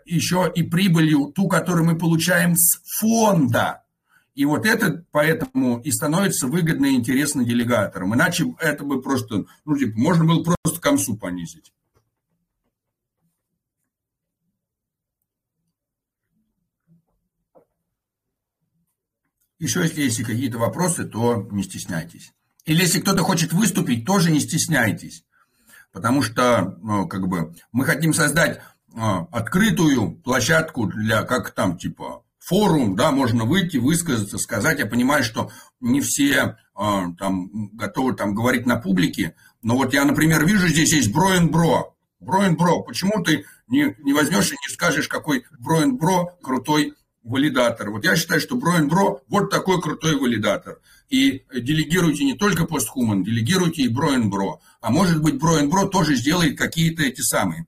еще 0.05 0.51
и 0.52 0.65
прибылью, 0.65 1.27
ту, 1.27 1.47
которую 1.47 1.85
мы 1.85 1.97
получаем 1.97 2.57
с 2.57 2.81
фонда. 2.99 3.85
И 4.35 4.44
вот 4.44 4.67
это 4.67 5.05
поэтому 5.12 5.81
и 5.81 5.93
становится 5.93 6.49
выгодно 6.49 6.86
и 6.86 6.94
интересно 6.94 7.44
делегаторам. 7.44 8.15
Иначе 8.15 8.47
это 8.59 8.85
бы 8.85 9.01
просто, 9.01 9.44
ну, 9.65 9.77
типа, 9.77 9.99
можно 9.99 10.25
было 10.25 10.43
просто 10.43 10.81
комсу 10.81 11.17
понизить. 11.17 11.73
Еще 19.61 19.83
если 19.83 20.01
есть 20.01 20.25
какие-то 20.25 20.59
вопросы, 20.59 21.05
то 21.05 21.47
не 21.53 21.63
стесняйтесь. 21.63 22.33
Или 22.65 22.81
если 22.81 23.01
кто-то 23.01 23.23
хочет 23.23 23.53
выступить, 23.53 24.07
тоже 24.07 24.31
не 24.31 24.41
стесняйтесь. 24.41 25.23
Потому 25.93 26.23
что, 26.23 26.79
ну, 26.83 27.07
как 27.07 27.29
бы, 27.29 27.55
мы 27.71 27.85
хотим 27.85 28.15
создать 28.15 28.61
а, 28.97 29.27
открытую 29.31 30.13
площадку 30.13 30.87
для, 30.87 31.25
как 31.25 31.51
там, 31.51 31.77
типа, 31.77 32.23
форум, 32.39 32.97
да, 32.97 33.13
можно 33.13 33.45
выйти, 33.45 33.77
высказаться, 33.77 34.39
сказать. 34.39 34.79
Я 34.79 34.87
понимаю, 34.87 35.23
что 35.23 35.51
не 35.79 36.01
все 36.01 36.57
а, 36.75 37.13
там 37.19 37.69
готовы 37.77 38.15
там 38.15 38.35
говорить 38.35 38.65
на 38.65 38.77
публике, 38.77 39.35
но 39.63 39.77
вот 39.77 39.93
я, 39.93 40.07
например, 40.07 40.47
вижу, 40.47 40.69
здесь 40.69 40.95
есть 40.95 41.13
Броин 41.13 41.51
Бро. 41.51 41.95
Броин 42.19 42.57
Бро, 42.57 42.83
почему 42.83 43.23
ты 43.23 43.45
не, 43.69 43.95
не 43.99 44.15
возьмешь 44.15 44.53
и 44.53 44.57
не 44.57 44.73
скажешь, 44.73 45.09
какой 45.09 45.45
Броин 45.59 45.99
Бро 45.99 46.39
крутой 46.43 46.95
валидатор. 47.23 47.91
Вот 47.91 48.05
я 48.05 48.17
считаю, 48.17 48.41
что 48.41 48.57
Броин 48.57 48.89
Бро 48.89 49.23
вот 49.29 49.51
такой 49.51 49.81
крутой 49.81 50.17
валидатор. 50.17 50.79
И 51.09 51.45
делегируйте 51.53 52.25
не 52.25 52.35
только 52.35 52.65
постхуман, 52.65 53.25
делегируйте 53.25 53.83
и 53.83 53.89
Броин 53.89 54.31
Бро. 54.31 54.61
А 54.81 54.91
может 54.91 55.23
быть, 55.23 55.39
Броин 55.39 55.69
Бро 55.69 55.87
тоже 55.87 56.15
сделает 56.15 56.57
какие-то 56.57 57.03
эти 57.03 57.21
самые 57.21 57.67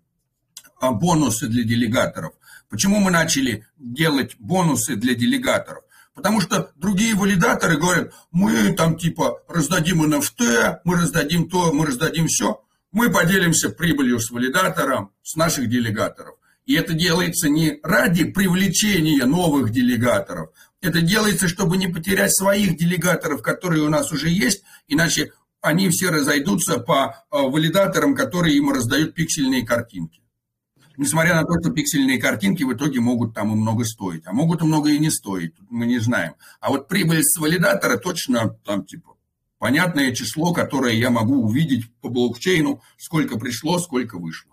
а, 0.80 0.92
бонусы 0.92 1.48
для 1.48 1.64
делегаторов. 1.64 2.32
Почему 2.68 2.98
мы 2.98 3.10
начали 3.10 3.66
делать 3.76 4.36
бонусы 4.38 4.96
для 4.96 5.14
делегаторов? 5.14 5.84
Потому 6.14 6.40
что 6.40 6.72
другие 6.76 7.14
валидаторы 7.14 7.76
говорят, 7.76 8.12
мы 8.30 8.72
там 8.74 8.98
типа 8.98 9.42
раздадим 9.48 10.02
NFT, 10.02 10.80
мы 10.84 10.96
раздадим 10.96 11.48
то, 11.48 11.72
мы 11.72 11.86
раздадим 11.86 12.28
все. 12.28 12.62
Мы 12.92 13.10
поделимся 13.10 13.70
прибылью 13.70 14.20
с 14.20 14.30
валидатором, 14.30 15.12
с 15.22 15.36
наших 15.36 15.68
делегаторов. 15.68 16.36
И 16.72 16.74
это 16.74 16.94
делается 16.94 17.50
не 17.50 17.80
ради 17.82 18.24
привлечения 18.24 19.26
новых 19.26 19.72
делегаторов, 19.72 20.52
это 20.80 21.02
делается, 21.02 21.46
чтобы 21.46 21.76
не 21.76 21.86
потерять 21.86 22.34
своих 22.34 22.78
делегаторов, 22.78 23.42
которые 23.42 23.82
у 23.82 23.90
нас 23.90 24.10
уже 24.10 24.30
есть, 24.30 24.62
иначе 24.88 25.32
они 25.60 25.90
все 25.90 26.08
разойдутся 26.08 26.78
по 26.78 27.26
э, 27.30 27.36
валидаторам, 27.36 28.14
которые 28.14 28.56
им 28.56 28.72
раздают 28.72 29.12
пиксельные 29.12 29.66
картинки. 29.66 30.22
Несмотря 30.96 31.34
на 31.34 31.44
то, 31.44 31.60
что 31.60 31.72
пиксельные 31.72 32.18
картинки 32.18 32.62
в 32.62 32.72
итоге 32.72 33.00
могут 33.00 33.34
там 33.34 33.52
и 33.52 33.54
много 33.54 33.84
стоить, 33.84 34.22
а 34.24 34.32
могут 34.32 34.62
и 34.62 34.64
много 34.64 34.88
и 34.92 34.98
не 34.98 35.10
стоить, 35.10 35.52
мы 35.68 35.84
не 35.84 35.98
знаем. 35.98 36.36
А 36.62 36.70
вот 36.70 36.88
прибыль 36.88 37.22
с 37.22 37.38
валидатора 37.38 37.98
точно 37.98 38.56
там 38.64 38.86
типа 38.86 39.16
понятное 39.58 40.14
число, 40.14 40.54
которое 40.54 40.94
я 40.94 41.10
могу 41.10 41.44
увидеть 41.44 41.92
по 42.00 42.08
блокчейну, 42.08 42.80
сколько 42.96 43.38
пришло, 43.38 43.78
сколько 43.78 44.16
вышло. 44.18 44.51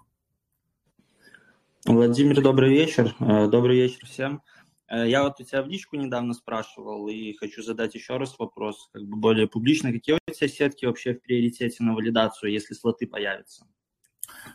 Владимир, 1.85 2.41
добрый 2.41 2.72
вечер. 2.72 3.16
Э, 3.19 3.48
добрый 3.48 3.77
вечер 3.77 4.06
всем. 4.06 4.41
Э, 4.90 5.08
я 5.08 5.24
вот 5.24 5.40
у 5.40 5.43
тебя 5.43 5.64
в 5.64 5.67
личку 5.67 5.95
недавно 5.95 6.33
спрашивал 6.33 7.08
и 7.08 7.33
хочу 7.33 7.64
задать 7.64 7.95
еще 7.95 8.17
раз 8.17 8.38
вопрос, 8.38 8.90
как 8.91 9.03
бы 9.03 9.16
более 9.16 9.48
публично. 9.48 9.91
Какие 9.93 10.16
у 10.16 10.32
тебя 10.32 10.48
сетки 10.49 10.85
вообще 10.85 11.14
в 11.14 11.22
приоритете 11.22 11.82
на 11.83 11.93
валидацию, 11.93 12.51
если 12.51 12.74
слоты 12.74 13.08
появятся? 13.08 13.66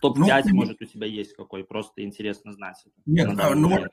Топ-5, 0.02 0.42
ну, 0.48 0.54
может, 0.54 0.82
у 0.82 0.84
тебя 0.84 1.06
есть 1.06 1.34
какой? 1.34 1.64
Просто 1.64 2.04
интересно 2.04 2.52
знать. 2.52 2.84
Нет, 3.06 3.32
на, 3.32 3.46
а, 3.46 3.54
ну, 3.54 3.86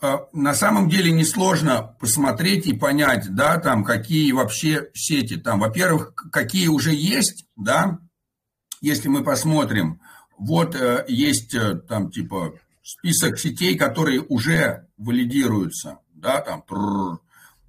а, 0.00 0.28
на 0.32 0.54
самом 0.54 0.88
деле 0.88 1.10
несложно 1.10 1.96
посмотреть 1.98 2.66
и 2.66 2.72
понять, 2.72 3.34
да, 3.34 3.58
там, 3.58 3.82
какие 3.82 4.30
вообще 4.30 4.90
сети 4.94 5.36
там. 5.36 5.58
Во-первых, 5.58 6.14
какие 6.14 6.68
уже 6.68 6.94
есть, 6.94 7.46
да, 7.56 7.98
если 8.80 9.08
мы 9.08 9.24
посмотрим– 9.24 10.00
вот 10.44 10.74
э, 10.74 11.04
есть 11.08 11.54
э, 11.54 11.76
там 11.88 12.10
типа 12.10 12.54
список 12.82 13.38
сетей, 13.38 13.76
которые 13.76 14.20
уже 14.20 14.86
валидируются, 14.98 15.98
да, 16.14 16.40
там, 16.40 16.62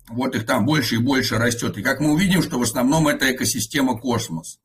вот 0.09 0.35
их 0.35 0.45
там 0.45 0.65
больше 0.65 0.95
и 0.95 0.99
больше 0.99 1.37
растет. 1.37 1.77
И 1.77 1.83
как 1.83 1.99
мы 1.99 2.11
увидим, 2.11 2.43
что 2.43 2.59
в 2.59 2.63
основном 2.63 3.07
это 3.07 3.31
экосистема 3.31 3.97
космос. 3.97 4.59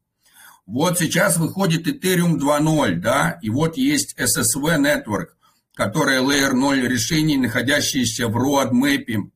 Вот 0.67 0.99
сейчас 0.99 1.37
выходит 1.37 1.87
Ethereum 1.87 2.37
2.0, 2.37 2.97
да, 2.97 3.39
и 3.43 3.49
вот 3.49 3.77
есть 3.77 4.17
SSV 4.19 4.79
Network, 4.79 5.29
которая 5.75 6.21
Layer 6.21 6.53
0 6.53 6.89
решений, 6.89 7.39
находящиеся 7.39 8.29
в 8.29 8.37
roadmap 8.37 9.31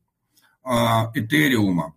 а, 0.63 1.11
Ethereum. 1.15 1.93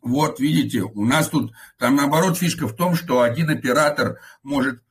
Вот, 0.00 0.40
видите, 0.40 0.82
у 0.82 1.04
нас 1.04 1.28
тут, 1.28 1.52
там 1.78 1.96
наоборот 1.96 2.38
фишка 2.38 2.66
в 2.66 2.74
том, 2.74 2.94
что 2.94 3.20
один 3.20 3.50
оператор 3.50 4.18
может 4.42 4.82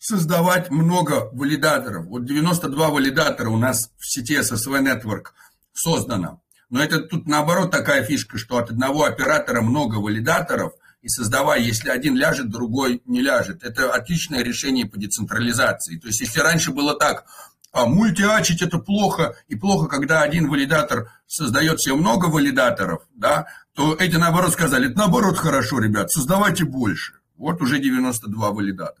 создавать 0.00 0.70
много 0.70 1.28
валидаторов. 1.32 2.06
Вот 2.06 2.24
92 2.24 2.88
валидатора 2.88 3.50
у 3.50 3.58
нас 3.58 3.90
в 3.98 4.10
сети 4.10 4.36
SSV 4.36 4.82
Network 4.82 5.26
создано. 5.72 6.40
Но 6.70 6.82
это 6.82 7.00
тут 7.00 7.26
наоборот 7.26 7.70
такая 7.70 8.02
фишка, 8.02 8.38
что 8.38 8.56
от 8.56 8.70
одного 8.70 9.04
оператора 9.04 9.60
много 9.60 9.96
валидаторов, 9.96 10.72
и 11.02 11.08
создавая, 11.08 11.60
если 11.60 11.90
один 11.90 12.16
ляжет, 12.16 12.50
другой 12.50 13.02
не 13.04 13.20
ляжет. 13.20 13.62
Это 13.62 13.92
отличное 13.92 14.42
решение 14.42 14.86
по 14.86 14.98
децентрализации. 14.98 15.98
То 15.98 16.08
есть, 16.08 16.20
если 16.20 16.40
раньше 16.40 16.72
было 16.72 16.94
так, 16.98 17.24
а 17.72 17.86
мультиачить 17.86 18.62
это 18.62 18.78
плохо, 18.78 19.34
и 19.48 19.54
плохо, 19.54 19.86
когда 19.86 20.22
один 20.22 20.48
валидатор 20.48 21.10
создает 21.26 21.80
себе 21.80 21.94
много 21.94 22.26
валидаторов, 22.26 23.02
да, 23.14 23.46
то 23.74 23.94
эти 23.94 24.16
наоборот 24.16 24.52
сказали, 24.52 24.88
наоборот 24.88 25.38
хорошо, 25.38 25.78
ребят, 25.78 26.10
создавайте 26.10 26.64
больше. 26.64 27.14
Вот 27.36 27.62
уже 27.62 27.78
92 27.78 28.50
валидатора 28.50 28.99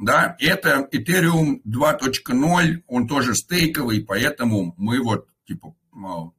да, 0.00 0.34
это 0.40 0.88
Ethereum 0.92 1.60
2.0, 1.66 2.82
он 2.86 3.06
тоже 3.06 3.34
стейковый, 3.34 4.02
поэтому 4.02 4.74
мы 4.78 5.02
вот 5.02 5.28
типа 5.46 5.74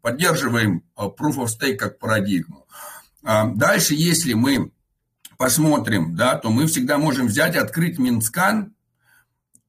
поддерживаем 0.02 0.84
а, 0.96 1.06
Proof 1.08 1.38
of 1.38 1.48
Stake 1.48 1.76
как 1.76 2.00
парадигму. 2.00 2.68
А, 3.24 3.46
дальше, 3.46 3.94
если 3.94 4.34
мы 4.34 4.72
посмотрим, 5.38 6.16
да, 6.16 6.38
то 6.38 6.50
мы 6.50 6.66
всегда 6.66 6.98
можем 6.98 7.28
взять, 7.28 7.56
открыть 7.56 8.00
Mintscan 8.00 8.74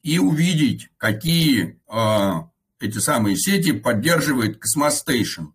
и 0.03 0.19
увидеть, 0.19 0.89
какие 0.97 1.79
эти 2.81 2.99
самые 2.99 3.37
сети 3.37 3.73
поддерживает 3.73 4.59
Cosmos 4.59 4.95
Station. 5.07 5.53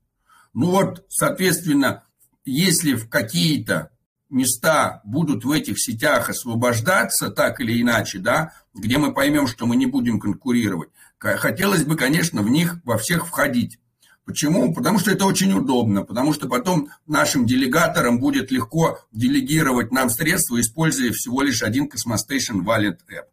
Ну 0.53 0.72
вот, 0.72 1.06
соответственно, 1.09 2.03
если 2.45 2.93
в 2.93 3.09
какие-то 3.09 3.91
места 4.30 5.01
будут 5.03 5.45
в 5.45 5.51
этих 5.51 5.80
сетях 5.80 6.30
освобождаться 6.30 7.30
так 7.30 7.59
или 7.59 7.81
иначе, 7.81 8.19
да, 8.19 8.53
где 8.73 8.97
мы 8.97 9.14
поймем, 9.14 9.47
что 9.47 9.65
мы 9.65 9.75
не 9.75 9.85
будем 9.85 10.19
конкурировать, 10.19 10.89
хотелось 11.19 11.83
бы, 11.83 11.95
конечно, 11.95 12.41
в 12.41 12.49
них 12.49 12.80
во 12.83 12.97
всех 12.97 13.27
входить. 13.27 13.80
Почему? 14.27 14.73
Потому 14.73 14.99
что 14.99 15.09
это 15.09 15.25
очень 15.25 15.53
удобно, 15.53 16.03
потому 16.03 16.33
что 16.33 16.49
потом 16.49 16.89
нашим 17.07 17.45
делегаторам 17.45 18.19
будет 18.19 18.51
легко 18.51 18.99
делегировать 19.14 19.93
нам 19.93 20.09
средства, 20.09 20.59
используя 20.59 21.14
всего 21.14 21.43
лишь 21.43 21.64
один 21.64 21.85
Cosmostation 21.85 22.65
Wallet 22.65 22.97
App. 23.09 23.27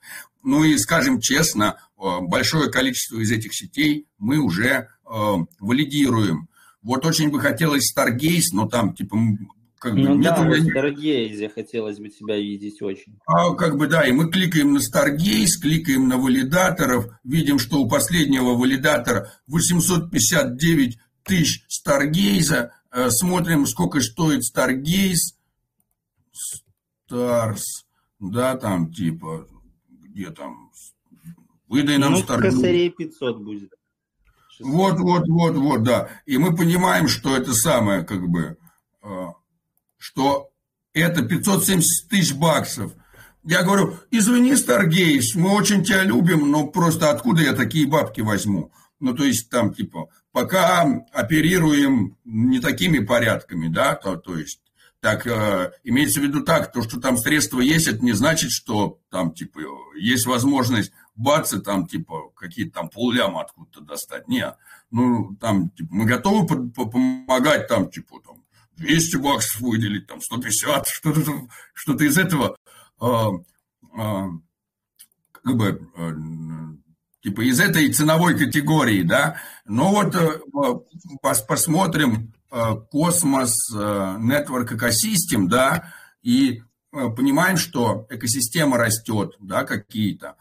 Ну 0.45 0.63
и, 0.63 0.79
скажем 0.79 1.21
честно, 1.21 1.81
э, 1.99 2.21
большое 2.21 2.71
количество 2.71 3.19
из 3.19 3.33
этих 3.33 3.55
сетей 3.55 4.07
мы 4.19 4.39
уже 4.39 4.69
э, 4.69 4.87
валидируем. 5.59 6.49
Вот 6.81 7.05
очень 7.05 7.31
бы 7.31 7.41
хотелось 7.41 7.93
Stargaze, 7.93 8.53
но 8.53 8.69
там 8.69 8.95
типа 8.95 9.17
как 9.85 9.93
бы, 9.93 10.01
ну 10.01 10.15
нет 10.15 10.35
да, 10.35 10.41
у 10.41 10.45
меня... 10.47 10.83
Stargaze 10.83 11.51
хотелось 11.51 11.99
бы 11.99 12.09
тебя 12.09 12.39
видеть 12.39 12.81
очень. 12.81 13.19
А, 13.27 13.55
как 13.55 13.77
бы, 13.77 13.87
да, 13.87 14.09
и 14.09 14.13
мы 14.13 14.31
кликаем 14.31 14.73
на 14.73 14.79
Stargaze, 14.79 15.61
кликаем 15.61 16.09
на 16.09 16.17
валидаторов, 16.17 17.09
видим, 17.23 17.59
что 17.59 17.81
у 17.81 17.87
последнего 17.87 18.55
валидатора 18.55 19.31
859 19.47 20.99
тысяч 21.23 21.67
Stargaze, 21.69 22.71
э, 22.93 23.11
смотрим, 23.11 23.67
сколько 23.67 24.01
стоит 24.01 24.41
Stargaze, 24.51 25.35
Stars, 27.11 27.61
да, 28.21 28.57
там, 28.57 28.91
типа, 28.91 29.47
где 29.91 30.31
там, 30.31 30.71
выдай 31.69 31.99
нам 31.99 32.15
ну, 32.15 32.23
Stargaze. 32.23 32.41
косарей 32.41 32.89
500 32.89 33.39
будет. 33.39 33.71
600. 34.49 34.67
Вот, 34.67 34.99
вот, 34.99 35.29
вот, 35.29 35.57
вот, 35.57 35.83
да. 35.83 36.09
И 36.25 36.39
мы 36.39 36.57
понимаем, 36.57 37.07
что 37.07 37.37
это 37.37 37.53
самое, 37.53 38.03
как 38.03 38.27
бы, 38.27 38.57
э, 39.03 39.27
что 40.05 40.51
это 40.93 41.23
570 41.23 42.11
тысяч 42.11 42.35
баксов. 42.35 42.93
Я 43.43 43.63
говорю, 43.63 43.97
извини, 44.11 44.55
Старгейс, 44.55 45.35
мы 45.35 45.51
очень 45.53 45.83
тебя 45.83 46.05
любим, 46.05 46.51
но 46.51 46.67
просто 46.67 47.11
откуда 47.11 47.43
я 47.43 47.55
такие 47.55 47.87
бабки 47.87 48.21
возьму? 48.21 48.71
Ну, 49.01 49.15
то 49.15 49.25
есть 49.25 49.49
там, 49.49 49.73
типа, 49.73 50.09
пока 50.31 50.83
оперируем 51.11 52.19
не 52.27 52.61
такими 52.61 52.99
порядками, 52.99 53.69
да, 53.69 53.95
то, 53.95 54.17
то 54.17 54.37
есть 54.37 54.61
так 55.01 55.27
э, 55.27 55.73
имеется 55.85 56.21
в 56.21 56.23
виду 56.23 56.43
так, 56.43 56.71
то, 56.71 56.83
что 56.83 57.01
там 57.01 57.17
средства 57.17 57.61
есть, 57.61 57.89
это 57.89 58.05
не 58.05 58.13
значит, 58.13 58.51
что 58.51 58.99
там, 59.11 59.33
типа, 59.33 59.61
есть 59.99 60.27
возможность 60.27 60.93
бац, 61.15 61.55
и 61.55 61.61
там, 61.61 61.87
типа, 61.87 62.31
какие-то 62.37 62.81
там 62.81 62.89
полляма 62.91 63.41
откуда-то 63.41 63.81
достать. 63.81 64.29
Не, 64.29 64.55
ну, 64.91 65.35
там, 65.41 65.71
типа, 65.71 65.89
мы 65.95 66.05
готовы 66.05 66.47
помогать, 66.71 67.69
там, 67.69 67.91
типа, 67.91 68.21
там, 68.25 68.44
200 68.77 69.17
баксов 69.17 69.61
выделить, 69.61 70.07
там, 70.07 70.21
150, 70.21 70.87
что-то 70.89 71.49
что 71.75 71.93
из 71.95 72.19
этого, 72.19 72.57
э, 73.01 73.07
э, 73.07 74.23
как 75.33 75.57
бы, 75.57 75.91
э, 75.97 76.13
типа, 77.23 77.43
из 77.43 77.61
этой 77.61 77.93
ценовой 77.93 78.39
категории, 78.39 79.03
да. 79.03 79.37
Но 79.65 79.91
вот 79.91 80.15
э, 80.15 80.41
пос, 81.23 81.43
посмотрим, 81.43 82.35
Э, 82.57 82.77
космос, 82.93 83.53
network 83.75 84.77
экосистем, 84.77 85.49
да, 85.49 85.93
и 86.23 86.63
понимаем, 86.93 87.57
что 87.57 88.07
экосистема 88.11 88.79
растет, 88.79 89.35
да, 89.41 89.65
какие-то. 89.65 90.37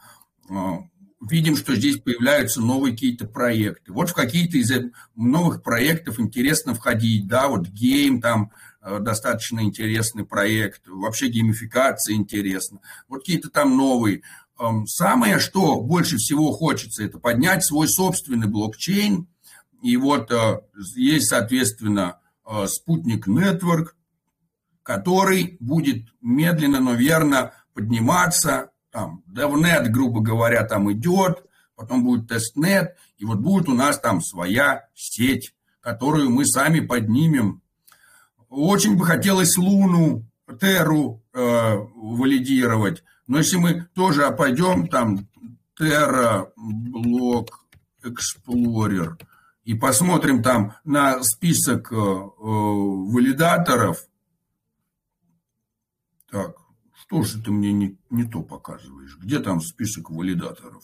Видим, 1.28 1.56
что 1.56 1.74
здесь 1.74 1.98
появляются 1.98 2.60
новые 2.60 2.92
какие-то 2.92 3.26
проекты. 3.26 3.92
Вот 3.92 4.10
в 4.10 4.14
какие-то 4.14 4.58
из 4.58 4.70
новых 5.14 5.62
проектов 5.62 6.20
интересно 6.20 6.74
входить, 6.74 7.26
да, 7.26 7.48
вот 7.48 7.68
гейм 7.68 8.20
там 8.20 8.52
достаточно 9.00 9.60
интересный 9.60 10.26
проект, 10.26 10.86
вообще 10.86 11.28
геймификация 11.28 12.16
интересна. 12.16 12.80
Вот 13.08 13.20
какие-то 13.20 13.48
там 13.48 13.76
новые. 13.76 14.22
Эм, 14.58 14.86
самое, 14.86 15.38
что 15.38 15.80
больше 15.80 16.16
всего 16.16 16.52
хочется, 16.52 17.02
это 17.02 17.18
поднять 17.18 17.64
свой 17.64 17.88
собственный 17.88 18.46
блокчейн, 18.46 19.26
и 19.82 19.96
вот 19.96 20.30
э, 20.30 20.60
есть, 20.94 21.28
соответственно, 21.28 22.20
э, 22.46 22.66
спутник 22.68 23.26
Network, 23.26 23.88
который 24.82 25.56
будет 25.60 26.06
медленно, 26.20 26.80
но 26.80 26.94
верно 26.94 27.52
подниматься. 27.74 28.70
Там 28.94 29.24
DevNet, 29.26 29.88
грубо 29.88 30.20
говоря, 30.20 30.64
там 30.64 30.90
идет, 30.92 31.44
потом 31.74 32.04
будет 32.04 32.28
тестнет, 32.28 32.94
и 33.18 33.24
вот 33.24 33.40
будет 33.40 33.68
у 33.68 33.74
нас 33.74 33.98
там 33.98 34.22
своя 34.22 34.86
сеть, 34.94 35.52
которую 35.80 36.30
мы 36.30 36.46
сами 36.46 36.78
поднимем. 36.78 37.60
Очень 38.48 38.96
бы 38.96 39.04
хотелось 39.04 39.58
Луну, 39.58 40.24
Терру 40.60 41.20
э, 41.32 41.76
валидировать, 41.96 43.02
но 43.26 43.38
если 43.38 43.56
мы 43.56 43.88
тоже 43.94 44.30
пойдем 44.30 44.86
там 44.86 45.26
Terra 45.76 46.46
Block 46.56 47.48
Explorer– 48.04 49.18
и 49.64 49.74
посмотрим 49.74 50.42
там 50.42 50.74
на 50.84 51.22
список 51.22 51.90
э, 51.90 51.96
э, 51.96 51.98
валидаторов. 52.38 54.06
Так, 56.30 56.56
что 57.06 57.22
же 57.22 57.42
ты 57.42 57.50
мне 57.50 57.72
не, 57.72 57.98
не 58.10 58.24
то 58.24 58.42
показываешь? 58.42 59.18
Где 59.20 59.38
там 59.38 59.60
список 59.60 60.10
валидаторов? 60.10 60.82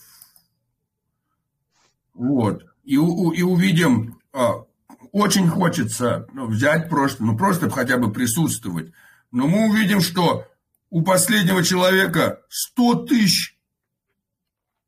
Вот. 2.13 2.63
И, 2.83 2.93
и 2.93 2.97
увидим, 3.43 4.19
а, 4.31 4.65
очень 5.11 5.47
хочется 5.47 6.27
ну, 6.33 6.47
взять 6.47 6.89
просто, 6.89 7.23
ну 7.23 7.37
просто 7.37 7.69
хотя 7.69 7.97
бы 7.97 8.11
присутствовать. 8.11 8.91
Но 9.31 9.47
мы 9.47 9.69
увидим, 9.69 10.01
что 10.01 10.47
у 10.89 11.01
последнего 11.03 11.63
человека 11.63 12.41
100 12.49 13.05
тысяч 13.05 13.57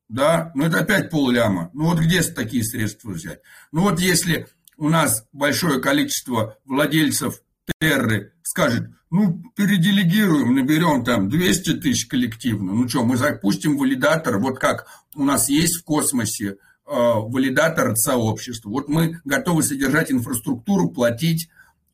да, 0.09 0.51
но 0.53 0.67
это 0.67 0.81
опять 0.81 1.09
полляма. 1.09 1.71
Ну 1.73 1.85
вот 1.85 1.97
где 1.97 2.21
такие 2.21 2.63
средства 2.63 3.09
взять? 3.11 3.41
Ну 3.71 3.81
вот 3.81 3.99
если 3.99 4.47
у 4.77 4.89
нас 4.89 5.27
большое 5.31 5.81
количество 5.81 6.59
владельцев 6.65 7.41
Терры 7.79 8.33
скажет, 8.43 8.89
ну, 9.09 9.43
переделегируем, 9.55 10.55
наберем 10.55 11.03
там 11.03 11.29
200 11.29 11.75
тысяч 11.81 12.07
коллективно. 12.07 12.73
Ну 12.73 12.89
что, 12.89 13.03
мы 13.03 13.17
запустим 13.17 13.77
валидатор, 13.77 14.37
вот 14.39 14.59
как 14.59 14.87
у 15.15 15.23
нас 15.23 15.49
есть 15.49 15.77
в 15.77 15.83
космосе 15.83 16.45
э, 16.47 16.55
валидатор 16.85 17.91
от 17.91 17.99
сообщества. 17.99 18.69
Вот 18.69 18.89
мы 18.89 19.21
готовы 19.23 19.63
содержать 19.63 20.11
инфраструктуру, 20.11 20.89
платить 20.89 21.49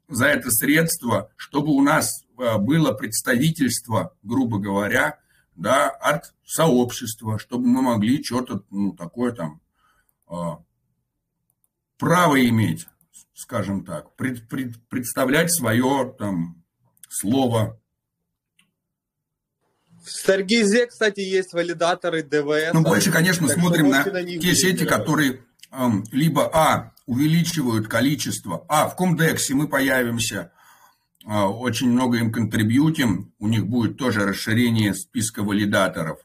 за 0.07 0.25
это 0.25 0.49
средство, 0.49 1.30
чтобы 1.35 1.72
у 1.73 1.81
нас 1.81 2.23
э, 2.38 2.57
было 2.57 2.93
представительство, 2.93 4.15
грубо 4.23 4.59
говоря, 4.59 5.19
да, 5.56 5.89
от 5.89 6.33
сообщества, 6.45 7.38
чтобы 7.38 7.67
мы 7.67 7.81
могли 7.81 8.23
что-то 8.23 8.64
ну, 8.72 8.93
такое 8.93 9.33
там 9.33 9.61
а, 10.25 10.59
право 11.98 12.41
иметь, 12.48 12.88
скажем 13.40 13.85
так, 13.85 14.16
пред, 14.18 14.50
пред, 14.50 14.76
представлять 14.90 15.51
свое 15.51 16.14
там 16.19 16.61
слово. 17.08 17.80
В 20.03 20.09
Старгизе, 20.09 20.88
кстати, 20.88 21.22
есть 21.22 21.53
валидаторы 21.53 22.22
ДВС. 22.22 22.74
Ну, 22.74 22.82
больше, 22.82 23.11
конечно, 23.11 23.48
смотрим 23.48 23.90
на, 23.90 24.03
на 24.03 24.24
те 24.26 24.53
сети, 24.56 24.85
которые 24.85 25.42
эм, 25.72 26.03
либо, 26.11 26.50
а, 26.53 26.92
увеличивают 27.06 27.88
количество, 27.88 28.66
а, 28.68 28.90
в 28.90 28.98
Комдексе 28.98 29.53
мы 29.53 29.69
появимся, 29.69 30.51
а, 31.26 31.48
очень 31.48 31.90
много 31.90 32.18
им 32.18 32.34
контрибьютим, 32.34 33.34
у 33.40 33.48
них 33.48 33.68
будет 33.68 33.98
тоже 33.98 34.26
расширение 34.26 34.93
списка 34.93 35.43
валидаторов. 35.43 36.19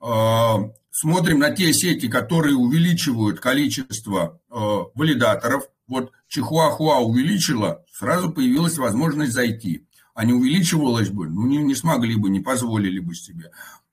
А, 0.00 0.58
смотрим 0.90 1.38
на 1.38 1.50
те 1.50 1.72
сети, 1.72 2.08
которые 2.08 2.56
увеличивают 2.56 3.38
количество 3.38 4.40
а, 4.50 4.86
валидаторов. 4.94 5.68
Вот 5.86 6.12
Чихуахуа 6.28 6.98
увеличила, 6.98 7.84
сразу 7.92 8.30
появилась 8.32 8.78
возможность 8.78 9.32
зайти. 9.32 9.86
А 10.14 10.24
не 10.24 10.32
увеличивалась 10.32 11.10
бы, 11.10 11.28
ну 11.28 11.46
не, 11.46 11.58
не 11.58 11.74
смогли 11.74 12.16
бы, 12.16 12.30
не 12.30 12.40
позволили 12.40 12.98
бы 13.00 13.14
себе. 13.14 13.50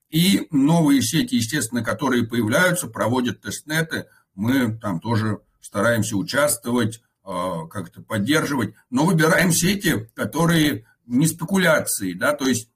И 0.08 0.46
новые 0.50 1.02
сети, 1.02 1.34
естественно, 1.34 1.84
которые 1.84 2.26
появляются, 2.26 2.86
проводят 2.86 3.42
тестнеты, 3.42 4.06
мы 4.34 4.76
там 4.78 5.00
тоже 5.00 5.40
стараемся 5.60 6.16
участвовать, 6.16 7.02
а, 7.24 7.66
как-то 7.66 8.02
поддерживать, 8.02 8.74
но 8.90 9.04
выбираем 9.04 9.52
сети, 9.52 10.08
которые 10.14 10.86
не 11.06 11.26
спекуляции, 11.26 12.12
да, 12.12 12.32
то 12.32 12.46
есть 12.46 12.70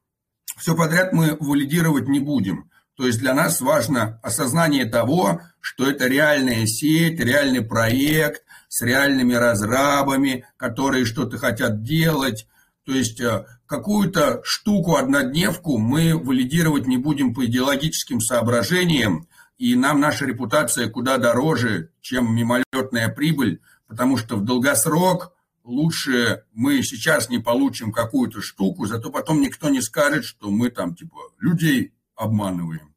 все 0.56 0.74
подряд 0.74 1.12
мы 1.12 1.36
валидировать 1.38 2.08
не 2.08 2.20
будем. 2.20 2.70
То 2.96 3.06
есть 3.06 3.20
для 3.20 3.32
нас 3.32 3.60
важно 3.60 4.18
осознание 4.22 4.84
того, 4.84 5.40
что 5.60 5.88
это 5.88 6.08
реальная 6.08 6.66
сеть, 6.66 7.20
реальный 7.20 7.62
проект 7.62 8.42
с 8.68 8.82
реальными 8.82 9.34
разрабами, 9.34 10.46
которые 10.56 11.04
что-то 11.04 11.38
хотят 11.38 11.82
делать. 11.82 12.46
То 12.84 12.92
есть 12.92 13.20
э, 13.20 13.46
какую-то 13.66 14.40
штуку, 14.44 14.96
однодневку 14.96 15.78
мы 15.78 16.16
валидировать 16.16 16.86
не 16.86 16.96
будем 16.96 17.34
по 17.34 17.44
идеологическим 17.44 18.20
соображениям, 18.20 19.26
и 19.58 19.74
нам 19.74 20.00
наша 20.00 20.24
репутация 20.24 20.88
куда 20.88 21.18
дороже, 21.18 21.90
чем 22.00 22.34
мимолетная 22.34 23.08
прибыль, 23.08 23.60
потому 23.88 24.16
что 24.16 24.36
в 24.36 24.44
долгосрок 24.44 25.32
лучше 25.64 26.44
мы 26.52 26.82
сейчас 26.82 27.28
не 27.28 27.38
получим 27.38 27.92
какую-то 27.92 28.40
штуку, 28.40 28.86
зато 28.86 29.10
потом 29.10 29.40
никто 29.40 29.68
не 29.68 29.82
скажет, 29.82 30.24
что 30.24 30.50
мы 30.50 30.70
там 30.70 30.94
типа 30.94 31.16
людей 31.38 31.92
обманываем. 32.14 32.87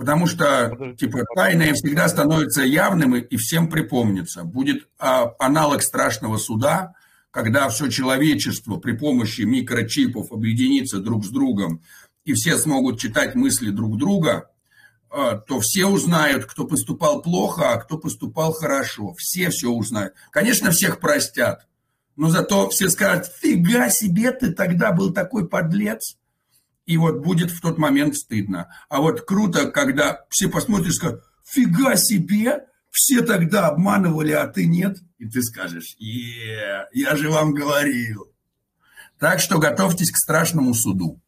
Потому 0.00 0.26
что 0.26 0.94
типа 0.98 1.26
тайное 1.34 1.74
всегда 1.74 2.08
становится 2.08 2.62
явным 2.62 3.16
и 3.16 3.36
всем 3.36 3.68
припомнится. 3.68 4.44
Будет 4.44 4.88
а, 4.98 5.34
аналог 5.38 5.82
страшного 5.82 6.38
суда, 6.38 6.94
когда 7.30 7.68
все 7.68 7.90
человечество 7.90 8.78
при 8.78 8.92
помощи 8.92 9.42
микрочипов 9.42 10.32
объединится 10.32 11.00
друг 11.00 11.26
с 11.26 11.28
другом, 11.28 11.82
и 12.24 12.32
все 12.32 12.56
смогут 12.56 12.98
читать 12.98 13.34
мысли 13.34 13.68
друг 13.68 13.98
друга, 13.98 14.50
а, 15.10 15.36
то 15.36 15.60
все 15.60 15.84
узнают, 15.84 16.46
кто 16.46 16.66
поступал 16.66 17.20
плохо, 17.20 17.74
а 17.74 17.76
кто 17.76 17.98
поступал 17.98 18.54
хорошо. 18.54 19.12
Все 19.18 19.50
все 19.50 19.68
узнают. 19.68 20.14
Конечно, 20.30 20.70
всех 20.70 20.98
простят, 20.98 21.66
но 22.16 22.30
зато 22.30 22.70
все 22.70 22.88
скажут, 22.88 23.26
фига 23.26 23.90
себе, 23.90 24.32
ты 24.32 24.52
тогда 24.52 24.92
был 24.92 25.12
такой 25.12 25.46
подлец. 25.46 26.16
И 26.86 26.96
вот 26.96 27.22
будет 27.22 27.50
в 27.50 27.60
тот 27.60 27.78
момент 27.78 28.16
стыдно. 28.16 28.74
А 28.88 29.00
вот 29.00 29.22
круто, 29.22 29.70
когда 29.70 30.24
все 30.28 30.48
посмотрят 30.48 30.88
и 30.88 30.92
скажут, 30.92 31.22
фига 31.44 31.96
себе, 31.96 32.66
все 32.90 33.22
тогда 33.22 33.68
обманывали, 33.68 34.32
а 34.32 34.46
ты 34.46 34.66
нет. 34.66 34.98
И 35.18 35.28
ты 35.28 35.42
скажешь, 35.42 35.94
е, 35.98 36.88
я 36.92 37.16
же 37.16 37.30
вам 37.30 37.52
говорил. 37.52 38.32
Так 39.18 39.40
что 39.40 39.58
готовьтесь 39.58 40.10
к 40.10 40.16
страшному 40.16 40.74
суду. 40.74 41.20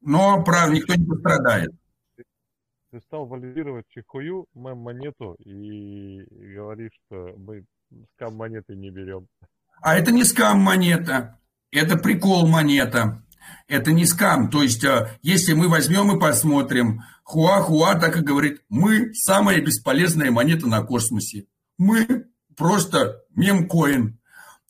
Но, 0.00 0.42
правда, 0.42 0.74
никто 0.74 0.94
не 0.94 1.06
пострадает 1.06 1.72
ты 2.94 3.00
стал 3.00 3.26
валидировать 3.26 3.86
чехую, 3.88 4.46
мем-монету 4.54 5.34
и 5.40 6.22
говоришь, 6.30 6.92
что 7.06 7.34
мы 7.36 7.64
скам-монеты 8.14 8.76
не 8.76 8.90
берем. 8.90 9.26
А 9.82 9.96
это 9.96 10.12
не 10.12 10.22
скам-монета, 10.22 11.40
это 11.72 11.96
прикол-монета. 11.96 13.20
Это 13.68 13.92
не 13.92 14.06
скам. 14.06 14.50
То 14.50 14.62
есть, 14.62 14.84
э, 14.84 15.18
если 15.22 15.54
мы 15.54 15.68
возьмем 15.68 16.16
и 16.16 16.20
посмотрим, 16.20 17.02
Хуа-Хуа 17.24 17.98
так 17.98 18.16
и 18.16 18.20
говорит, 18.20 18.62
мы 18.68 19.14
самая 19.14 19.60
бесполезная 19.60 20.30
монета 20.30 20.66
на 20.66 20.82
космосе. 20.82 21.46
Мы 21.78 22.26
просто 22.56 23.22
мемкоин. 23.34 24.18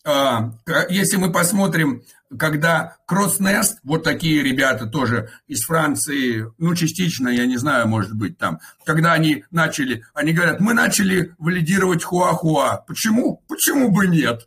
А, 0.06 0.52
если 0.90 1.16
мы 1.16 1.32
посмотрим, 1.32 2.02
когда 2.38 2.96
Кроснест, 3.06 3.78
вот 3.84 4.04
такие 4.04 4.42
ребята 4.42 4.86
тоже 4.86 5.30
из 5.46 5.62
Франции, 5.62 6.46
ну, 6.58 6.74
частично, 6.74 7.28
я 7.28 7.46
не 7.46 7.56
знаю, 7.56 7.88
может 7.88 8.14
быть, 8.14 8.36
там, 8.36 8.60
когда 8.84 9.12
они 9.12 9.44
начали, 9.50 10.04
они 10.12 10.32
говорят, 10.32 10.60
мы 10.60 10.74
начали 10.74 11.34
валидировать 11.38 12.04
Хуахуа. 12.04 12.84
Почему? 12.86 13.42
Почему 13.48 13.90
бы 13.90 14.06
нет? 14.06 14.46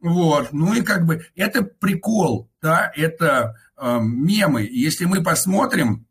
Вот, 0.00 0.52
ну 0.52 0.74
и 0.74 0.82
как 0.82 1.06
бы 1.06 1.24
это 1.34 1.62
прикол, 1.62 2.48
да, 2.62 2.92
это 2.94 3.56
э, 3.76 3.98
мемы. 4.00 4.62
Если 4.70 5.06
мы 5.06 5.22
посмотрим, 5.22 6.06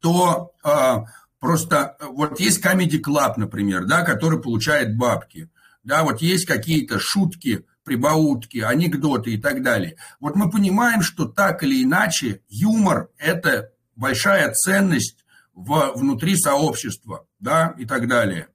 то 0.00 0.52
э, 0.62 0.96
просто 1.38 1.96
вот 2.00 2.40
есть 2.40 2.64
Comedy 2.64 3.00
Club, 3.00 3.34
например, 3.36 3.86
да, 3.86 4.02
который 4.02 4.40
получает 4.40 4.96
бабки. 4.96 5.48
Да, 5.82 6.02
вот 6.02 6.20
есть 6.20 6.46
какие-то 6.46 6.98
шутки, 6.98 7.64
прибаутки, 7.84 8.58
анекдоты 8.58 9.34
и 9.34 9.38
так 9.38 9.62
далее. 9.62 9.96
Вот 10.20 10.36
мы 10.36 10.50
понимаем, 10.50 11.02
что 11.02 11.24
так 11.24 11.62
или 11.62 11.82
иначе 11.82 12.42
юмор– 12.48 13.08
это 13.18 13.70
большая 13.96 14.52
ценность 14.52 15.24
в, 15.54 15.92
внутри 15.96 16.36
сообщества, 16.36 17.26
да, 17.40 17.74
и 17.78 17.84
так 17.84 18.08
далее. 18.08 18.48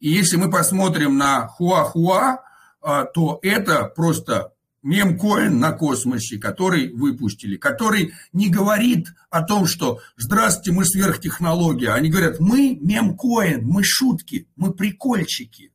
И 0.00 0.10
если 0.10 0.36
мы 0.36 0.50
посмотрим 0.50 1.16
на 1.16 1.46
Хуа-Хуа, 1.46 2.38
то 2.84 3.38
это 3.42 3.84
просто 3.84 4.52
мемкоин 4.82 5.58
на 5.58 5.72
космосе, 5.72 6.38
который 6.38 6.92
выпустили, 6.92 7.56
который 7.56 8.12
не 8.32 8.50
говорит 8.50 9.08
о 9.30 9.42
том, 9.42 9.66
что 9.66 10.00
«Здравствуйте, 10.16 10.72
мы 10.72 10.84
сверхтехнология». 10.84 11.94
Они 11.94 12.10
говорят 12.10 12.38
«Мы 12.38 12.78
мемкоин, 12.80 13.66
мы 13.66 13.82
шутки, 13.82 14.46
мы 14.56 14.72
прикольчики». 14.72 15.72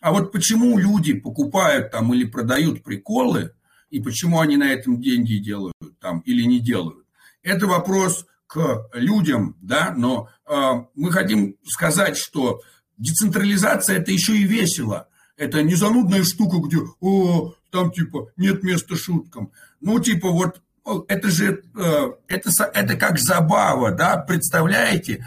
А 0.00 0.12
вот 0.12 0.32
почему 0.32 0.78
люди 0.78 1.12
покупают 1.12 1.92
там 1.92 2.12
или 2.12 2.24
продают 2.24 2.82
приколы, 2.82 3.52
и 3.90 4.00
почему 4.00 4.40
они 4.40 4.56
на 4.56 4.72
этом 4.72 5.00
деньги 5.00 5.34
делают 5.34 5.74
там 6.00 6.20
или 6.20 6.42
не 6.42 6.58
делают, 6.58 7.06
это 7.42 7.66
вопрос 7.66 8.26
к 8.46 8.88
людям, 8.94 9.56
да, 9.60 9.94
но 9.96 10.28
э, 10.46 10.52
мы 10.94 11.12
хотим 11.12 11.56
сказать, 11.64 12.16
что 12.16 12.62
децентрализация 12.96 13.98
это 13.98 14.10
еще 14.10 14.36
и 14.36 14.44
весело. 14.44 15.08
Это 15.40 15.62
не 15.62 15.74
занудная 15.74 16.22
штука, 16.22 16.58
где, 16.58 16.76
о, 17.00 17.54
там 17.70 17.90
типа 17.90 18.28
нет 18.36 18.62
места 18.62 18.94
шуткам. 18.94 19.52
Ну, 19.80 19.98
типа 19.98 20.28
вот 20.28 20.60
это 21.08 21.30
же, 21.30 21.62
э, 21.78 22.12
это, 22.28 22.50
это 22.74 22.96
как 22.96 23.18
забава, 23.18 23.90
да, 23.90 24.18
представляете? 24.18 25.24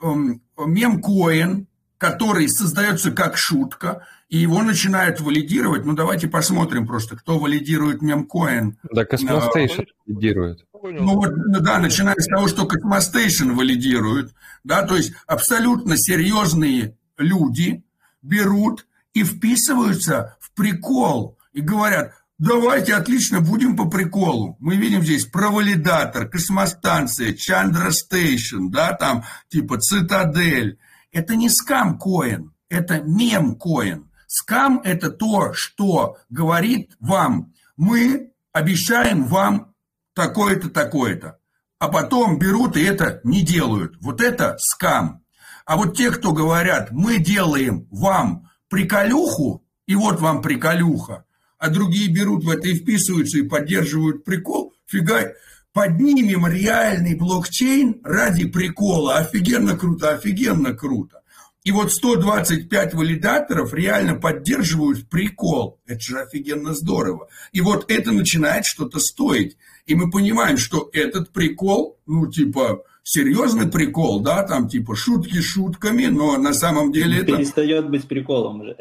Мемкоин, 0.00 1.66
который 1.98 2.48
создается 2.48 3.10
как 3.10 3.36
шутка, 3.36 4.06
и 4.30 4.38
его 4.38 4.62
начинают 4.62 5.20
валидировать. 5.20 5.84
Ну, 5.84 5.92
давайте 5.92 6.26
посмотрим 6.26 6.86
просто, 6.86 7.16
кто 7.16 7.38
валидирует 7.38 8.00
мемкоин. 8.00 8.78
Да, 8.90 9.04
Cosmostation 9.04 9.82
а, 9.82 10.06
валидирует. 10.06 10.64
Ну, 10.72 11.16
вот, 11.16 11.36
ну 11.36 11.60
да, 11.60 11.78
начиная 11.78 12.16
с 12.16 12.28
того, 12.28 12.48
что 12.48 12.66
Cosmostation 12.66 13.52
валидирует, 13.54 14.32
да, 14.64 14.86
то 14.86 14.96
есть 14.96 15.12
абсолютно 15.26 15.98
серьезные 15.98 16.96
люди 17.18 17.82
берут 18.26 18.86
и 19.14 19.24
вписываются 19.24 20.36
в 20.40 20.52
прикол 20.52 21.38
и 21.52 21.60
говорят, 21.60 22.12
давайте 22.38 22.94
отлично 22.94 23.40
будем 23.40 23.76
по 23.76 23.88
приколу. 23.88 24.56
Мы 24.60 24.76
видим 24.76 25.02
здесь 25.02 25.26
провалидатор, 25.26 26.28
космостанция, 26.28 27.32
Чандра 27.32 27.90
Стейшн, 27.90 28.68
да, 28.68 28.92
там 28.92 29.24
типа 29.48 29.78
Цитадель, 29.78 30.78
это 31.12 31.36
не 31.36 31.48
скам-коин, 31.48 32.52
это 32.68 33.00
мем-коин. 33.00 34.10
Скам– 34.26 34.80
это 34.84 35.10
то, 35.10 35.54
что 35.54 36.18
говорит 36.28 36.96
вам, 36.98 37.54
мы 37.76 38.32
обещаем 38.52 39.24
вам 39.24 39.72
такое-то, 40.14 40.68
такое-то. 40.68 41.38
А 41.78 41.88
потом 41.88 42.38
берут 42.38 42.76
и 42.76 42.82
это 42.82 43.20
не 43.22 43.42
делают. 43.42 43.96
Вот 44.00 44.20
это 44.20 44.56
скам. 44.58 45.22
А 45.66 45.76
вот 45.76 45.96
те, 45.96 46.10
кто 46.12 46.32
говорят, 46.32 46.92
мы 46.92 47.18
делаем 47.18 47.86
вам 47.90 48.48
приколюху, 48.68 49.64
и 49.86 49.96
вот 49.96 50.20
вам 50.20 50.40
приколюха, 50.40 51.24
а 51.58 51.68
другие 51.68 52.08
берут 52.08 52.44
в 52.44 52.48
это 52.50 52.68
и 52.68 52.74
вписываются 52.74 53.38
и 53.38 53.42
поддерживают 53.42 54.24
прикол, 54.24 54.74
фига, 54.86 55.34
поднимем 55.72 56.46
реальный 56.46 57.16
блокчейн 57.16 58.00
ради 58.04 58.46
прикола. 58.46 59.16
Офигенно 59.16 59.76
круто, 59.76 60.14
офигенно 60.14 60.72
круто. 60.72 61.20
И 61.64 61.72
вот 61.72 61.92
125 61.92 62.94
валидаторов 62.94 63.74
реально 63.74 64.14
поддерживают 64.14 65.08
прикол. 65.08 65.80
Это 65.84 66.00
же 66.00 66.20
офигенно 66.20 66.74
здорово. 66.74 67.28
И 67.50 67.60
вот 67.60 67.90
это 67.90 68.12
начинает 68.12 68.64
что-то 68.64 69.00
стоить. 69.00 69.56
И 69.84 69.96
мы 69.96 70.10
понимаем, 70.10 70.58
что 70.58 70.88
этот 70.92 71.32
прикол, 71.32 71.98
ну, 72.06 72.30
типа, 72.30 72.84
серьезный 73.06 73.68
прикол, 73.68 74.20
да, 74.20 74.42
там, 74.42 74.68
типа, 74.68 74.96
шутки 74.96 75.40
шутками, 75.40 76.06
но 76.06 76.36
на 76.38 76.52
самом 76.52 76.90
деле 76.90 77.18
это... 77.18 77.36
Перестает 77.36 77.88
быть 77.88 78.08
приколом 78.08 78.62
уже 78.62 78.76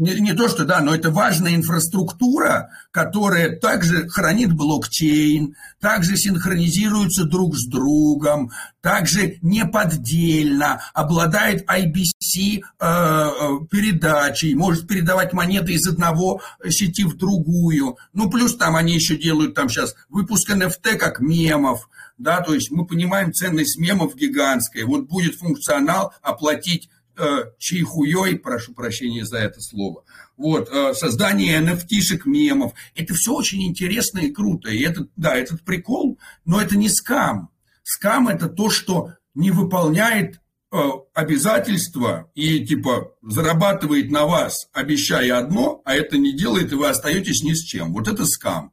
не, 0.00 0.18
не 0.18 0.32
то, 0.32 0.48
что 0.48 0.64
да, 0.64 0.80
но 0.80 0.94
это 0.94 1.10
важная 1.10 1.54
инфраструктура, 1.54 2.70
которая 2.90 3.54
также 3.54 4.08
хранит 4.08 4.50
блокчейн, 4.54 5.54
также 5.78 6.16
синхронизируется 6.16 7.24
друг 7.24 7.54
с 7.54 7.66
другом, 7.66 8.50
также 8.80 9.36
неподдельно, 9.42 10.80
обладает 10.94 11.68
IBC 11.68 12.02
э, 12.32 12.60
э, 12.80 13.30
передачей, 13.70 14.54
может 14.54 14.88
передавать 14.88 15.34
монеты 15.34 15.74
из 15.74 15.86
одного 15.86 16.40
сети 16.66 17.04
в 17.04 17.18
другую. 17.18 17.98
Ну, 18.14 18.30
плюс 18.30 18.56
там 18.56 18.76
они 18.76 18.94
еще 18.94 19.18
делают 19.18 19.54
там 19.54 19.68
сейчас 19.68 19.94
выпуск 20.08 20.48
NFT 20.48 20.96
как 20.96 21.20
мемов, 21.20 21.90
да, 22.20 22.40
то 22.40 22.54
есть 22.54 22.70
мы 22.70 22.86
понимаем 22.86 23.32
ценность 23.32 23.78
мемов 23.78 24.14
гигантская. 24.14 24.86
Вот 24.86 25.06
будет 25.08 25.34
функционал 25.34 26.12
оплатить 26.22 26.88
Э, 27.22 27.50
чайхуей, 27.58 28.38
прошу 28.38 28.72
прощения 28.72 29.26
за 29.26 29.38
это 29.38 29.60
слово, 29.60 30.04
вот, 30.38 30.70
э, 30.72 30.94
создание 30.94 31.60
NFT-шек, 31.60 32.22
мемов. 32.24 32.72
Это 32.94 33.12
все 33.12 33.34
очень 33.34 33.62
интересно 33.64 34.20
и 34.20 34.30
круто. 34.30 34.70
И 34.70 34.80
это, 34.80 35.06
да, 35.16 35.34
этот 35.34 35.62
прикол, 35.62 36.18
но 36.46 36.62
это 36.62 36.78
не 36.78 36.88
скам. 36.88 37.50
Скам– 37.82 38.28
это 38.28 38.48
то, 38.48 38.70
что 38.70 39.10
не 39.34 39.50
выполняет 39.50 40.40
э, 40.72 40.78
обязательства 41.12 42.30
и, 42.34 42.64
типа, 42.64 43.12
зарабатывает 43.20 44.10
на 44.10 44.24
вас, 44.24 44.68
обещая 44.72 45.36
одно, 45.36 45.82
а 45.84 45.94
это 45.94 46.16
не 46.16 46.32
делает, 46.32 46.72
и 46.72 46.76
вы 46.76 46.88
остаетесь 46.88 47.42
ни 47.42 47.52
с 47.52 47.62
чем. 47.62 47.92
Вот 47.92 48.08
это 48.08 48.24
скам. 48.24 48.72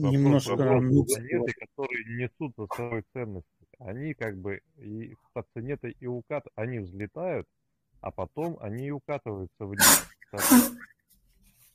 Немножко... 0.00 0.56
Монеты, 0.56 1.52
которые 1.60 2.04
несут 2.16 2.54
за 2.56 2.66
собой 2.74 3.02
ценность 3.12 3.46
они 3.78 4.14
как 4.14 4.36
бы 4.36 4.60
и 4.76 5.14
по 5.32 5.44
цене-то 5.54 5.88
и 5.88 6.06
укат, 6.06 6.44
они 6.56 6.80
взлетают, 6.80 7.46
а 8.00 8.10
потом 8.10 8.58
они 8.60 8.88
и 8.88 8.90
укатываются 8.90 9.64
вниз. 9.64 10.08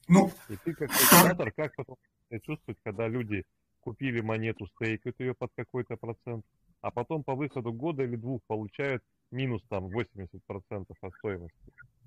Ну, 0.08 0.30
и 0.50 0.58
ты 0.58 0.74
как 0.74 0.90
регулятор, 0.92 1.52
как 1.52 1.76
потом 1.76 1.96
чувствовать, 2.42 2.78
когда 2.84 3.08
люди 3.08 3.44
купили 3.80 4.22
монету, 4.22 4.68
стейкают 4.68 5.20
ее 5.20 5.34
под 5.34 5.52
какой-то 5.56 5.96
процент, 5.96 6.46
а 6.82 6.92
потом 6.92 7.24
по 7.24 7.36
выходу 7.36 7.72
года 7.72 8.04
или 8.04 8.16
двух 8.18 8.42
получают 8.48 9.02
минус 9.32 9.62
там 9.70 9.88
80% 9.88 10.86
от 11.02 11.14
стоимости. 11.16 11.58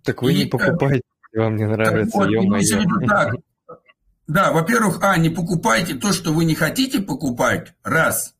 Так 0.04 0.22
вы 0.22 0.34
и, 0.34 0.44
не 0.44 0.50
покупаете, 0.50 1.02
вам 1.32 1.56
не 1.56 1.66
нравится, 1.66 2.18
вот, 2.18 2.30
ё 2.30 2.42
Да, 4.26 4.52
во-первых, 4.52 4.98
а, 5.02 5.16
не 5.16 5.30
покупайте 5.30 5.94
то, 5.94 6.12
что 6.12 6.32
вы 6.32 6.44
не 6.44 6.55
хотите 6.55 7.00
покупать, 7.00 7.74
раз. 7.84 8.34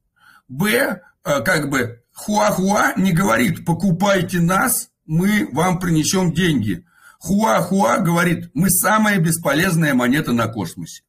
Б, 0.49 1.01
Э, 1.27 1.41
как 1.41 1.69
бы 1.69 2.03
Хуахуа 2.13 2.95
не 2.97 3.13
говорит, 3.13 3.65
покупайте 3.65 4.41
нас, 4.41 4.91
мы 5.07 5.49
вам 5.53 5.81
принесем 5.81 6.33
деньги. 6.33 6.87
Хуахуа 7.19 7.99
говорит, 7.99 8.51
мы 8.55 8.71
самая 8.71 9.19
бесполезная 9.19 9.93
монета 9.93 10.33
на 10.33 10.47
космосе. 10.47 11.03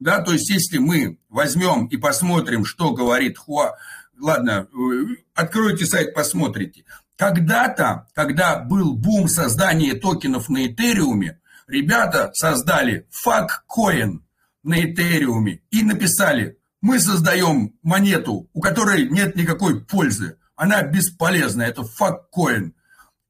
Да, 0.00 0.20
то 0.20 0.32
есть, 0.32 0.50
если 0.50 0.76
мы 0.76 1.18
возьмем 1.30 1.86
и 1.86 1.96
посмотрим, 1.96 2.66
что 2.66 2.92
говорит 2.92 3.38
Хуа, 3.38 3.76
ладно, 4.20 4.68
э, 4.70 5.14
откройте 5.34 5.86
сайт, 5.86 6.14
посмотрите. 6.14 6.84
Когда-то, 7.16 8.08
когда 8.12 8.58
был 8.58 8.94
бум 8.94 9.28
создания 9.28 9.94
токенов 9.94 10.50
на 10.50 10.66
Этериуме, 10.66 11.40
ребята 11.66 12.30
создали 12.34 13.06
фак-коин 13.10 14.24
на 14.62 14.80
Этериуме 14.80 15.60
и 15.70 15.82
написали 15.82 16.58
мы 16.84 17.00
создаем 17.00 17.74
монету, 17.82 18.50
у 18.52 18.60
которой 18.60 19.08
нет 19.08 19.36
никакой 19.36 19.82
пользы. 19.82 20.36
Она 20.54 20.82
бесполезна, 20.82 21.62
это 21.62 21.82
факт-коин. 21.82 22.74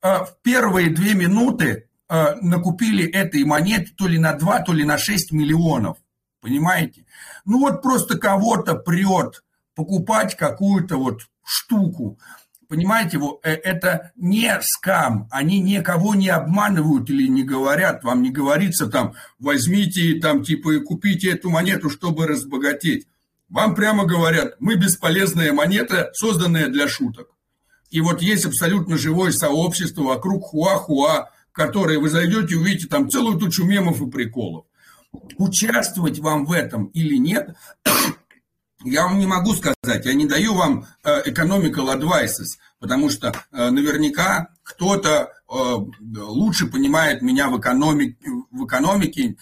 А 0.03 0.25
в 0.25 0.43
первые 0.43 0.91
две 0.91 1.15
минуты 1.15 1.89
а, 2.09 2.35
накупили 2.43 3.09
этой 3.09 3.45
монеты 3.45 3.93
то 3.97 4.09
ли 4.09 4.19
на 4.19 4.33
2, 4.33 4.61
то 4.63 4.73
ли 4.73 4.85
на 4.85 4.99
6 4.99 5.31
миллионов. 5.31 5.99
Понимаете? 6.41 7.07
Ну 7.45 7.61
вот 7.61 7.81
просто 7.81 8.19
кого-то 8.19 8.75
прет 8.75 9.45
покупать 9.77 10.37
какую-то 10.37 10.97
вот 10.97 11.21
штуку. 11.45 12.19
Понимаете, 12.69 13.19
э, 13.43 13.51
это 13.53 14.13
не 14.17 14.53
скам, 14.63 15.29
они 15.31 15.61
никого 15.61 16.15
не 16.15 16.29
обманывают 16.29 17.09
или 17.11 17.29
не 17.29 17.43
говорят, 17.43 18.05
вам 18.05 18.23
не 18.23 18.31
говорится 18.31 18.87
там, 18.87 19.15
возьмите 19.39 20.19
там 20.21 20.43
типа 20.43 20.75
и 20.75 20.81
купите 20.81 21.31
эту 21.31 21.51
монету, 21.51 21.91
чтобы 21.91 22.27
разбогатеть. 22.27 23.07
Вам 23.49 23.75
прямо 23.75 24.05
говорят, 24.05 24.57
мы 24.59 24.77
бесполезная 24.77 25.53
монета, 25.53 26.11
созданная 26.15 26.69
для 26.69 26.89
шуток. 26.89 27.29
И 27.91 28.01
вот 28.01 28.23
есть 28.23 28.45
абсолютно 28.47 28.99
живое 28.99 29.31
сообщество 29.31 30.03
вокруг 30.03 30.47
хуа-хуа, 30.47 31.31
которое 31.53 31.99
вы 31.99 32.11
зайдете 32.11 32.57
увидите 32.57 32.89
там 32.89 33.09
целую 33.09 33.39
тучу 33.39 33.65
мемов 33.65 34.03
и 34.03 34.11
приколов. 34.11 34.65
Участвовать 35.39 36.19
вам 36.19 36.45
в 36.45 36.53
этом 36.53 36.87
или 36.87 37.17
нет, 37.17 37.55
я 38.85 39.05
вам 39.05 39.19
не 39.19 39.27
могу 39.27 39.55
сказать, 39.55 40.05
я 40.05 40.15
не 40.15 40.27
даю 40.27 40.55
вам 40.55 40.87
э, 41.03 41.23
economical 41.31 41.95
advices, 41.95 42.59
потому 42.79 43.11
что 43.11 43.29
э, 43.29 43.71
наверняка 43.71 44.49
кто-то 44.63 45.31
э, 45.49 45.55
лучше 46.17 46.67
понимает 46.67 47.23
меня 47.23 47.49
в 47.49 47.59
экономике, 47.59 48.17
в 48.51 48.65
экономике. 48.67 49.37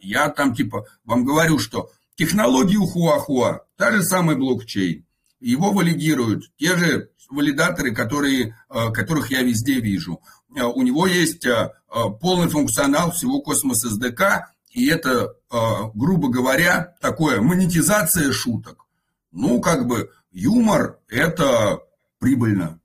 Я 0.00 0.28
там 0.28 0.54
типа 0.54 0.86
вам 1.04 1.24
говорю, 1.24 1.58
что 1.58 1.90
технологии 2.14 2.76
у 2.76 2.86
Хуахуа, 2.86 3.62
та 3.76 3.90
же 3.90 4.04
самая 4.04 4.36
блокчейн, 4.36 5.04
его 5.40 5.72
валидируют 5.72 6.44
те 6.56 6.76
же 6.76 7.10
валидаторы, 7.30 7.92
которые, 7.92 8.56
которых 8.68 9.32
я 9.32 9.42
везде 9.42 9.80
вижу. 9.80 10.20
У 10.50 10.82
него 10.82 11.08
есть 11.08 11.48
полный 12.20 12.48
функционал 12.48 13.10
всего 13.10 13.40
Cosmos 13.40 13.80
SDK, 13.80 14.52
и 14.70 14.86
это, 14.86 15.34
грубо 15.50 16.28
говоря, 16.28 16.94
такое 17.00 17.40
монетизация 17.40 18.32
шуток. 18.32 18.86
Ну, 19.32 19.60
как 19.60 19.86
бы 19.86 20.10
юмор– 20.30 20.98
это 21.08 21.80
прибыльно. 22.18 22.80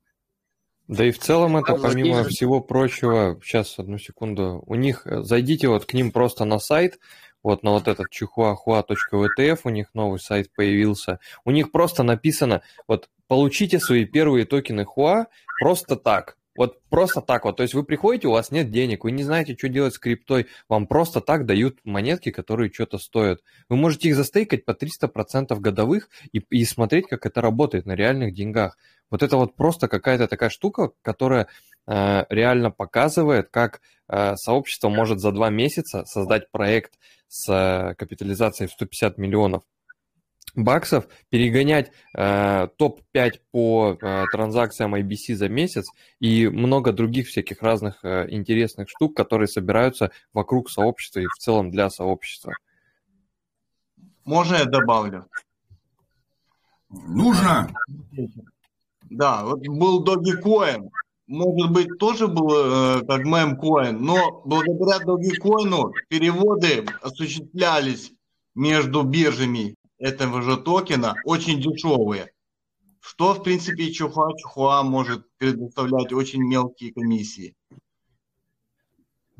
Да 0.88 1.06
и 1.06 1.10
в 1.10 1.18
целом 1.18 1.56
это, 1.56 1.74
помимо 1.74 2.24
всего 2.24 2.60
прочего, 2.60 3.40
сейчас, 3.42 3.78
одну 3.78 3.98
секунду, 3.98 4.62
у 4.66 4.74
них, 4.74 5.06
э, 5.06 5.22
зайдите 5.22 5.68
вот 5.68 5.86
к 5.86 5.94
ним 5.94 6.10
просто 6.10 6.44
на 6.44 6.58
сайт, 6.58 6.98
вот 7.42 7.62
на 7.62 7.70
вот 7.70 7.88
этот 7.88 8.08
chihuahua.wtf, 8.12 9.60
у 9.64 9.70
них 9.70 9.86
новый 9.94 10.20
сайт 10.20 10.52
появился, 10.54 11.18
у 11.44 11.50
них 11.50 11.72
просто 11.72 12.02
написано, 12.02 12.62
вот 12.86 13.08
получите 13.26 13.80
свои 13.80 14.04
первые 14.04 14.44
токены 14.44 14.84
Хуа 14.84 15.28
просто 15.60 15.96
так, 15.96 16.36
вот 16.54 16.82
просто 16.90 17.20
так 17.20 17.44
вот. 17.44 17.56
То 17.56 17.62
есть 17.62 17.74
вы 17.74 17.84
приходите, 17.84 18.28
у 18.28 18.32
вас 18.32 18.50
нет 18.50 18.70
денег, 18.70 19.04
вы 19.04 19.12
не 19.12 19.22
знаете, 19.22 19.56
что 19.56 19.68
делать 19.68 19.94
с 19.94 19.98
криптой, 19.98 20.46
вам 20.68 20.86
просто 20.86 21.20
так 21.20 21.46
дают 21.46 21.78
монетки, 21.84 22.30
которые 22.30 22.72
что-то 22.72 22.98
стоят. 22.98 23.40
Вы 23.68 23.76
можете 23.76 24.08
их 24.08 24.16
застейкать 24.16 24.64
по 24.64 24.72
300% 24.72 25.54
годовых 25.58 26.08
и, 26.32 26.38
и 26.50 26.64
смотреть, 26.64 27.06
как 27.08 27.26
это 27.26 27.40
работает 27.40 27.86
на 27.86 27.94
реальных 27.94 28.34
деньгах. 28.34 28.76
Вот 29.10 29.22
это 29.22 29.36
вот 29.36 29.56
просто 29.56 29.88
какая-то 29.88 30.26
такая 30.26 30.50
штука, 30.50 30.92
которая 31.02 31.48
э, 31.86 32.24
реально 32.30 32.70
показывает, 32.70 33.48
как 33.50 33.80
э, 34.08 34.36
сообщество 34.36 34.88
может 34.88 35.20
за 35.20 35.32
два 35.32 35.50
месяца 35.50 36.04
создать 36.06 36.50
проект 36.50 36.94
с 37.28 37.46
э, 37.48 37.94
капитализацией 37.94 38.68
в 38.68 38.72
150 38.72 39.18
миллионов 39.18 39.62
баксов, 40.54 41.08
перегонять 41.30 41.92
э, 42.16 42.68
топ-5 42.76 43.32
по 43.50 43.96
э, 44.00 44.24
транзакциям 44.32 44.94
IBC 44.94 45.34
за 45.34 45.48
месяц 45.48 45.86
и 46.20 46.48
много 46.48 46.92
других 46.92 47.28
всяких 47.28 47.62
разных 47.62 48.04
э, 48.04 48.26
интересных 48.30 48.88
штук, 48.88 49.16
которые 49.16 49.48
собираются 49.48 50.10
вокруг 50.32 50.70
сообщества 50.70 51.20
и 51.20 51.26
в 51.26 51.38
целом 51.38 51.70
для 51.70 51.90
сообщества. 51.90 52.54
Можно 54.24 54.56
я 54.56 54.64
добавлю? 54.66 55.26
Нужно. 56.90 57.72
Да, 59.10 59.44
вот 59.44 59.66
был 59.66 60.04
Dogecoin, 60.04 60.90
может 61.26 61.72
быть, 61.72 61.98
тоже 61.98 62.28
был 62.28 62.50
э, 62.50 63.00
как 63.06 63.24
мемкоин, 63.24 64.02
но 64.02 64.42
благодаря 64.44 65.04
Dogecoin 65.04 65.92
переводы 66.08 66.84
осуществлялись 67.00 68.12
между 68.54 69.02
биржами 69.02 69.74
этого 70.02 70.42
же 70.42 70.56
токена 70.56 71.14
очень 71.24 71.60
дешевые, 71.60 72.32
что, 73.00 73.34
в 73.34 73.42
принципе, 73.42 73.92
Чухуа 73.92 74.36
Чухуа 74.36 74.82
может 74.82 75.24
предоставлять 75.38 76.12
очень 76.12 76.42
мелкие 76.42 76.92
комиссии. 76.92 77.54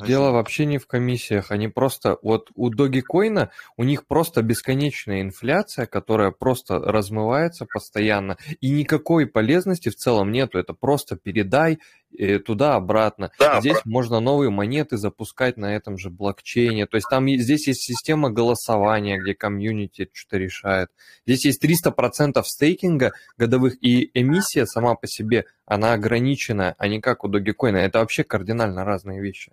Дело 0.07 0.31
вообще 0.31 0.65
не 0.67 0.79
в 0.79 0.87
комиссиях, 0.87 1.51
они 1.51 1.69
просто, 1.69 2.19
вот 2.23 2.51
у 2.55 2.71
Dogecoin, 2.71 3.49
у 3.77 3.85
них 3.85 4.07
просто 4.07 4.43
бесконечная 4.43 5.23
инфляция, 5.23 5.87
которая 5.87 6.31
просто 6.31 6.79
размывается 6.79 7.67
постоянно, 7.73 8.37
и 8.61 8.71
никакой 8.71 9.27
полезности 9.27 9.89
в 9.89 9.97
целом 9.97 10.33
нету, 10.33 10.59
это 10.59 10.75
просто 10.75 11.17
передай 11.17 11.79
э, 12.17 12.39
туда-обратно. 12.39 13.31
Да, 13.39 13.61
здесь 13.61 13.81
про... 13.81 13.91
можно 13.91 14.21
новые 14.21 14.51
монеты 14.51 14.97
запускать 14.97 15.57
на 15.57 15.75
этом 15.75 15.99
же 15.99 16.11
блокчейне, 16.11 16.87
то 16.87 16.97
есть 16.97 17.07
там 17.11 17.29
здесь 17.29 17.67
есть 17.67 17.83
система 17.83 18.31
голосования, 18.31 19.19
где 19.19 19.35
комьюнити 19.35 20.11
что-то 20.13 20.39
решает. 20.39 20.89
Здесь 21.27 21.45
есть 21.45 21.65
300% 21.65 22.43
стейкинга 22.45 23.13
годовых, 23.37 23.77
и 23.83 24.11
эмиссия 24.15 24.67
сама 24.67 24.95
по 24.95 25.07
себе, 25.07 25.45
она 25.67 25.93
ограничена, 25.93 26.75
а 26.79 26.89
не 26.89 27.01
как 27.01 27.25
у 27.25 27.29
Dogecoin. 27.29 27.77
Это 27.77 28.01
вообще 28.01 28.25
кардинально 28.25 28.85
разные 28.85 29.21
вещи. 29.21 29.53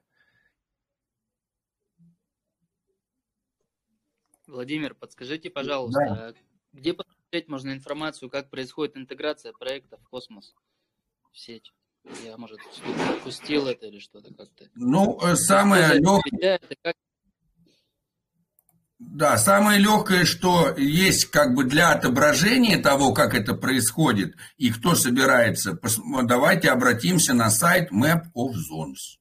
Владимир, 4.49 4.95
подскажите, 4.95 5.49
пожалуйста, 5.49 5.99
да. 5.99 6.33
где 6.73 6.93
посмотреть 6.93 7.47
можно 7.47 7.71
информацию, 7.71 8.29
как 8.29 8.49
происходит 8.49 8.97
интеграция 8.97 9.53
проекта 9.53 9.97
в 9.97 10.09
Космос 10.09 10.55
в 11.31 11.37
сеть? 11.37 11.71
Я, 12.23 12.37
может, 12.37 12.59
упустил 13.19 13.67
это 13.67 13.87
или 13.87 13.99
что-то 13.99 14.33
как-то. 14.33 14.69
Ну, 14.75 15.19
э, 15.21 15.35
самое 15.35 15.99
легкое... 15.99 16.59
Да, 18.97 19.37
самое 19.37 19.79
легкое, 19.79 20.25
что 20.25 20.75
есть 20.75 21.25
как 21.25 21.55
бы 21.55 21.63
для 21.63 21.91
отображения 21.91 22.77
того, 22.77 23.13
как 23.13 23.33
это 23.33 23.53
происходит 23.53 24.35
и 24.57 24.71
кто 24.71 24.93
собирается, 24.93 25.79
давайте 26.23 26.69
обратимся 26.69 27.33
на 27.33 27.49
сайт 27.49 27.91
Map 27.93 28.23
of 28.35 28.51
Zones. 28.55 29.18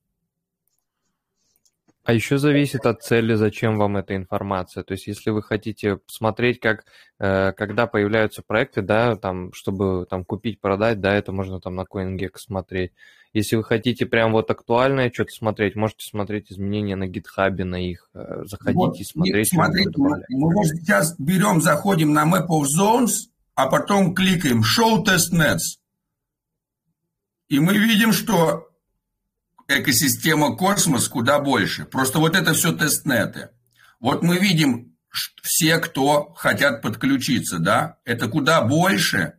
А 2.08 2.14
еще 2.14 2.38
зависит 2.38 2.86
от 2.86 3.02
цели, 3.02 3.34
зачем 3.34 3.76
вам 3.76 3.98
эта 3.98 4.16
информация. 4.16 4.82
То 4.82 4.92
есть, 4.92 5.06
если 5.06 5.28
вы 5.28 5.42
хотите 5.42 5.96
посмотреть, 5.96 6.58
как, 6.58 6.86
э, 7.18 7.52
когда 7.52 7.86
появляются 7.86 8.40
проекты, 8.40 8.80
да, 8.80 9.14
там, 9.16 9.52
чтобы 9.52 10.06
там 10.08 10.24
купить, 10.24 10.58
продать, 10.58 11.02
да, 11.02 11.14
это 11.14 11.32
можно 11.32 11.60
там 11.60 11.74
на 11.74 11.82
CoinGecko 11.82 12.38
смотреть. 12.38 12.92
Если 13.34 13.56
вы 13.56 13.62
хотите 13.62 14.06
прям 14.06 14.32
вот 14.32 14.50
актуальное 14.50 15.10
что-то 15.12 15.32
смотреть, 15.32 15.76
можете 15.76 16.06
смотреть 16.06 16.50
изменения 16.50 16.96
на 16.96 17.06
гитхабе, 17.06 17.66
на 17.66 17.76
их, 17.76 18.08
э, 18.14 18.44
заходите 18.46 18.78
вот, 18.78 18.98
и 18.98 19.04
смотреть. 19.04 19.50
Смотрите, 19.50 19.90
мы, 19.98 20.22
мы 20.30 20.64
сейчас 20.64 21.14
берем, 21.18 21.60
заходим 21.60 22.14
на 22.14 22.24
Map 22.24 22.46
of 22.48 22.64
Zones, 22.74 23.28
а 23.54 23.66
потом 23.66 24.14
кликаем 24.14 24.62
Show 24.62 25.04
Testnets. 25.04 25.76
И 27.50 27.60
мы 27.60 27.76
видим, 27.76 28.12
что 28.12 28.67
экосистема 29.68 30.56
космос 30.56 31.08
куда 31.08 31.38
больше. 31.38 31.84
Просто 31.84 32.18
вот 32.18 32.34
это 32.34 32.54
все 32.54 32.72
тестнеты. 32.72 33.50
Вот 34.00 34.22
мы 34.22 34.38
видим 34.38 34.96
все, 35.42 35.78
кто 35.78 36.32
хотят 36.34 36.82
подключиться, 36.82 37.58
да, 37.58 37.98
это 38.04 38.28
куда 38.28 38.62
больше, 38.62 39.34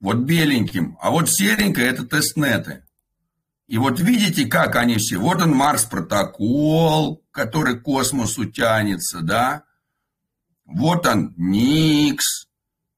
вот 0.00 0.18
беленьким, 0.18 0.98
а 1.00 1.10
вот 1.10 1.30
серенькое 1.30 1.88
это 1.88 2.06
тестнеты. 2.06 2.84
И 3.66 3.78
вот 3.78 3.98
видите, 3.98 4.46
как 4.46 4.76
они 4.76 4.96
все. 4.96 5.18
Вот 5.18 5.42
он 5.42 5.50
Марс 5.50 5.84
протокол, 5.84 7.24
который 7.32 7.78
к 7.78 7.82
космосу 7.82 8.44
тянется, 8.44 9.20
да. 9.22 9.64
Вот 10.64 11.06
он 11.06 11.34
Nyx, 11.36 12.46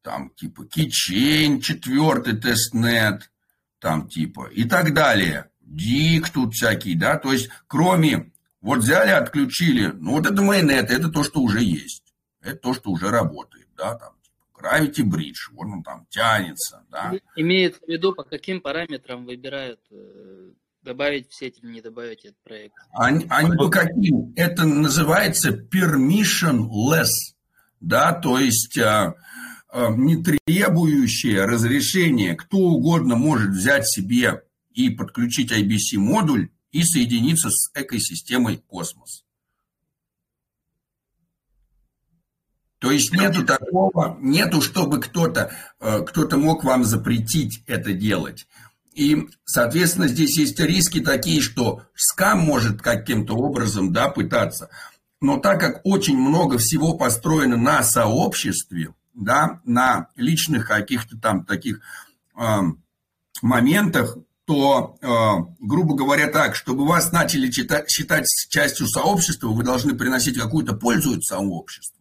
там 0.03 0.31
типа 0.31 0.67
KiChain, 0.67 1.61
четвертый 1.61 2.37
testnet, 2.37 3.31
там 3.79 4.09
типа 4.09 4.49
и 4.53 4.65
так 4.65 4.93
далее. 4.93 5.51
Dig 5.69 6.31
тут 6.31 6.55
всякий, 6.55 6.95
да, 6.95 7.19
то 7.19 7.31
есть 7.31 7.51
кроме, 7.67 8.33
вот 8.63 8.79
взяли, 8.79 9.11
отключили, 9.11 9.89
ну 9.89 10.13
вот 10.13 10.27
это 10.27 10.41
mainnet, 10.41 10.91
это 10.91 11.11
то, 11.11 11.23
что 11.23 11.41
уже 11.41 11.63
есть, 11.63 12.15
это 12.41 12.57
то, 12.57 12.75
что 12.75 12.91
уже 12.91 13.11
работает, 13.11 13.69
да, 13.77 13.95
там, 13.95 14.15
типа, 14.23 14.67
Gravity 14.67 15.05
Bridge, 15.05 15.53
вот 15.53 15.67
он 15.67 15.83
там 15.83 16.07
тянется, 16.09 16.85
да. 16.91 17.13
Имеет 17.37 17.77
в 17.77 17.87
виду, 17.87 18.15
по 18.15 18.25
каким 18.25 18.63
параметрам 18.63 19.27
выбирают, 19.27 19.81
э, 19.91 20.53
добавить 20.83 21.29
в 21.29 21.35
сеть 21.35 21.59
или 21.63 21.71
не 21.71 21.81
добавить 21.83 22.25
этот 22.25 22.39
проект? 22.43 22.75
Они, 22.93 23.27
они 23.29 23.55
по 23.55 23.69
каким? 23.69 24.33
Это 24.37 24.65
называется 24.65 25.51
permissionless, 25.51 27.11
да, 27.81 28.15
то 28.15 28.39
есть 28.39 28.79
а, 28.79 29.15
а, 29.69 29.91
не 29.91 30.23
требующее 30.23 31.45
разрешения, 31.45 32.35
кто 32.35 32.57
угодно 32.57 33.17
может 33.17 33.51
взять 33.51 33.87
себе 33.87 34.45
и 34.73 34.91
подключить 34.91 35.53
IBC-модуль 35.53 36.51
и 36.73 36.83
соединиться 36.83 37.51
с 37.51 37.71
экосистемой 37.75 38.59
Космос. 38.59 39.25
То 42.79 42.93
есть 42.93 43.13
нету 43.13 43.45
такого, 43.45 44.17
нету, 44.21 44.63
чтобы 44.63 45.01
кто-то 45.01 45.53
э, 45.81 46.03
кто 46.05 46.39
мог 46.39 46.63
вам 46.63 46.85
запретить 46.85 47.65
это 47.67 47.93
делать. 47.93 48.47
И, 48.95 49.29
соответственно, 49.45 50.09
здесь 50.09 50.37
есть 50.39 50.59
риски 50.61 51.01
такие, 51.01 51.41
что 51.41 51.83
скам 51.95 52.41
может 52.41 52.81
каким-то 52.81 53.35
образом 53.35 53.93
да, 53.93 54.09
пытаться. 54.09 54.71
Но 55.21 55.39
так 55.39 55.61
как 55.61 55.81
очень 55.85 56.17
много 56.17 56.59
всего 56.59 56.97
построено 56.97 57.57
на 57.57 57.83
сообществе, 57.83 58.95
да, 59.15 59.61
на 59.65 60.09
личных 60.15 60.69
каких-то 60.69 61.19
там 61.19 61.45
таких 61.45 61.81
э, 62.37 62.59
моментах, 63.43 64.19
то, 64.49 64.97
э, 65.03 65.55
грубо 65.61 65.95
говоря, 65.95 66.27
так, 66.29 66.57
чтобы 66.57 66.87
вас 66.87 67.13
начали 67.13 67.51
читать, 67.51 67.91
считать 67.91 68.25
частью 68.49 68.87
сообщества, 68.87 69.49
вы 69.49 69.63
должны 69.63 69.95
приносить 69.95 70.39
какую-то 70.39 70.73
пользу 70.73 71.21
сообществу. 71.21 72.01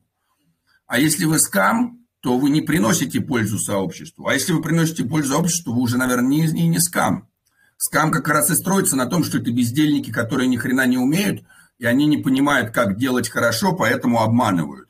А 0.85 0.97
если 0.97 1.25
вы 1.25 1.39
скам, 1.39 2.05
то 2.21 2.37
вы 2.37 2.49
не 2.49 2.61
приносите 2.61 3.19
пользу 3.19 3.59
сообществу. 3.59 4.27
А 4.27 4.33
если 4.33 4.53
вы 4.53 4.61
приносите 4.61 5.03
пользу 5.03 5.33
сообществу, 5.33 5.73
вы 5.73 5.81
уже, 5.81 5.97
наверное, 5.97 6.29
не, 6.29 6.47
не, 6.47 6.67
не 6.69 6.79
скам. 6.79 7.27
Скам 7.75 8.11
как 8.11 8.29
раз 8.29 8.49
и 8.49 8.55
строится 8.55 8.95
на 8.95 9.07
том, 9.07 9.25
что 9.25 9.39
это 9.39 9.51
бездельники, 9.51 10.13
которые 10.13 10.47
ни 10.47 10.55
хрена 10.55 10.87
не 10.87 10.97
умеют, 10.97 11.43
и 11.79 11.85
они 11.85 12.05
не 12.05 12.15
понимают, 12.15 12.71
как 12.71 12.97
делать 12.97 13.27
хорошо, 13.27 13.73
поэтому 13.73 14.21
обманывают. 14.21 14.87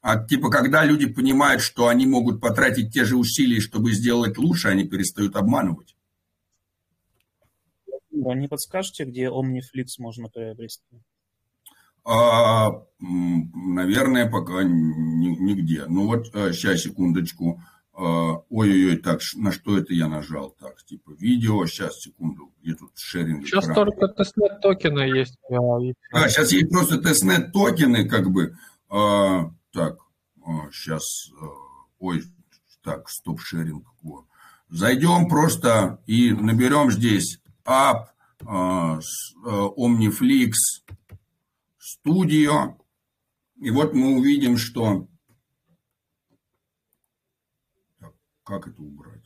А 0.00 0.24
типа, 0.24 0.48
когда 0.48 0.84
люди 0.84 1.06
понимают, 1.06 1.60
что 1.60 1.88
они 1.88 2.06
могут 2.06 2.40
потратить 2.40 2.92
те 2.92 3.04
же 3.04 3.16
усилия, 3.16 3.58
чтобы 3.58 3.94
сделать 3.94 4.38
лучше, 4.38 4.68
они 4.68 4.84
перестают 4.84 5.34
обманывать. 5.34 5.93
А 8.26 8.34
не 8.34 8.48
подскажете, 8.48 9.04
где 9.04 9.26
Omniflix 9.28 9.86
можно 9.98 10.28
приобрести? 10.28 11.02
А, 12.04 12.82
наверное, 13.00 14.30
пока 14.30 14.62
нигде. 14.62 15.84
Ну 15.86 16.06
вот, 16.06 16.26
сейчас, 16.26 16.74
э, 16.74 16.88
секундочку. 16.88 17.62
А, 17.96 18.42
ой-ой-ой, 18.50 18.96
так, 18.96 19.20
на 19.36 19.52
что 19.52 19.78
это 19.78 19.94
я 19.94 20.08
нажал? 20.08 20.50
Так, 20.58 20.84
типа, 20.84 21.12
видео, 21.12 21.64
сейчас, 21.66 22.00
секунду, 22.00 22.52
где 22.60 22.74
тут 22.74 22.90
sharing 22.94 23.46
Сейчас 23.46 23.64
экрана? 23.64 23.74
только 23.74 24.08
testnet 24.08 24.60
токены 24.60 25.00
есть. 25.00 25.38
А, 26.12 26.28
сейчас 26.28 26.52
есть 26.52 26.70
просто 26.70 27.00
testnet 27.00 27.52
токены, 27.52 28.08
как 28.08 28.30
бы. 28.30 28.56
А, 28.90 29.50
так, 29.72 29.98
сейчас, 30.72 31.30
а, 31.40 31.46
ой, 32.00 32.22
так, 32.82 33.08
stop 33.08 33.34
sharing. 33.34 33.86
Зайдем 34.68 35.28
просто 35.28 36.02
и 36.06 36.32
наберем 36.32 36.90
здесь 36.90 37.40
app, 37.66 38.06
а, 38.46 38.98
Omniflix, 39.44 40.52
Studio. 41.78 42.76
И 43.56 43.70
вот 43.70 43.94
мы 43.94 44.16
увидим, 44.16 44.56
что... 44.56 45.08
Как 48.44 48.68
это 48.68 48.82
убрать? 48.82 49.22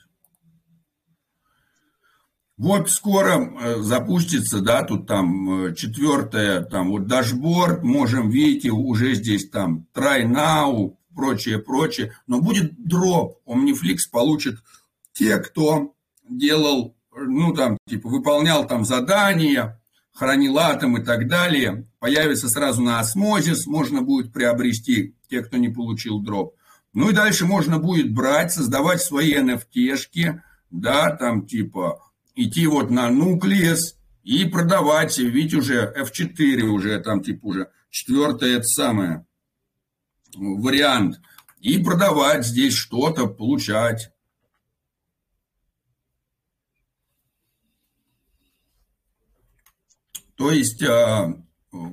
Вот 2.58 2.90
скоро 2.90 3.38
э, 3.38 3.82
запустится, 3.82 4.60
да, 4.60 4.82
тут 4.82 5.06
там 5.06 5.66
э, 5.66 5.74
четвертое, 5.76 6.62
там 6.62 6.90
вот 6.90 7.06
дашборд, 7.06 7.84
можем, 7.84 8.30
видите, 8.30 8.70
уже 8.70 9.14
здесь 9.14 9.48
там 9.48 9.86
try 9.94 10.24
now, 10.24 10.96
прочее, 11.14 11.60
прочее, 11.60 12.14
но 12.26 12.40
будет 12.40 12.74
дроп, 12.84 13.38
Omniflix 13.46 13.98
получит 14.10 14.56
те, 15.12 15.38
кто 15.38 15.94
делал, 16.28 16.96
ну 17.14 17.52
там, 17.54 17.78
типа, 17.88 18.08
выполнял 18.08 18.66
там 18.66 18.84
задания, 18.84 19.80
хранил 20.12 20.58
атом 20.58 20.98
и 20.98 21.04
так 21.04 21.28
далее, 21.28 21.88
появится 21.98 22.48
сразу 22.48 22.82
на 22.82 22.98
осмозис, 23.00 23.66
можно 23.66 24.02
будет 24.02 24.32
приобрести 24.32 25.14
те, 25.30 25.42
кто 25.42 25.56
не 25.56 25.68
получил 25.68 26.20
дроп. 26.20 26.54
Ну 26.92 27.10
и 27.10 27.14
дальше 27.14 27.46
можно 27.46 27.78
будет 27.78 28.12
брать, 28.12 28.52
создавать 28.52 29.00
свои 29.00 29.34
NFT-шки, 29.34 30.40
да, 30.70 31.14
там 31.14 31.46
типа 31.46 32.02
идти 32.34 32.66
вот 32.66 32.90
на 32.90 33.10
нуклеис 33.10 33.96
и 34.24 34.44
продавать, 34.44 35.18
ведь 35.18 35.54
уже 35.54 35.94
F4 35.96 36.62
уже, 36.62 36.98
там 37.00 37.22
типа 37.22 37.46
уже 37.46 37.70
четвертое 37.90 38.56
это 38.56 38.64
самое 38.64 39.26
вариант, 40.36 41.20
и 41.60 41.82
продавать 41.82 42.46
здесь 42.46 42.74
что-то, 42.74 43.26
получать. 43.26 44.10
То 50.38 50.52
есть, 50.52 50.82
а, 50.84 51.34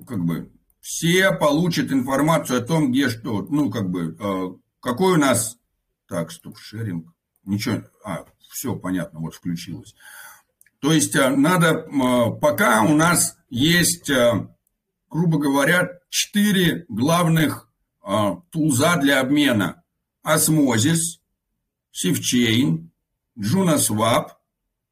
как 0.08 0.24
бы, 0.24 0.52
все 0.80 1.32
получат 1.32 1.92
информацию 1.92 2.60
о 2.60 2.64
том, 2.64 2.92
где 2.92 3.10
что, 3.10 3.42
ну, 3.50 3.72
как 3.72 3.90
бы, 3.90 4.16
а, 4.20 4.56
какой 4.80 5.16
у 5.16 5.18
нас, 5.18 5.58
так, 6.08 6.32
стоп, 6.32 6.60
шеринг, 6.60 7.12
ничего, 7.44 7.82
а, 8.04 8.26
все 8.52 8.76
понятно, 8.76 9.20
вот 9.20 9.34
включилось. 9.34 9.96
То 10.80 10.94
есть 10.94 11.16
э, 11.16 11.30
надо, 11.36 11.88
пока 12.40 12.84
у 12.84 12.94
нас 12.94 13.38
есть, 13.50 14.12
грубо 15.10 15.40
говоря, 15.40 16.00
четыре 16.10 16.86
главных 16.88 17.68
тулза 18.52 18.98
для 18.98 19.22
обмена. 19.22 19.84
Osmosis, 20.24 21.20
SafeChain, 21.92 22.90
JunaSwap 23.36 24.30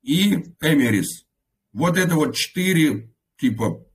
и 0.01 0.33
Emeris. 0.61 1.25
Вот 1.73 1.98
это 1.98 2.15
вот 2.15 2.35
четыре 2.35 3.12
типа 3.49 3.85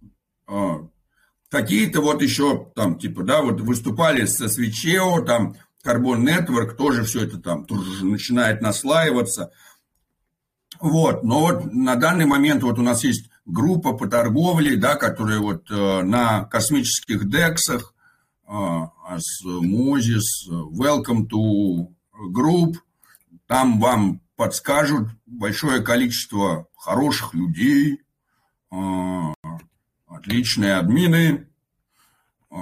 какие-то 1.51 2.01
вот 2.01 2.23
еще 2.23 2.70
там 2.75 2.99
типа, 2.99 3.23
да, 3.23 3.43
вот 3.43 3.60
выступали 3.60 4.27
со 4.27 4.47
Switcheo, 4.47 5.25
там 5.25 5.57
Carbon 5.85 6.23
Network, 6.23 6.75
тоже 6.75 7.05
все 7.05 7.25
это 7.25 7.39
там 7.39 7.67
начинает 8.02 8.60
наслаиваться– 8.62 9.51
вот, 10.81 11.25
но 11.25 11.41
вот 11.41 11.73
на 11.73 11.97
данный 11.97 12.27
момент 12.27 12.62
вот 12.62 12.78
у 12.78 12.83
нас 12.83 13.02
есть 13.02 13.28
группа 13.47 13.94
по 13.94 14.07
торговле, 14.07 14.77
да, 14.77 14.94
которая 14.94 15.41
вот 15.41 15.70
э, 15.70 16.02
на 16.02 16.44
космических 16.44 17.28
дексах, 17.28 17.94
э, 18.47 18.52
Osmosis, 18.52 20.49
Welcome 20.49 21.27
to 21.28 21.89
Group, 22.33 22.77
там 23.47 23.81
вам 23.81 24.20
подскажут 24.36 25.09
большое 25.27 25.81
количество 25.81 26.68
хороших 26.77 27.35
людей, 27.35 27.99
отличные 30.07 30.75
админы, 30.75 31.49
э, 32.51 32.55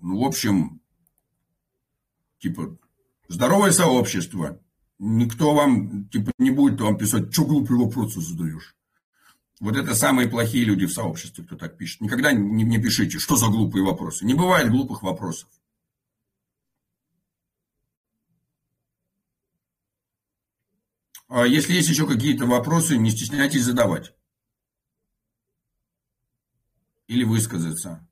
ну, 0.00 0.20
в 0.20 0.24
общем, 0.24 0.80
типа, 2.38 2.76
здоровое 3.28 3.72
сообщество, 3.72 4.60
никто 4.98 5.54
вам 5.54 6.08
типа, 6.08 6.32
не 6.38 6.50
будет 6.50 6.80
вам 6.80 6.98
писать, 6.98 7.32
что 7.32 7.44
глупые 7.44 7.78
вопросы 7.78 8.20
задаешь. 8.20 8.74
Вот 9.60 9.76
это 9.76 9.94
самые 9.94 10.28
плохие 10.28 10.64
люди 10.64 10.86
в 10.86 10.92
сообществе, 10.92 11.44
кто 11.44 11.56
так 11.56 11.78
пишет. 11.78 12.00
Никогда 12.00 12.32
не, 12.32 12.64
не 12.64 12.82
пишите, 12.82 13.18
что 13.18 13.36
за 13.36 13.46
глупые 13.46 13.84
вопросы. 13.84 14.24
Не 14.24 14.34
бывает 14.34 14.70
глупых 14.70 15.02
вопросов. 15.02 15.48
А 21.28 21.46
если 21.46 21.72
есть 21.72 21.88
еще 21.88 22.06
какие-то 22.06 22.46
вопросы, 22.46 22.96
не 22.96 23.10
стесняйтесь 23.10 23.64
задавать. 23.64 24.14
Или 27.06 27.24
высказаться. 27.24 28.06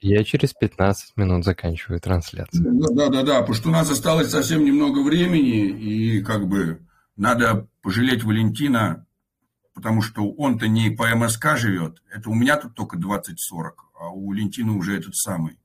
Я 0.00 0.22
через 0.22 0.52
15 0.52 1.16
минут 1.16 1.44
заканчиваю 1.44 2.00
трансляцию. 2.00 2.64
Да, 2.92 3.08
да, 3.08 3.22
да, 3.22 3.40
потому 3.40 3.54
что 3.54 3.68
у 3.68 3.72
нас 3.72 3.90
осталось 3.90 4.30
совсем 4.30 4.64
немного 4.64 5.00
времени, 5.02 5.68
и 5.68 6.22
как 6.22 6.46
бы 6.46 6.86
надо 7.16 7.68
пожалеть 7.82 8.22
Валентина, 8.22 9.06
потому 9.74 10.02
что 10.02 10.30
он-то 10.30 10.68
не 10.68 10.90
по 10.90 11.12
МСК 11.14 11.56
живет. 11.56 12.00
Это 12.12 12.30
у 12.30 12.34
меня 12.34 12.56
тут 12.56 12.74
только 12.74 12.96
20-40, 12.96 13.72
а 14.00 14.10
у 14.10 14.30
Валентина 14.30 14.76
уже 14.76 14.96
этот 14.96 15.16
самый. 15.16 15.58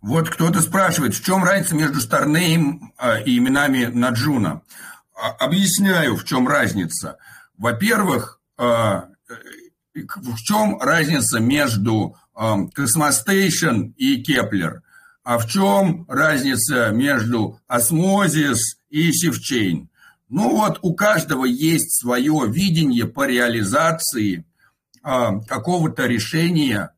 Вот 0.00 0.28
кто-то 0.28 0.60
спрашивает, 0.60 1.14
в 1.14 1.24
чем 1.24 1.44
разница 1.44 1.74
между 1.74 1.98
Starname 2.00 2.92
а, 2.98 3.20
и 3.20 3.38
именами 3.38 3.86
Наджуна? 3.86 4.62
А, 5.14 5.30
объясняю, 5.30 6.16
в 6.16 6.24
чем 6.24 6.48
разница. 6.48 7.18
Во-первых, 7.56 8.40
а, 8.56 9.08
в 9.94 10.36
чем 10.42 10.80
разница 10.80 11.38
между 11.38 12.16
Cosmostation 12.34 13.92
и 13.96 14.22
Keplr? 14.22 14.82
А 15.22 15.38
в 15.38 15.46
чем 15.46 16.04
разница 16.08 16.90
между 16.90 17.60
Osmosis 17.68 18.78
и 18.90 19.12
Sifchain? 19.12 19.88
Ну 20.28 20.56
вот 20.56 20.80
у 20.82 20.94
каждого 20.94 21.44
есть 21.44 22.00
свое 22.00 22.44
видение 22.48 23.06
по 23.06 23.24
реализации 23.24 24.44
а, 25.02 25.38
какого-то 25.40 26.06
решения 26.06 26.90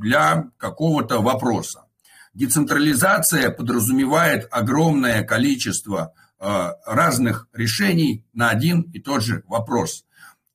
для 0.00 0.50
какого-то 0.56 1.20
вопроса. 1.20 1.84
Децентрализация 2.34 3.50
подразумевает 3.50 4.48
огромное 4.50 5.22
количество 5.22 6.12
разных 6.40 7.48
решений 7.52 8.24
на 8.32 8.48
один 8.48 8.80
и 8.92 8.98
тот 8.98 9.22
же 9.22 9.44
вопрос– 9.46 10.04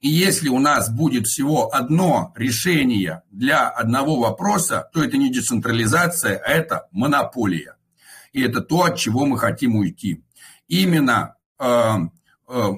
И 0.06 0.10
если 0.10 0.50
у 0.50 0.60
нас 0.60 0.92
будет 0.92 1.26
всего 1.26 1.74
одно 1.74 2.32
решение 2.36 3.24
для 3.32 3.68
одного 3.68 4.20
вопроса, 4.20 4.88
то 4.94 5.04
это 5.04 5.18
не 5.18 5.32
децентрализация, 5.32 6.38
а 6.46 6.52
это 6.52 6.88
монополия. 6.92 7.76
И 8.32 8.44
это 8.44 8.62
то, 8.62 8.84
от 8.84 8.98
чего 8.98 9.26
мы 9.26 9.40
хотим 9.40 9.76
уйти. 9.76 10.24
Именно 10.68 11.38
э, 11.58 11.96
э, 12.50 12.72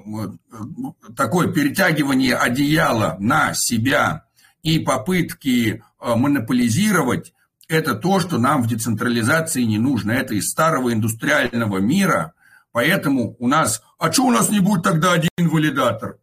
такое 1.17 1.51
перетягивание 1.51 2.33
одеяла 2.33 3.17
на 3.19 3.53
себя 3.53 4.23
и 4.61 4.79
попытки 4.79 5.83
э, 5.99 6.15
монополизировать– 6.15 7.33
это 7.67 7.95
то, 7.95 8.21
что 8.21 8.37
нам 8.37 8.63
в 8.63 8.67
децентрализации 8.67 9.63
не 9.63 9.77
нужно. 9.77 10.13
Это 10.13 10.33
из 10.33 10.49
старого 10.49 10.93
индустриального 10.93 11.79
мира. 11.79 12.33
Поэтому 12.71 13.35
у 13.39 13.47
нас... 13.47 13.81
А 13.97 14.11
что 14.11 14.25
у 14.25 14.31
нас 14.31 14.49
не 14.49 14.59
будет 14.59 14.83
тогда 14.83 15.13
один 15.13 15.29
валидатор? 15.37 16.19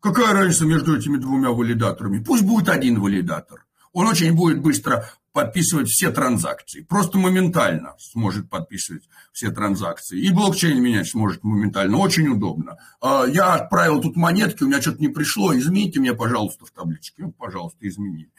Какая 0.00 0.32
разница 0.32 0.64
между 0.64 0.96
этими 0.96 1.16
двумя 1.16 1.50
валидаторами? 1.50 2.22
Пусть 2.22 2.44
будет 2.44 2.68
один 2.68 3.00
валидатор. 3.00 3.64
Он 3.92 4.06
очень 4.06 4.34
будет 4.34 4.60
быстро 4.60 5.10
подписывать 5.32 5.88
все 5.88 6.10
транзакции. 6.10 6.82
Просто 6.82 7.18
моментально 7.18 7.94
сможет 7.98 8.48
подписывать 8.48 9.08
все 9.32 9.50
транзакции. 9.50 10.18
И 10.18 10.30
блокчейн 10.30 10.82
менять 10.82 11.08
сможет 11.08 11.44
моментально. 11.44 11.98
Очень 11.98 12.28
удобно. 12.28 12.78
А, 13.00 13.24
я 13.26 13.54
отправил 13.54 14.00
тут 14.00 14.16
монетки, 14.16 14.62
у 14.62 14.66
меня 14.66 14.80
что-то 14.80 14.98
не 15.00 15.08
пришло. 15.08 15.56
Измените 15.56 16.00
мне, 16.00 16.14
пожалуйста, 16.14 16.64
в 16.64 16.70
табличке. 16.70 17.24
Ну, 17.24 17.32
пожалуйста, 17.32 17.86
измените. 17.88 18.30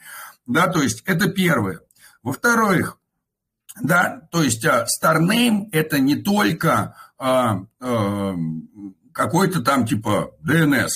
Да, 0.46 0.66
то 0.66 0.82
есть 0.82 1.02
это 1.06 1.28
первое. 1.28 1.80
Во-вторых, 2.22 2.98
да, 3.80 4.28
то 4.32 4.42
есть 4.42 4.64
StarName 4.64 5.68
это 5.72 6.00
не 6.00 6.16
только 6.16 6.96
а, 7.18 7.64
а, 7.80 8.36
какой-то 9.12 9.62
там 9.62 9.86
типа 9.86 10.30
DNS 10.44 10.90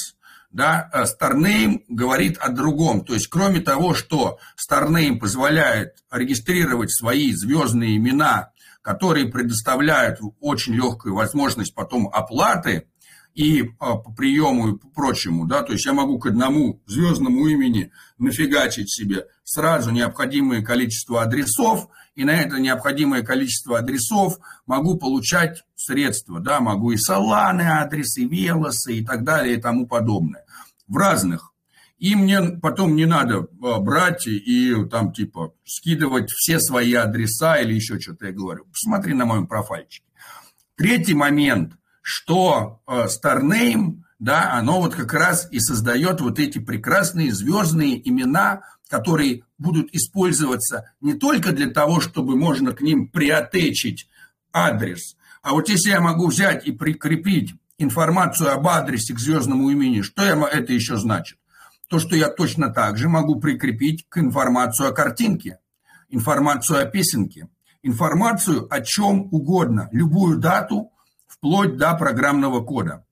да, 0.53 0.91
StarName 0.95 1.77
э, 1.77 1.81
говорит 1.89 2.37
о 2.39 2.51
другом. 2.51 3.05
То 3.05 3.15
есть, 3.15 3.29
кроме 3.29 3.61
того, 3.61 3.95
что 3.95 4.39
StarName 4.57 5.19
позволяет 5.19 6.05
регистрировать 6.11 6.93
свои 6.93 7.33
звездные 7.33 7.97
имена, 7.97 8.51
которые 8.83 9.27
предоставляют 9.27 10.21
очень 10.41 10.75
легкую 10.75 11.15
возможность 11.15 11.75
потом 11.75 12.09
оплаты 12.13 12.87
и 13.35 13.71
а, 13.79 13.97
по 13.97 14.13
приему 14.13 14.69
и 14.69 14.79
по 14.79 14.89
прочему, 14.89 15.47
да, 15.47 15.63
то 15.63 15.73
есть 15.73 15.87
я 15.87 15.95
могу 15.95 16.19
к 16.19 16.27
одному 16.27 16.83
звездному 16.87 17.47
имени 17.47 17.91
нафигачить 18.19 18.93
себе 18.93 19.27
сразу 19.43 19.91
необходимое 19.91 20.63
количество 20.63 21.23
адресов, 21.23 21.89
и 22.15 22.25
на 22.25 22.33
это 22.33 22.59
необходимое 22.59 23.23
количество 23.23 23.79
адресов 23.79 24.39
могу 24.67 24.97
получать 24.99 25.65
средства, 25.75 26.41
да, 26.41 26.61
могу 26.61 26.93
и 26.93 26.97
Соланы 26.97 27.63
адресы, 27.63 28.25
Велосы 28.25 28.99
и 28.99 29.05
так 29.05 29.25
далее 29.25 29.57
и 29.57 29.61
тому 29.61 29.87
подобное. 29.87 30.45
В 30.87 30.97
разных. 30.97 31.53
И 31.99 32.17
мне 32.17 32.43
потом 32.43 32.97
не 32.97 33.07
надо 33.07 33.47
а, 33.63 33.79
брать 33.79 34.27
и 34.27 34.75
там 34.91 35.13
типа 35.13 35.55
скидывать 35.65 36.31
все 36.31 36.59
свои 36.59 36.95
адреса 36.95 37.61
или 37.61 37.75
еще 37.75 38.01
что-то 38.01 38.27
я 38.27 38.33
говорю. 38.33 38.65
Посмотри 38.67 39.15
на 39.15 39.25
моем 39.25 39.47
профайльчике. 39.47 40.07
Третий 40.77 41.15
момент, 41.15 41.75
что 42.03 42.83
а, 42.87 43.07
StarName, 43.07 44.03
да, 44.19 44.53
оно 44.55 44.81
вот 44.81 44.95
как 44.97 45.15
раз 45.15 45.49
и 45.53 45.61
создает 45.61 46.21
вот 46.21 46.41
эти 46.41 46.59
прекрасные 46.59 47.33
звездные 47.33 48.07
имена, 48.09 48.63
которые 48.93 49.45
будут 49.57 49.89
использоваться 49.95 50.93
не 51.01 51.15
только 51.15 51.53
для 51.53 51.71
того, 51.71 51.99
чтобы 52.03 52.37
можно 52.37 52.73
к 52.73 52.83
ним 52.83 53.09
приотечить 53.09 54.07
адрес, 54.53 55.17
а 55.41 55.53
вот 55.53 55.71
если 55.71 55.89
я 55.89 56.01
могу 56.03 56.27
взять 56.27 56.67
и 56.67 56.73
прикрепить 56.73 57.55
информацию 57.79 58.53
об 58.53 58.69
адресе 58.69 59.15
к 59.15 59.19
звездному 59.19 59.71
имени, 59.71 60.03
что 60.03 60.23
это 60.23 60.75
еще 60.75 60.99
значит? 60.99 61.39
То, 61.89 61.99
что 61.99 62.17
я 62.17 62.29
точно 62.29 62.69
так 62.69 62.99
же 62.99 63.09
могу 63.09 63.41
прикрепить 63.41 64.05
к 64.11 64.19
информацию 64.19 64.91
о 64.91 64.93
картинке, 64.93 65.59
информацию 66.11 66.83
о 66.83 66.85
песенке, 66.85 67.49
информацию 67.83 68.67
о 68.71 68.83
чем 68.83 69.29
угодно, 69.33 69.89
любую 69.91 70.37
дату, 70.37 70.93
вплоть 71.27 71.79
до 71.79 71.95
программного 71.95 72.63
кода. 72.63 73.07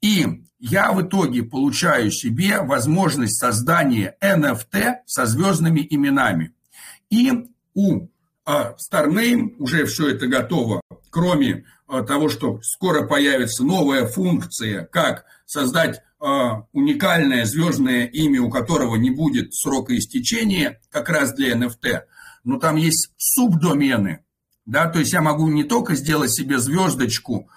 И 0.00 0.42
я 0.60 0.92
в 0.92 1.02
итоге 1.02 1.42
получаю 1.42 2.10
себе 2.10 2.60
возможность 2.60 3.38
создания 3.38 4.14
NFT 4.22 4.98
со 5.06 5.26
звездными 5.26 5.86
именами. 5.88 6.52
И 7.08 7.32
у 7.74 8.08
а, 8.44 8.74
StarName 8.76 9.56
уже 9.58 9.86
все 9.86 10.10
это 10.10 10.26
готово, 10.26 10.80
кроме 11.10 11.64
а, 11.88 12.02
того, 12.02 12.28
что 12.28 12.60
скоро 12.62 13.06
появится 13.06 13.64
новая 13.64 14.06
функция, 14.06 14.84
как 14.84 15.24
создать 15.46 16.02
а, 16.20 16.64
уникальное 16.72 17.46
звездное 17.46 18.04
имя, 18.06 18.42
у 18.42 18.50
которого 18.50 18.96
не 18.96 19.10
будет 19.10 19.54
срока 19.54 19.96
истечения, 19.96 20.80
как 20.90 21.08
раз 21.08 21.32
для 21.32 21.56
NFT, 21.56 22.02
но 22.44 22.58
там 22.58 22.76
есть 22.76 23.12
субдомены, 23.16 24.24
да, 24.66 24.88
то 24.88 24.98
есть 24.98 25.12
я 25.12 25.22
могу 25.22 25.48
не 25.48 25.64
только 25.64 25.94
сделать 25.94 26.32
себе 26.32 26.58
звездочку, 26.58 27.48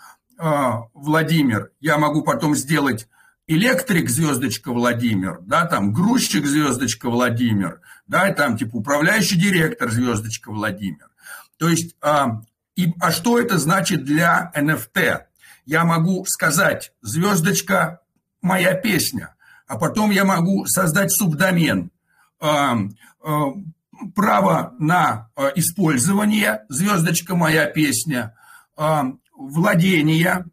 Владимир, 0.93 1.71
я 1.79 1.97
могу 1.97 2.21
потом 2.21 2.53
сделать 2.55 3.07
электрик 3.47 4.09
звездочка 4.09 4.71
Владимир, 4.71 5.39
да, 5.41 5.65
там 5.65 5.93
грузчик 5.93 6.45
звездочка 6.45 7.09
Владимир, 7.09 7.81
да, 8.07 8.29
и 8.29 8.35
там 8.35 8.57
типа 8.57 8.77
управляющий 8.77 9.39
директор 9.39 9.89
звездочка 9.91 10.51
Владимир. 10.51 11.09
То 11.57 11.69
есть, 11.69 11.95
а, 12.01 12.41
и, 12.75 12.93
а 12.99 13.11
что 13.11 13.39
это 13.39 13.57
значит 13.57 14.03
для 14.03 14.51
NFT? 14.55 15.21
Я 15.65 15.85
могу 15.85 16.25
сказать 16.25 16.93
звездочка 17.01 18.01
моя 18.41 18.73
песня, 18.73 19.35
а 19.67 19.77
потом 19.77 20.11
я 20.11 20.25
могу 20.25 20.65
создать 20.65 21.11
субдомен. 21.11 21.91
А, 22.39 22.77
а, 23.21 23.53
право 24.15 24.73
на 24.79 25.29
а, 25.35 25.51
использование 25.55 26.63
звездочка 26.69 27.35
моя 27.35 27.65
песня, 27.65 28.35
а, 28.75 29.13
владения, 29.49 30.45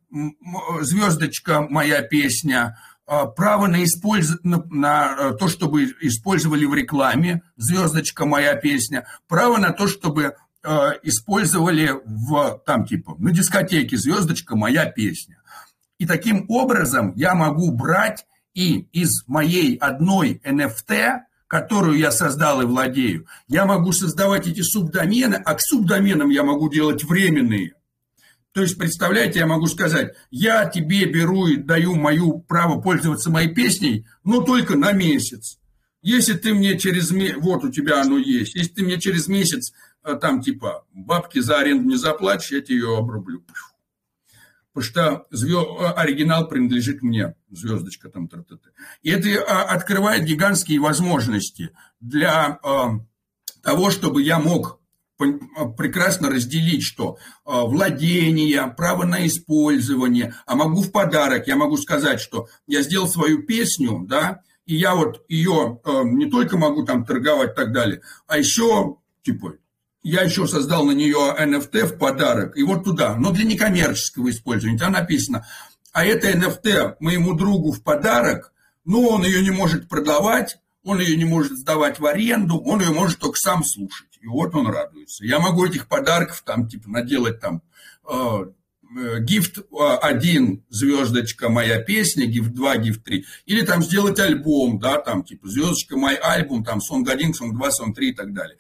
звездочка 0.81 1.63
моя 1.63 2.03
песня, 2.03 2.77
а, 3.07 3.27
право 3.27 3.67
на, 3.67 3.83
использ... 3.83 4.39
на, 4.45 4.63
на 4.71 5.17
э, 5.19 5.33
то, 5.35 5.49
чтобы 5.49 5.93
использовали 6.01 6.65
в 6.65 6.75
рекламе, 6.75 7.43
звездочка 7.57 8.25
моя 8.25 8.55
песня, 8.55 9.05
право 9.27 9.59
на 9.59 9.73
то, 9.73 9.89
чтобы 9.89 10.35
э, 10.63 10.91
использовали 11.03 11.93
в, 12.05 12.63
там 12.65 12.87
типа, 12.87 13.17
на 13.19 13.33
дискотеке 13.33 13.97
звездочка 13.97 14.55
моя 14.55 14.87
песня. 14.87 15.43
И 15.99 16.07
таким 16.07 16.47
образом 16.49 17.13
я 17.17 17.35
могу 17.35 17.73
брать 17.73 18.27
и 18.55 18.83
из 18.93 19.27
моей 19.27 19.77
одной 19.77 20.41
NFT, 20.45 21.23
которую 21.49 21.99
я 21.99 22.13
создал 22.13 22.63
и 22.63 22.65
владею, 22.65 23.27
я 23.49 23.67
могу 23.67 23.91
создавать 23.91 24.47
эти 24.47 24.61
субдомены, 24.61 25.35
а 25.35 25.55
к 25.55 25.61
субдоменам 25.61 26.31
я 26.31 26.45
могу 26.45 26.71
делать 26.71 27.03
временные 27.03 27.75
то 28.53 28.63
есть, 28.63 28.77
представляете, 28.77 29.39
я 29.39 29.47
могу 29.47 29.67
сказать, 29.67 30.15
я 30.31 30.67
тебе 30.67 31.05
беру 31.05 31.47
и 31.47 31.57
даю 31.57 31.95
мою 31.95 32.41
право 32.41 32.81
пользоваться 32.81 33.31
моей 33.31 33.55
песней, 33.55 34.07
но 34.25 34.41
только 34.41 34.77
на 34.77 34.93
месяц. 34.93 35.59
Если 36.03 36.33
ты 36.33 36.53
мне 36.53 36.79
через 36.79 37.13
месяц, 37.13 37.37
вот 37.39 37.63
у 37.63 37.71
тебя 37.71 38.01
оно 38.01 38.19
есть, 38.19 38.55
если 38.57 38.73
ты 38.73 38.83
мне 38.83 38.99
через 38.99 39.29
месяц 39.29 39.73
э, 40.03 40.17
там 40.17 40.41
типа 40.41 40.85
бабки 40.93 41.39
за 41.39 41.59
аренду 41.59 41.89
не 41.89 41.97
заплатишь, 41.97 42.51
я 42.51 42.61
тебе 42.61 42.79
ее 42.79 42.97
обрублю. 42.97 43.45
Потому 44.73 44.85
что 44.85 45.27
звезд... 45.31 45.69
Э, 45.79 45.93
оригинал 45.93 46.49
принадлежит 46.49 47.03
мне, 47.03 47.37
звездочка 47.51 48.09
там. 48.09 48.29
Т 48.29 48.39
-т 48.39 48.45
-т. 48.49 48.59
И 49.03 49.11
это 49.11 49.29
э, 49.29 49.37
открывает 49.43 50.25
гигантские 50.25 50.81
возможности 50.81 51.71
для 52.01 52.59
того, 53.63 53.91
чтобы 53.91 54.23
я 54.23 54.39
мог 54.39 54.80
прекрасно 55.77 56.31
разделить, 56.31 56.83
что 56.83 57.19
а, 57.45 57.65
владение, 57.65 58.67
право 58.77 59.05
на 59.05 59.27
использование, 59.27 60.35
а 60.47 60.57
могу 60.57 60.83
в 60.83 60.91
подарок, 60.91 61.47
я 61.47 61.57
могу 61.57 61.77
сказать, 61.77 62.21
что 62.21 62.49
я 62.67 62.83
сделал 62.83 63.09
свою 63.09 63.43
песню, 63.43 64.05
да, 64.07 64.41
и 64.67 64.77
я 64.77 64.95
вот 64.95 65.25
ее 65.29 65.81
а, 65.85 66.03
не 66.05 66.31
только 66.31 66.57
могу 66.57 66.85
там 66.85 67.05
торговать 67.05 67.53
и 67.53 67.57
так 67.57 67.73
далее, 67.73 68.01
а 68.27 68.39
еще, 68.39 68.97
типа, 69.23 69.55
я 70.03 70.23
еще 70.23 70.47
создал 70.47 70.85
на 70.85 70.93
нее 70.93 71.35
NFT 71.39 71.85
в 71.85 71.99
подарок, 71.99 72.57
и 72.57 72.63
вот 72.63 72.85
туда, 72.85 73.17
но 73.17 73.31
для 73.31 73.45
некоммерческого 73.45 74.31
использования, 74.31 74.79
там 74.79 74.93
написано, 74.93 75.47
а 75.93 76.05
это 76.05 76.31
NFT 76.31 76.97
моему 77.01 77.35
другу 77.35 77.73
в 77.73 77.83
подарок, 77.83 78.53
но 78.85 79.03
он 79.03 79.25
ее 79.25 79.43
не 79.43 79.51
может 79.51 79.89
продавать, 79.89 80.59
он 80.83 81.01
ее 81.01 81.17
не 81.17 81.25
может 81.25 81.53
сдавать 81.53 81.99
в 81.99 82.07
аренду, 82.07 82.59
он 82.59 82.81
ее 82.81 82.91
может 82.91 83.19
только 83.19 83.39
сам 83.39 83.65
слушать. 83.65 84.10
И 84.21 84.27
вот 84.27 84.55
он 84.55 84.67
радуется. 84.67 85.25
Я 85.25 85.39
могу 85.39 85.65
этих 85.65 85.89
подарков 85.89 86.43
там, 86.45 86.69
типа, 86.69 86.89
наделать 86.91 87.41
там 87.41 87.63
э, 88.09 88.45
э 88.97 89.21
гифт 89.21 89.59
один, 90.03 90.65
звездочка 90.69 91.49
моя 91.49 91.81
песня, 91.81 92.27
гифт 92.27 92.53
2, 92.53 92.77
гифт 92.79 93.05
3. 93.05 93.25
Или 93.47 93.63
там 93.63 93.83
сделать 93.83 94.19
альбом, 94.19 94.79
да, 94.79 94.99
там 94.99 95.25
типа 95.25 95.49
звездочка 95.49 95.97
мой 95.97 96.17
альбом, 96.17 96.65
там 96.65 96.81
сон 96.81 97.09
1, 97.09 97.35
сон 97.35 97.55
2, 97.55 97.71
сон 97.71 97.95
3 97.95 98.11
и 98.11 98.13
так 98.13 98.35
далее. 98.35 98.59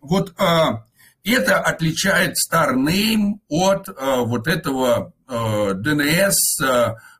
Вот 0.00 0.34
а, 0.38 0.84
это 1.24 1.60
отличает 1.60 2.34
Star 2.34 2.74
Name 2.74 3.38
от 3.48 3.88
а, 3.88 4.22
вот 4.22 4.46
этого 4.46 5.14
DNS, 5.28 6.32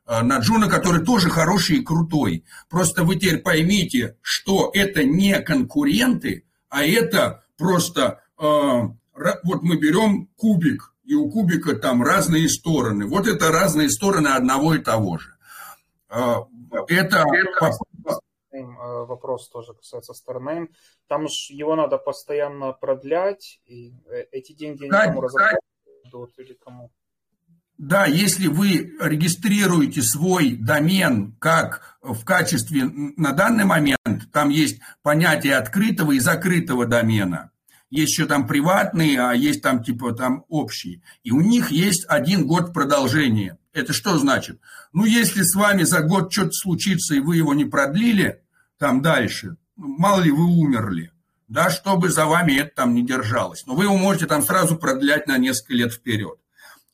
на 0.05 0.39
Джуна, 0.39 0.67
который 0.67 1.05
тоже 1.05 1.29
хороший 1.29 1.77
и 1.77 1.83
крутой. 1.83 2.43
Просто 2.69 3.05
вы 3.05 3.15
теперь 3.15 3.37
поймите, 3.37 4.17
что 4.21 4.69
это 4.73 5.05
не 5.05 5.39
конкуренты, 5.39 6.43
а 6.67 6.83
это 6.83 7.45
просто 7.61 8.19
вот 8.43 9.61
мы 9.61 9.77
берем 9.77 10.27
кубик, 10.35 10.93
и 11.03 11.13
у 11.13 11.29
кубика 11.29 11.75
там 11.75 12.03
разные 12.03 12.49
стороны. 12.49 13.05
Вот 13.05 13.27
это 13.27 13.51
разные 13.51 13.89
стороны 13.89 14.29
одного 14.29 14.73
и 14.75 14.79
того 14.79 15.17
же. 15.19 15.35
Это 16.09 17.25
вопрос 18.51 19.49
тоже 19.49 19.73
касается 19.73 20.13
StarName. 20.13 20.69
Там 21.07 21.27
же 21.27 21.53
его 21.53 21.75
надо 21.75 21.97
постоянно 21.97 22.73
продлять, 22.73 23.59
и 23.65 23.93
эти 24.31 24.53
деньги 24.53 24.85
никому 24.85 25.21
разобрать 25.21 25.59
или 26.37 26.53
кому? 26.53 26.91
Да, 27.77 28.05
если 28.05 28.47
вы 28.47 28.93
регистрируете 28.99 30.01
свой 30.01 30.55
домен 30.55 31.35
как 31.39 31.97
в 32.01 32.23
качестве 32.25 32.83
на 32.85 33.31
данный 33.31 33.65
момент, 33.65 34.31
там 34.31 34.49
есть 34.49 34.81
понятие 35.01 35.55
открытого 35.55 36.11
и 36.11 36.19
закрытого 36.19 36.85
домена. 36.85 37.50
Есть 37.91 38.13
еще 38.13 38.25
там 38.25 38.47
приватные, 38.47 39.21
а 39.21 39.33
есть 39.33 39.61
там 39.61 39.83
типа 39.83 40.13
там 40.13 40.45
общие. 40.49 41.03
И 41.23 41.31
у 41.31 41.41
них 41.41 41.69
есть 41.69 42.05
один 42.07 42.47
год 42.47 42.73
продолжения. 42.73 43.59
Это 43.71 43.93
что 43.93 44.17
значит? 44.17 44.59
Ну, 44.93 45.05
если 45.05 45.43
с 45.43 45.53
вами 45.53 45.83
за 45.83 46.01
год 46.01 46.33
что-то 46.33 46.53
случится, 46.53 47.13
и 47.13 47.19
вы 47.19 47.37
его 47.37 47.53
не 47.53 47.65
продлили 47.65 48.41
там 48.79 49.03
дальше, 49.03 49.57
мало 49.75 50.21
ли 50.21 50.31
вы 50.31 50.45
умерли, 50.45 51.11
да, 51.47 51.69
чтобы 51.69 52.09
за 52.09 52.25
вами 52.25 52.53
это 52.53 52.71
там 52.77 52.95
не 52.95 53.05
держалось. 53.05 53.65
Но 53.67 53.75
вы 53.75 53.83
его 53.83 53.97
можете 53.97 54.25
там 54.25 54.41
сразу 54.41 54.77
продлять 54.77 55.27
на 55.27 55.37
несколько 55.37 55.73
лет 55.73 55.93
вперед 55.93 56.41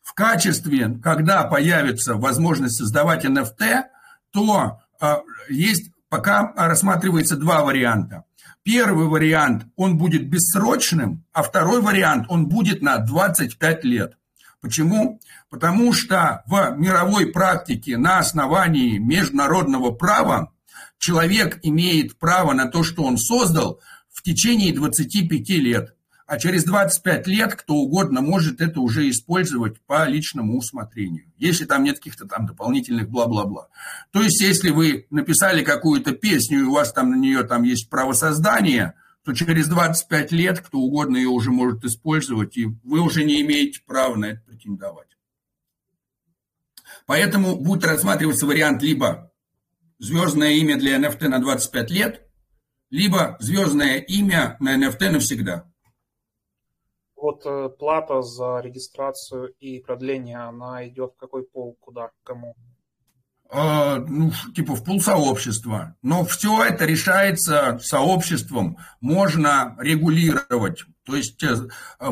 в 0.07 0.13
качестве, 0.13 0.97
когда 1.03 1.43
появится 1.43 2.15
возможность 2.15 2.77
создавать 2.77 3.25
NFT, 3.25 3.83
то 4.31 4.79
а, 5.01 5.21
есть 5.49 5.91
пока 6.07 6.53
рассматривается 6.55 7.35
два 7.35 7.65
варианта. 7.65 8.23
Первый 8.67 9.07
вариант, 9.07 9.65
он 9.77 9.97
будет 9.97 10.27
бессрочным, 10.27 11.23
а 11.31 11.41
второй 11.41 11.81
вариант, 11.81 12.25
он 12.27 12.47
будет 12.49 12.81
на 12.81 12.97
25 12.97 13.85
лет. 13.85 14.17
Почему? 14.59 15.21
Потому 15.49 15.93
что 15.93 16.43
в 16.47 16.75
мировой 16.77 17.27
практике 17.27 17.95
на 17.95 18.19
основании 18.19 18.97
международного 18.97 19.91
права 19.91 20.51
человек 20.97 21.59
имеет 21.63 22.19
право 22.19 22.51
на 22.51 22.65
то, 22.65 22.83
что 22.83 23.03
он 23.03 23.17
создал 23.17 23.79
в 24.11 24.21
течение 24.21 24.73
25 24.73 25.49
лет 25.61 25.95
а 26.27 26.37
через 26.37 26.65
25 26.65 27.25
лет 27.27 27.55
кто 27.55 27.75
угодно 27.75 28.19
может 28.19 28.59
это 28.59 28.81
уже 28.81 29.09
использовать 29.09 29.79
по 29.85 30.05
личному 30.05 30.57
усмотрению, 30.57 31.31
если 31.37 31.63
там 31.63 31.85
нет 31.85 31.97
каких-то 31.97 32.27
там 32.27 32.45
дополнительных 32.45 33.09
бла-бла-бла. 33.09 33.69
То 34.11 34.21
есть, 34.21 34.41
если 34.41 34.69
вы 34.69 35.07
написали 35.09 35.63
какую-то 35.63 36.11
песню, 36.11 36.59
и 36.59 36.63
у 36.63 36.73
вас 36.73 36.91
там 36.91 37.11
на 37.11 37.15
нее 37.15 37.43
там 37.43 37.63
есть 37.63 37.89
право 37.89 38.11
создания, 38.11 38.95
то 39.23 39.33
через 39.33 39.67
25 39.67 40.31
лет 40.33 40.59
кто 40.59 40.79
угодно 40.79 41.15
ее 41.15 41.29
уже 41.29 41.51
может 41.51 41.85
использовать, 41.85 42.57
и 42.57 42.65
вы 42.83 42.99
уже 42.99 43.23
не 43.23 43.41
имеете 43.41 43.79
права 43.85 44.15
на 44.15 44.25
это 44.25 44.41
претендовать. 44.41 45.07
Поэтому 47.05 47.55
будет 47.55 47.85
рассматриваться 47.85 48.45
вариант 48.45 48.83
либо 48.83 49.31
звездное 49.97 50.51
имя 50.55 50.77
для 50.77 50.97
NFT 50.97 51.29
на 51.29 51.39
25 51.39 51.91
лет, 51.91 52.27
либо 52.89 53.37
звездное 53.39 53.99
имя 53.99 54.57
на 54.59 54.75
NFT 54.75 55.11
навсегда 55.11 55.71
вот 57.27 57.45
э, 57.45 57.69
плата 57.77 58.21
за 58.21 58.61
регистрацию 58.61 59.53
и 59.59 59.79
продление, 59.79 60.37
она 60.37 60.87
идет 60.87 61.11
в 61.13 61.19
какой 61.19 61.43
пол, 61.43 61.75
куда, 61.81 62.11
кому? 62.23 62.55
Э, 63.51 63.97
ну, 63.97 64.31
типа 64.55 64.75
в 64.75 64.83
пол 64.85 65.01
сообщества. 65.01 65.95
Но 66.01 66.23
все 66.23 66.63
это 66.63 66.85
решается 66.85 67.79
сообществом, 67.81 68.77
можно 69.01 69.75
регулировать. 69.77 70.85
То 71.03 71.17
есть 71.17 71.43
э, 71.43 71.57
э, 71.99 72.09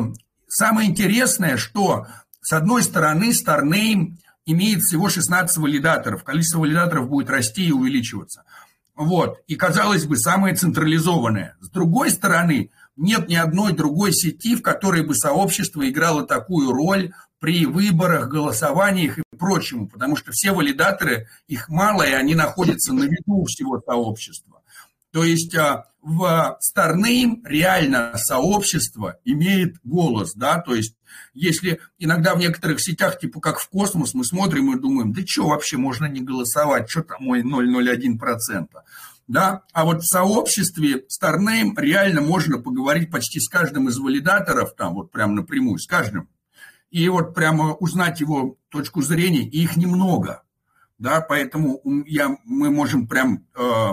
самое 0.48 0.90
интересное, 0.90 1.56
что 1.56 2.06
с 2.42 2.52
одной 2.52 2.82
стороны 2.82 3.30
StarName 3.30 4.18
имеет 4.44 4.82
всего 4.82 5.08
16 5.08 5.56
валидаторов. 5.56 6.24
Количество 6.24 6.60
валидаторов 6.60 7.08
будет 7.08 7.30
расти 7.30 7.68
и 7.68 7.72
увеличиваться. 7.72 8.44
Вот. 8.94 9.38
И, 9.46 9.56
казалось 9.56 10.04
бы, 10.04 10.18
самое 10.18 10.54
централизованное. 10.54 11.56
С 11.60 11.70
другой 11.70 12.10
стороны, 12.10 12.70
нет 12.96 13.28
ни 13.28 13.34
одной 13.34 13.72
другой 13.72 14.12
сети, 14.12 14.56
в 14.56 14.62
которой 14.62 15.02
бы 15.02 15.14
сообщество 15.14 15.88
играло 15.88 16.26
такую 16.26 16.72
роль 16.72 17.12
при 17.38 17.66
выборах, 17.66 18.28
голосованиях 18.28 19.18
и 19.18 19.22
прочему, 19.38 19.88
потому 19.88 20.16
что 20.16 20.32
все 20.32 20.52
валидаторы, 20.52 21.28
их 21.46 21.68
мало, 21.68 22.02
и 22.02 22.12
они 22.12 22.34
находятся 22.34 22.92
на 22.94 23.04
виду 23.04 23.44
всего 23.44 23.80
сообщества. 23.80 24.62
То 25.12 25.24
есть 25.24 25.54
а, 25.54 25.86
в 26.02 26.58
StarName 26.60 27.40
реально 27.44 28.12
сообщество 28.16 29.18
имеет 29.24 29.76
голос, 29.84 30.34
да, 30.34 30.60
то 30.60 30.74
есть 30.74 30.94
если 31.34 31.80
иногда 31.98 32.34
в 32.34 32.38
некоторых 32.38 32.80
сетях, 32.80 33.18
типа 33.18 33.40
как 33.40 33.58
в 33.58 33.68
космос, 33.68 34.14
мы 34.14 34.24
смотрим 34.24 34.74
и 34.74 34.80
думаем, 34.80 35.12
да 35.12 35.22
что 35.26 35.48
вообще, 35.48 35.76
можно 35.76 36.06
не 36.06 36.20
голосовать, 36.20 36.88
что 36.90 37.02
там 37.02 37.24
мой 37.24 37.42
0,01% 37.42 38.68
да, 39.28 39.62
а 39.72 39.84
вот 39.84 40.02
в 40.02 40.06
сообществе 40.06 41.04
StarName 41.08 41.72
реально 41.76 42.20
можно 42.20 42.58
поговорить 42.58 43.10
почти 43.10 43.40
с 43.40 43.48
каждым 43.48 43.88
из 43.88 43.98
валидаторов, 43.98 44.74
там 44.76 44.94
вот 44.94 45.10
прям 45.10 45.34
напрямую, 45.34 45.78
с 45.78 45.86
каждым, 45.86 46.28
и 46.90 47.08
вот 47.08 47.34
прямо 47.34 47.74
узнать 47.74 48.20
его 48.20 48.56
точку 48.68 49.02
зрения, 49.02 49.42
и 49.42 49.62
их 49.62 49.76
немного, 49.76 50.42
да, 50.98 51.20
поэтому 51.20 51.80
я, 52.06 52.36
мы 52.44 52.70
можем 52.70 53.06
прям 53.06 53.44
э, 53.54 53.92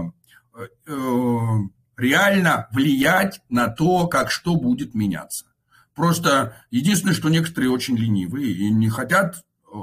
э, 0.87 1.57
реально 1.97 2.67
влиять 2.71 3.41
на 3.49 3.67
то, 3.67 4.07
как 4.07 4.31
что 4.31 4.55
будет 4.55 4.93
меняться. 4.93 5.45
Просто 5.95 6.55
единственное, 6.71 7.13
что 7.13 7.29
некоторые 7.29 7.71
очень 7.71 7.97
ленивые 7.97 8.51
и 8.51 8.69
не 8.71 8.89
хотят 8.89 9.43
э, 9.67 9.77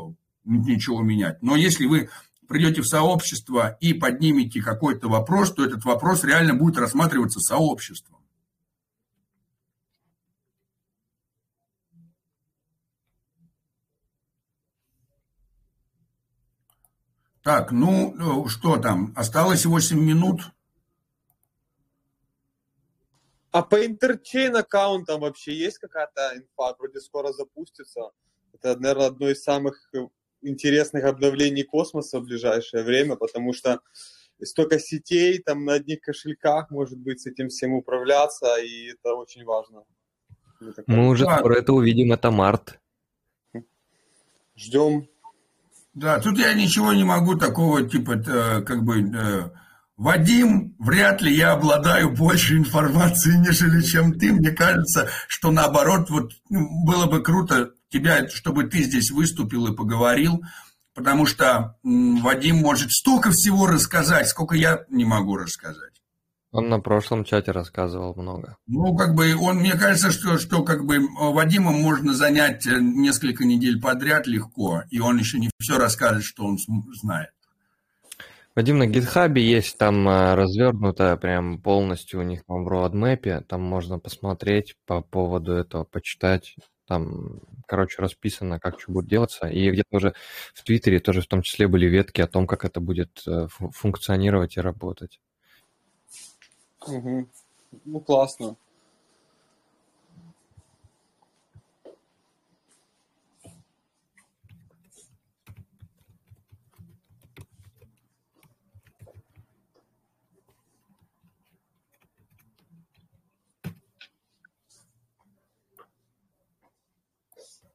ничего 0.45 1.03
менять. 1.03 1.43
Но 1.43 1.57
если 1.57 1.87
вы 1.87 2.09
придете 2.51 2.83
в 2.83 2.89
сообщество 2.89 3.79
и 3.81 3.95
поднимете 3.95 4.61
какой-то 4.61 5.09
вопрос, 5.09 5.55
то 5.55 5.65
этот 5.65 5.85
вопрос 5.85 6.25
реально 6.25 6.53
будет 6.55 6.79
рассматриваться 6.79 7.39
сообществом. 7.39 8.19
Так, 17.45 17.71
ну 17.71 18.47
э, 18.47 18.49
что 18.49 18.79
там, 18.79 19.13
осталось 19.15 19.65
8 19.65 19.97
минут. 20.01 20.41
А 23.53 23.63
по 23.63 23.87
интерчейн 23.87 24.57
аккаунтам 24.57 25.21
вообще 25.21 25.55
есть 25.57 25.79
какая-то 25.79 26.33
инфа? 26.37 26.75
Вроде 26.77 26.99
скоро 26.99 27.33
запустится. 27.33 28.11
Это, 28.53 28.77
наверное, 28.77 29.07
одно 29.07 29.29
из 29.29 29.41
самых 29.41 29.89
э, 29.95 30.09
интересных 30.43 31.05
обновлений 31.05 31.63
космоса 31.63 32.21
в 32.21 32.25
ближайшее 32.25 32.83
время, 32.83 33.17
потому 33.17 33.53
что 33.53 33.81
столько 34.43 34.79
сетей 34.79 35.39
там 35.39 35.65
на 35.65 35.75
одних 35.75 36.01
кошельках, 36.01 36.71
может 36.71 36.99
быть, 36.99 37.21
с 37.21 37.27
этим 37.27 37.49
всем 37.49 37.75
управляться, 37.75 38.57
и 38.57 38.93
это 38.93 39.15
очень 39.15 39.45
важно. 39.45 39.85
Мы 40.87 41.09
уже 41.09 41.25
да. 41.25 41.39
скоро 41.39 41.55
это 41.57 41.73
увидим, 41.73 42.13
это 42.13 42.31
март. 42.31 42.79
Ждем. 44.57 45.09
Да, 45.95 46.21
тут 46.21 46.39
я 46.39 46.55
ничего 46.55 46.93
не 46.93 47.05
могу 47.05 47.37
такого, 47.37 47.89
типа, 47.89 48.17
как 48.67 48.85
бы, 48.85 49.01
э, 49.01 49.51
Вадим, 49.97 50.75
вряд 50.79 51.21
ли 51.21 51.35
я 51.35 51.53
обладаю 51.53 52.11
больше 52.11 52.57
информации, 52.57 53.37
нежели 53.37 53.83
чем 53.83 54.19
ты. 54.19 54.33
Мне 54.33 54.51
кажется, 54.51 55.09
что 55.29 55.51
наоборот, 55.51 56.09
вот 56.11 56.33
ну, 56.49 56.67
было 56.87 57.07
бы 57.07 57.23
круто 57.23 57.73
тебя, 57.91 58.29
чтобы 58.29 58.65
ты 58.65 58.83
здесь 58.83 59.11
выступил 59.11 59.67
и 59.67 59.77
поговорил, 59.77 60.43
потому 60.95 61.27
что 61.27 61.77
Вадим 61.83 62.57
может 62.57 62.91
столько 62.91 63.31
всего 63.31 63.67
рассказать, 63.67 64.29
сколько 64.29 64.55
я 64.55 64.85
не 64.89 65.05
могу 65.05 65.37
рассказать. 65.37 66.01
Он 66.53 66.69
на 66.69 66.81
прошлом 66.81 67.25
чате 67.25 67.53
рассказывал 67.53 68.15
много. 68.17 68.57
Ну, 68.67 68.97
как 68.97 69.15
бы, 69.15 69.37
он, 69.37 69.59
мне 69.59 69.75
кажется, 69.75 70.11
что, 70.11 70.37
что 70.37 70.65
как 70.65 70.85
бы 70.85 70.99
Вадимом 71.17 71.81
можно 71.81 72.13
занять 72.13 72.67
э, 72.67 72.81
несколько 72.81 73.45
недель 73.45 73.81
подряд 73.81 74.27
легко, 74.27 74.83
и 74.91 74.99
он 74.99 75.19
еще 75.19 75.39
не 75.39 75.51
все 75.61 75.79
расскажет, 75.79 76.25
что 76.25 76.45
он 76.45 76.59
знает. 77.01 77.31
Вадим, 78.57 78.79
на 78.79 78.87
гитхабе 78.87 79.49
есть 79.49 79.79
там 79.79 80.09
э, 80.09 80.35
развернутая 80.35 81.17
прям 81.17 81.61
полностью 81.61 82.19
у 82.19 82.25
них 82.25 82.43
там 82.45 82.65
в 82.65 82.69
roadmap, 82.69 83.45
там 83.45 83.63
можно 83.63 84.01
посмотреть 84.01 84.75
по 84.87 85.03
поводу 85.03 85.53
этого, 85.53 85.85
почитать. 85.85 86.57
Там, 86.89 87.39
короче, 87.71 88.03
расписано, 88.03 88.59
как 88.59 88.81
что 88.81 88.91
будет 88.91 89.07
делаться. 89.07 89.47
И 89.47 89.71
где-то 89.71 89.97
уже 89.97 90.15
в 90.53 90.65
Твиттере 90.65 90.99
тоже 90.99 91.21
в 91.21 91.29
том 91.29 91.43
числе 91.43 91.69
были 91.69 91.87
ветки 91.87 92.21
о 92.21 92.27
том, 92.27 92.49
как 92.49 92.65
это 92.65 92.81
будет 92.81 93.23
э, 93.29 93.47
функционировать 93.49 94.57
и 94.57 94.61
работать. 94.61 95.21
Угу. 96.85 97.29
Ну, 97.85 98.01
классно. 98.01 98.57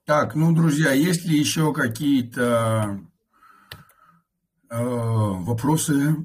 Так, 0.06 0.35
ну, 0.35 0.53
друзья, 0.53 0.92
есть 0.92 1.25
ли 1.25 1.35
еще 1.35 1.74
какие-то 1.74 3.01
э, 4.69 4.77
вопросы? 4.77 6.16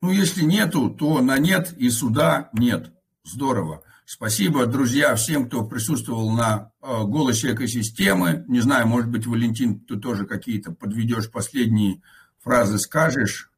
Ну, 0.00 0.10
если 0.10 0.42
нету, 0.42 0.88
то 0.88 1.20
на 1.20 1.36
нет 1.36 1.74
и 1.76 1.90
суда 1.90 2.48
нет. 2.54 2.94
Здорово. 3.24 3.82
Спасибо, 4.06 4.64
друзья, 4.64 5.14
всем, 5.14 5.48
кто 5.48 5.66
присутствовал 5.66 6.30
на 6.30 6.72
э, 6.80 7.02
голосе 7.04 7.52
экосистемы. 7.52 8.46
Не 8.48 8.60
знаю, 8.60 8.86
может 8.86 9.10
быть, 9.10 9.26
Валентин, 9.26 9.80
ты 9.80 9.98
тоже 9.98 10.24
какие-то 10.24 10.72
подведешь 10.72 11.30
последние 11.30 12.00
фразы, 12.38 12.78
скажешь. 12.78 13.50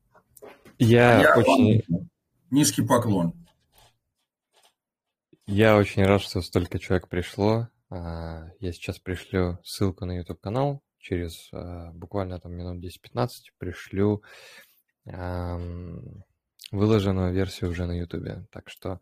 Я, 0.80 1.20
Я 1.20 1.36
очень... 1.36 1.84
Низкий 2.50 2.82
поклон. 2.82 3.40
Я 5.52 5.76
очень 5.76 6.04
рад, 6.04 6.22
что 6.22 6.42
столько 6.42 6.78
человек 6.78 7.08
пришло. 7.08 7.68
А, 7.90 8.50
я 8.60 8.72
сейчас 8.72 9.00
пришлю 9.00 9.58
ссылку 9.64 10.06
на 10.06 10.16
YouTube-канал. 10.16 10.80
Через 10.98 11.48
а, 11.52 11.90
буквально 11.90 12.38
там 12.38 12.52
минут 12.52 12.80
10-15 12.84 13.28
пришлю 13.58 14.22
выложенную 16.70 17.32
версию 17.32 17.70
уже 17.70 17.86
на 17.86 17.98
YouTube. 17.98 18.48
Так 18.52 18.68
что 18.70 19.00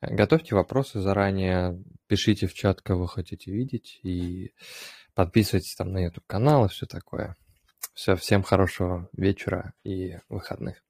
э, 0.00 0.14
готовьте 0.14 0.54
вопросы 0.54 1.00
заранее, 1.00 1.82
пишите 2.06 2.46
в 2.46 2.54
чат, 2.54 2.80
кого 2.80 3.06
хотите 3.06 3.50
видеть, 3.50 3.98
и 4.04 4.54
подписывайтесь 5.14 5.74
там 5.74 5.90
на 5.90 5.98
YouTube 5.98 6.26
канал 6.28 6.66
и 6.66 6.68
все 6.68 6.86
такое. 6.86 7.34
Все, 7.92 8.14
всем 8.14 8.44
хорошего 8.44 9.08
вечера 9.14 9.74
и 9.82 10.18
выходных. 10.28 10.80